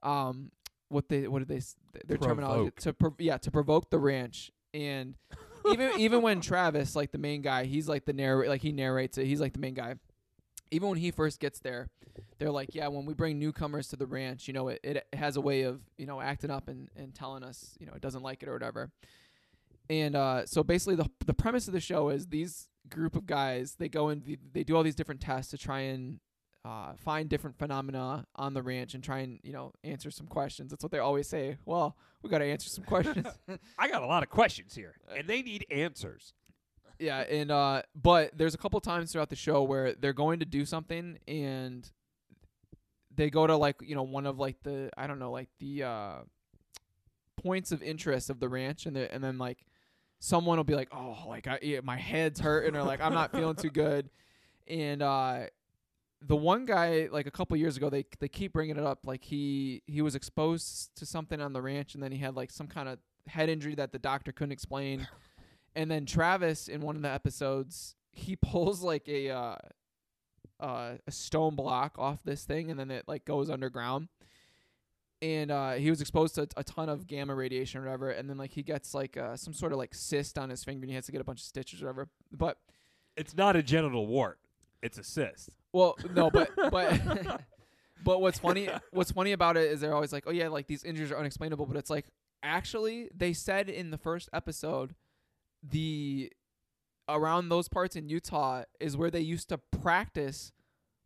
um 0.02 0.52
what 0.90 1.08
they 1.08 1.28
what 1.28 1.40
did 1.40 1.48
they 1.48 1.62
their 2.06 2.18
terminology 2.18 2.72
to 2.78 2.94
prov- 2.94 3.20
yeah 3.20 3.38
to 3.38 3.52
provoke 3.52 3.90
the 3.90 4.00
ranch. 4.00 4.52
And 4.74 5.16
even 5.72 5.92
even 6.00 6.22
when 6.22 6.42
Travis 6.42 6.96
like 6.96 7.12
the 7.12 7.18
main 7.18 7.42
guy 7.42 7.66
he's 7.66 7.88
like 7.88 8.06
the 8.06 8.14
narr 8.14 8.48
like 8.48 8.62
he 8.62 8.72
narrates 8.72 9.18
it 9.18 9.26
he's 9.26 9.40
like 9.40 9.54
the 9.54 9.60
main 9.60 9.74
guy 9.74 9.96
even 10.74 10.90
when 10.90 10.98
he 10.98 11.12
first 11.12 11.40
gets 11.40 11.60
there 11.60 11.90
they're 12.40 12.52
like 12.52 12.74
yeah 12.74 12.88
when 12.88 13.06
we 13.06 13.14
bring 13.14 13.40
newcomers 13.40 13.88
to 13.88 13.96
the 13.96 14.06
ranch 14.06 14.48
you 14.48 14.54
know 14.54 14.68
it, 14.68 14.80
it 14.84 15.08
has 15.14 15.36
a 15.36 15.42
way 15.42 15.62
of 15.64 15.82
you 15.98 16.06
know 16.06 16.20
acting 16.20 16.52
up 16.52 16.68
and, 16.68 16.90
and 16.96 17.14
telling 17.14 17.44
us 17.44 17.76
you 17.80 17.86
know 17.86 17.94
it 17.94 18.02
doesn't 18.02 18.24
like 18.24 18.44
it 18.44 18.50
or 18.50 18.54
whatever 18.54 18.90
and 19.90 20.16
uh, 20.16 20.46
so 20.46 20.64
basically 20.64 20.96
the 20.96 21.10
the 21.26 21.34
premise 21.34 21.68
of 21.68 21.74
the 21.74 21.80
show 21.80 22.10
is 22.10 22.28
these 22.28 22.70
group 22.90 23.16
of 23.16 23.26
guys 23.26 23.76
they 23.76 23.90
go 23.90 24.10
and 24.10 24.38
they 24.52 24.64
do 24.64 24.76
all 24.76 24.84
these 24.84 24.96
different 24.96 25.22
tests 25.22 25.52
to 25.52 25.58
try 25.58 25.82
and 25.82 26.20
uh, 26.66 26.94
find 26.96 27.30
different 27.30 27.58
phenomena 27.58 28.26
on 28.36 28.54
the 28.54 28.62
ranch 28.62 28.94
and 28.94 29.04
try 29.04 29.20
and 29.20 29.40
you 29.44 29.52
know 29.52 29.74
answer 29.84 30.10
some 30.10 30.28
questions. 30.28 30.72
That's 30.72 30.84
what 30.84 30.92
they 30.92 31.00
always 31.00 31.28
say. 31.28 31.58
Well, 31.66 31.98
we 32.22 32.30
got 32.30 32.38
to 32.38 32.46
answer 32.46 32.70
some 32.70 32.86
questions. 32.86 33.28
I 33.78 33.90
got 33.90 34.02
a 34.02 34.06
lot 34.06 34.24
of 34.24 34.30
questions 34.30 34.74
here, 34.74 34.96
and 35.16 35.28
they 35.28 35.42
need 35.42 35.66
answers. 35.70 36.34
Yeah, 37.04 37.20
and 37.20 37.52
uh, 37.52 37.82
but 37.94 38.38
there's 38.38 38.56
a 38.56 38.58
couple 38.58 38.80
times 38.80 39.12
throughout 39.12 39.30
the 39.30 39.36
show 39.36 39.64
where 39.64 39.94
they're 39.94 40.14
going 40.14 40.40
to 40.40 40.46
do 40.46 40.66
something 40.66 41.20
and 41.28 41.92
they 43.16 43.30
go 43.30 43.46
to 43.46 43.56
like 43.58 43.76
you 43.82 43.94
know 43.94 44.04
one 44.04 44.26
of 44.26 44.40
like 44.40 44.64
the 44.64 44.90
I 44.98 45.06
don't 45.06 45.20
know 45.20 45.32
like 45.32 45.50
the 45.60 45.84
uh, 45.84 46.16
points 47.36 47.72
of 47.72 47.84
interest 47.84 48.30
of 48.30 48.40
the 48.40 48.48
ranch 48.48 48.86
and 48.86 48.96
the, 48.96 49.14
and 49.14 49.24
then 49.24 49.38
like 49.38 49.66
someone 50.20 50.58
will 50.58 50.64
be 50.64 50.76
like 50.76 50.90
oh 50.94 51.18
like 51.28 51.46
I, 51.46 51.60
yeah, 51.62 51.82
my 51.84 51.98
head's 51.98 52.40
hurting 52.40 52.76
or 52.76 52.84
like 52.84 53.02
I'm 53.02 53.14
not 53.14 53.32
feeling 53.34 53.56
too 53.56 53.70
good. 53.70 54.10
And 54.68 55.02
uh 55.02 55.40
the 56.26 56.38
one 56.38 56.66
guy 56.66 57.10
like 57.12 57.28
a 57.28 57.32
couple 57.32 57.58
years 57.58 57.76
ago 57.76 57.90
they 57.90 58.06
they 58.20 58.30
keep 58.30 58.54
bringing 58.54 58.78
it 58.78 58.84
up 58.84 59.00
like 59.06 59.26
he 59.26 59.84
he 59.88 60.02
was 60.02 60.16
exposed 60.16 60.96
to 60.96 61.06
something 61.06 61.42
on 61.42 61.52
the 61.52 61.62
ranch 61.62 61.96
and 61.96 62.02
then 62.02 62.14
he 62.14 62.20
had 62.20 62.34
like 62.34 62.50
some 62.50 62.68
kind 62.68 62.88
of 62.88 62.98
head 63.28 63.50
injury 63.50 63.76
that 63.76 63.92
the 63.92 64.00
doctor 64.00 64.32
couldn't 64.32 64.54
explain 64.54 65.06
and 65.76 65.90
then 65.90 66.06
Travis 66.06 66.68
in 66.68 66.82
one 66.82 66.96
of 66.96 67.02
the 67.02 67.10
episodes 67.10 67.96
he 68.12 68.36
pulls 68.42 68.82
like 68.82 69.08
a 69.08 69.30
uh 69.30 69.56
uh, 70.60 70.94
a 71.06 71.12
stone 71.12 71.56
block 71.56 71.96
off 71.98 72.24
this 72.24 72.46
thing 72.46 72.72
and 72.72 72.80
then 72.80 72.90
it 72.90 73.04
like 73.08 73.26
goes 73.26 73.50
underground. 73.50 74.08
And 75.22 75.52
uh, 75.52 75.72
he 75.74 75.90
was 75.90 76.00
exposed 76.02 76.36
to 76.36 76.48
a 76.58 76.64
ton 76.64 76.90
of 76.90 77.08
gamma 77.08 77.34
radiation 77.36 77.82
or 77.82 77.86
whatever 77.86 78.12
and 78.12 78.30
then 78.30 78.38
like 78.38 78.52
he 78.52 78.62
gets 78.64 78.94
like 78.94 79.18
uh, 79.18 79.36
some 79.36 79.54
sort 79.54 79.72
of 79.74 79.78
like 79.78 79.94
cyst 79.94 80.38
on 80.38 80.50
his 80.50 80.64
finger 80.64 80.84
and 80.84 80.90
he 80.90 80.96
has 80.96 81.06
to 81.08 81.12
get 81.12 81.20
a 81.22 81.24
bunch 81.24 81.40
of 81.40 81.46
stitches 81.46 81.82
or 81.82 81.88
whatever. 81.88 82.10
But 82.32 82.58
It's 83.18 83.36
not 83.36 83.56
a 83.56 83.64
genital 83.64 84.06
wart; 84.08 84.40
it's 84.82 84.98
a 84.98 85.04
cyst. 85.04 85.50
well 85.74 85.98
no 86.14 86.30
but 86.30 86.50
but 86.72 87.02
but 88.04 88.22
what's 88.22 88.40
funny 88.40 88.70
what's 88.92 89.12
funny 89.12 89.32
about 89.32 89.56
it 89.58 89.72
is 89.72 89.80
they're 89.82 89.96
always 89.96 90.12
like 90.14 90.24
oh 90.28 90.32
yeah 90.32 90.48
like 90.50 90.68
these 90.68 90.84
injuries 90.84 91.12
are 91.12 91.18
unexplainable 91.18 91.66
but 91.66 91.78
it's 91.78 91.90
like 91.90 92.06
actually 92.42 93.10
they 93.16 93.32
said 93.34 93.70
in 93.70 93.92
the 93.92 93.98
first 93.98 94.30
episode 94.34 94.94
the 95.68 96.32
around 97.10 97.50
those 97.50 97.68
parts 97.68 97.96
in 97.96 98.10
Utah 98.10 98.64
is 98.80 98.96
where 98.96 99.12
they 99.12 99.20
used 99.20 99.50
to 99.50 99.58
practice 99.58 100.52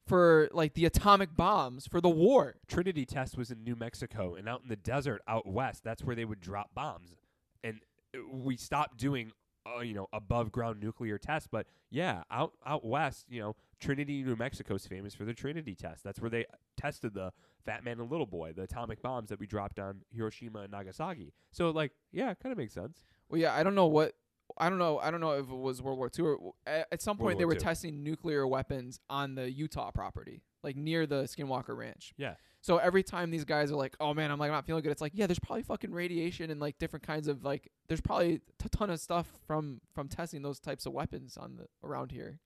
for 0.05 0.47
like 0.53 0.74
the 0.74 0.86
atomic 0.86 1.36
bombs 1.36 1.86
for 1.86 1.99
the 1.99 2.10
war 2.10 2.55
Trinity 2.68 3.05
test 3.05 3.38
was 3.38 3.51
in 3.51 3.64
New 3.64 3.76
Mexico, 3.76 4.36
and 4.36 4.47
out 4.47 4.62
in 4.64 4.70
the 4.70 4.76
desert 4.76 5.22
out 5.28 5.45
west, 5.45 5.84
that's 5.84 6.03
where 6.03 6.16
they 6.16 6.26
would 6.26 6.39
drop 6.39 6.74
bombs. 6.74 7.16
And 7.64 7.82
uh, 8.16 8.20
we 8.32 8.55
stopped 8.55 8.97
doing, 8.97 9.32
uh, 9.66 9.82
you 9.82 9.93
know, 9.93 10.08
above 10.14 10.51
ground 10.51 10.80
nuclear 10.82 11.18
tests. 11.18 11.47
But 11.51 11.68
yeah, 11.89 12.24
out 12.32 12.53
out 12.66 12.86
west, 12.86 13.26
you 13.30 13.41
know, 13.41 13.55
Trinity, 13.80 14.24
New 14.24 14.38
Mexico 14.38 14.76
is 14.76 14.88
famous 14.88 15.14
for 15.14 15.26
the 15.26 15.34
Trinity 15.34 15.76
test. 15.76 16.03
That's 16.03 16.22
where 16.22 16.30
they 16.30 16.45
tested 16.78 17.14
the 17.14 17.34
Fat 17.66 17.84
Man 17.84 17.99
and 17.99 18.10
Little 18.10 18.26
Boy, 18.26 18.53
the 18.53 18.64
atomic 18.64 19.01
bombs 19.01 19.30
that 19.30 19.39
we 19.39 19.45
dropped 19.45 19.78
on 19.78 20.01
Hiroshima 20.16 20.60
and 20.60 20.72
Nagasaki. 20.72 21.34
So 21.51 21.70
like, 21.72 21.91
yeah, 22.12 22.32
it 22.32 22.39
kind 22.41 22.51
of 22.51 22.58
makes 22.58 22.74
sense. 22.74 23.03
Well, 23.30 23.41
yeah, 23.41 23.53
I 23.53 23.64
don't 23.64 23.76
know 23.76 23.88
what 23.88 24.14
I 24.60 24.70
don't 24.70 24.80
know. 24.80 24.99
I 24.99 25.12
don't 25.12 25.22
know 25.22 25.32
if 25.32 25.49
it 25.49 25.55
was 25.55 25.82
World 25.82 25.97
War 25.97 26.10
II 26.18 26.26
or 26.26 26.53
at, 26.66 26.88
at 26.91 27.01
some 27.01 27.18
World 27.18 27.28
point 27.30 27.39
they 27.39 27.45
War 27.45 27.49
were 27.49 27.55
II. 27.55 27.60
testing 27.62 28.03
nuclear 28.03 28.47
weapons 28.47 28.99
on 29.10 29.36
the 29.36 29.51
Utah 29.51 29.91
property, 29.91 30.43
like 30.64 30.76
near 30.76 31.05
the 31.05 31.24
Skinwalker 31.24 31.76
Ranch. 31.78 32.14
Yeah. 32.18 32.36
So 32.62 32.78
every 32.78 33.03
time 33.03 33.30
these 33.32 33.45
guys 33.45 33.72
are 33.72 33.76
like, 33.76 33.95
"Oh 33.99 34.14
man, 34.14 34.32
I'm 34.32 34.39
like 34.39 34.51
not 34.51 34.66
feeling 34.66 34.84
good," 34.84 34.91
it's 34.91 35.01
like, 35.01 35.14
yeah, 35.16 35.28
there's 35.28 35.39
probably 35.39 35.64
fucking 35.64 35.91
radiation 35.91 36.49
and 36.51 36.60
like 36.60 36.80
different 36.80 37.05
kinds 37.05 37.28
of 37.28 37.43
like, 37.43 37.72
there's 37.88 38.01
probably 38.01 38.41
a 38.66 38.70
ton 38.70 38.89
of 38.89 38.99
stuff 38.99 39.28
from 39.45 39.80
from 39.93 40.08
testing 40.10 40.41
those 40.41 40.60
types 40.60 40.86
of 40.86 40.91
weapons 40.93 41.38
on 41.38 41.55
the 41.58 41.68
around 41.88 42.12
here. 42.12 42.39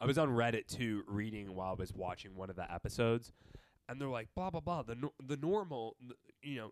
I 0.00 0.06
was 0.06 0.18
on 0.18 0.28
Reddit 0.28 0.66
too, 0.68 1.02
reading 1.08 1.54
while 1.54 1.70
I 1.70 1.74
was 1.74 1.92
watching 1.94 2.36
one 2.36 2.50
of 2.50 2.56
the 2.56 2.70
episodes, 2.72 3.32
and 3.88 4.00
they're 4.00 4.08
like, 4.08 4.28
blah 4.36 4.50
blah 4.50 4.60
blah. 4.60 4.82
The 4.82 4.96
no- 4.96 5.14
the 5.26 5.38
normal, 5.38 5.96
you 6.42 6.56
know, 6.56 6.70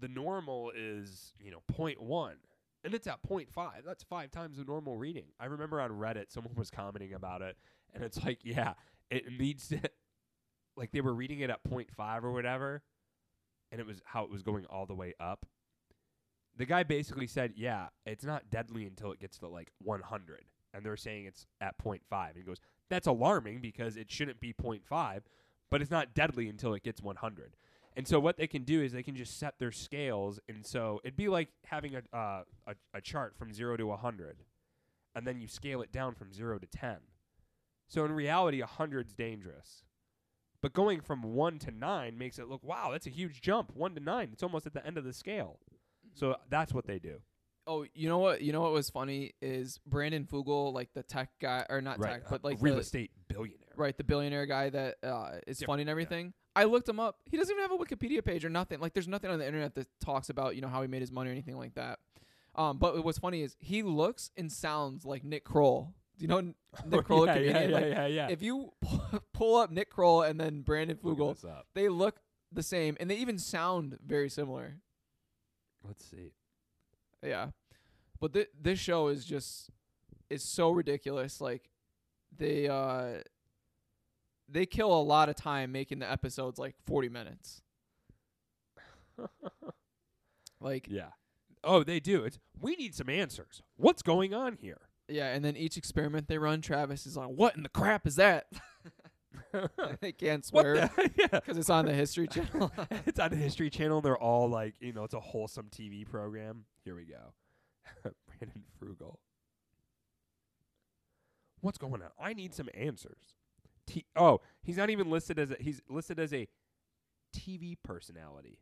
the 0.00 0.08
normal 0.08 0.70
is 0.76 1.32
you 1.40 1.50
know 1.50 1.62
point 1.72 2.00
one, 2.00 2.36
and 2.84 2.94
it's 2.94 3.06
at 3.06 3.22
point 3.22 3.50
five. 3.52 3.82
That's 3.84 4.02
five 4.02 4.30
times 4.30 4.58
the 4.58 4.64
normal 4.64 4.96
reading. 4.96 5.26
I 5.40 5.46
remember 5.46 5.80
on 5.80 5.90
Reddit, 5.90 6.30
someone 6.30 6.54
was 6.54 6.70
commenting 6.70 7.14
about 7.14 7.42
it, 7.42 7.56
and 7.92 8.04
it's 8.04 8.22
like, 8.24 8.40
yeah, 8.44 8.74
it 9.10 9.24
needs 9.38 9.68
to, 9.68 9.80
like 10.76 10.92
they 10.92 11.00
were 11.00 11.14
reading 11.14 11.40
it 11.40 11.50
at 11.50 11.64
point 11.64 11.90
five 11.96 12.24
or 12.24 12.32
whatever, 12.32 12.82
and 13.72 13.80
it 13.80 13.86
was 13.86 14.02
how 14.04 14.24
it 14.24 14.30
was 14.30 14.42
going 14.42 14.66
all 14.66 14.86
the 14.86 14.94
way 14.94 15.14
up. 15.18 15.46
The 16.56 16.66
guy 16.66 16.84
basically 16.84 17.26
said, 17.26 17.54
yeah, 17.56 17.88
it's 18.06 18.24
not 18.24 18.48
deadly 18.48 18.86
until 18.86 19.10
it 19.10 19.18
gets 19.18 19.38
to 19.38 19.48
like 19.48 19.72
100 19.82 20.44
and 20.74 20.84
they're 20.84 20.96
saying 20.96 21.24
it's 21.24 21.46
at 21.60 21.78
0.5. 21.78 22.00
And 22.10 22.36
he 22.36 22.42
goes, 22.42 22.58
that's 22.90 23.06
alarming 23.06 23.60
because 23.60 23.96
it 23.96 24.10
shouldn't 24.10 24.40
be 24.40 24.52
0.5, 24.52 25.20
but 25.70 25.80
it's 25.80 25.90
not 25.90 26.14
deadly 26.14 26.48
until 26.48 26.74
it 26.74 26.82
gets 26.82 27.00
100. 27.00 27.56
And 27.96 28.08
so 28.08 28.18
what 28.18 28.36
they 28.36 28.46
can 28.46 28.64
do 28.64 28.82
is 28.82 28.92
they 28.92 29.02
can 29.02 29.14
just 29.14 29.38
set 29.38 29.54
their 29.58 29.70
scales, 29.70 30.40
and 30.48 30.66
so 30.66 31.00
it'd 31.04 31.16
be 31.16 31.28
like 31.28 31.48
having 31.64 31.94
a 31.94 32.16
uh, 32.16 32.42
a, 32.66 32.74
a 32.92 33.00
chart 33.00 33.36
from 33.38 33.52
zero 33.52 33.76
to 33.76 33.86
100, 33.86 34.42
and 35.14 35.26
then 35.26 35.40
you 35.40 35.46
scale 35.46 35.80
it 35.80 35.92
down 35.92 36.14
from 36.14 36.32
zero 36.32 36.58
to 36.58 36.66
10. 36.66 36.96
So 37.88 38.04
in 38.04 38.12
reality, 38.12 38.60
100's 38.60 39.14
dangerous. 39.14 39.84
But 40.60 40.72
going 40.72 41.02
from 41.02 41.22
1 41.34 41.58
to 41.60 41.70
9 41.70 42.16
makes 42.16 42.38
it 42.38 42.48
look, 42.48 42.64
wow, 42.64 42.88
that's 42.90 43.06
a 43.06 43.10
huge 43.10 43.42
jump. 43.42 43.70
1 43.74 43.94
to 43.96 44.00
9, 44.00 44.30
it's 44.32 44.42
almost 44.42 44.66
at 44.66 44.72
the 44.72 44.84
end 44.86 44.96
of 44.96 45.04
the 45.04 45.12
scale. 45.12 45.58
So 46.14 46.36
that's 46.48 46.72
what 46.72 46.86
they 46.86 46.98
do. 46.98 47.20
Oh, 47.66 47.84
you 47.94 48.08
know 48.08 48.18
what? 48.18 48.42
You 48.42 48.52
know 48.52 48.60
what 48.60 48.72
was 48.72 48.90
funny 48.90 49.32
is 49.40 49.78
Brandon 49.86 50.24
Fugal, 50.24 50.72
like 50.72 50.90
the 50.94 51.02
tech 51.02 51.30
guy, 51.40 51.64
or 51.70 51.80
not 51.80 52.00
tech, 52.00 52.22
uh, 52.26 52.30
but 52.30 52.44
like 52.44 52.58
real 52.60 52.74
the, 52.74 52.80
estate 52.80 53.10
billionaire. 53.28 53.72
right, 53.76 53.96
the 53.96 54.04
billionaire 54.04 54.46
guy 54.46 54.68
that 54.68 54.96
uh, 55.02 55.32
is 55.46 55.58
Different, 55.58 55.72
funny 55.72 55.82
and 55.82 55.90
everything. 55.90 56.34
I 56.56 56.64
looked 56.64 56.88
him 56.88 57.00
up. 57.00 57.18
He 57.30 57.36
doesn't 57.36 57.52
even 57.52 57.62
have 57.68 57.72
a 57.72 57.82
Wikipedia 57.82 58.24
page 58.24 58.44
or 58.44 58.50
nothing. 58.50 58.80
Like, 58.80 58.94
there's 58.94 59.08
nothing 59.08 59.30
on 59.30 59.38
the 59.38 59.46
internet 59.46 59.74
that 59.74 59.88
talks 60.00 60.30
about 60.30 60.54
you 60.54 60.62
know 60.62 60.68
how 60.68 60.82
he 60.82 60.88
made 60.88 61.00
his 61.00 61.10
money 61.12 61.30
or 61.30 61.32
anything 61.32 61.56
like 61.56 61.74
that. 61.74 61.98
Um, 62.54 62.78
but 62.78 63.04
what's 63.04 63.18
funny 63.18 63.42
is 63.42 63.56
he 63.58 63.82
looks 63.82 64.30
and 64.36 64.50
sounds 64.50 65.04
like 65.04 65.24
Nick 65.24 65.44
Kroll. 65.44 65.92
Do 66.16 66.22
you 66.22 66.28
know 66.28 66.40
Nick 66.86 67.04
Kroll? 67.04 67.26
yeah, 67.26 67.36
yeah, 67.36 67.66
yeah, 67.66 67.74
Like, 67.74 67.84
yeah, 67.86 68.06
yeah. 68.06 68.28
If 68.28 68.42
you 68.42 68.72
pull 69.32 69.56
up 69.56 69.70
Nick 69.70 69.90
Kroll 69.90 70.22
and 70.22 70.38
then 70.38 70.62
Brandon 70.62 70.98
this 71.02 71.44
they 71.74 71.88
look 71.88 72.20
the 72.52 72.62
same 72.62 72.96
and 73.00 73.10
they 73.10 73.16
even 73.16 73.38
sound 73.38 73.98
very 74.06 74.28
similar. 74.28 74.76
Let's 75.86 76.04
see. 76.04 76.32
Yeah. 77.22 77.48
But 78.20 78.32
th- 78.32 78.50
this 78.60 78.78
show 78.78 79.08
is 79.08 79.24
just 79.24 79.70
is 80.30 80.42
so 80.44 80.70
ridiculous. 80.70 81.40
Like 81.40 81.68
they 82.36 82.68
uh 82.68 83.22
they 84.48 84.66
kill 84.66 84.92
a 84.92 85.02
lot 85.02 85.28
of 85.28 85.36
time 85.36 85.72
making 85.72 85.98
the 86.00 86.10
episodes 86.10 86.58
like 86.58 86.74
40 86.86 87.08
minutes. 87.08 87.62
Like 90.60 90.86
Yeah. 90.88 91.10
Oh, 91.62 91.84
they 91.84 92.00
do. 92.00 92.24
It's 92.24 92.38
we 92.60 92.74
need 92.76 92.94
some 92.94 93.08
answers. 93.10 93.62
What's 93.76 94.02
going 94.02 94.32
on 94.34 94.56
here? 94.60 94.80
yeah, 95.08 95.32
and 95.34 95.44
then 95.44 95.56
each 95.56 95.76
experiment 95.76 96.28
they 96.28 96.38
run, 96.38 96.62
Travis 96.62 97.06
is 97.06 97.16
like, 97.16 97.28
"What 97.28 97.54
in 97.56 97.62
the 97.62 97.68
crap 97.68 98.06
is 98.06 98.16
that?" 98.16 98.46
they 100.00 100.12
can't 100.12 100.44
swear 100.44 100.74
the? 100.74 101.10
yeah. 101.16 101.26
because 101.40 101.58
it's 101.58 101.70
on 101.70 101.86
the 101.86 101.92
History 101.92 102.26
Channel. 102.26 102.72
it's 103.06 103.20
on 103.20 103.30
the 103.30 103.36
History 103.36 103.70
Channel. 103.70 104.00
They're 104.00 104.18
all 104.18 104.48
like, 104.48 104.74
you 104.80 104.92
know, 104.92 105.04
it's 105.04 105.14
a 105.14 105.20
wholesome 105.20 105.68
TV 105.70 106.08
program. 106.08 106.64
Here 106.84 106.94
we 106.94 107.04
go. 107.04 107.34
Brandon 108.26 108.64
Frugal. 108.78 109.20
What's 111.60 111.78
going 111.78 112.02
on? 112.02 112.10
I 112.20 112.32
need 112.32 112.54
some 112.54 112.68
answers. 112.74 113.34
T- 113.86 114.06
oh, 114.16 114.40
he's 114.62 114.76
not 114.76 114.90
even 114.90 115.10
listed 115.10 115.38
as 115.38 115.50
a 115.50 115.56
he's 115.60 115.80
listed 115.88 116.18
as 116.18 116.32
a 116.32 116.48
TV 117.36 117.76
personality. 117.82 118.60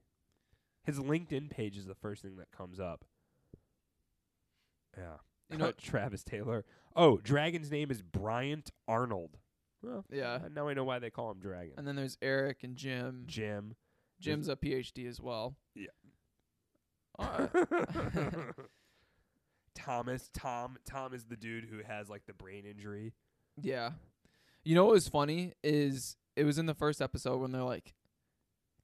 His 0.84 0.98
LinkedIn 0.98 1.50
page 1.50 1.76
is 1.76 1.86
the 1.86 1.94
first 1.94 2.22
thing 2.22 2.36
that 2.38 2.50
comes 2.50 2.80
up. 2.80 3.04
Yeah. 4.96 5.16
You 5.50 5.58
know- 5.58 5.72
Travis 5.72 6.24
Taylor. 6.24 6.64
Oh, 6.96 7.18
Dragon's 7.18 7.70
name 7.70 7.90
is 7.90 8.02
Bryant 8.02 8.70
Arnold. 8.88 9.38
Well, 9.82 10.04
Yeah. 10.10 10.34
uh, 10.44 10.48
now 10.52 10.68
I 10.68 10.74
know 10.74 10.84
why 10.84 10.98
they 10.98 11.10
call 11.10 11.30
him 11.30 11.40
Dragon. 11.40 11.74
and 11.76 11.86
then 11.86 11.96
there's 11.96 12.16
Eric 12.22 12.62
and 12.64 12.76
Jim. 12.76 13.24
Jim. 13.26 13.74
Jim's 14.20 14.48
a 14.48 14.56
PhD 14.56 15.06
as 15.08 15.20
well. 15.20 15.56
Yeah. 15.74 15.86
Uh, 17.18 17.48
Thomas, 19.74 20.28
Tom, 20.32 20.76
Tom 20.84 21.14
is 21.14 21.24
the 21.24 21.36
dude 21.36 21.64
who 21.64 21.80
has 21.86 22.08
like 22.08 22.26
the 22.26 22.32
brain 22.34 22.64
injury. 22.66 23.14
Yeah. 23.60 23.90
You 24.64 24.74
know 24.74 24.84
what 24.84 24.94
was 24.94 25.08
funny 25.08 25.54
is 25.64 26.16
it 26.36 26.44
was 26.44 26.58
in 26.58 26.66
the 26.66 26.74
first 26.74 27.00
episode 27.02 27.38
when 27.40 27.52
they're 27.52 27.62
like 27.62 27.94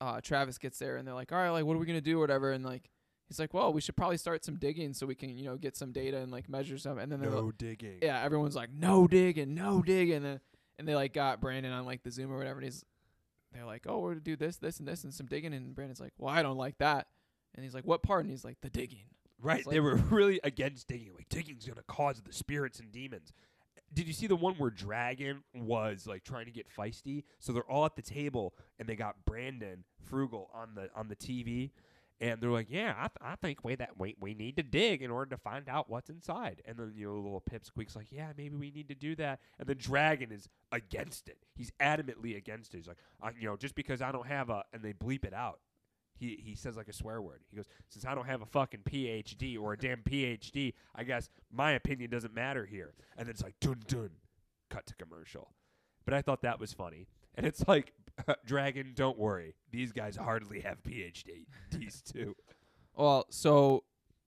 uh, 0.00 0.20
Travis 0.20 0.58
gets 0.58 0.78
there 0.78 0.96
and 0.96 1.06
they're 1.06 1.14
like, 1.14 1.32
all 1.32 1.38
right, 1.38 1.50
like 1.50 1.64
what 1.64 1.74
are 1.76 1.78
we 1.80 1.86
gonna 1.86 2.00
do, 2.00 2.18
or 2.18 2.20
whatever, 2.20 2.52
and 2.52 2.64
like 2.64 2.90
he's 3.28 3.38
like, 3.38 3.52
well, 3.54 3.72
we 3.72 3.80
should 3.80 3.96
probably 3.96 4.16
start 4.16 4.44
some 4.44 4.56
digging 4.56 4.92
so 4.94 5.06
we 5.06 5.14
can 5.14 5.36
you 5.36 5.44
know 5.44 5.56
get 5.56 5.76
some 5.76 5.92
data 5.92 6.18
and 6.18 6.30
like 6.32 6.48
measure 6.48 6.78
some, 6.78 6.98
and 6.98 7.10
then 7.10 7.20
they're 7.20 7.30
like, 7.30 7.58
digging. 7.58 7.98
yeah, 8.02 8.22
everyone's 8.22 8.56
like, 8.56 8.70
no 8.72 9.06
digging, 9.06 9.54
no 9.54 9.82
digging, 9.82 10.16
and 10.16 10.24
then 10.24 10.40
and 10.78 10.86
they 10.88 10.94
like 10.94 11.12
got 11.12 11.40
Brandon 11.40 11.72
on 11.72 11.84
like 11.84 12.02
the 12.02 12.10
Zoom 12.10 12.32
or 12.32 12.38
whatever, 12.38 12.58
and 12.60 12.64
he's 12.64 12.84
they're 13.52 13.64
like, 13.64 13.86
oh, 13.88 13.98
we're 14.00 14.10
going 14.10 14.18
to 14.18 14.24
do 14.24 14.36
this, 14.36 14.56
this, 14.58 14.78
and 14.78 14.86
this, 14.86 15.04
and 15.04 15.14
some 15.14 15.24
digging, 15.24 15.54
and 15.54 15.74
Brandon's 15.74 16.00
like, 16.00 16.12
well, 16.18 16.32
I 16.32 16.42
don't 16.42 16.58
like 16.58 16.76
that, 16.78 17.06
and 17.54 17.64
he's 17.64 17.72
like, 17.74 17.86
what 17.86 18.02
part? 18.02 18.20
And 18.20 18.30
he's 18.30 18.44
like, 18.44 18.58
the 18.60 18.68
digging. 18.68 19.04
Right. 19.40 19.60
It's 19.60 19.68
they 19.68 19.80
like- 19.80 19.84
were 19.84 19.94
really 20.16 20.38
against 20.44 20.86
digging. 20.86 21.12
Like 21.14 21.28
digging's 21.28 21.64
gonna 21.66 21.82
cause 21.88 22.20
the 22.20 22.32
spirits 22.32 22.78
and 22.78 22.92
demons. 22.92 23.32
Did 23.92 24.06
you 24.06 24.12
see 24.12 24.26
the 24.26 24.36
one 24.36 24.54
where 24.54 24.70
Dragon 24.70 25.42
was 25.54 26.06
like 26.06 26.24
trying 26.24 26.44
to 26.46 26.50
get 26.50 26.66
feisty? 26.68 27.24
So 27.38 27.52
they're 27.52 27.70
all 27.70 27.84
at 27.86 27.96
the 27.96 28.02
table 28.02 28.54
and 28.78 28.88
they 28.88 28.96
got 28.96 29.24
Brandon 29.24 29.84
Frugal 30.04 30.50
on 30.54 30.74
the 30.74 30.90
on 30.94 31.08
the 31.08 31.16
TV, 31.16 31.70
and 32.20 32.40
they're 32.40 32.50
like, 32.50 32.68
"Yeah, 32.68 32.94
I, 32.96 33.08
th- 33.08 33.18
I 33.20 33.36
think 33.36 33.64
we 33.64 33.74
that 33.76 33.98
we 33.98 34.14
we 34.20 34.34
need 34.34 34.56
to 34.56 34.62
dig 34.62 35.02
in 35.02 35.10
order 35.10 35.30
to 35.30 35.36
find 35.38 35.68
out 35.68 35.88
what's 35.88 36.10
inside." 36.10 36.62
And 36.66 36.76
then 36.76 36.92
you 36.96 37.06
know, 37.06 37.14
little 37.14 37.42
Pipsqueak's 37.50 37.96
like, 37.96 38.10
"Yeah, 38.10 38.32
maybe 38.36 38.56
we 38.56 38.70
need 38.70 38.88
to 38.88 38.94
do 38.94 39.14
that." 39.16 39.40
And 39.58 39.68
then 39.68 39.76
Dragon 39.78 40.32
is 40.32 40.48
against 40.72 41.28
it. 41.28 41.38
He's 41.54 41.72
adamantly 41.80 42.36
against 42.36 42.74
it. 42.74 42.78
He's 42.78 42.88
like, 42.88 42.98
"You 43.38 43.48
know, 43.48 43.56
just 43.56 43.74
because 43.74 44.02
I 44.02 44.12
don't 44.12 44.26
have 44.26 44.50
a," 44.50 44.64
and 44.72 44.82
they 44.82 44.92
bleep 44.92 45.24
it 45.24 45.32
out. 45.32 45.60
He 46.18 46.40
he 46.44 46.54
says 46.54 46.76
like 46.76 46.88
a 46.88 46.92
swear 46.92 47.22
word. 47.22 47.40
He 47.50 47.56
goes, 47.56 47.66
"Since 47.88 48.04
I 48.04 48.14
don't 48.14 48.26
have 48.26 48.42
a 48.42 48.46
fucking 48.46 48.80
PhD 48.84 49.58
or 49.58 49.72
a 49.74 49.78
damn 49.78 50.02
PhD, 50.02 50.74
I 50.94 51.04
guess 51.04 51.30
my 51.50 51.72
opinion 51.72 52.10
doesn't 52.10 52.34
matter 52.34 52.66
here." 52.66 52.94
And 53.16 53.26
then 53.26 53.30
it's 53.30 53.42
like 53.42 53.54
dun 53.60 53.82
dun, 53.86 54.10
cut 54.70 54.86
to 54.86 54.94
commercial. 54.96 55.52
But 56.04 56.14
I 56.14 56.22
thought 56.22 56.42
that 56.42 56.58
was 56.58 56.72
funny. 56.72 57.06
And 57.34 57.44
it's 57.46 57.66
like, 57.68 57.92
Dragon, 58.46 58.92
don't 58.94 59.18
worry. 59.18 59.54
These 59.70 59.92
guys 59.92 60.16
hardly 60.16 60.60
have 60.60 60.82
PhDs 60.82 62.02
too. 62.12 62.34
Well, 62.94 63.26
so 63.30 63.84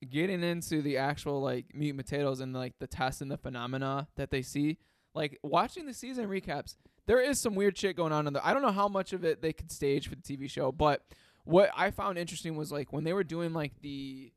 getting 0.10 0.44
into 0.44 0.82
the 0.82 0.98
actual 0.98 1.42
like 1.42 1.76
meat 1.76 1.90
and 1.90 1.98
potatoes 1.98 2.40
and 2.40 2.54
like 2.54 2.74
the 2.80 2.88
tests 2.88 3.22
and 3.22 3.30
the 3.30 3.38
phenomena 3.38 4.08
that 4.16 4.32
they 4.32 4.42
see, 4.42 4.78
like 5.14 5.40
watching 5.44 5.86
the 5.86 5.94
season 5.94 6.28
recaps, 6.28 6.76
there 7.08 7.20
is 7.20 7.40
some 7.40 7.56
weird 7.56 7.78
shit 7.78 7.98
going 7.98 8.14
on 8.14 8.28
in 8.28 8.34
there. 8.34 8.46
I 8.46 8.54
don't 8.54 8.62
know 8.62 8.72
how 8.72 8.88
much 8.88 9.12
of 9.14 9.26
it 9.26 9.42
they 9.42 9.54
could 9.54 9.72
stage 9.72 10.08
for 10.08 10.16
the 10.16 10.22
TV 10.22 10.50
show, 10.50 10.72
but 10.72 11.02
what 11.44 11.70
I 11.76 11.92
found 11.92 12.18
interesting 12.18 12.56
was 12.56 12.72
like 12.72 12.92
when 12.94 13.04
they 13.04 13.14
were 13.14 13.24
doing 13.24 13.54
like 13.54 13.74
the 13.82 14.32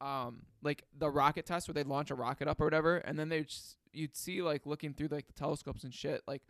um 0.00 0.42
like 0.62 0.84
the 0.98 1.08
rocket 1.10 1.46
test 1.46 1.68
where 1.68 1.72
they'd 1.74 1.86
launch 1.86 2.10
a 2.10 2.14
rocket 2.14 2.48
up 2.48 2.60
or 2.60 2.64
whatever, 2.64 2.96
and 2.98 3.18
then 3.18 3.28
they 3.28 3.42
just 3.44 3.76
you'd 3.92 4.16
see 4.16 4.42
like 4.42 4.66
looking 4.66 4.92
through 4.92 5.08
like 5.08 5.26
the 5.26 5.32
telescopes 5.32 5.84
and 5.84 5.94
shit, 5.94 6.22
like 6.26 6.42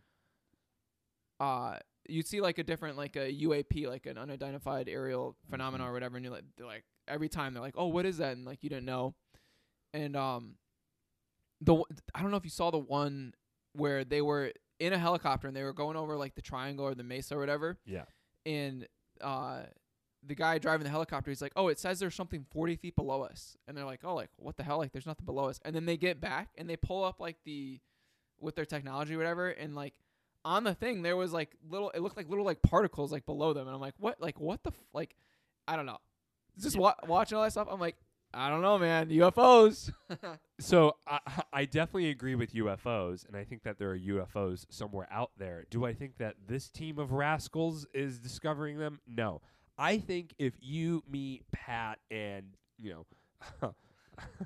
uh 1.39 1.77
you'd 2.07 2.27
see 2.27 2.39
like 2.41 2.57
a 2.57 2.63
different 2.63 2.97
like 2.97 3.15
a 3.15 3.31
UAP, 3.33 3.87
like 3.87 4.05
an 4.05 4.17
unidentified 4.17 4.87
aerial 4.89 5.35
phenomenon 5.49 5.87
or 5.87 5.93
whatever, 5.93 6.17
and 6.17 6.25
you're 6.25 6.33
like, 6.33 6.43
they're 6.57 6.65
like 6.67 6.83
every 7.07 7.29
time 7.29 7.53
they're 7.53 7.63
like, 7.63 7.75
oh, 7.77 7.87
what 7.87 8.05
is 8.05 8.17
that? 8.17 8.35
And 8.35 8.45
like 8.45 8.63
you 8.63 8.69
didn't 8.69 8.85
know, 8.85 9.15
and 9.93 10.15
um, 10.15 10.55
the 11.61 11.73
w- 11.73 11.85
I 12.13 12.21
don't 12.21 12.31
know 12.31 12.37
if 12.37 12.43
you 12.45 12.49
saw 12.51 12.71
the 12.71 12.77
one 12.77 13.33
where 13.73 14.03
they 14.05 14.21
were 14.21 14.51
in 14.79 14.93
a 14.93 14.97
helicopter 14.97 15.47
and 15.47 15.55
they 15.55 15.63
were 15.63 15.73
going 15.73 15.97
over 15.97 16.15
like 16.15 16.35
the 16.35 16.41
triangle 16.41 16.85
or 16.85 16.95
the 16.95 17.03
mesa 17.03 17.35
or 17.35 17.39
whatever, 17.39 17.77
Yeah. 17.85 18.05
and 18.45 18.87
uh. 19.21 19.63
The 20.27 20.35
guy 20.35 20.57
driving 20.57 20.83
the 20.85 20.89
helicopter, 20.89 21.29
he's 21.31 21.41
like, 21.41 21.53
"Oh, 21.55 21.67
it 21.67 21.79
says 21.79 21.99
there's 21.99 22.15
something 22.15 22.45
40 22.51 22.75
feet 22.77 22.95
below 22.95 23.21
us," 23.23 23.57
and 23.67 23.77
they're 23.77 23.85
like, 23.85 24.01
"Oh, 24.03 24.15
like 24.15 24.29
what 24.37 24.57
the 24.57 24.63
hell? 24.63 24.77
Like 24.77 24.91
there's 24.91 25.05
nothing 25.05 25.25
below 25.25 25.45
us." 25.45 25.59
And 25.63 25.75
then 25.75 25.85
they 25.85 25.97
get 25.97 26.19
back 26.19 26.49
and 26.57 26.69
they 26.69 26.75
pull 26.77 27.03
up 27.03 27.19
like 27.19 27.37
the, 27.45 27.79
with 28.39 28.55
their 28.55 28.65
technology 28.65 29.13
or 29.15 29.17
whatever, 29.17 29.49
and 29.49 29.75
like 29.75 29.93
on 30.43 30.63
the 30.63 30.75
thing 30.75 31.01
there 31.01 31.17
was 31.17 31.33
like 31.33 31.55
little 31.67 31.89
it 31.91 32.01
looked 32.01 32.15
like 32.15 32.29
little 32.29 32.45
like 32.45 32.61
particles 32.61 33.11
like 33.11 33.25
below 33.25 33.51
them 33.51 33.65
and 33.65 33.73
i'm 33.73 33.81
like 33.81 33.95
what 33.97 34.21
like 34.21 34.39
what 34.39 34.61
the 34.61 34.69
f-? 34.69 34.75
like 34.93 35.15
i 35.67 35.75
don't 35.75 35.87
know 35.87 35.97
just 36.61 36.77
wa- 36.77 36.93
watching 37.07 37.35
all 37.35 37.43
that 37.43 37.51
stuff 37.51 37.67
i'm 37.67 37.79
like 37.79 37.95
i 38.31 38.47
don't 38.47 38.61
know 38.61 38.77
man 38.77 39.09
ufos 39.09 39.91
So 40.59 40.97
I, 41.07 41.19
I 41.51 41.65
definitely 41.65 42.09
agree 42.11 42.35
with 42.35 42.53
UFOs, 42.53 43.27
and 43.27 43.35
I 43.35 43.43
think 43.43 43.63
that 43.63 43.77
there 43.77 43.91
are 43.91 43.97
UFOs 43.97 44.65
somewhere 44.69 45.05
out 45.11 45.31
there. 45.37 45.65
Do 45.69 45.83
I 45.83 45.93
think 45.93 46.17
that 46.19 46.35
this 46.47 46.69
team 46.69 46.97
of 46.97 47.11
rascals 47.11 47.85
is 47.93 48.19
discovering 48.19 48.77
them? 48.77 49.01
No. 49.05 49.41
I 49.77 49.97
think 49.97 50.33
if 50.37 50.53
you, 50.61 51.03
me, 51.09 51.41
Pat, 51.51 51.99
and 52.09 52.55
you 52.77 53.05
know, 53.61 53.75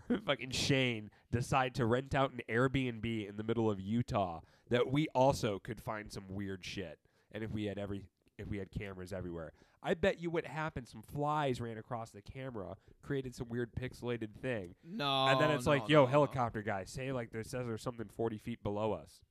fucking 0.25 0.51
Shane 0.51 1.09
decide 1.31 1.75
to 1.75 1.85
rent 1.85 2.15
out 2.15 2.31
an 2.31 2.41
Airbnb 2.49 3.29
in 3.29 3.37
the 3.37 3.43
middle 3.43 3.69
of 3.69 3.79
Utah, 3.79 4.41
that 4.69 4.91
we 4.91 5.07
also 5.13 5.59
could 5.59 5.81
find 5.81 6.11
some 6.11 6.23
weird 6.29 6.65
shit. 6.65 6.99
And 7.31 7.43
if 7.43 7.51
we 7.51 7.65
had 7.65 7.77
every, 7.77 8.05
if 8.37 8.47
we 8.47 8.57
had 8.57 8.71
cameras 8.71 9.13
everywhere, 9.13 9.53
I 9.81 9.93
bet 9.93 10.19
you 10.19 10.29
what 10.29 10.45
happened. 10.45 10.87
Some 10.87 11.01
flies 11.01 11.61
ran 11.61 11.77
across 11.77 12.11
the 12.11 12.21
camera, 12.21 12.75
created 13.01 13.35
some 13.35 13.49
weird 13.49 13.71
pixelated 13.73 14.33
thing 14.41 14.75
no 14.83 15.27
and 15.27 15.39
then 15.39 15.51
it's 15.51 15.65
no, 15.65 15.71
like, 15.71 15.83
no, 15.83 15.87
yo, 15.87 16.01
no. 16.01 16.07
helicopter 16.07 16.61
guy, 16.61 16.83
say 16.85 17.11
like 17.11 17.31
there 17.31 17.43
says 17.43 17.65
there's 17.65 17.81
something 17.81 18.07
40 18.15 18.37
feet 18.37 18.61
below 18.61 18.93
us. 18.93 19.21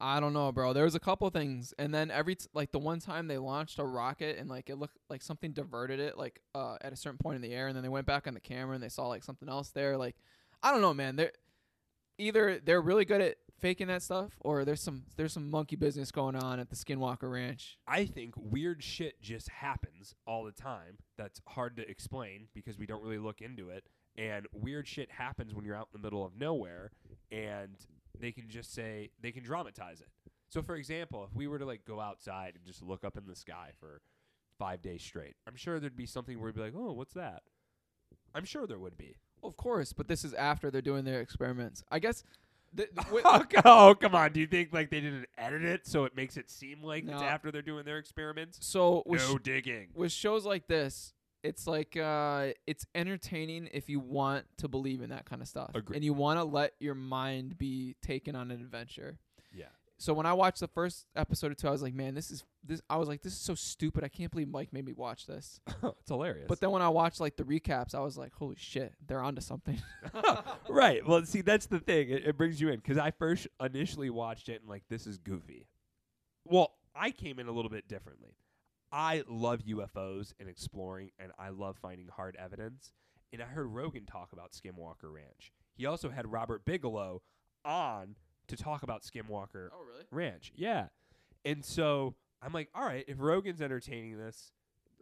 I 0.00 0.20
don't 0.20 0.32
know 0.32 0.52
bro 0.52 0.72
there 0.72 0.84
was 0.84 0.94
a 0.94 1.00
couple 1.00 1.28
things 1.30 1.72
and 1.78 1.94
then 1.94 2.10
every 2.10 2.34
t- 2.34 2.46
like 2.54 2.72
the 2.72 2.78
one 2.78 3.00
time 3.00 3.28
they 3.28 3.38
launched 3.38 3.78
a 3.78 3.84
rocket 3.84 4.38
and 4.38 4.48
like 4.48 4.68
it 4.68 4.76
looked 4.76 4.98
like 5.08 5.22
something 5.22 5.52
diverted 5.52 6.00
it 6.00 6.18
like 6.18 6.40
uh 6.54 6.76
at 6.80 6.92
a 6.92 6.96
certain 6.96 7.18
point 7.18 7.36
in 7.36 7.42
the 7.42 7.52
air 7.54 7.66
and 7.68 7.76
then 7.76 7.82
they 7.82 7.88
went 7.88 8.06
back 8.06 8.26
on 8.26 8.34
the 8.34 8.40
camera 8.40 8.74
and 8.74 8.82
they 8.82 8.88
saw 8.88 9.06
like 9.06 9.24
something 9.24 9.48
else 9.48 9.70
there 9.70 9.96
like 9.96 10.16
i 10.62 10.70
don't 10.70 10.80
know 10.82 10.94
man 10.94 11.16
they're 11.16 11.32
either 12.18 12.60
they're 12.64 12.80
really 12.80 13.04
good 13.04 13.20
at 13.20 13.36
faking 13.58 13.86
that 13.88 14.02
stuff 14.02 14.32
or 14.40 14.64
there's 14.64 14.82
some 14.82 15.04
there's 15.16 15.32
some 15.32 15.50
monkey 15.50 15.76
business 15.76 16.10
going 16.10 16.36
on 16.36 16.60
at 16.60 16.68
the 16.68 16.76
skinwalker 16.76 17.30
ranch 17.30 17.78
I 17.86 18.04
think 18.04 18.34
weird 18.36 18.82
shit 18.82 19.20
just 19.22 19.48
happens 19.48 20.14
all 20.26 20.44
the 20.44 20.52
time. 20.52 20.98
That's 21.16 21.40
hard 21.46 21.76
to 21.76 21.88
explain 21.88 22.48
because 22.54 22.78
we 22.78 22.86
don't 22.86 23.02
really 23.02 23.18
look 23.18 23.40
into 23.40 23.70
it. 23.70 23.84
And 24.18 24.46
weird 24.52 24.86
shit 24.88 25.10
happens 25.10 25.54
when 25.54 25.64
you're 25.64 25.76
out 25.76 25.88
in 25.94 26.00
the 26.00 26.04
middle 26.06 26.24
of 26.24 26.38
nowhere, 26.38 26.90
and 27.30 27.76
they 28.20 28.32
can 28.32 28.48
just 28.48 28.72
say 28.74 29.10
they 29.20 29.32
can 29.32 29.42
dramatize 29.42 30.00
it. 30.00 30.08
So, 30.48 30.62
for 30.62 30.76
example, 30.76 31.24
if 31.28 31.34
we 31.34 31.46
were 31.46 31.58
to 31.58 31.66
like 31.66 31.84
go 31.84 32.00
outside 32.00 32.54
and 32.54 32.64
just 32.64 32.82
look 32.82 33.04
up 33.04 33.16
in 33.16 33.26
the 33.26 33.34
sky 33.36 33.70
for 33.80 34.00
five 34.58 34.80
days 34.82 35.02
straight, 35.02 35.34
I'm 35.46 35.56
sure 35.56 35.80
there'd 35.80 35.96
be 35.96 36.06
something 36.06 36.38
where 36.38 36.46
we'd 36.46 36.54
be 36.54 36.60
like, 36.60 36.74
"Oh, 36.76 36.92
what's 36.92 37.14
that?" 37.14 37.42
I'm 38.34 38.44
sure 38.44 38.66
there 38.66 38.78
would 38.78 38.96
be. 38.96 39.16
Of 39.42 39.56
course, 39.56 39.92
but 39.92 40.08
this 40.08 40.24
is 40.24 40.34
after 40.34 40.70
they're 40.70 40.82
doing 40.82 41.04
their 41.04 41.20
experiments. 41.20 41.82
I 41.90 41.98
guess. 41.98 42.24
The, 42.74 42.88
the, 42.94 43.02
wi- 43.10 43.22
oh, 43.24 43.44
oh, 43.64 43.94
come 43.94 44.14
on. 44.14 44.32
Do 44.32 44.40
you 44.40 44.46
think 44.46 44.72
like 44.72 44.90
they 44.90 45.00
didn't 45.00 45.26
edit 45.38 45.64
it 45.64 45.86
so 45.86 46.04
it 46.04 46.14
makes 46.16 46.36
it 46.36 46.50
seem 46.50 46.82
like 46.82 47.04
it's 47.04 47.22
after 47.22 47.50
they're 47.50 47.62
doing 47.62 47.84
their 47.84 47.98
experiments? 47.98 48.58
so 48.60 49.02
with, 49.06 49.26
no 49.28 49.36
sh- 49.36 49.42
digging. 49.42 49.88
with 49.94 50.12
shows 50.12 50.44
like 50.44 50.66
this, 50.66 51.14
it's 51.46 51.66
like 51.66 51.96
uh, 51.96 52.48
it's 52.66 52.86
entertaining 52.94 53.68
if 53.72 53.88
you 53.88 54.00
want 54.00 54.44
to 54.58 54.68
believe 54.68 55.00
in 55.00 55.10
that 55.10 55.24
kind 55.24 55.40
of 55.40 55.48
stuff, 55.48 55.70
Agree. 55.74 55.96
and 55.96 56.04
you 56.04 56.12
want 56.12 56.38
to 56.38 56.44
let 56.44 56.72
your 56.80 56.94
mind 56.94 57.56
be 57.56 57.96
taken 58.02 58.34
on 58.34 58.50
an 58.50 58.60
adventure. 58.60 59.18
Yeah. 59.54 59.66
So 59.98 60.12
when 60.12 60.26
I 60.26 60.34
watched 60.34 60.60
the 60.60 60.68
first 60.68 61.06
episode 61.16 61.52
or 61.52 61.54
two, 61.54 61.68
I 61.68 61.70
was 61.70 61.82
like, 61.82 61.94
man, 61.94 62.14
this 62.14 62.30
is 62.30 62.44
this. 62.62 62.82
I 62.90 62.96
was 62.96 63.08
like, 63.08 63.22
this 63.22 63.32
is 63.32 63.38
so 63.38 63.54
stupid. 63.54 64.04
I 64.04 64.08
can't 64.08 64.30
believe 64.30 64.48
Mike 64.48 64.72
made 64.72 64.84
me 64.84 64.92
watch 64.92 65.26
this. 65.26 65.60
it's 65.82 66.08
hilarious. 66.08 66.46
But 66.48 66.60
then 66.60 66.70
when 66.70 66.82
I 66.82 66.88
watched 66.88 67.20
like 67.20 67.36
the 67.36 67.44
recaps, 67.44 67.94
I 67.94 68.00
was 68.00 68.18
like, 68.18 68.34
holy 68.34 68.56
shit, 68.58 68.92
they're 69.06 69.22
onto 69.22 69.40
something. 69.40 69.80
right. 70.68 71.06
Well, 71.06 71.24
see, 71.24 71.40
that's 71.40 71.66
the 71.66 71.78
thing. 71.78 72.10
It, 72.10 72.26
it 72.26 72.36
brings 72.36 72.60
you 72.60 72.68
in 72.68 72.76
because 72.76 72.98
I 72.98 73.12
first 73.12 73.46
initially 73.60 74.10
watched 74.10 74.48
it 74.48 74.60
and 74.60 74.68
like 74.68 74.82
this 74.90 75.06
is 75.06 75.16
goofy. 75.16 75.68
Well, 76.44 76.74
I 76.94 77.10
came 77.10 77.38
in 77.38 77.46
a 77.46 77.52
little 77.52 77.70
bit 77.70 77.88
differently. 77.88 78.36
I 78.92 79.24
love 79.28 79.62
UFOs 79.64 80.32
and 80.38 80.48
exploring, 80.48 81.10
and 81.18 81.32
I 81.38 81.48
love 81.50 81.76
finding 81.76 82.08
hard 82.08 82.36
evidence. 82.36 82.92
And 83.32 83.42
I 83.42 83.46
heard 83.46 83.66
Rogan 83.66 84.06
talk 84.06 84.32
about 84.32 84.52
Skinwalker 84.52 85.12
Ranch. 85.12 85.52
He 85.76 85.84
also 85.86 86.10
had 86.10 86.30
Robert 86.30 86.64
Bigelow 86.64 87.22
on 87.64 88.16
to 88.48 88.56
talk 88.56 88.82
about 88.82 89.02
Skinwalker 89.02 89.68
oh 89.72 89.82
really? 89.86 90.04
Ranch. 90.10 90.52
Yeah. 90.54 90.86
And 91.44 91.64
so 91.64 92.14
I'm 92.42 92.52
like, 92.52 92.68
all 92.74 92.84
right, 92.84 93.04
if 93.08 93.20
Rogan's 93.20 93.60
entertaining 93.60 94.16
this, 94.18 94.52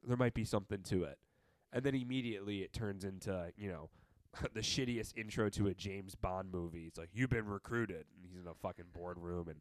there 0.02 0.16
might 0.16 0.34
be 0.34 0.44
something 0.44 0.82
to 0.84 1.04
it. 1.04 1.18
And 1.72 1.84
then 1.84 1.94
immediately 1.94 2.62
it 2.62 2.72
turns 2.72 3.04
into, 3.04 3.52
you 3.56 3.68
know, 3.68 3.90
the 4.54 4.60
shittiest 4.60 5.16
intro 5.16 5.48
to 5.50 5.68
a 5.68 5.74
James 5.74 6.14
Bond 6.14 6.50
movie. 6.50 6.84
It's 6.86 6.98
like, 6.98 7.10
you've 7.12 7.30
been 7.30 7.46
recruited. 7.46 8.06
And 8.16 8.24
he's 8.24 8.40
in 8.40 8.46
a 8.46 8.54
fucking 8.54 8.86
boardroom 8.92 9.48
and, 9.48 9.60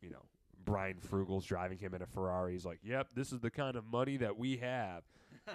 you 0.00 0.10
know, 0.10 0.24
Brian 0.70 0.98
Frugal's 0.98 1.44
driving 1.44 1.78
him 1.78 1.94
in 1.94 2.02
a 2.02 2.06
Ferrari. 2.06 2.52
He's 2.52 2.64
like, 2.64 2.78
yep, 2.82 3.08
this 3.14 3.32
is 3.32 3.40
the 3.40 3.50
kind 3.50 3.76
of 3.76 3.84
money 3.84 4.16
that 4.18 4.38
we 4.38 4.58
have. 4.58 5.02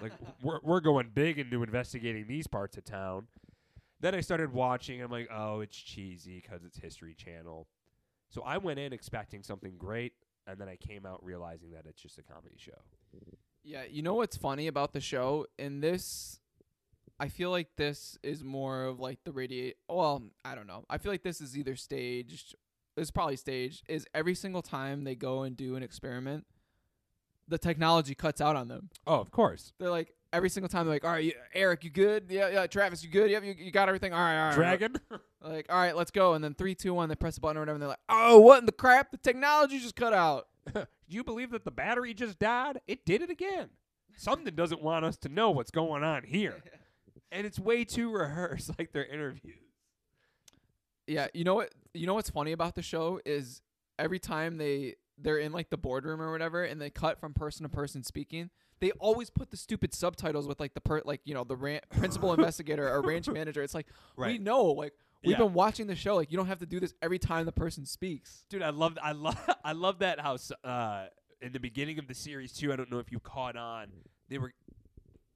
Like, 0.02 0.12
we're, 0.42 0.60
we're 0.62 0.80
going 0.80 1.10
big 1.14 1.38
into 1.38 1.62
investigating 1.62 2.26
these 2.26 2.46
parts 2.46 2.76
of 2.76 2.84
town. 2.84 3.28
Then 4.00 4.14
I 4.14 4.20
started 4.20 4.52
watching. 4.52 5.00
I'm 5.02 5.10
like, 5.10 5.28
oh, 5.32 5.60
it's 5.60 5.76
cheesy 5.76 6.42
because 6.42 6.64
it's 6.64 6.76
History 6.76 7.14
Channel. 7.14 7.66
So 8.28 8.42
I 8.42 8.58
went 8.58 8.78
in 8.78 8.92
expecting 8.92 9.42
something 9.42 9.76
great, 9.78 10.12
and 10.46 10.58
then 10.58 10.68
I 10.68 10.76
came 10.76 11.06
out 11.06 11.24
realizing 11.24 11.70
that 11.70 11.86
it's 11.86 12.02
just 12.02 12.18
a 12.18 12.22
comedy 12.22 12.56
show. 12.58 12.72
Yeah, 13.64 13.84
you 13.88 14.02
know 14.02 14.14
what's 14.14 14.36
funny 14.36 14.66
about 14.66 14.92
the 14.92 15.00
show? 15.00 15.46
In 15.58 15.80
this, 15.80 16.40
I 17.18 17.28
feel 17.28 17.50
like 17.50 17.68
this 17.76 18.18
is 18.22 18.44
more 18.44 18.84
of 18.84 19.00
like 19.00 19.20
the 19.24 19.32
radiate. 19.32 19.76
Well, 19.88 20.24
I 20.44 20.54
don't 20.54 20.66
know. 20.66 20.84
I 20.90 20.98
feel 20.98 21.10
like 21.10 21.22
this 21.22 21.40
is 21.40 21.56
either 21.56 21.74
staged. 21.74 22.54
It's 22.96 23.10
probably 23.10 23.36
staged. 23.36 23.84
Is 23.88 24.06
every 24.14 24.34
single 24.34 24.62
time 24.62 25.04
they 25.04 25.14
go 25.14 25.42
and 25.42 25.56
do 25.56 25.76
an 25.76 25.82
experiment, 25.82 26.46
the 27.48 27.58
technology 27.58 28.14
cuts 28.14 28.40
out 28.40 28.56
on 28.56 28.68
them. 28.68 28.90
Oh, 29.06 29.20
of 29.20 29.30
course. 29.30 29.72
They're 29.78 29.90
like 29.90 30.14
every 30.32 30.48
single 30.48 30.68
time 30.68 30.86
they're 30.86 30.94
like, 30.94 31.04
"All 31.04 31.12
right, 31.12 31.24
you, 31.24 31.32
Eric, 31.54 31.84
you 31.84 31.90
good? 31.90 32.26
Yeah, 32.28 32.48
yeah. 32.48 32.66
Travis, 32.66 33.04
you 33.04 33.10
good? 33.10 33.30
Yep, 33.30 33.44
you, 33.44 33.54
you 33.58 33.70
got 33.70 33.88
everything. 33.88 34.12
All 34.12 34.20
right, 34.20 34.40
all 34.40 34.46
right. 34.48 34.54
Dragon. 34.54 34.96
Like, 35.42 35.66
all 35.68 35.76
right, 35.76 35.94
let's 35.94 36.10
go. 36.10 36.34
And 36.34 36.42
then 36.42 36.54
three, 36.54 36.74
two, 36.74 36.92
one. 36.92 37.08
They 37.08 37.14
press 37.14 37.36
a 37.36 37.40
button 37.40 37.56
or 37.56 37.60
whatever. 37.60 37.76
And 37.76 37.82
they're 37.82 37.90
like, 37.90 38.00
"Oh, 38.08 38.40
what 38.40 38.58
in 38.58 38.66
the 38.66 38.72
crap? 38.72 39.12
The 39.12 39.16
technology 39.16 39.78
just 39.78 39.94
cut 39.94 40.12
out." 40.12 40.48
Do 40.74 40.86
you 41.08 41.22
believe 41.22 41.52
that 41.52 41.64
the 41.64 41.70
battery 41.70 42.14
just 42.14 42.40
died? 42.40 42.80
It 42.88 43.04
did 43.04 43.22
it 43.22 43.30
again. 43.30 43.68
Something 44.16 44.56
doesn't 44.56 44.82
want 44.82 45.04
us 45.04 45.16
to 45.18 45.28
know 45.28 45.52
what's 45.52 45.70
going 45.70 46.02
on 46.02 46.24
here. 46.24 46.62
And 47.32 47.44
it's 47.44 47.58
way 47.58 47.84
too 47.84 48.10
rehearsed, 48.12 48.70
like 48.78 48.92
their 48.92 49.04
interviews. 49.04 49.56
Yeah, 51.06 51.28
you 51.34 51.44
know 51.44 51.54
what? 51.54 51.72
You 51.94 52.06
know 52.06 52.14
what's 52.14 52.30
funny 52.30 52.52
about 52.52 52.74
the 52.74 52.82
show 52.82 53.20
is 53.24 53.62
every 53.98 54.18
time 54.18 54.56
they 54.58 54.96
they're 55.18 55.38
in 55.38 55.52
like 55.52 55.70
the 55.70 55.76
boardroom 55.78 56.20
or 56.20 56.30
whatever, 56.30 56.64
and 56.64 56.80
they 56.80 56.90
cut 56.90 57.18
from 57.20 57.32
person 57.32 57.62
to 57.64 57.68
person 57.68 58.02
speaking. 58.02 58.50
They 58.80 58.90
always 58.92 59.30
put 59.30 59.50
the 59.50 59.56
stupid 59.56 59.94
subtitles 59.94 60.46
with 60.46 60.60
like 60.60 60.74
the 60.74 60.80
per 60.80 61.00
like 61.04 61.20
you 61.24 61.32
know 61.34 61.44
the 61.44 61.56
ran- 61.56 61.80
principal 61.98 62.32
investigator 62.34 62.88
or 62.88 63.00
ranch 63.02 63.28
manager. 63.32 63.62
It's 63.62 63.74
like 63.74 63.86
we 64.16 64.38
know 64.38 64.64
like 64.64 64.92
we've 65.24 65.32
Yeah. 65.38 65.44
been 65.44 65.54
watching 65.54 65.86
the 65.86 65.96
show. 65.96 66.16
Like 66.16 66.30
you 66.30 66.36
don't 66.36 66.48
have 66.48 66.58
to 66.58 66.66
do 66.66 66.80
this 66.80 66.92
every 67.00 67.18
time 67.18 67.46
the 67.46 67.52
person 67.52 67.86
speaks. 67.86 68.44
Dude, 68.50 68.60
I 68.62 68.70
love 68.70 68.98
I 69.02 69.12
love 69.12 69.38
I 69.64 69.72
love 69.72 70.00
that 70.00 70.20
how 70.20 70.34
s- 70.34 70.52
uh 70.64 71.06
in 71.40 71.52
the 71.52 71.60
beginning 71.60 71.98
of 71.98 72.06
the 72.08 72.14
series 72.14 72.52
too, 72.52 72.72
I 72.72 72.76
don't 72.76 72.90
know 72.90 72.98
if 72.98 73.10
you 73.12 73.20
caught 73.20 73.56
on. 73.56 73.86
They 74.28 74.38
were 74.38 74.52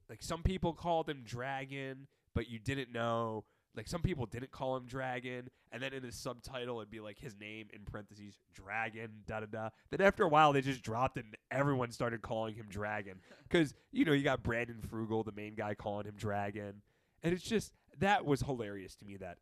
like 0.08 0.22
some 0.22 0.42
people 0.42 0.72
called 0.74 1.08
him 1.08 1.22
Dragon, 1.24 2.08
but 2.34 2.48
you 2.50 2.58
didn't 2.58 2.92
know. 2.92 3.44
Like 3.76 3.86
some 3.88 4.02
people 4.02 4.26
didn't 4.26 4.50
call 4.50 4.76
him 4.76 4.86
Dragon, 4.86 5.48
and 5.70 5.82
then 5.82 5.92
in 5.92 6.02
his 6.02 6.16
subtitle 6.16 6.80
it'd 6.80 6.90
be 6.90 7.00
like 7.00 7.18
his 7.18 7.36
name 7.38 7.68
in 7.72 7.84
parentheses 7.84 8.34
Dragon 8.54 9.10
da 9.26 9.40
da 9.40 9.46
da. 9.46 9.68
Then 9.90 10.00
after 10.00 10.24
a 10.24 10.28
while 10.28 10.52
they 10.52 10.60
just 10.60 10.82
dropped 10.82 11.16
it, 11.16 11.24
and 11.24 11.36
everyone 11.50 11.92
started 11.92 12.22
calling 12.22 12.54
him 12.54 12.66
Dragon 12.68 13.20
because 13.48 13.74
you 13.92 14.04
know 14.04 14.12
you 14.12 14.24
got 14.24 14.42
Brandon 14.42 14.80
Frugal, 14.82 15.22
the 15.22 15.32
main 15.32 15.54
guy, 15.54 15.74
calling 15.74 16.06
him 16.06 16.14
Dragon, 16.16 16.82
and 17.22 17.32
it's 17.32 17.44
just 17.44 17.72
that 17.98 18.24
was 18.24 18.40
hilarious 18.40 18.96
to 18.96 19.04
me 19.04 19.16
that 19.18 19.38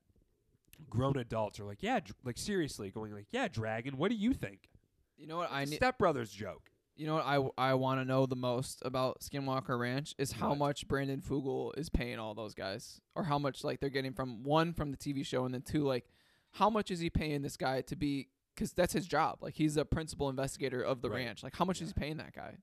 grown 0.91 1.17
adults 1.17 1.59
are 1.59 1.65
like, 1.65 1.83
yeah, 1.83 2.01
dr- 2.01 2.17
like 2.25 2.39
seriously, 2.39 2.91
going 2.91 3.13
like, 3.13 3.27
yeah, 3.31 3.49
Dragon, 3.49 3.97
what 3.97 4.11
do 4.11 4.17
you 4.17 4.33
think? 4.33 4.69
You 5.17 5.27
know 5.27 5.39
what 5.39 5.51
I 5.53 5.65
need? 5.65 5.77
Step 5.77 5.99
Brothers 5.99 6.31
joke. 6.31 6.71
You 6.99 7.07
know 7.07 7.15
what 7.15 7.25
I 7.59 7.71
I 7.71 7.75
want 7.75 8.01
to 8.01 8.05
know 8.05 8.27
the 8.27 8.35
most 8.37 8.83
about 8.85 9.21
Skinwalker 9.21 9.79
Ranch 9.79 10.15
is 10.19 10.33
how 10.33 10.53
much 10.55 10.87
Brandon 10.89 11.21
Fugal 11.23 11.71
is 11.79 11.89
paying 11.89 12.19
all 12.19 12.35
those 12.35 12.55
guys, 12.55 13.01
or 13.15 13.23
how 13.23 13.39
much 13.39 13.63
like 13.63 13.79
they're 13.79 13.89
getting 13.89 14.13
from 14.13 14.43
one 14.43 14.73
from 14.75 14.91
the 14.91 14.97
TV 14.97 15.25
show, 15.25 15.45
and 15.45 15.55
then 15.55 15.63
two 15.63 15.85
like 15.85 16.07
how 16.51 16.69
much 16.69 16.91
is 16.91 16.99
he 16.99 17.09
paying 17.09 17.41
this 17.43 17.57
guy 17.57 17.83
to 17.83 17.95
be? 17.95 18.29
Because 18.55 18.73
that's 18.73 18.93
his 18.93 19.07
job. 19.07 19.39
Like 19.41 19.55
he's 19.55 19.77
a 19.77 19.85
principal 19.85 20.29
investigator 20.29 20.83
of 20.83 21.01
the 21.01 21.09
Right. 21.09 21.25
ranch. 21.27 21.45
Like 21.45 21.55
how 21.55 21.65
much 21.65 21.81
is 21.81 21.91
he 21.91 21.95
paying 21.95 22.17
that 22.17 22.35
guy? 22.35 22.57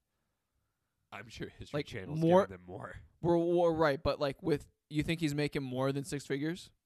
I'm 1.13 1.29
sure 1.29 1.47
History 1.57 1.77
Like, 1.77 1.85
Channel's 1.85 2.19
more- 2.19 2.41
giving 2.41 2.57
them 2.57 2.65
more. 2.67 2.95
We're, 3.21 3.37
we're 3.37 3.71
right, 3.71 4.03
but 4.03 4.19
like 4.19 4.43
with 4.43 4.65
you 4.89 5.01
think 5.01 5.21
he's 5.21 5.33
making 5.33 5.63
more 5.63 5.93
than 5.93 6.03
six 6.03 6.25
figures? 6.25 6.69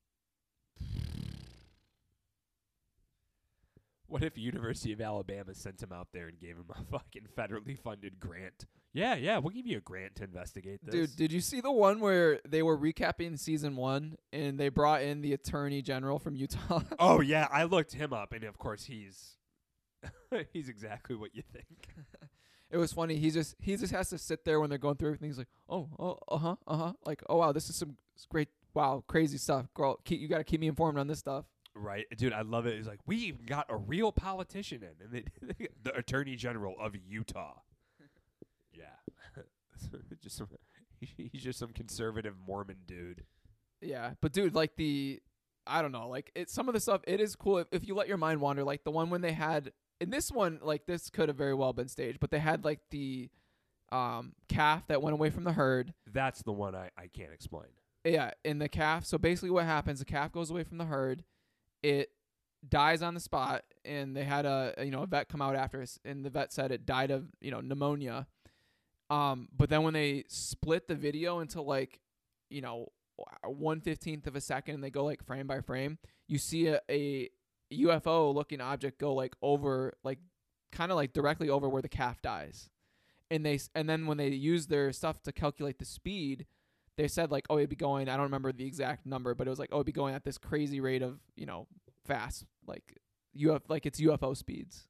What 4.09 4.23
if 4.23 4.37
University 4.37 4.91
of 4.91 5.01
Alabama 5.01 5.53
sent 5.53 5.81
him 5.81 5.91
out 5.93 6.07
there 6.13 6.27
and 6.27 6.39
gave 6.39 6.55
him 6.55 6.65
a 6.69 6.83
fucking 6.91 7.27
federally 7.37 7.77
funded 7.77 8.19
grant? 8.19 8.65
Yeah, 8.91 9.15
yeah, 9.15 9.37
we'll 9.37 9.53
give 9.53 9.67
you 9.67 9.77
a 9.77 9.81
grant 9.81 10.15
to 10.15 10.23
investigate 10.23 10.79
this. 10.83 10.93
Dude, 10.93 11.15
did 11.15 11.31
you 11.31 11.41
see 11.41 11.61
the 11.61 11.71
one 11.71 11.99
where 11.99 12.39
they 12.47 12.63
were 12.63 12.75
recapping 12.75 13.37
season 13.37 13.75
one 13.75 14.17
and 14.33 14.59
they 14.59 14.69
brought 14.69 15.03
in 15.03 15.21
the 15.21 15.33
attorney 15.33 15.83
general 15.83 16.17
from 16.17 16.35
Utah? 16.35 16.81
oh 16.99 17.21
yeah, 17.21 17.47
I 17.51 17.65
looked 17.65 17.93
him 17.93 18.13
up, 18.13 18.33
and 18.33 18.43
of 18.43 18.57
course 18.57 18.85
he's 18.85 19.37
he's 20.53 20.69
exactly 20.69 21.15
what 21.15 21.35
you 21.35 21.43
think. 21.53 21.89
it 22.71 22.77
was 22.77 22.91
funny. 22.91 23.17
He 23.17 23.29
just 23.29 23.55
he 23.59 23.77
just 23.77 23.93
has 23.93 24.09
to 24.09 24.17
sit 24.17 24.43
there 24.43 24.59
when 24.59 24.71
they're 24.71 24.79
going 24.79 24.95
through 24.95 25.09
everything. 25.09 25.29
He's 25.29 25.37
like, 25.37 25.49
oh, 25.69 25.87
oh, 25.99 26.17
uh 26.27 26.37
huh, 26.37 26.55
uh 26.65 26.77
huh. 26.77 26.93
Like, 27.05 27.21
oh 27.29 27.37
wow, 27.37 27.51
this 27.51 27.69
is 27.69 27.75
some 27.75 27.95
great, 28.29 28.49
wow, 28.73 29.03
crazy 29.07 29.37
stuff, 29.37 29.67
girl. 29.75 29.99
Keep, 30.03 30.19
you 30.19 30.27
got 30.27 30.39
to 30.39 30.43
keep 30.43 30.61
me 30.61 30.67
informed 30.67 30.97
on 30.97 31.05
this 31.05 31.19
stuff. 31.19 31.45
Right, 31.81 32.05
dude, 32.17 32.33
I 32.33 32.41
love 32.41 32.65
it. 32.65 32.75
He's 32.75 32.87
like, 32.87 32.99
we 33.05 33.15
even 33.17 33.45
got 33.45 33.67
a 33.69 33.77
real 33.77 34.11
politician 34.11 34.83
in, 34.83 35.15
and 35.15 35.67
the 35.83 35.95
Attorney 35.95 36.35
General 36.35 36.75
of 36.79 36.93
Utah. 37.07 37.55
yeah, 38.73 38.83
just 40.21 40.35
some, 40.37 40.49
he's 40.99 41.41
just 41.41 41.57
some 41.57 41.69
conservative 41.69 42.35
Mormon 42.45 42.77
dude. 42.85 43.23
Yeah, 43.81 44.11
but 44.21 44.33
dude, 44.33 44.55
like 44.55 44.75
the, 44.75 45.21
I 45.65 45.81
don't 45.81 45.93
know, 45.93 46.09
like 46.09 46.31
it. 46.35 46.49
Some 46.49 46.67
of 46.67 46.73
the 46.73 46.81
stuff 46.81 47.01
it 47.07 47.21
is 47.21 47.35
cool 47.37 47.59
if, 47.59 47.67
if 47.71 47.87
you 47.87 47.95
let 47.95 48.09
your 48.09 48.17
mind 48.17 48.41
wander. 48.41 48.65
Like 48.65 48.83
the 48.83 48.91
one 48.91 49.09
when 49.09 49.21
they 49.21 49.31
had 49.31 49.71
in 50.01 50.09
this 50.09 50.31
one, 50.31 50.59
like 50.61 50.85
this 50.85 51.09
could 51.09 51.29
have 51.29 51.37
very 51.37 51.53
well 51.53 51.71
been 51.71 51.87
staged, 51.87 52.19
but 52.19 52.29
they 52.29 52.39
had 52.39 52.65
like 52.65 52.81
the, 52.91 53.29
um, 53.91 54.33
calf 54.49 54.85
that 54.87 55.01
went 55.01 55.13
away 55.13 55.29
from 55.29 55.45
the 55.45 55.53
herd. 55.53 55.93
That's 56.11 56.41
the 56.41 56.51
one 56.51 56.75
I, 56.75 56.89
I 56.97 57.07
can't 57.07 57.31
explain. 57.31 57.69
Yeah, 58.03 58.31
in 58.43 58.59
the 58.59 58.69
calf. 58.69 59.05
So 59.05 59.17
basically, 59.17 59.49
what 59.49 59.65
happens? 59.65 59.99
The 59.99 60.05
calf 60.05 60.31
goes 60.31 60.51
away 60.51 60.63
from 60.63 60.77
the 60.77 60.85
herd. 60.85 61.23
It 61.81 62.09
dies 62.67 63.01
on 63.01 63.13
the 63.13 63.19
spot, 63.19 63.63
and 63.85 64.15
they 64.15 64.23
had 64.23 64.45
a 64.45 64.73
you 64.83 64.91
know 64.91 65.03
a 65.03 65.07
vet 65.07 65.29
come 65.29 65.41
out 65.41 65.55
after 65.55 65.81
us, 65.81 65.99
and 66.03 66.25
the 66.25 66.29
vet 66.29 66.51
said 66.51 66.71
it 66.71 66.85
died 66.85 67.11
of 67.11 67.27
you 67.41 67.51
know 67.51 67.61
pneumonia. 67.61 68.27
Um, 69.09 69.47
but 69.55 69.69
then 69.69 69.83
when 69.83 69.93
they 69.93 70.25
split 70.27 70.87
the 70.87 70.95
video 70.95 71.39
into 71.39 71.61
like, 71.61 71.99
you 72.49 72.61
know, 72.61 72.89
one 73.43 73.81
fifteenth 73.81 74.27
of 74.27 74.35
a 74.35 74.41
second, 74.41 74.75
and 74.75 74.83
they 74.83 74.91
go 74.91 75.05
like 75.05 75.23
frame 75.23 75.47
by 75.47 75.61
frame, 75.61 75.97
you 76.27 76.37
see 76.37 76.67
a, 76.67 76.79
a 76.89 77.29
UFO 77.73 78.33
looking 78.33 78.61
object 78.61 78.99
go 78.99 79.13
like 79.13 79.35
over 79.41 79.93
like 80.03 80.19
kind 80.71 80.91
of 80.91 80.95
like 80.95 81.13
directly 81.13 81.49
over 81.49 81.67
where 81.67 81.81
the 81.81 81.89
calf 81.89 82.21
dies. 82.21 82.69
And 83.31 83.45
they 83.45 83.59
and 83.75 83.89
then 83.89 84.07
when 84.07 84.17
they 84.17 84.29
use 84.29 84.67
their 84.67 84.91
stuff 84.91 85.21
to 85.23 85.31
calculate 85.31 85.79
the 85.79 85.85
speed, 85.85 86.45
they 86.99 87.07
said 87.07 87.31
like, 87.31 87.45
oh, 87.49 87.57
it'd 87.57 87.69
be 87.69 87.77
going. 87.77 88.09
I 88.09 88.17
don't 88.17 88.23
remember 88.23 88.51
the 88.51 88.65
exact 88.65 89.05
number, 89.05 89.33
but 89.33 89.47
it 89.47 89.49
was 89.49 89.57
like, 89.57 89.69
oh, 89.71 89.77
it'd 89.77 89.85
be 89.85 89.93
going 89.93 90.15
at 90.15 90.25
this 90.25 90.37
crazy 90.37 90.81
rate 90.81 91.01
of 91.01 91.19
you 91.37 91.45
know 91.45 91.65
fast, 92.05 92.43
like 92.67 92.97
UF, 93.41 93.61
like 93.69 93.85
it's 93.85 94.01
UFO 94.01 94.35
speeds. 94.35 94.89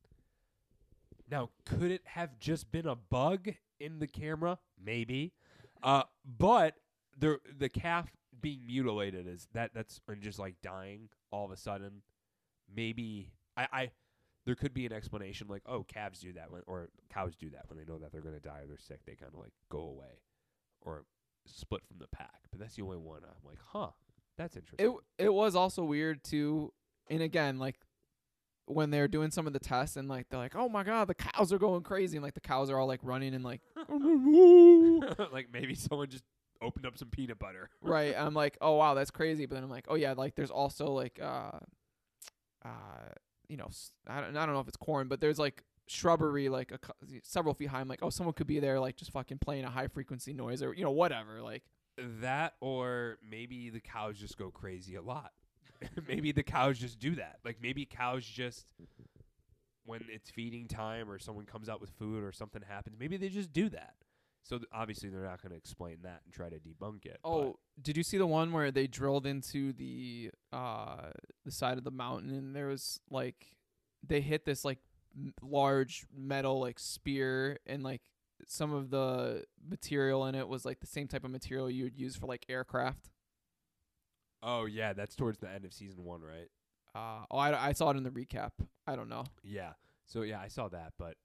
Now, 1.30 1.52
could 1.68 1.92
it 1.92 2.02
have 2.06 2.40
just 2.40 2.72
been 2.72 2.88
a 2.88 2.96
bug 2.96 3.50
in 3.80 4.00
the 4.00 4.08
camera? 4.08 4.58
Maybe. 4.84 5.34
Uh, 5.84 6.02
but 6.26 6.74
the 7.16 7.38
the 7.56 7.70
calf 7.70 8.10
being 8.42 8.66
mutilated 8.66 9.28
is 9.28 9.48
that 9.54 9.76
that's 9.76 10.02
and 10.08 10.20
just 10.24 10.40
like 10.40 10.56
dying 10.64 11.10
all 11.30 11.46
of 11.46 11.52
a 11.52 11.58
sudden. 11.58 12.02
Maybe 12.76 13.30
I, 13.56 13.68
I 13.72 13.92
there 14.48 14.56
could 14.56 14.74
be 14.74 14.88
an 14.88 14.94
explanation 14.94 15.46
like, 15.48 15.62
oh, 15.68 15.84
calves 15.84 16.22
do 16.22 16.34
that 16.34 16.50
when 16.50 16.64
or 16.66 16.90
cows 17.14 17.36
do 17.36 17.52
that 17.52 17.66
when 17.68 17.78
they 17.78 17.86
know 17.86 18.00
that 18.00 18.12
they're 18.12 18.22
gonna 18.22 18.40
die 18.40 18.62
or 18.64 18.68
they're 18.68 18.80
sick. 18.80 19.02
They 19.06 19.14
kind 19.14 19.32
of 19.32 19.40
like 19.40 19.54
go 19.70 19.82
away 19.82 20.24
or 20.82 21.04
split 21.58 21.82
from 21.88 21.98
the 22.00 22.08
pack. 22.08 22.40
But 22.52 22.60
that's 22.60 22.76
the 22.76 22.82
only 22.84 22.98
one 22.98 23.22
I'm 23.24 23.46
like, 23.48 23.60
huh, 23.68 23.90
that's 24.38 24.56
interesting. 24.56 24.94
It 25.18 25.26
it 25.26 25.34
was 25.34 25.56
also 25.56 25.84
weird 25.84 26.24
too, 26.24 26.74
and 27.10 27.22
again 27.22 27.60
like 27.60 27.76
when 28.66 28.92
they're 28.92 29.08
doing 29.08 29.32
some 29.32 29.48
of 29.48 29.54
the 29.54 29.60
tests 29.60 29.98
and 29.98 30.08
like 30.08 30.28
they're 30.30 30.40
like, 30.40 30.56
oh 30.56 30.70
my 30.70 30.84
god, 30.84 31.08
the 31.08 31.16
cows 31.16 31.52
are 31.52 31.58
going 31.60 31.82
crazy, 31.84 32.18
and 32.18 32.24
like 32.24 32.36
the 32.36 32.40
cows 32.40 32.70
are 32.70 32.78
all 32.78 32.88
like 32.88 33.00
running 33.04 33.34
and 33.34 33.44
like 33.44 33.62
like 35.32 35.48
maybe 35.52 35.76
someone 35.76 36.08
just 36.10 36.24
opened 36.62 36.86
up 36.86 36.98
some 36.98 37.08
peanut 37.10 37.40
butter. 37.40 37.70
right. 37.82 38.16
I'm 38.18 38.34
like, 38.34 38.58
oh 38.62 38.76
wow, 38.76 38.94
that's 38.94 39.12
crazy. 39.12 39.46
But 39.46 39.56
then 39.56 39.64
I'm 39.64 39.70
like, 39.70 39.86
oh 39.88 39.96
yeah, 39.96 40.14
like 40.14 40.36
there's 40.36 40.52
also 40.52 40.92
like 40.92 41.20
uh, 41.22 41.52
uh, 42.66 42.70
you 43.48 43.58
know, 43.58 43.66
s- 43.68 43.92
I 44.08 44.22
don't, 44.22 44.36
I 44.38 44.46
don't 44.46 44.54
know 44.54 44.62
if 44.62 44.68
it's 44.68 44.78
corn, 44.78 45.08
but 45.08 45.22
there's 45.22 45.40
like 45.40 45.64
shrubbery 45.90 46.50
like 46.50 46.72
a, 46.72 46.80
several 47.24 47.54
feet 47.54 47.70
high. 47.70 47.82
I'm 47.82 47.88
like, 47.88 48.00
oh, 48.02 48.10
someone 48.10 48.34
could 48.34 48.48
be 48.48 48.60
there 48.60 48.80
like 48.80 48.96
just 48.96 49.12
fucking 49.12 49.40
playing 49.40 49.66
a 49.66 49.70
high 49.70 49.88
frequency 49.88 50.34
noise 50.34 50.62
or 50.62 50.74
you 50.74 50.84
know 50.84 50.92
whatever. 50.92 51.42
Like, 51.42 51.64
That 51.98 52.54
or 52.62 53.18
maybe 53.28 53.70
the 53.70 53.80
cows 53.80 54.18
just 54.18 54.38
go 54.38 54.52
crazy 54.52 54.96
a 54.96 55.02
lot. 55.02 55.32
maybe 56.08 56.32
the 56.32 56.44
cows 56.44 56.78
just 56.78 57.00
do 57.00 57.16
that. 57.16 57.40
Like 57.44 57.58
maybe 57.62 57.86
cows 57.86 58.24
just 58.26 58.66
when 59.86 60.02
it's 60.10 60.30
feeding 60.30 60.68
time 60.68 61.10
or 61.10 61.18
someone 61.18 61.46
comes 61.46 61.68
out 61.68 61.82
with 61.82 61.90
food 61.92 62.24
or 62.24 62.32
something 62.32 62.62
happens, 62.62 62.96
maybe 63.00 63.18
they 63.18 63.30
just 63.30 63.52
do 63.52 63.70
that. 63.70 63.96
So 64.44 64.58
th- 64.58 64.70
obviously 64.72 65.10
they're 65.10 65.24
not 65.24 65.42
going 65.42 65.52
to 65.52 65.58
explain 65.58 65.98
that 66.04 66.22
and 66.24 66.34
try 66.34 66.50
to 66.50 66.58
debunk 66.60 67.06
it. 67.06 67.20
oh, 67.24 67.58
did 67.82 67.98
you 67.98 68.04
see 68.04 68.18
the 68.18 68.28
one 68.28 68.52
where 68.52 68.72
they 68.72 68.88
drilled 68.88 69.26
into 69.26 69.74
the 69.74 70.32
uh 70.54 71.10
the 71.46 71.52
side 71.52 71.78
of 71.78 71.84
the 71.84 71.92
mountain 71.92 72.30
and 72.32 72.56
there 72.56 72.68
was 72.68 73.00
like 73.10 73.56
they 74.06 74.22
hit 74.22 74.46
this 74.46 74.64
like 74.64 74.80
large 75.42 76.06
metal 76.16 76.60
like 76.60 76.80
spear 76.80 77.58
and 77.66 77.84
like 77.84 78.02
some 78.48 78.74
of 78.74 78.90
the 78.90 79.44
material 79.70 80.26
in 80.26 80.36
it 80.36 80.48
was 80.48 80.66
like 80.66 80.80
the 80.80 80.88
same 80.88 81.08
type 81.08 81.24
of 81.26 81.32
material 81.32 81.70
you 81.70 81.84
would 81.84 81.98
use 81.98 82.16
for 82.16 82.26
like 82.26 82.46
aircraft. 82.50 83.10
oh 84.42 84.66
yeah, 84.66 84.94
that's 84.94 85.16
towards 85.16 85.40
the 85.40 85.50
end 85.50 85.66
of 85.66 85.74
season 85.74 86.04
1, 86.04 86.22
right? 86.22 86.48
Uh, 86.96 87.26
oh, 87.30 87.38
I, 87.38 87.68
I 87.70 87.72
saw 87.74 87.90
it 87.92 87.98
in 87.98 88.04
the 88.04 88.10
recap. 88.10 88.52
I 88.88 88.96
don't 88.96 89.10
know. 89.10 89.26
Yeah. 89.44 89.74
So 90.08 90.22
yeah, 90.24 90.40
I 90.40 90.48
saw 90.48 90.70
that, 90.70 90.94
but 90.98 91.16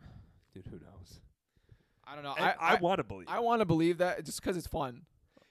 dude, 0.54 0.66
who 0.66 0.76
knows? 0.78 1.20
I 2.06 2.14
don't 2.14 2.22
know. 2.24 2.34
I, 2.38 2.50
I 2.50 2.72
I, 2.72 2.74
want 2.76 2.98
to 2.98 3.04
believe. 3.04 3.28
I 3.28 3.40
want 3.40 3.60
to 3.60 3.64
believe 3.64 3.98
that 3.98 4.24
just 4.24 4.40
because 4.40 4.56
it's 4.56 4.66
fun. 4.66 5.02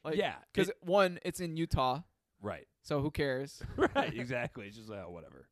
Like, 0.03 0.15
yeah, 0.17 0.35
Because 0.53 0.69
it- 0.69 0.77
one, 0.81 1.19
it's 1.25 1.39
in 1.39 1.57
Utah, 1.57 2.01
right. 2.41 2.67
so 2.83 3.01
who 3.01 3.09
cares? 3.11 3.61
right, 3.95 4.13
exactly. 4.17 4.67
It's 4.67 4.77
just 4.77 4.87
like 4.89 4.99
oh, 5.05 5.09
whatever. 5.11 5.47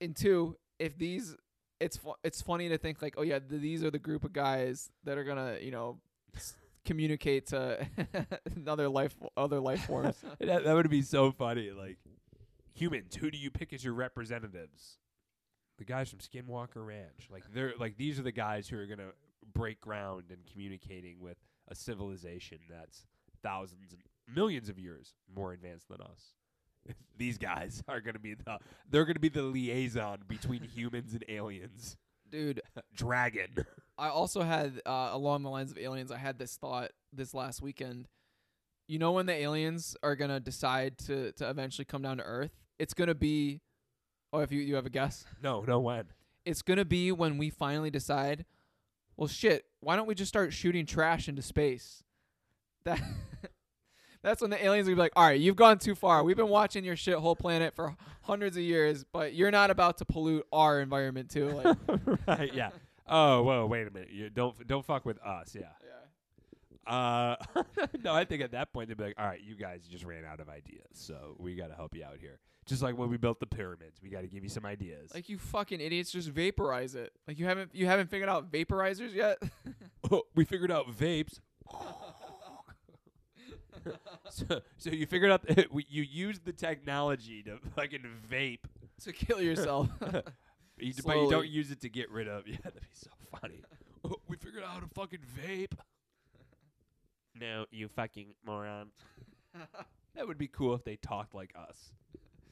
and 0.00 0.14
two, 0.16 0.56
if 0.78 0.96
these 0.98 1.36
it's 1.80 1.96
fu- 1.96 2.14
it's 2.24 2.42
funny 2.42 2.68
to 2.68 2.78
think 2.78 3.02
like, 3.02 3.14
oh 3.16 3.22
yeah, 3.22 3.38
th- 3.38 3.60
these 3.60 3.84
are 3.84 3.90
the 3.90 3.98
group 3.98 4.24
of 4.24 4.32
guys 4.32 4.90
that 5.04 5.18
are 5.18 5.24
gonna 5.24 5.58
you 5.60 5.70
know 5.70 6.00
communicate 6.84 7.46
to 7.48 7.86
other 8.66 8.88
life 8.88 9.14
other 9.36 9.60
life 9.60 9.84
forms. 9.86 10.16
that, 10.40 10.64
that 10.64 10.74
would 10.74 10.90
be 10.90 11.02
so 11.02 11.30
funny. 11.30 11.70
Like 11.70 11.98
humans, 12.74 13.16
who 13.16 13.30
do 13.30 13.38
you 13.38 13.50
pick 13.50 13.72
as 13.72 13.84
your 13.84 13.94
representatives? 13.94 14.98
The 15.78 15.84
guys 15.84 16.10
from 16.10 16.18
Skinwalker 16.18 16.84
Ranch. 16.84 17.28
Like 17.30 17.44
they're 17.52 17.74
like 17.78 17.96
these 17.96 18.18
are 18.18 18.22
the 18.22 18.32
guys 18.32 18.68
who 18.68 18.78
are 18.78 18.86
gonna 18.86 19.12
break 19.54 19.80
ground 19.80 20.24
in 20.30 20.38
communicating 20.50 21.20
with 21.20 21.36
a 21.68 21.74
civilization 21.74 22.58
that's 22.68 23.04
thousands 23.42 23.92
and 23.92 24.02
millions 24.34 24.68
of 24.68 24.78
years 24.78 25.14
more 25.34 25.52
advanced 25.52 25.88
than 25.88 26.00
us. 26.00 26.34
these 27.18 27.38
guys 27.38 27.82
are 27.88 28.00
gonna 28.00 28.18
be 28.18 28.34
the 28.34 28.58
they're 28.90 29.04
gonna 29.04 29.18
be 29.18 29.28
the 29.28 29.42
liaison 29.42 30.18
between 30.28 30.62
humans 30.74 31.12
and 31.14 31.24
aliens. 31.28 31.96
Dude, 32.30 32.60
Dragon. 32.94 33.64
I 33.96 34.08
also 34.08 34.42
had 34.42 34.80
uh, 34.86 35.08
along 35.12 35.42
the 35.42 35.50
lines 35.50 35.70
of 35.70 35.78
aliens. 35.78 36.12
I 36.12 36.18
had 36.18 36.38
this 36.38 36.56
thought 36.56 36.90
this 37.12 37.34
last 37.34 37.62
weekend. 37.62 38.06
You 38.86 38.98
know 38.98 39.12
when 39.12 39.26
the 39.26 39.32
aliens 39.32 39.96
are 40.02 40.14
gonna 40.16 40.40
decide 40.40 40.98
to 41.06 41.32
to 41.32 41.48
eventually 41.50 41.84
come 41.84 42.02
down 42.02 42.18
to 42.18 42.22
Earth? 42.24 42.52
It's 42.78 42.94
gonna 42.94 43.14
be. 43.14 43.60
Oh, 44.32 44.40
if 44.40 44.52
you 44.52 44.60
you 44.60 44.74
have 44.76 44.86
a 44.86 44.90
guess, 44.90 45.24
No, 45.42 45.62
no 45.62 45.80
when. 45.80 46.04
it's 46.44 46.60
gonna 46.62 46.84
be 46.84 47.10
when 47.12 47.38
we 47.38 47.50
finally 47.50 47.90
decide. 47.90 48.44
Well, 49.16 49.26
shit. 49.28 49.64
Why 49.80 49.96
don't 49.96 50.06
we 50.06 50.14
just 50.14 50.28
start 50.28 50.52
shooting 50.52 50.86
trash 50.86 51.28
into 51.28 51.42
space? 51.42 52.04
That. 52.84 53.00
That's 54.28 54.42
when 54.42 54.50
the 54.50 54.62
aliens 54.62 54.86
would 54.86 54.94
be 54.94 55.00
like, 55.00 55.12
"All 55.16 55.24
right, 55.24 55.40
you've 55.40 55.56
gone 55.56 55.78
too 55.78 55.94
far. 55.94 56.22
We've 56.22 56.36
been 56.36 56.48
watching 56.48 56.84
your 56.84 56.96
shithole 56.96 57.38
planet 57.38 57.74
for 57.74 57.96
hundreds 58.20 58.58
of 58.58 58.62
years, 58.62 59.02
but 59.10 59.32
you're 59.32 59.50
not 59.50 59.70
about 59.70 59.96
to 59.98 60.04
pollute 60.04 60.46
our 60.52 60.80
environment 60.80 61.30
too." 61.30 61.48
Like, 61.48 61.76
right, 62.28 62.52
yeah. 62.52 62.70
Oh, 63.06 63.42
whoa, 63.42 63.64
wait 63.64 63.86
a 63.86 63.90
minute. 63.90 64.10
You 64.12 64.28
don't 64.28 64.66
don't 64.66 64.84
fuck 64.84 65.06
with 65.06 65.18
us, 65.24 65.54
yeah. 65.54 65.62
yeah. 66.86 67.34
Uh, 67.56 67.62
no, 68.04 68.12
I 68.12 68.26
think 68.26 68.42
at 68.42 68.52
that 68.52 68.70
point 68.70 68.88
they'd 68.88 68.98
be 68.98 69.04
like, 69.04 69.14
"All 69.18 69.24
right, 69.24 69.40
you 69.40 69.54
guys 69.54 69.86
just 69.90 70.04
ran 70.04 70.26
out 70.26 70.40
of 70.40 70.50
ideas, 70.50 70.88
so 70.92 71.34
we 71.38 71.54
got 71.54 71.68
to 71.68 71.74
help 71.74 71.96
you 71.96 72.04
out 72.04 72.18
here." 72.20 72.38
Just 72.66 72.82
like 72.82 72.98
when 72.98 73.08
we 73.08 73.16
built 73.16 73.40
the 73.40 73.46
pyramids, 73.46 73.98
we 74.02 74.10
got 74.10 74.20
to 74.20 74.26
give 74.26 74.42
you 74.42 74.50
some 74.50 74.66
ideas. 74.66 75.10
Like 75.14 75.30
you 75.30 75.38
fucking 75.38 75.80
idiots, 75.80 76.10
just 76.10 76.28
vaporize 76.28 76.94
it. 76.94 77.12
Like 77.26 77.38
you 77.38 77.46
haven't 77.46 77.74
you 77.74 77.86
haven't 77.86 78.10
figured 78.10 78.28
out 78.28 78.52
vaporizers 78.52 79.14
yet. 79.14 79.42
oh, 80.10 80.24
we 80.34 80.44
figured 80.44 80.70
out 80.70 80.86
vapes. 80.94 81.40
so, 84.30 84.60
so 84.76 84.90
you 84.90 85.06
figured 85.06 85.30
out 85.30 85.46
that 85.46 85.68
you 85.88 86.02
used 86.02 86.44
the 86.44 86.52
technology 86.52 87.42
to 87.42 87.58
fucking 87.74 88.04
vape, 88.30 88.64
to 89.02 89.12
kill 89.12 89.40
yourself. 89.40 89.88
but 89.98 90.24
you, 90.78 90.92
but 91.04 91.16
you 91.16 91.30
don't 91.30 91.48
use 91.48 91.70
it 91.70 91.80
to 91.82 91.88
get 91.88 92.10
rid 92.10 92.28
of. 92.28 92.46
Yeah, 92.46 92.56
that'd 92.62 92.80
be 92.80 92.86
so 92.92 93.10
funny. 93.40 93.62
Oh, 94.04 94.16
we 94.28 94.36
figured 94.36 94.62
out 94.62 94.70
how 94.70 94.80
to 94.80 94.88
fucking 94.94 95.20
vape. 95.38 95.72
No, 97.38 97.66
you 97.70 97.88
fucking 97.88 98.34
moron. 98.44 98.90
That 100.14 100.26
would 100.26 100.38
be 100.38 100.48
cool 100.48 100.74
if 100.74 100.84
they 100.84 100.96
talked 100.96 101.34
like 101.34 101.54
us. 101.56 101.92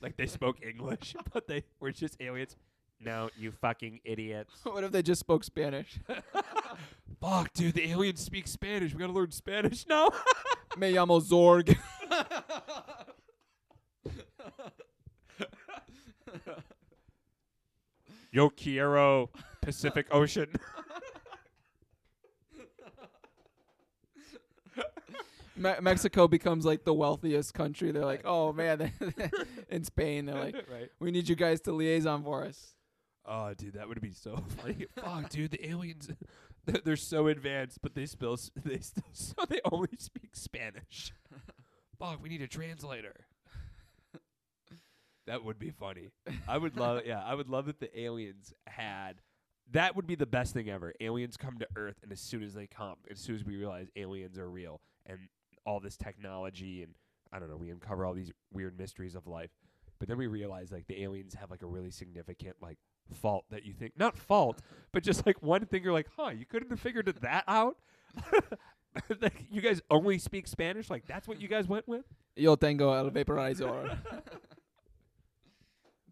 Like 0.01 0.17
they 0.17 0.27
spoke 0.27 0.59
English, 0.63 1.17
but 1.33 1.49
they 1.49 1.65
were 1.81 1.91
just 1.91 2.17
aliens. 2.21 2.57
No, 3.01 3.31
you 3.37 3.53
fucking 3.53 4.01
idiots. 4.05 4.53
what 4.63 4.85
if 4.85 4.93
they 4.93 5.03
just 5.03 5.21
spoke 5.21 5.45
Spanish? 5.45 5.99
Fuck, 7.21 7.53
dude, 7.55 7.75
the 7.75 7.91
aliens 7.91 8.21
speak 8.21 8.47
Spanish. 8.47 8.93
We 8.93 9.01
gotta 9.01 9.13
learn 9.13 9.31
Spanish 9.31 9.87
now. 9.87 10.11
Me 10.77 10.93
llamo 10.93 11.21
Zorg. 11.21 11.77
Yo 18.31 18.51
quiero 18.51 19.31
Pacific 19.63 20.07
Ocean. 20.11 20.49
Me- 25.57 25.75
Mexico 25.81 26.29
becomes 26.29 26.67
like 26.67 26.85
the 26.85 26.93
wealthiest 26.93 27.55
country. 27.55 27.91
They're 27.93 28.05
like, 28.05 28.27
oh 28.27 28.53
man, 28.53 28.93
in 29.71 29.85
Spain, 29.85 30.27
they're 30.27 30.35
like, 30.39 30.55
right. 30.71 30.91
we 31.01 31.11
need 31.11 31.31
you 31.31 31.35
guys 31.35 31.63
to 31.63 31.73
liaison 31.73 32.23
for 32.23 32.45
us. 32.45 32.76
Oh, 33.29 33.53
dude, 33.55 33.75
that 33.75 33.89
would 33.89 34.01
be 34.01 34.13
so 34.13 34.37
funny. 34.59 34.87
Fuck, 34.95 35.31
dude, 35.31 35.51
the 35.51 35.69
aliens, 35.69 36.09
they're- 36.67 36.81
they're 36.85 36.97
so 36.97 37.27
advanced, 37.29 37.79
but 37.83 37.95
they 37.95 38.07
still, 38.07 38.37
they 38.65 38.79
still, 38.79 39.03
so 39.13 39.35
they 39.49 39.61
only 39.71 39.89
speak 39.99 40.35
Spanish. 40.37 41.13
Fuck, 41.99 42.23
we 42.23 42.29
need 42.29 42.43
a 42.43 42.47
translator. 42.49 43.15
That 45.27 45.45
would 45.45 45.59
be 45.59 45.71
funny. 45.71 46.11
I 46.47 46.57
would 46.57 46.77
love, 46.77 47.03
yeah, 47.05 47.21
I 47.25 47.35
would 47.35 47.49
love 47.49 47.69
if 47.69 47.81
the 47.81 47.99
aliens 48.01 48.55
had. 48.69 49.15
That 49.73 49.97
would 49.97 50.07
be 50.07 50.15
the 50.15 50.27
best 50.27 50.55
thing 50.55 50.69
ever. 50.71 50.93
Aliens 51.01 51.37
come 51.37 51.59
to 51.59 51.67
Earth, 51.75 51.97
and 52.05 52.13
as 52.13 52.21
soon 52.21 52.45
as 52.45 52.55
they 52.55 52.69
come, 52.69 52.95
as 53.11 53.19
soon 53.19 53.35
as 53.35 53.45
we 53.45 53.57
realize 53.57 53.89
aliens 53.97 54.39
are 54.39 54.49
real, 54.49 54.81
and 55.05 55.19
all 55.65 55.81
this 55.81 55.97
technology, 55.97 56.85
and 56.85 56.95
I 57.33 57.41
don't 57.41 57.51
know, 57.51 57.57
we 57.57 57.71
uncover 57.71 58.07
all 58.07 58.15
these 58.15 58.31
weird 58.53 58.79
mysteries 58.79 59.17
of 59.17 59.27
life. 59.27 59.51
But 59.99 60.07
then 60.07 60.17
we 60.19 60.29
realize 60.29 60.71
like 60.71 60.87
the 60.87 61.03
aliens 61.03 61.35
have 61.35 61.51
like 61.51 61.63
a 61.63 61.67
really 61.67 61.91
significant 61.91 62.55
like 62.63 62.79
fault 63.15 63.45
that 63.51 63.65
you 63.65 63.73
think 63.73 63.93
not 63.97 64.19
fault, 64.19 64.61
but 64.93 65.03
just 65.03 65.27
like 65.27 65.43
one 65.43 65.67
thing 65.67 65.83
you're 65.83 65.93
like, 65.93 66.09
huh, 66.17 66.31
you 66.31 66.47
couldn't 66.47 66.71
have 66.71 66.81
figured 66.81 67.07
that 67.23 67.45
out. 67.47 67.77
like 69.21 69.45
you 69.51 69.61
guys 69.61 69.81
only 69.91 70.19
speak 70.19 70.47
Spanish, 70.47 70.91
like 70.91 71.07
that's 71.07 71.29
what 71.29 71.41
you 71.41 71.49
guys 71.49 71.67
went 71.69 71.87
with. 71.87 72.05
Yo 72.35 72.57
tengo 72.57 72.93
el 72.93 73.11
vaporizador. 73.11 73.97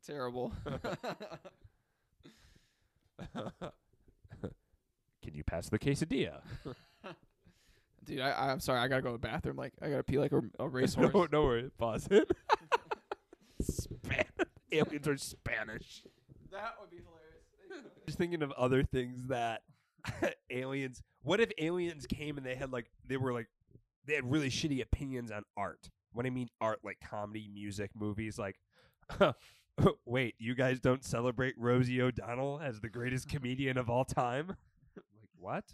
Terrible. 0.06 0.52
Can 5.22 5.34
you 5.34 5.44
pass 5.44 5.70
the 5.70 5.78
quesadilla? 5.78 6.40
Dude, 8.04 8.20
I, 8.20 8.50
I'm 8.50 8.60
sorry. 8.60 8.80
I 8.80 8.88
gotta 8.88 9.00
go 9.00 9.08
to 9.08 9.14
the 9.14 9.18
bathroom. 9.18 9.56
Like, 9.56 9.72
I 9.80 9.88
gotta 9.88 10.02
pee 10.02 10.18
like 10.18 10.32
a, 10.32 10.42
a 10.58 10.68
racehorse. 10.68 11.14
no, 11.14 11.26
no 11.32 11.42
worries. 11.44 11.70
Pause 11.78 12.08
it. 12.10 12.30
Span- 13.62 14.26
aliens 14.72 15.08
are 15.08 15.16
Spanish. 15.16 16.02
That 16.54 16.74
would 16.80 16.90
be 16.90 16.98
hilarious. 16.98 17.90
Just 18.06 18.16
thinking 18.16 18.42
of 18.42 18.52
other 18.52 18.84
things 18.84 19.26
that 19.26 19.62
aliens. 20.50 21.02
What 21.22 21.40
if 21.40 21.50
aliens 21.58 22.06
came 22.06 22.36
and 22.36 22.46
they 22.46 22.54
had 22.54 22.72
like 22.72 22.86
they 23.08 23.16
were 23.16 23.32
like 23.32 23.48
they 24.06 24.14
had 24.14 24.30
really 24.30 24.50
shitty 24.50 24.80
opinions 24.80 25.30
on 25.30 25.42
art. 25.56 25.90
When 26.12 26.26
I 26.26 26.30
mean 26.30 26.48
art, 26.60 26.78
like 26.84 26.98
comedy, 27.00 27.48
music, 27.52 27.90
movies, 27.94 28.38
like. 28.38 28.56
Wait, 30.06 30.36
you 30.38 30.54
guys 30.54 30.78
don't 30.78 31.04
celebrate 31.04 31.56
Rosie 31.58 32.00
O'Donnell 32.00 32.60
as 32.62 32.80
the 32.80 32.88
greatest 32.88 33.28
comedian 33.28 33.76
of 33.76 33.90
all 33.90 34.04
time? 34.04 34.56
like 34.96 35.28
what? 35.36 35.64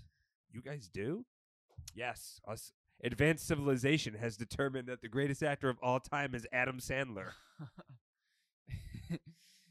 You 0.51 0.62
guys 0.62 0.89
do? 0.90 1.27
Yes, 1.94 2.40
us 2.48 2.73
advanced 3.05 3.47
civilization 3.47 4.15
has 4.15 4.39
determined 4.39 4.89
that 4.89 5.02
the 5.02 5.09
greatest 5.09 5.43
actor 5.43 5.69
of 5.69 5.77
all 5.82 6.01
time 6.01 6.35
is 6.35 6.47
Adam 6.51 6.78
Sandler. 6.78 7.32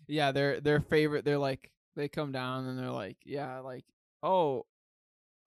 Yeah, 0.09 0.31
their 0.31 0.59
their 0.59 0.79
favorite. 0.79 1.23
They're 1.23 1.37
like 1.37 1.71
they 1.95 2.07
come 2.07 2.31
down 2.31 2.65
and 2.67 2.77
they're 2.77 2.91
like, 2.91 3.17
yeah, 3.25 3.59
like 3.59 3.85
oh, 4.23 4.65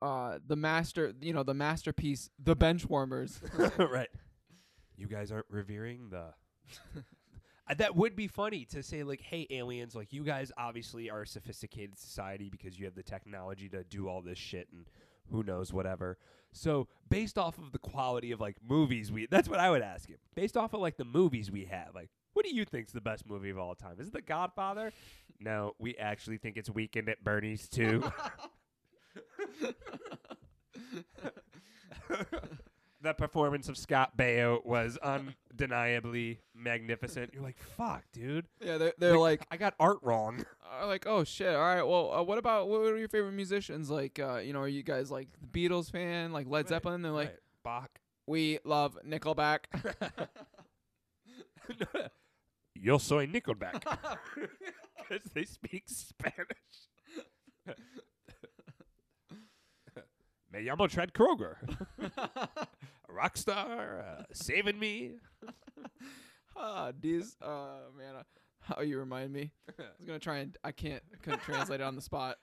uh, 0.01 0.39
the 0.47 0.57
master. 0.57 1.13
You 1.21 1.33
know, 1.33 1.43
the 1.43 1.55
masterpiece, 1.55 2.31
the 2.43 2.57
bench 2.57 2.87
warmers. 2.87 3.41
right. 3.79 4.11
You 4.97 5.07
guys 5.07 5.33
aren't 5.33 5.47
revering 5.51 6.11
the. 6.11 6.35
Uh, 7.71 7.75
that 7.75 7.95
would 7.95 8.17
be 8.17 8.27
funny 8.27 8.65
to 8.65 8.83
say, 8.83 9.05
like, 9.05 9.21
hey, 9.21 9.47
aliens, 9.51 9.95
like, 9.95 10.13
you 10.13 10.25
guys 10.25 10.51
obviously 10.59 11.09
are 11.09 11.23
a 11.23 11.27
sophisticated 11.29 11.97
society 11.97 12.49
because 12.51 12.77
you 12.77 12.85
have 12.85 12.97
the 12.97 13.05
technology 13.05 13.69
to 13.69 13.85
do 13.85 14.09
all 14.09 14.21
this 14.21 14.37
shit 14.37 14.67
and 14.73 14.89
who 15.31 15.45
knows, 15.45 15.73
whatever. 15.73 16.19
So, 16.51 16.89
based 17.09 17.39
off 17.39 17.59
of 17.59 17.71
the 17.71 17.79
quality 17.79 18.33
of, 18.33 18.41
like, 18.41 18.57
movies 18.69 19.13
we. 19.13 19.29
That's 19.31 19.49
what 19.49 19.61
I 19.61 19.71
would 19.71 19.81
ask 19.81 20.09
him. 20.09 20.19
Based 20.35 20.57
off 20.57 20.75
of, 20.75 20.81
like, 20.81 20.97
the 20.97 21.05
movies 21.05 21.53
we 21.53 21.67
have, 21.67 21.95
like, 21.95 22.11
what 22.33 22.45
do 22.45 22.55
you 22.55 22.65
think's 22.65 22.93
the 22.93 23.01
best 23.01 23.27
movie 23.29 23.51
of 23.51 23.59
all 23.59 23.75
time? 23.75 23.97
Is 23.99 24.09
it 24.09 24.13
The 24.15 24.23
Godfather? 24.23 24.93
no, 25.41 25.73
we 25.79 25.97
actually 25.97 26.39
think 26.39 26.57
it's 26.57 26.71
Weekend 26.71 27.09
at 27.09 27.23
Bernie's, 27.25 27.69
too. 27.69 28.03
the 33.01 33.13
performance 33.15 33.69
of 33.69 33.77
Scott 33.77 34.17
Baio 34.17 34.65
was 34.65 34.97
undeniably 34.99 36.41
magnificent. 36.55 37.33
You're 37.35 37.43
like, 37.43 37.59
fuck, 37.59 38.05
dude. 38.13 38.47
yeah, 38.61 38.79
they're 38.79 38.93
they're 38.99 39.19
like, 39.19 39.45
I 39.51 39.57
got 39.57 39.75
art 39.81 39.99
wrong. 40.03 40.45
are 40.71 40.87
like, 40.87 41.07
oh 41.07 41.25
shit. 41.25 41.55
All 41.55 41.61
right. 41.61 41.83
Well, 41.83 42.13
uh, 42.13 42.23
what 42.23 42.39
about 42.39 42.69
what 42.69 42.81
are 42.81 42.97
your 42.99 43.09
favorite 43.09 43.33
musicians? 43.33 43.91
Like, 43.91 44.19
uh, 44.19 44.37
you 44.37 44.53
know, 44.53 44.61
are 44.61 44.69
you 44.69 44.83
guys 44.83 45.11
like 45.11 45.29
the 45.41 45.47
Beatles 45.69 45.91
fan? 45.91 46.33
Like 46.33 46.47
Led 46.47 46.59
Right, 46.65 46.69
Zeppelin? 46.69 47.03
They're 47.03 47.13
like, 47.13 47.29
Right. 47.29 47.39
Bach. 47.65 47.91
we 48.27 48.59
love 48.65 48.97
Nickelback. 49.07 49.65
Yo 52.75 52.99
soy 52.99 53.27
Nickelback. 53.27 53.83
Because 55.09 55.31
they 55.35 55.45
speak 55.45 55.83
Spanish. 55.87 56.89
Me 60.53 60.61
llamo 60.65 60.89
Trent 60.89 61.13
Kroger. 61.13 61.57
A 62.17 63.13
rock 63.13 63.37
star, 63.37 64.01
uh, 64.01 64.23
saving 64.33 64.79
me. 64.79 65.17
ah, 66.57 66.93
these. 66.99 67.37
Uh, 67.43 67.91
man. 67.99 68.17
Uh, 68.17 68.23
How 68.61 68.81
you 68.83 68.99
remind 68.99 69.33
me. 69.33 69.51
I 69.79 69.83
was 69.99 70.07
gonna 70.07 70.19
try 70.19 70.39
and 70.39 70.57
I 70.63 70.73
can't 70.73 71.03
couldn't 71.23 71.43
translate 71.43 71.81
it 71.81 71.85
on 71.85 71.97
the 71.97 72.03
spot. 72.03 72.37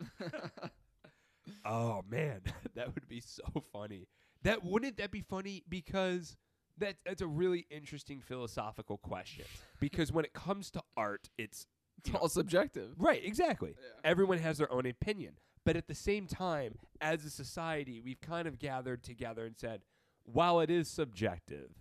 Oh 1.65 2.03
man, 2.09 2.41
that 2.75 2.93
would 2.93 3.07
be 3.07 3.21
so 3.21 3.43
funny. 3.71 4.07
That 4.43 4.63
wouldn't 4.63 4.97
that 4.97 5.11
be 5.11 5.21
funny 5.21 5.63
because 5.69 6.35
that 6.79 6.95
that's 7.05 7.21
a 7.21 7.27
really 7.27 7.65
interesting 7.69 8.21
philosophical 8.21 8.97
question. 8.97 9.45
Because 9.79 10.11
when 10.11 10.25
it 10.25 10.33
comes 10.33 10.71
to 10.71 10.81
art, 10.97 11.29
it's 11.37 11.67
it's 12.05 12.15
all 12.15 12.29
subjective. 12.29 12.91
right, 12.97 13.23
exactly. 13.23 13.75
Yeah. 13.77 14.09
Everyone 14.09 14.37
has 14.39 14.57
their 14.57 14.71
own 14.71 14.85
opinion. 14.85 15.33
But 15.65 15.75
at 15.75 15.87
the 15.87 15.95
same 15.95 16.25
time, 16.25 16.75
as 17.01 17.25
a 17.25 17.29
society, 17.29 17.99
we've 17.99 18.21
kind 18.21 18.47
of 18.47 18.57
gathered 18.57 19.03
together 19.03 19.45
and 19.45 19.55
said, 19.57 19.81
while 20.23 20.61
it 20.61 20.69
is 20.69 20.89
subjective, 20.89 21.71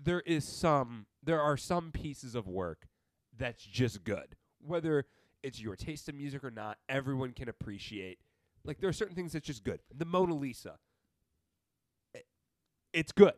there 0.00 0.20
is 0.20 0.44
some 0.44 1.06
there 1.22 1.40
are 1.40 1.56
some 1.56 1.90
pieces 1.90 2.34
of 2.36 2.46
work 2.46 2.86
that's 3.36 3.64
just 3.64 4.04
good. 4.04 4.36
Whether 4.60 5.06
it's 5.42 5.60
your 5.60 5.74
taste 5.76 6.08
in 6.08 6.16
music 6.16 6.44
or 6.44 6.50
not, 6.52 6.78
everyone 6.88 7.32
can 7.32 7.48
appreciate. 7.48 8.18
Like 8.64 8.78
there 8.80 8.88
are 8.88 8.92
certain 8.92 9.14
things 9.16 9.32
that's 9.32 9.46
just 9.46 9.64
good. 9.64 9.80
The 9.96 10.04
Mona 10.04 10.34
Lisa. 10.34 10.78
i- 12.14 12.22
It's 12.92 13.12
good. 13.12 13.34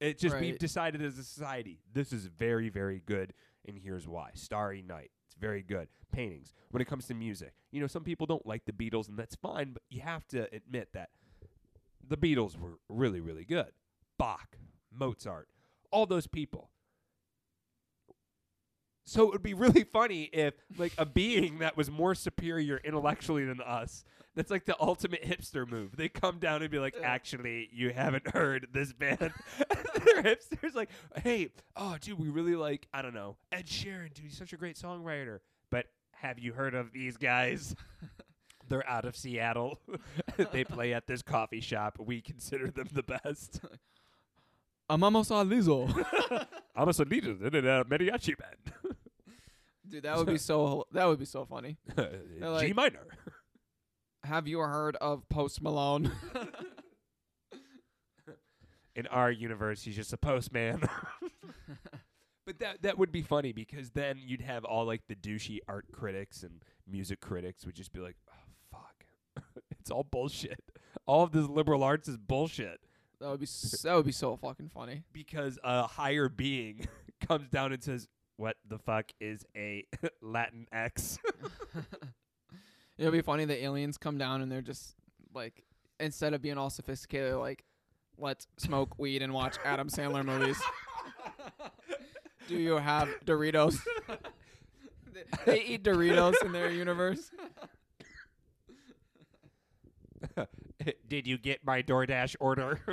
It's 0.00 0.20
just 0.20 0.38
we've 0.38 0.58
decided 0.58 1.02
as 1.02 1.18
a 1.18 1.24
society, 1.24 1.80
this 1.92 2.12
is 2.12 2.26
very, 2.26 2.68
very 2.68 3.02
good, 3.06 3.32
and 3.66 3.78
here's 3.78 4.06
why. 4.06 4.30
Starry 4.34 4.82
Night. 4.82 5.10
It's 5.26 5.36
very 5.36 5.62
good. 5.62 5.88
Paintings. 6.12 6.52
When 6.70 6.80
it 6.80 6.86
comes 6.86 7.06
to 7.06 7.14
music, 7.14 7.54
you 7.72 7.80
know, 7.80 7.86
some 7.86 8.04
people 8.04 8.26
don't 8.26 8.46
like 8.46 8.64
the 8.66 8.72
Beatles, 8.72 9.08
and 9.08 9.18
that's 9.18 9.34
fine, 9.36 9.72
but 9.72 9.82
you 9.90 10.00
have 10.00 10.26
to 10.28 10.48
admit 10.54 10.88
that 10.92 11.10
the 12.06 12.16
Beatles 12.16 12.58
were 12.58 12.78
really, 12.88 13.20
really 13.20 13.44
good. 13.44 13.72
Bach, 14.18 14.58
Mozart, 14.92 15.48
all 15.90 16.06
those 16.06 16.26
people. 16.26 16.70
So 19.04 19.24
it 19.24 19.32
would 19.32 19.42
be 19.42 19.54
really 19.54 19.84
funny 19.84 20.24
if, 20.32 20.54
like, 20.78 20.92
a 20.98 21.04
being 21.04 21.58
that 21.58 21.76
was 21.76 21.90
more 21.90 22.14
superior 22.14 22.80
intellectually 22.84 23.44
than 23.44 23.60
us, 23.60 24.04
that's 24.34 24.50
like 24.50 24.64
the 24.64 24.76
ultimate 24.80 25.22
hipster 25.22 25.68
move. 25.68 25.96
They 25.96 26.08
come 26.08 26.38
down 26.38 26.62
and 26.62 26.70
be 26.70 26.78
like, 26.78 26.96
actually, 27.02 27.68
you 27.72 27.90
haven't 27.90 28.28
heard 28.28 28.68
this 28.72 28.92
band. 28.92 29.18
They're 29.58 30.22
hipsters, 30.22 30.74
like, 30.74 30.90
hey, 31.22 31.50
oh, 31.76 31.96
dude, 32.00 32.18
we 32.18 32.28
really 32.28 32.56
like, 32.56 32.88
I 32.92 33.02
don't 33.02 33.14
know, 33.14 33.36
Ed 33.52 33.66
Sheeran, 33.66 34.12
dude, 34.12 34.24
he's 34.24 34.36
such 34.36 34.52
a 34.52 34.56
great 34.56 34.76
songwriter. 34.76 35.40
But 35.70 35.86
have 36.12 36.38
you 36.38 36.52
heard 36.52 36.74
of 36.74 36.92
these 36.92 37.16
guys? 37.16 37.74
They're 38.68 38.88
out 38.88 39.04
of 39.04 39.14
Seattle. 39.14 39.78
they 40.52 40.64
play 40.64 40.94
at 40.94 41.06
this 41.06 41.22
coffee 41.22 41.60
shop. 41.60 41.98
We 41.98 42.20
consider 42.20 42.70
them 42.70 42.88
the 42.92 43.02
best. 43.02 43.60
Amamos 44.90 45.30
a 45.30 45.44
Lizzo. 45.44 45.88
I'm 46.76 46.88
a 46.88 46.92
solito 46.92 47.40
in 47.54 47.66
a 47.66 47.84
mariachi 47.84 48.34
band. 48.36 48.74
Dude, 49.88 50.02
that 50.02 50.16
would 50.16 50.26
be 50.26 50.38
so 50.38 50.86
that 50.92 51.06
would 51.06 51.18
be 51.18 51.24
so 51.24 51.44
funny. 51.44 51.78
G 51.96 52.72
minor. 52.72 53.06
Have 54.24 54.48
you 54.48 54.58
heard 54.58 54.96
of 54.96 55.28
Post 55.28 55.62
Malone? 55.62 56.10
In 58.96 59.06
our 59.08 59.30
universe, 59.30 59.82
he's 59.82 59.96
just 59.96 60.12
a 60.12 60.16
postman. 60.16 60.82
but 62.46 62.58
that 62.60 62.82
that 62.82 62.98
would 62.98 63.10
be 63.12 63.22
funny 63.22 63.52
because 63.52 63.90
then 63.90 64.18
you'd 64.24 64.40
have 64.40 64.64
all 64.64 64.86
like 64.86 65.02
the 65.08 65.16
douchey 65.16 65.58
art 65.66 65.86
critics 65.92 66.42
and 66.42 66.62
music 66.86 67.20
critics 67.20 67.66
would 67.66 67.74
just 67.74 67.92
be 67.92 68.00
like, 68.00 68.16
oh, 68.30 68.52
"Fuck, 68.70 69.04
it's 69.70 69.90
all 69.90 70.04
bullshit. 70.04 70.60
All 71.06 71.22
of 71.22 71.32
this 71.32 71.46
liberal 71.46 71.82
arts 71.82 72.08
is 72.08 72.16
bullshit." 72.16 72.80
That 73.24 73.30
would 73.30 73.40
be 73.40 73.44
s- 73.44 73.80
that 73.82 73.94
would 73.94 74.04
be 74.04 74.12
so 74.12 74.36
fucking 74.36 74.70
funny. 74.74 75.02
because 75.12 75.58
a 75.64 75.86
higher 75.86 76.28
being 76.28 76.86
comes 77.26 77.48
down 77.48 77.72
and 77.72 77.82
says, 77.82 78.06
"What 78.36 78.56
the 78.68 78.78
fuck 78.78 79.10
is 79.20 79.44
a 79.56 79.86
Latin 80.20 80.66
X?" 80.72 81.18
It'd 82.98 83.12
be 83.12 83.22
funny 83.22 83.44
the 83.44 83.64
aliens 83.64 83.96
come 83.98 84.18
down 84.18 84.40
and 84.42 84.52
they're 84.52 84.60
just 84.62 84.94
like 85.34 85.64
instead 85.98 86.34
of 86.34 86.42
being 86.42 86.58
all 86.58 86.70
sophisticated, 86.70 87.30
they're 87.30 87.38
like, 87.38 87.64
let's 88.18 88.46
smoke 88.58 88.98
weed 88.98 89.22
and 89.22 89.32
watch 89.32 89.56
Adam 89.64 89.88
Sandler 89.88 90.24
movies. 90.24 90.60
Do 92.46 92.56
you 92.56 92.74
have 92.76 93.08
Doritos? 93.24 93.78
They- 95.12 95.24
they 95.46 95.62
eat 95.62 95.82
Doritos 95.82 96.34
in 96.44 96.52
their 96.52 96.70
universe. 96.70 97.30
Did 101.08 101.26
you 101.26 101.38
get 101.38 101.64
my 101.64 101.82
DoorDash 101.82 102.36
order? 102.40 102.80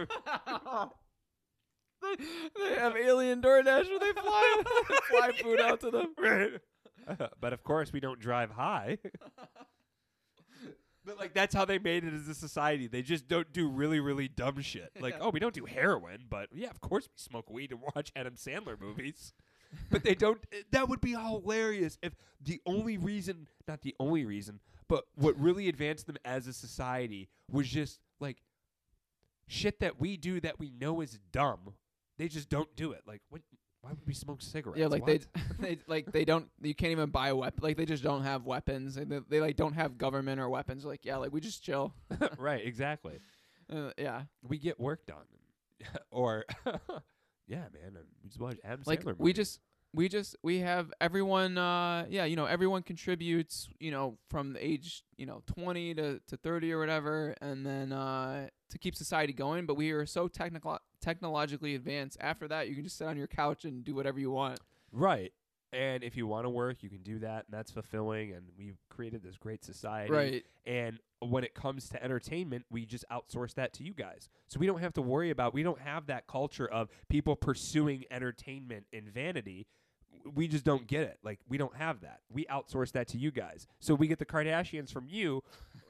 they, 2.02 2.16
they 2.60 2.76
have 2.76 2.96
alien 2.96 3.42
DoorDash 3.42 3.88
where 3.90 4.00
they 4.00 4.12
fly 4.14 4.64
fly 5.10 5.32
food 5.42 5.60
out 5.60 5.80
to 5.82 5.92
them. 5.92 6.16
but 7.40 7.54
of 7.54 7.64
course, 7.64 7.92
we 7.94 8.00
don't 8.00 8.20
drive 8.20 8.52
high. 8.52 8.98
but 11.06 11.18
like 11.18 11.34
that's 11.34 11.54
how 11.56 11.66
they 11.66 11.80
made 11.80 12.04
it 12.04 12.14
as 12.14 12.28
a 12.28 12.36
society. 12.36 12.88
They 12.88 13.02
just 13.02 13.28
don't 13.28 13.52
do 13.52 13.70
really, 13.70 14.00
really 14.00 14.28
dumb 14.28 14.62
shit. 14.62 14.92
Like, 15.00 15.14
Yeah. 15.16 15.22
oh, 15.22 15.30
we 15.30 15.40
don't 15.40 15.54
do 15.54 15.66
heroin, 15.66 16.26
but 16.30 16.50
yeah, 16.54 16.70
of 16.70 16.82
course 16.82 17.06
we 17.08 17.18
smoke 17.18 17.50
weed 17.50 17.72
and 17.72 17.82
watch 17.96 18.12
Adam 18.16 18.36
Sandler 18.36 18.80
movies. 18.80 19.34
But 19.90 20.04
they 20.04 20.16
don't. 20.16 20.40
eh, 20.52 20.62
That 20.72 20.90
would 20.90 21.02
be 21.02 21.12
hilarious 21.12 21.98
if 22.02 22.14
the 22.42 22.62
only 22.66 22.98
reason, 22.98 23.48
not 23.68 23.82
the 23.82 23.96
only 24.00 24.26
reason, 24.26 24.60
but 24.88 25.06
what 25.16 25.40
really 25.40 25.68
advanced 25.70 26.08
them 26.08 26.18
as 26.26 26.48
a 26.48 26.54
society 26.54 27.30
was 27.52 27.68
just 27.68 28.00
like 28.20 28.38
shit 29.48 29.80
that 29.80 30.00
we 30.00 30.18
do 30.18 30.40
that 30.42 30.60
we 30.60 30.72
know 30.72 31.02
is 31.02 31.20
dumb. 31.32 31.74
They 32.18 32.28
just 32.28 32.50
don't 32.50 32.74
do 32.76 32.92
it. 32.92 33.02
Like, 33.06 33.22
what? 33.30 33.42
Why 33.84 33.90
would 33.90 34.06
we 34.06 34.14
smoke 34.14 34.44
cigarettes? 34.44 34.80
Yeah, 34.80 34.86
like 34.88 35.08
What? 35.08 35.26
they, 35.60 35.60
they 35.76 35.78
like 35.88 36.12
they 36.12 36.24
don't. 36.24 36.48
You 36.62 36.76
can't 36.76 36.92
even 36.92 37.10
buy 37.10 37.30
a 37.30 37.36
weapon. 37.36 37.64
Like 37.64 37.78
they 37.78 37.86
just 37.86 38.04
don't 38.04 38.22
have 38.22 38.46
weapons. 38.46 38.96
And 38.98 39.12
they, 39.12 39.20
they 39.28 39.42
like 39.42 39.56
don't 39.56 39.74
have 39.74 39.98
government 39.98 40.40
or 40.40 40.50
weapons. 40.50 40.86
Like 40.86 41.04
yeah, 41.04 41.18
like 41.18 41.34
we 41.34 41.40
just 41.42 41.64
chill. 41.64 41.94
right, 42.38 42.66
exactly. 42.66 43.20
Uh, 43.74 43.90
yeah, 43.98 44.24
We 44.46 44.58
get 44.58 44.78
work 44.82 45.06
done, 45.06 45.24
or 46.12 46.44
yeah, 47.48 47.66
man, 47.74 47.98
we 48.24 48.30
just 48.30 48.40
watch 48.40 48.58
Adam 48.64 48.84
like 48.86 49.04
Sandler. 49.04 49.16
we 49.18 49.30
movies. 49.30 49.36
just 49.36 49.60
we 49.94 50.08
just 50.08 50.36
we 50.42 50.60
have 50.60 50.92
everyone. 51.02 51.58
Uh, 51.58 52.06
yeah, 52.10 52.26
you 52.26 52.36
know 52.36 52.46
everyone 52.46 52.82
contributes. 52.84 53.70
You 53.80 53.92
know 53.92 54.18
from 54.30 54.54
the 54.54 54.66
age 54.66 55.04
you 55.18 55.26
know 55.26 55.44
twenty 55.46 55.94
to 55.96 56.20
to 56.28 56.38
thirty 56.38 56.72
or 56.72 56.80
whatever, 56.80 57.36
and 57.42 57.66
then 57.66 57.92
uh 57.92 58.48
to 58.70 58.78
keep 58.78 58.96
society 58.96 59.34
going. 59.34 59.66
But 59.66 59.76
we 59.76 59.92
are 59.92 60.06
so 60.06 60.28
technical 60.28 60.80
technologically 61.02 61.76
advanced. 61.76 62.18
After 62.22 62.48
that, 62.48 62.70
you 62.70 62.76
can 62.76 62.84
just 62.84 62.98
sit 62.98 63.08
on 63.08 63.18
your 63.18 63.28
couch 63.28 63.66
and 63.66 63.84
do 63.84 63.94
whatever 63.96 64.20
you 64.20 64.32
want. 64.32 64.60
right. 64.92 65.34
And 65.74 66.04
if 66.04 66.18
you 66.18 66.28
want 66.28 66.46
to 66.46 66.50
work, 66.50 66.84
you 66.84 66.90
can 66.90 67.02
do 67.02 67.20
that, 67.20 67.46
and 67.46 67.54
that's 67.58 67.72
fulfilling. 67.72 68.34
And 68.34 68.44
we've 68.58 68.78
created 68.90 69.24
this 69.24 69.38
great 69.38 69.64
society. 69.64 70.12
Right. 70.12 70.46
And 70.66 71.00
when 71.20 71.44
it 71.44 71.54
comes 71.54 71.88
to 71.90 72.04
entertainment, 72.04 72.66
we 72.70 72.86
just 72.86 73.06
outsource 73.10 73.54
that 73.54 73.74
to 73.76 73.84
you 73.84 73.94
guys. 73.94 74.28
So 74.48 74.60
we 74.60 74.68
don't 74.68 74.82
have 74.82 74.94
to 74.94 75.02
worry 75.02 75.30
about, 75.30 75.54
we 75.54 75.64
don't 75.64 75.80
have 75.80 76.08
that 76.08 76.28
culture 76.28 76.68
of 76.68 76.90
people 77.08 77.36
pursuing 77.36 78.04
entertainment 78.12 78.86
and 78.92 79.08
vanity. 79.08 79.68
We 80.36 80.48
just 80.48 80.66
don't 80.66 80.88
get 80.88 81.04
it. 81.04 81.20
Like, 81.24 81.40
we 81.48 81.58
don't 81.58 81.76
have 81.78 82.02
that. 82.02 82.20
We 82.30 82.46
outsource 82.46 82.92
that 82.92 83.08
to 83.10 83.18
you 83.18 83.32
guys. 83.32 83.66
So 83.80 83.96
we 83.96 84.08
get 84.08 84.20
the 84.20 84.26
Kardashians 84.26 84.92
from 84.92 85.08
you, 85.08 85.42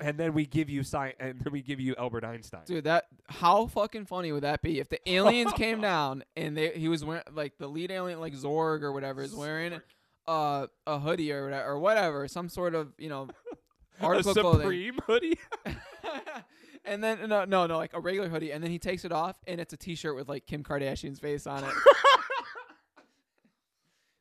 and 0.01 0.17
then 0.17 0.33
we 0.33 0.45
give 0.45 0.69
you 0.69 0.81
sci- 0.81 1.13
and 1.19 1.39
then 1.39 1.53
we 1.53 1.61
give 1.61 1.79
you 1.79 1.95
Albert 1.97 2.25
Einstein. 2.25 2.63
Dude, 2.65 2.83
that 2.85 3.05
how 3.29 3.67
fucking 3.67 4.05
funny 4.05 4.31
would 4.31 4.43
that 4.43 4.61
be 4.61 4.79
if 4.79 4.89
the 4.89 4.99
aliens 5.09 5.53
came 5.53 5.79
down 5.81 6.23
and 6.35 6.57
they 6.57 6.71
he 6.71 6.87
was 6.87 7.05
wearing 7.05 7.23
like 7.31 7.57
the 7.57 7.67
lead 7.67 7.91
alien 7.91 8.19
like 8.19 8.33
Zorg 8.33 8.81
or 8.81 8.91
whatever 8.91 9.21
is 9.21 9.33
wearing 9.33 9.79
uh, 10.27 10.67
a 10.87 10.99
hoodie 10.99 11.31
or 11.31 11.45
whatever, 11.45 11.69
or 11.69 11.79
whatever, 11.79 12.27
some 12.27 12.49
sort 12.49 12.75
of 12.75 12.93
you 12.97 13.09
know 13.09 13.27
article 14.01 14.31
a 14.31 14.35
clothing, 14.35 14.61
Supreme 14.61 14.99
hoodie. 15.05 15.37
and 16.85 17.03
then 17.03 17.29
no 17.29 17.45
no 17.45 17.67
no 17.67 17.77
like 17.77 17.93
a 17.93 17.99
regular 17.99 18.27
hoodie, 18.27 18.51
and 18.51 18.63
then 18.63 18.71
he 18.71 18.79
takes 18.79 19.05
it 19.05 19.11
off 19.11 19.39
and 19.47 19.61
it's 19.61 19.73
a 19.73 19.77
T-shirt 19.77 20.15
with 20.15 20.27
like 20.27 20.45
Kim 20.47 20.63
Kardashian's 20.63 21.19
face 21.19 21.45
on 21.45 21.63
it. 21.63 21.71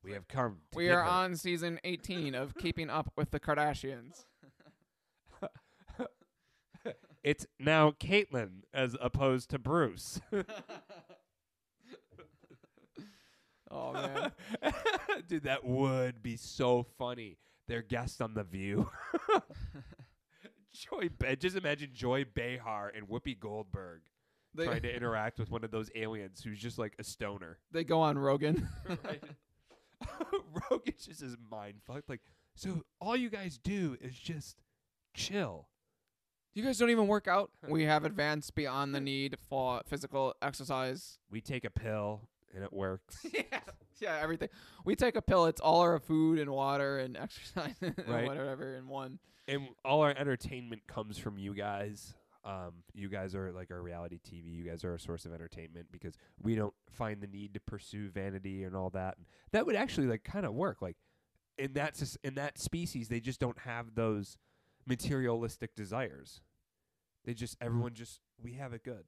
we 0.04 0.12
have 0.12 0.28
come. 0.28 0.58
We 0.74 0.90
are 0.90 1.02
her. 1.02 1.08
on 1.08 1.36
season 1.36 1.80
18 1.84 2.34
of 2.34 2.54
Keeping 2.56 2.90
Up 2.90 3.12
with 3.16 3.30
the 3.30 3.40
Kardashians. 3.40 4.24
It's 7.22 7.46
now 7.58 7.90
Caitlyn 7.90 8.62
as 8.72 8.96
opposed 9.00 9.50
to 9.50 9.58
Bruce. 9.58 10.20
Oh 13.72 13.92
man, 13.92 14.32
Dude, 15.28 15.44
that 15.44 15.64
would 15.64 16.22
be 16.22 16.36
so 16.36 16.84
funny. 16.98 17.38
Their 17.68 17.82
guest 17.82 18.20
on 18.20 18.34
The 18.34 18.42
View. 18.42 18.90
Joy, 20.74 21.08
just 21.38 21.56
imagine 21.56 21.90
Joy 21.94 22.24
Behar 22.34 22.92
and 22.94 23.08
Whoopi 23.08 23.38
Goldberg 23.38 24.00
they 24.54 24.64
trying 24.64 24.82
to 24.82 24.92
interact 24.94 25.38
with 25.38 25.50
one 25.50 25.62
of 25.62 25.70
those 25.70 25.88
aliens 25.94 26.42
who's 26.42 26.58
just 26.58 26.78
like 26.78 26.96
a 26.98 27.04
stoner. 27.04 27.58
they 27.70 27.84
go 27.84 28.00
on 28.00 28.18
Rogan. 28.18 28.68
right? 28.88 29.22
Rogan's 30.70 31.06
just 31.06 31.22
is 31.22 31.36
mind 31.48 31.76
fucked. 31.86 32.08
Like, 32.08 32.22
so 32.56 32.82
all 33.00 33.16
you 33.16 33.30
guys 33.30 33.56
do 33.62 33.96
is 34.00 34.16
just 34.16 34.56
chill. 35.14 35.68
You 36.54 36.64
guys 36.64 36.78
don't 36.78 36.90
even 36.90 37.06
work 37.06 37.28
out. 37.28 37.50
We 37.68 37.84
have 37.84 38.04
advanced 38.04 38.54
beyond 38.54 38.94
the 38.94 39.00
need 39.00 39.36
for 39.48 39.82
physical 39.86 40.34
exercise. 40.42 41.18
We 41.30 41.40
take 41.40 41.64
a 41.64 41.70
pill 41.70 42.28
and 42.54 42.64
it 42.64 42.72
works. 42.72 43.24
yeah, 43.32 43.60
yeah, 44.00 44.18
everything. 44.20 44.48
We 44.84 44.96
take 44.96 45.14
a 45.14 45.22
pill. 45.22 45.46
It's 45.46 45.60
all 45.60 45.80
our 45.80 45.98
food 46.00 46.38
and 46.40 46.50
water 46.50 46.98
and 46.98 47.16
exercise 47.16 47.74
and 47.80 47.94
Right. 48.08 48.26
whatever 48.26 48.74
in 48.74 48.88
one. 48.88 49.20
and 49.46 49.68
all 49.84 50.00
our 50.02 50.10
entertainment 50.16 50.82
comes 50.88 51.18
from 51.18 51.38
you 51.38 51.54
guys. 51.54 52.14
Um, 52.44 52.82
you 52.94 53.08
guys 53.10 53.34
are 53.34 53.52
like 53.52 53.70
our 53.70 53.80
reality 53.82 54.18
TV. 54.18 54.52
You 54.52 54.64
guys 54.64 54.82
are 54.82 54.94
a 54.94 54.98
source 54.98 55.26
of 55.26 55.32
entertainment 55.32 55.86
because 55.92 56.16
we 56.42 56.54
don't 56.56 56.72
find 56.90 57.20
the 57.20 57.26
need 57.28 57.54
to 57.54 57.60
pursue 57.60 58.08
vanity 58.08 58.64
and 58.64 58.74
all 58.74 58.90
that. 58.90 59.18
And 59.18 59.26
that 59.52 59.66
would 59.66 59.76
actually 59.76 60.06
like 60.08 60.24
kind 60.24 60.46
of 60.46 60.54
work. 60.54 60.80
Like 60.82 60.96
in 61.58 61.74
that 61.74 61.96
sus- 61.96 62.16
in 62.24 62.34
that 62.36 62.58
species, 62.58 63.08
they 63.08 63.20
just 63.20 63.38
don't 63.40 63.58
have 63.58 63.94
those 63.94 64.36
materialistic 64.90 65.74
desires. 65.76 66.40
They 67.24 67.32
just 67.32 67.58
mm-hmm. 67.58 67.66
everyone 67.66 67.94
just 67.94 68.20
we 68.42 68.54
have 68.54 68.72
it 68.72 68.84
good. 68.84 69.04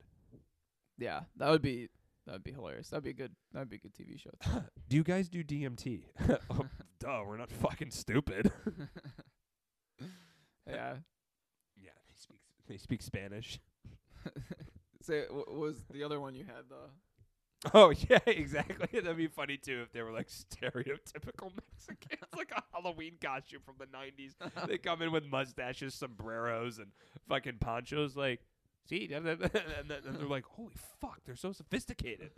Yeah, 0.99 1.23
that 1.37 1.51
would 1.51 1.63
be 1.63 1.89
that 2.27 2.33
would 2.33 2.45
be 2.45 2.53
hilarious. 2.53 2.89
That'd 2.89 3.05
be 3.05 3.11
a 3.11 3.15
good 3.15 3.33
that'd 3.53 3.69
be 3.69 3.77
a 3.77 3.81
good 3.81 3.95
TV 3.95 4.19
show. 4.19 4.31
do 4.89 4.97
you 4.97 5.03
guys 5.03 5.29
do 5.29 5.43
DMT? 5.43 6.05
oh, 6.31 6.37
um, 6.51 6.71
duh, 7.01 7.23
we're 7.27 7.37
not 7.37 7.51
fucking 7.51 7.91
stupid. 7.91 8.51
yeah. 10.67 10.95
yeah, 11.77 11.91
they 12.09 12.17
speak 12.17 12.39
they 12.69 12.77
speak 12.77 13.03
Spanish. 13.03 13.59
Say 15.03 15.25
what 15.29 15.53
was 15.53 15.83
the 15.93 16.05
other 16.05 16.21
one 16.21 16.37
you 16.37 16.45
had 16.45 16.69
the 16.69 16.91
Oh 17.75 17.91
yeah, 18.09 18.19
exactly. 18.27 18.89
That'd 19.01 19.17
be 19.17 19.29
funny 19.29 19.57
too 19.57 19.83
if 19.83 19.93
they 19.93 20.03
were 20.03 20.11
like 20.11 20.29
stereotypical 20.29 21.53
Mexicans, 21.55 22.23
like 22.37 22.51
a 22.57 22.63
Halloween 22.73 23.15
costume 23.23 23.61
from 23.65 23.77
the 23.79 23.87
'90s. 23.87 24.35
they 24.69 24.79
come 24.79 25.01
in 25.03 25.13
with 25.13 25.25
mustaches, 25.27 25.95
sombreros, 25.95 26.79
and 26.79 26.89
fucking 27.29 27.59
ponchos. 27.61 28.17
Like, 28.17 28.41
see, 28.89 29.09
and 29.13 29.25
then, 29.25 29.39
and 29.43 29.89
then 29.89 30.01
they're 30.05 30.27
like, 30.27 30.45
"Holy 30.45 30.73
fuck, 31.01 31.21
they're 31.25 31.37
so 31.37 31.53
sophisticated." 31.53 32.33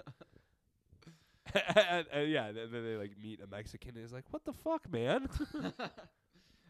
and, 1.55 2.07
and 2.13 2.31
yeah, 2.31 2.47
and 2.49 2.57
then 2.57 2.85
they 2.85 2.97
like 2.97 3.13
meet 3.23 3.41
a 3.41 3.47
Mexican. 3.47 3.97
and 3.97 4.05
is 4.05 4.13
like, 4.13 4.31
"What 4.31 4.45
the 4.45 4.53
fuck, 4.53 4.91
man?" 4.93 5.29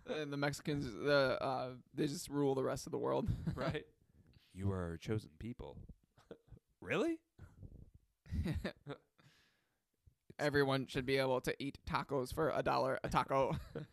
and 0.07 0.33
the 0.33 0.37
Mexicans 0.37 0.93
the 0.93 1.39
uh 1.43 1.71
they 1.95 2.07
just 2.07 2.29
rule 2.29 2.55
the 2.55 2.63
rest 2.65 2.87
of 2.87 2.93
the 2.93 2.99
world. 2.99 3.29
right? 3.57 3.85
You 4.53 4.71
are 4.71 4.91
our 4.91 4.97
chosen 4.97 5.31
people. 5.41 5.77
really? 6.81 7.19
Everyone 10.39 10.87
should 10.87 11.07
be 11.07 11.19
able 11.19 11.41
to 11.43 11.55
eat 11.63 11.79
tacos 11.89 12.35
for 12.35 12.51
a 12.55 12.63
dollar 12.63 12.99
a 13.05 13.09
taco. 13.09 13.57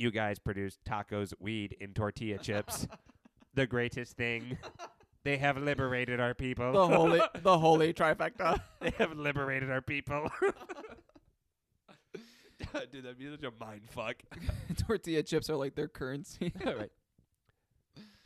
You 0.00 0.12
guys 0.12 0.38
produce 0.38 0.78
tacos, 0.88 1.34
weed, 1.40 1.76
and 1.80 1.92
tortilla 1.92 2.38
chips. 2.38 2.86
the 3.54 3.66
greatest 3.66 4.16
thing. 4.16 4.56
They 5.24 5.36
have 5.38 5.58
liberated 5.58 6.20
our 6.20 6.34
people. 6.34 6.72
the 6.72 6.86
holy 6.86 7.20
the 7.42 7.58
holy 7.58 7.92
trifecta. 7.92 8.60
they 8.80 8.90
have 8.90 9.16
liberated 9.16 9.72
our 9.72 9.82
people. 9.82 10.30
Dude, 12.92 13.02
that'd 13.02 13.18
be 13.18 13.28
such 13.28 13.42
a 13.42 13.50
mind 13.58 13.82
fuck. 13.90 14.22
Tortilla 14.86 15.24
chips 15.24 15.50
are 15.50 15.56
like 15.56 15.74
their 15.74 15.88
currency. 15.88 16.52
right. 16.64 16.92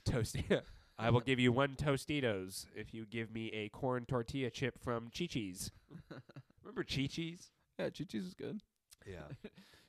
Toasty. 0.05 0.61
I 0.99 1.11
will 1.11 1.21
give 1.21 1.41
you 1.41 1.53
one 1.53 1.75
Tostitos 1.77 2.67
if 2.77 2.95
you 2.95 3.07
give 3.07 3.33
me 3.33 3.49
a 3.53 3.69
corn 3.71 4.05
tortilla 4.07 4.51
chip 4.51 4.79
from 4.79 5.11
Chi-Chi's. 5.17 5.71
Remember 6.63 6.85
Chi-Chi's? 6.85 7.51
yeah, 7.79 7.87
Chi-Chi's 7.87 8.27
is 8.27 8.35
good. 8.35 8.61
Yeah. 9.07 9.29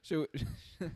We, 0.09 0.27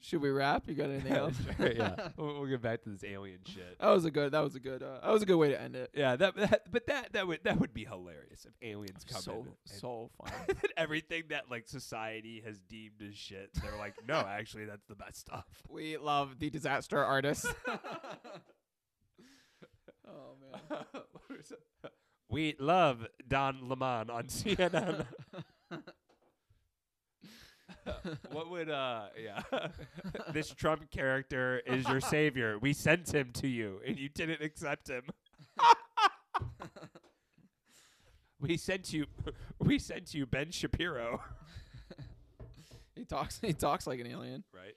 should 0.00 0.22
we 0.22 0.30
wrap? 0.30 0.64
You 0.66 0.74
got 0.74 0.84
anything 0.90 1.12
else? 1.12 1.34
sure, 1.56 1.72
yeah. 1.72 2.08
We'll, 2.16 2.40
we'll 2.40 2.46
get 2.46 2.62
back 2.62 2.82
to 2.82 2.88
this 2.90 3.04
alien 3.04 3.40
shit. 3.44 3.78
That 3.78 3.88
was 3.88 4.04
a 4.04 4.10
good. 4.10 4.32
That 4.32 4.40
was 4.40 4.54
a 4.54 4.60
good. 4.60 4.82
Uh, 4.82 5.00
that 5.02 5.10
was 5.12 5.22
a 5.22 5.26
good 5.26 5.36
way 5.36 5.50
to 5.50 5.60
end 5.60 5.76
it. 5.76 5.90
Yeah, 5.94 6.16
that, 6.16 6.34
that 6.36 6.62
but 6.70 6.86
that 6.86 7.12
that 7.12 7.26
would 7.26 7.40
that 7.44 7.58
would 7.60 7.72
be 7.74 7.84
hilarious 7.84 8.46
if 8.46 8.52
aliens 8.62 9.04
come 9.08 9.16
in 9.18 9.22
So 9.22 9.32
and- 9.32 9.52
so 9.64 10.10
fun. 10.18 10.56
everything 10.76 11.24
that 11.30 11.50
like 11.50 11.68
society 11.68 12.42
has 12.44 12.58
deemed 12.60 13.02
as 13.06 13.14
shit. 13.14 13.50
They're 13.62 13.76
like, 13.78 13.94
no, 14.08 14.14
actually, 14.16 14.64
that's 14.64 14.86
the 14.86 14.94
best 14.96 15.18
stuff. 15.20 15.44
we 15.68 15.96
love 15.96 16.38
the 16.38 16.50
disaster 16.50 17.02
artist. 17.04 17.46
oh 20.08 20.34
man. 20.52 20.84
we 22.28 22.54
love 22.58 23.06
Don 23.26 23.68
Lemon 23.68 24.10
on 24.10 24.24
CNN. 24.24 25.04
what 28.32 28.50
would 28.50 28.70
uh 28.70 29.06
yeah 29.22 29.42
this 30.32 30.50
Trump 30.50 30.90
character 30.90 31.62
is 31.66 31.86
your 31.88 32.00
savior. 32.00 32.58
We 32.58 32.72
sent 32.72 33.14
him 33.14 33.30
to 33.34 33.48
you 33.48 33.80
and 33.86 33.98
you 33.98 34.08
didn't 34.08 34.42
accept 34.42 34.88
him. 34.88 35.04
we 38.40 38.56
sent 38.56 38.92
you 38.92 39.06
we 39.58 39.78
sent 39.78 40.14
you 40.14 40.26
Ben 40.26 40.50
Shapiro. 40.50 41.20
He 43.00 43.06
talks. 43.06 43.40
He 43.40 43.54
talks 43.54 43.86
like 43.86 43.98
an 43.98 44.06
alien. 44.06 44.44
Right. 44.52 44.74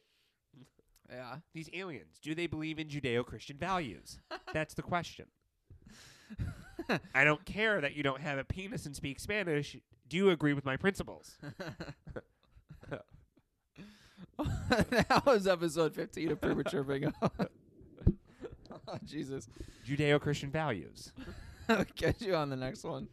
Yeah. 1.12 1.36
These 1.54 1.70
aliens, 1.74 2.20
do 2.22 2.34
they 2.34 2.48
believe 2.48 2.80
in 2.80 2.88
Judeo 2.88 3.26
Christian 3.26 3.58
values? 3.58 4.18
That's 4.54 4.74
the 4.74 4.82
question. 4.82 5.26
I 7.14 7.26
don't 7.26 7.46
care 7.46 7.82
that 7.82 7.96
you 7.96 8.02
don't 8.02 8.22
have 8.22 8.38
a 8.38 8.46
penis 8.46 8.86
and 8.86 8.96
speak 8.96 9.20
Spanish. 9.20 9.76
Do 10.08 10.18
you 10.18 10.30
agree 10.30 10.54
with 10.54 10.64
my 10.64 10.78
principles? 10.78 11.38
that 14.70 15.24
was 15.26 15.48
episode 15.48 15.94
15 15.94 16.32
of 16.32 16.42
Premature 16.42 16.84
Bingo. 16.84 17.12
oh, 17.22 17.48
Jesus. 19.06 19.48
Judeo 19.88 20.20
Christian 20.20 20.50
values. 20.50 21.12
Catch 21.96 22.22
you 22.22 22.36
on 22.36 22.50
the 22.50 22.56
next 22.56 22.84
one. 22.84 23.08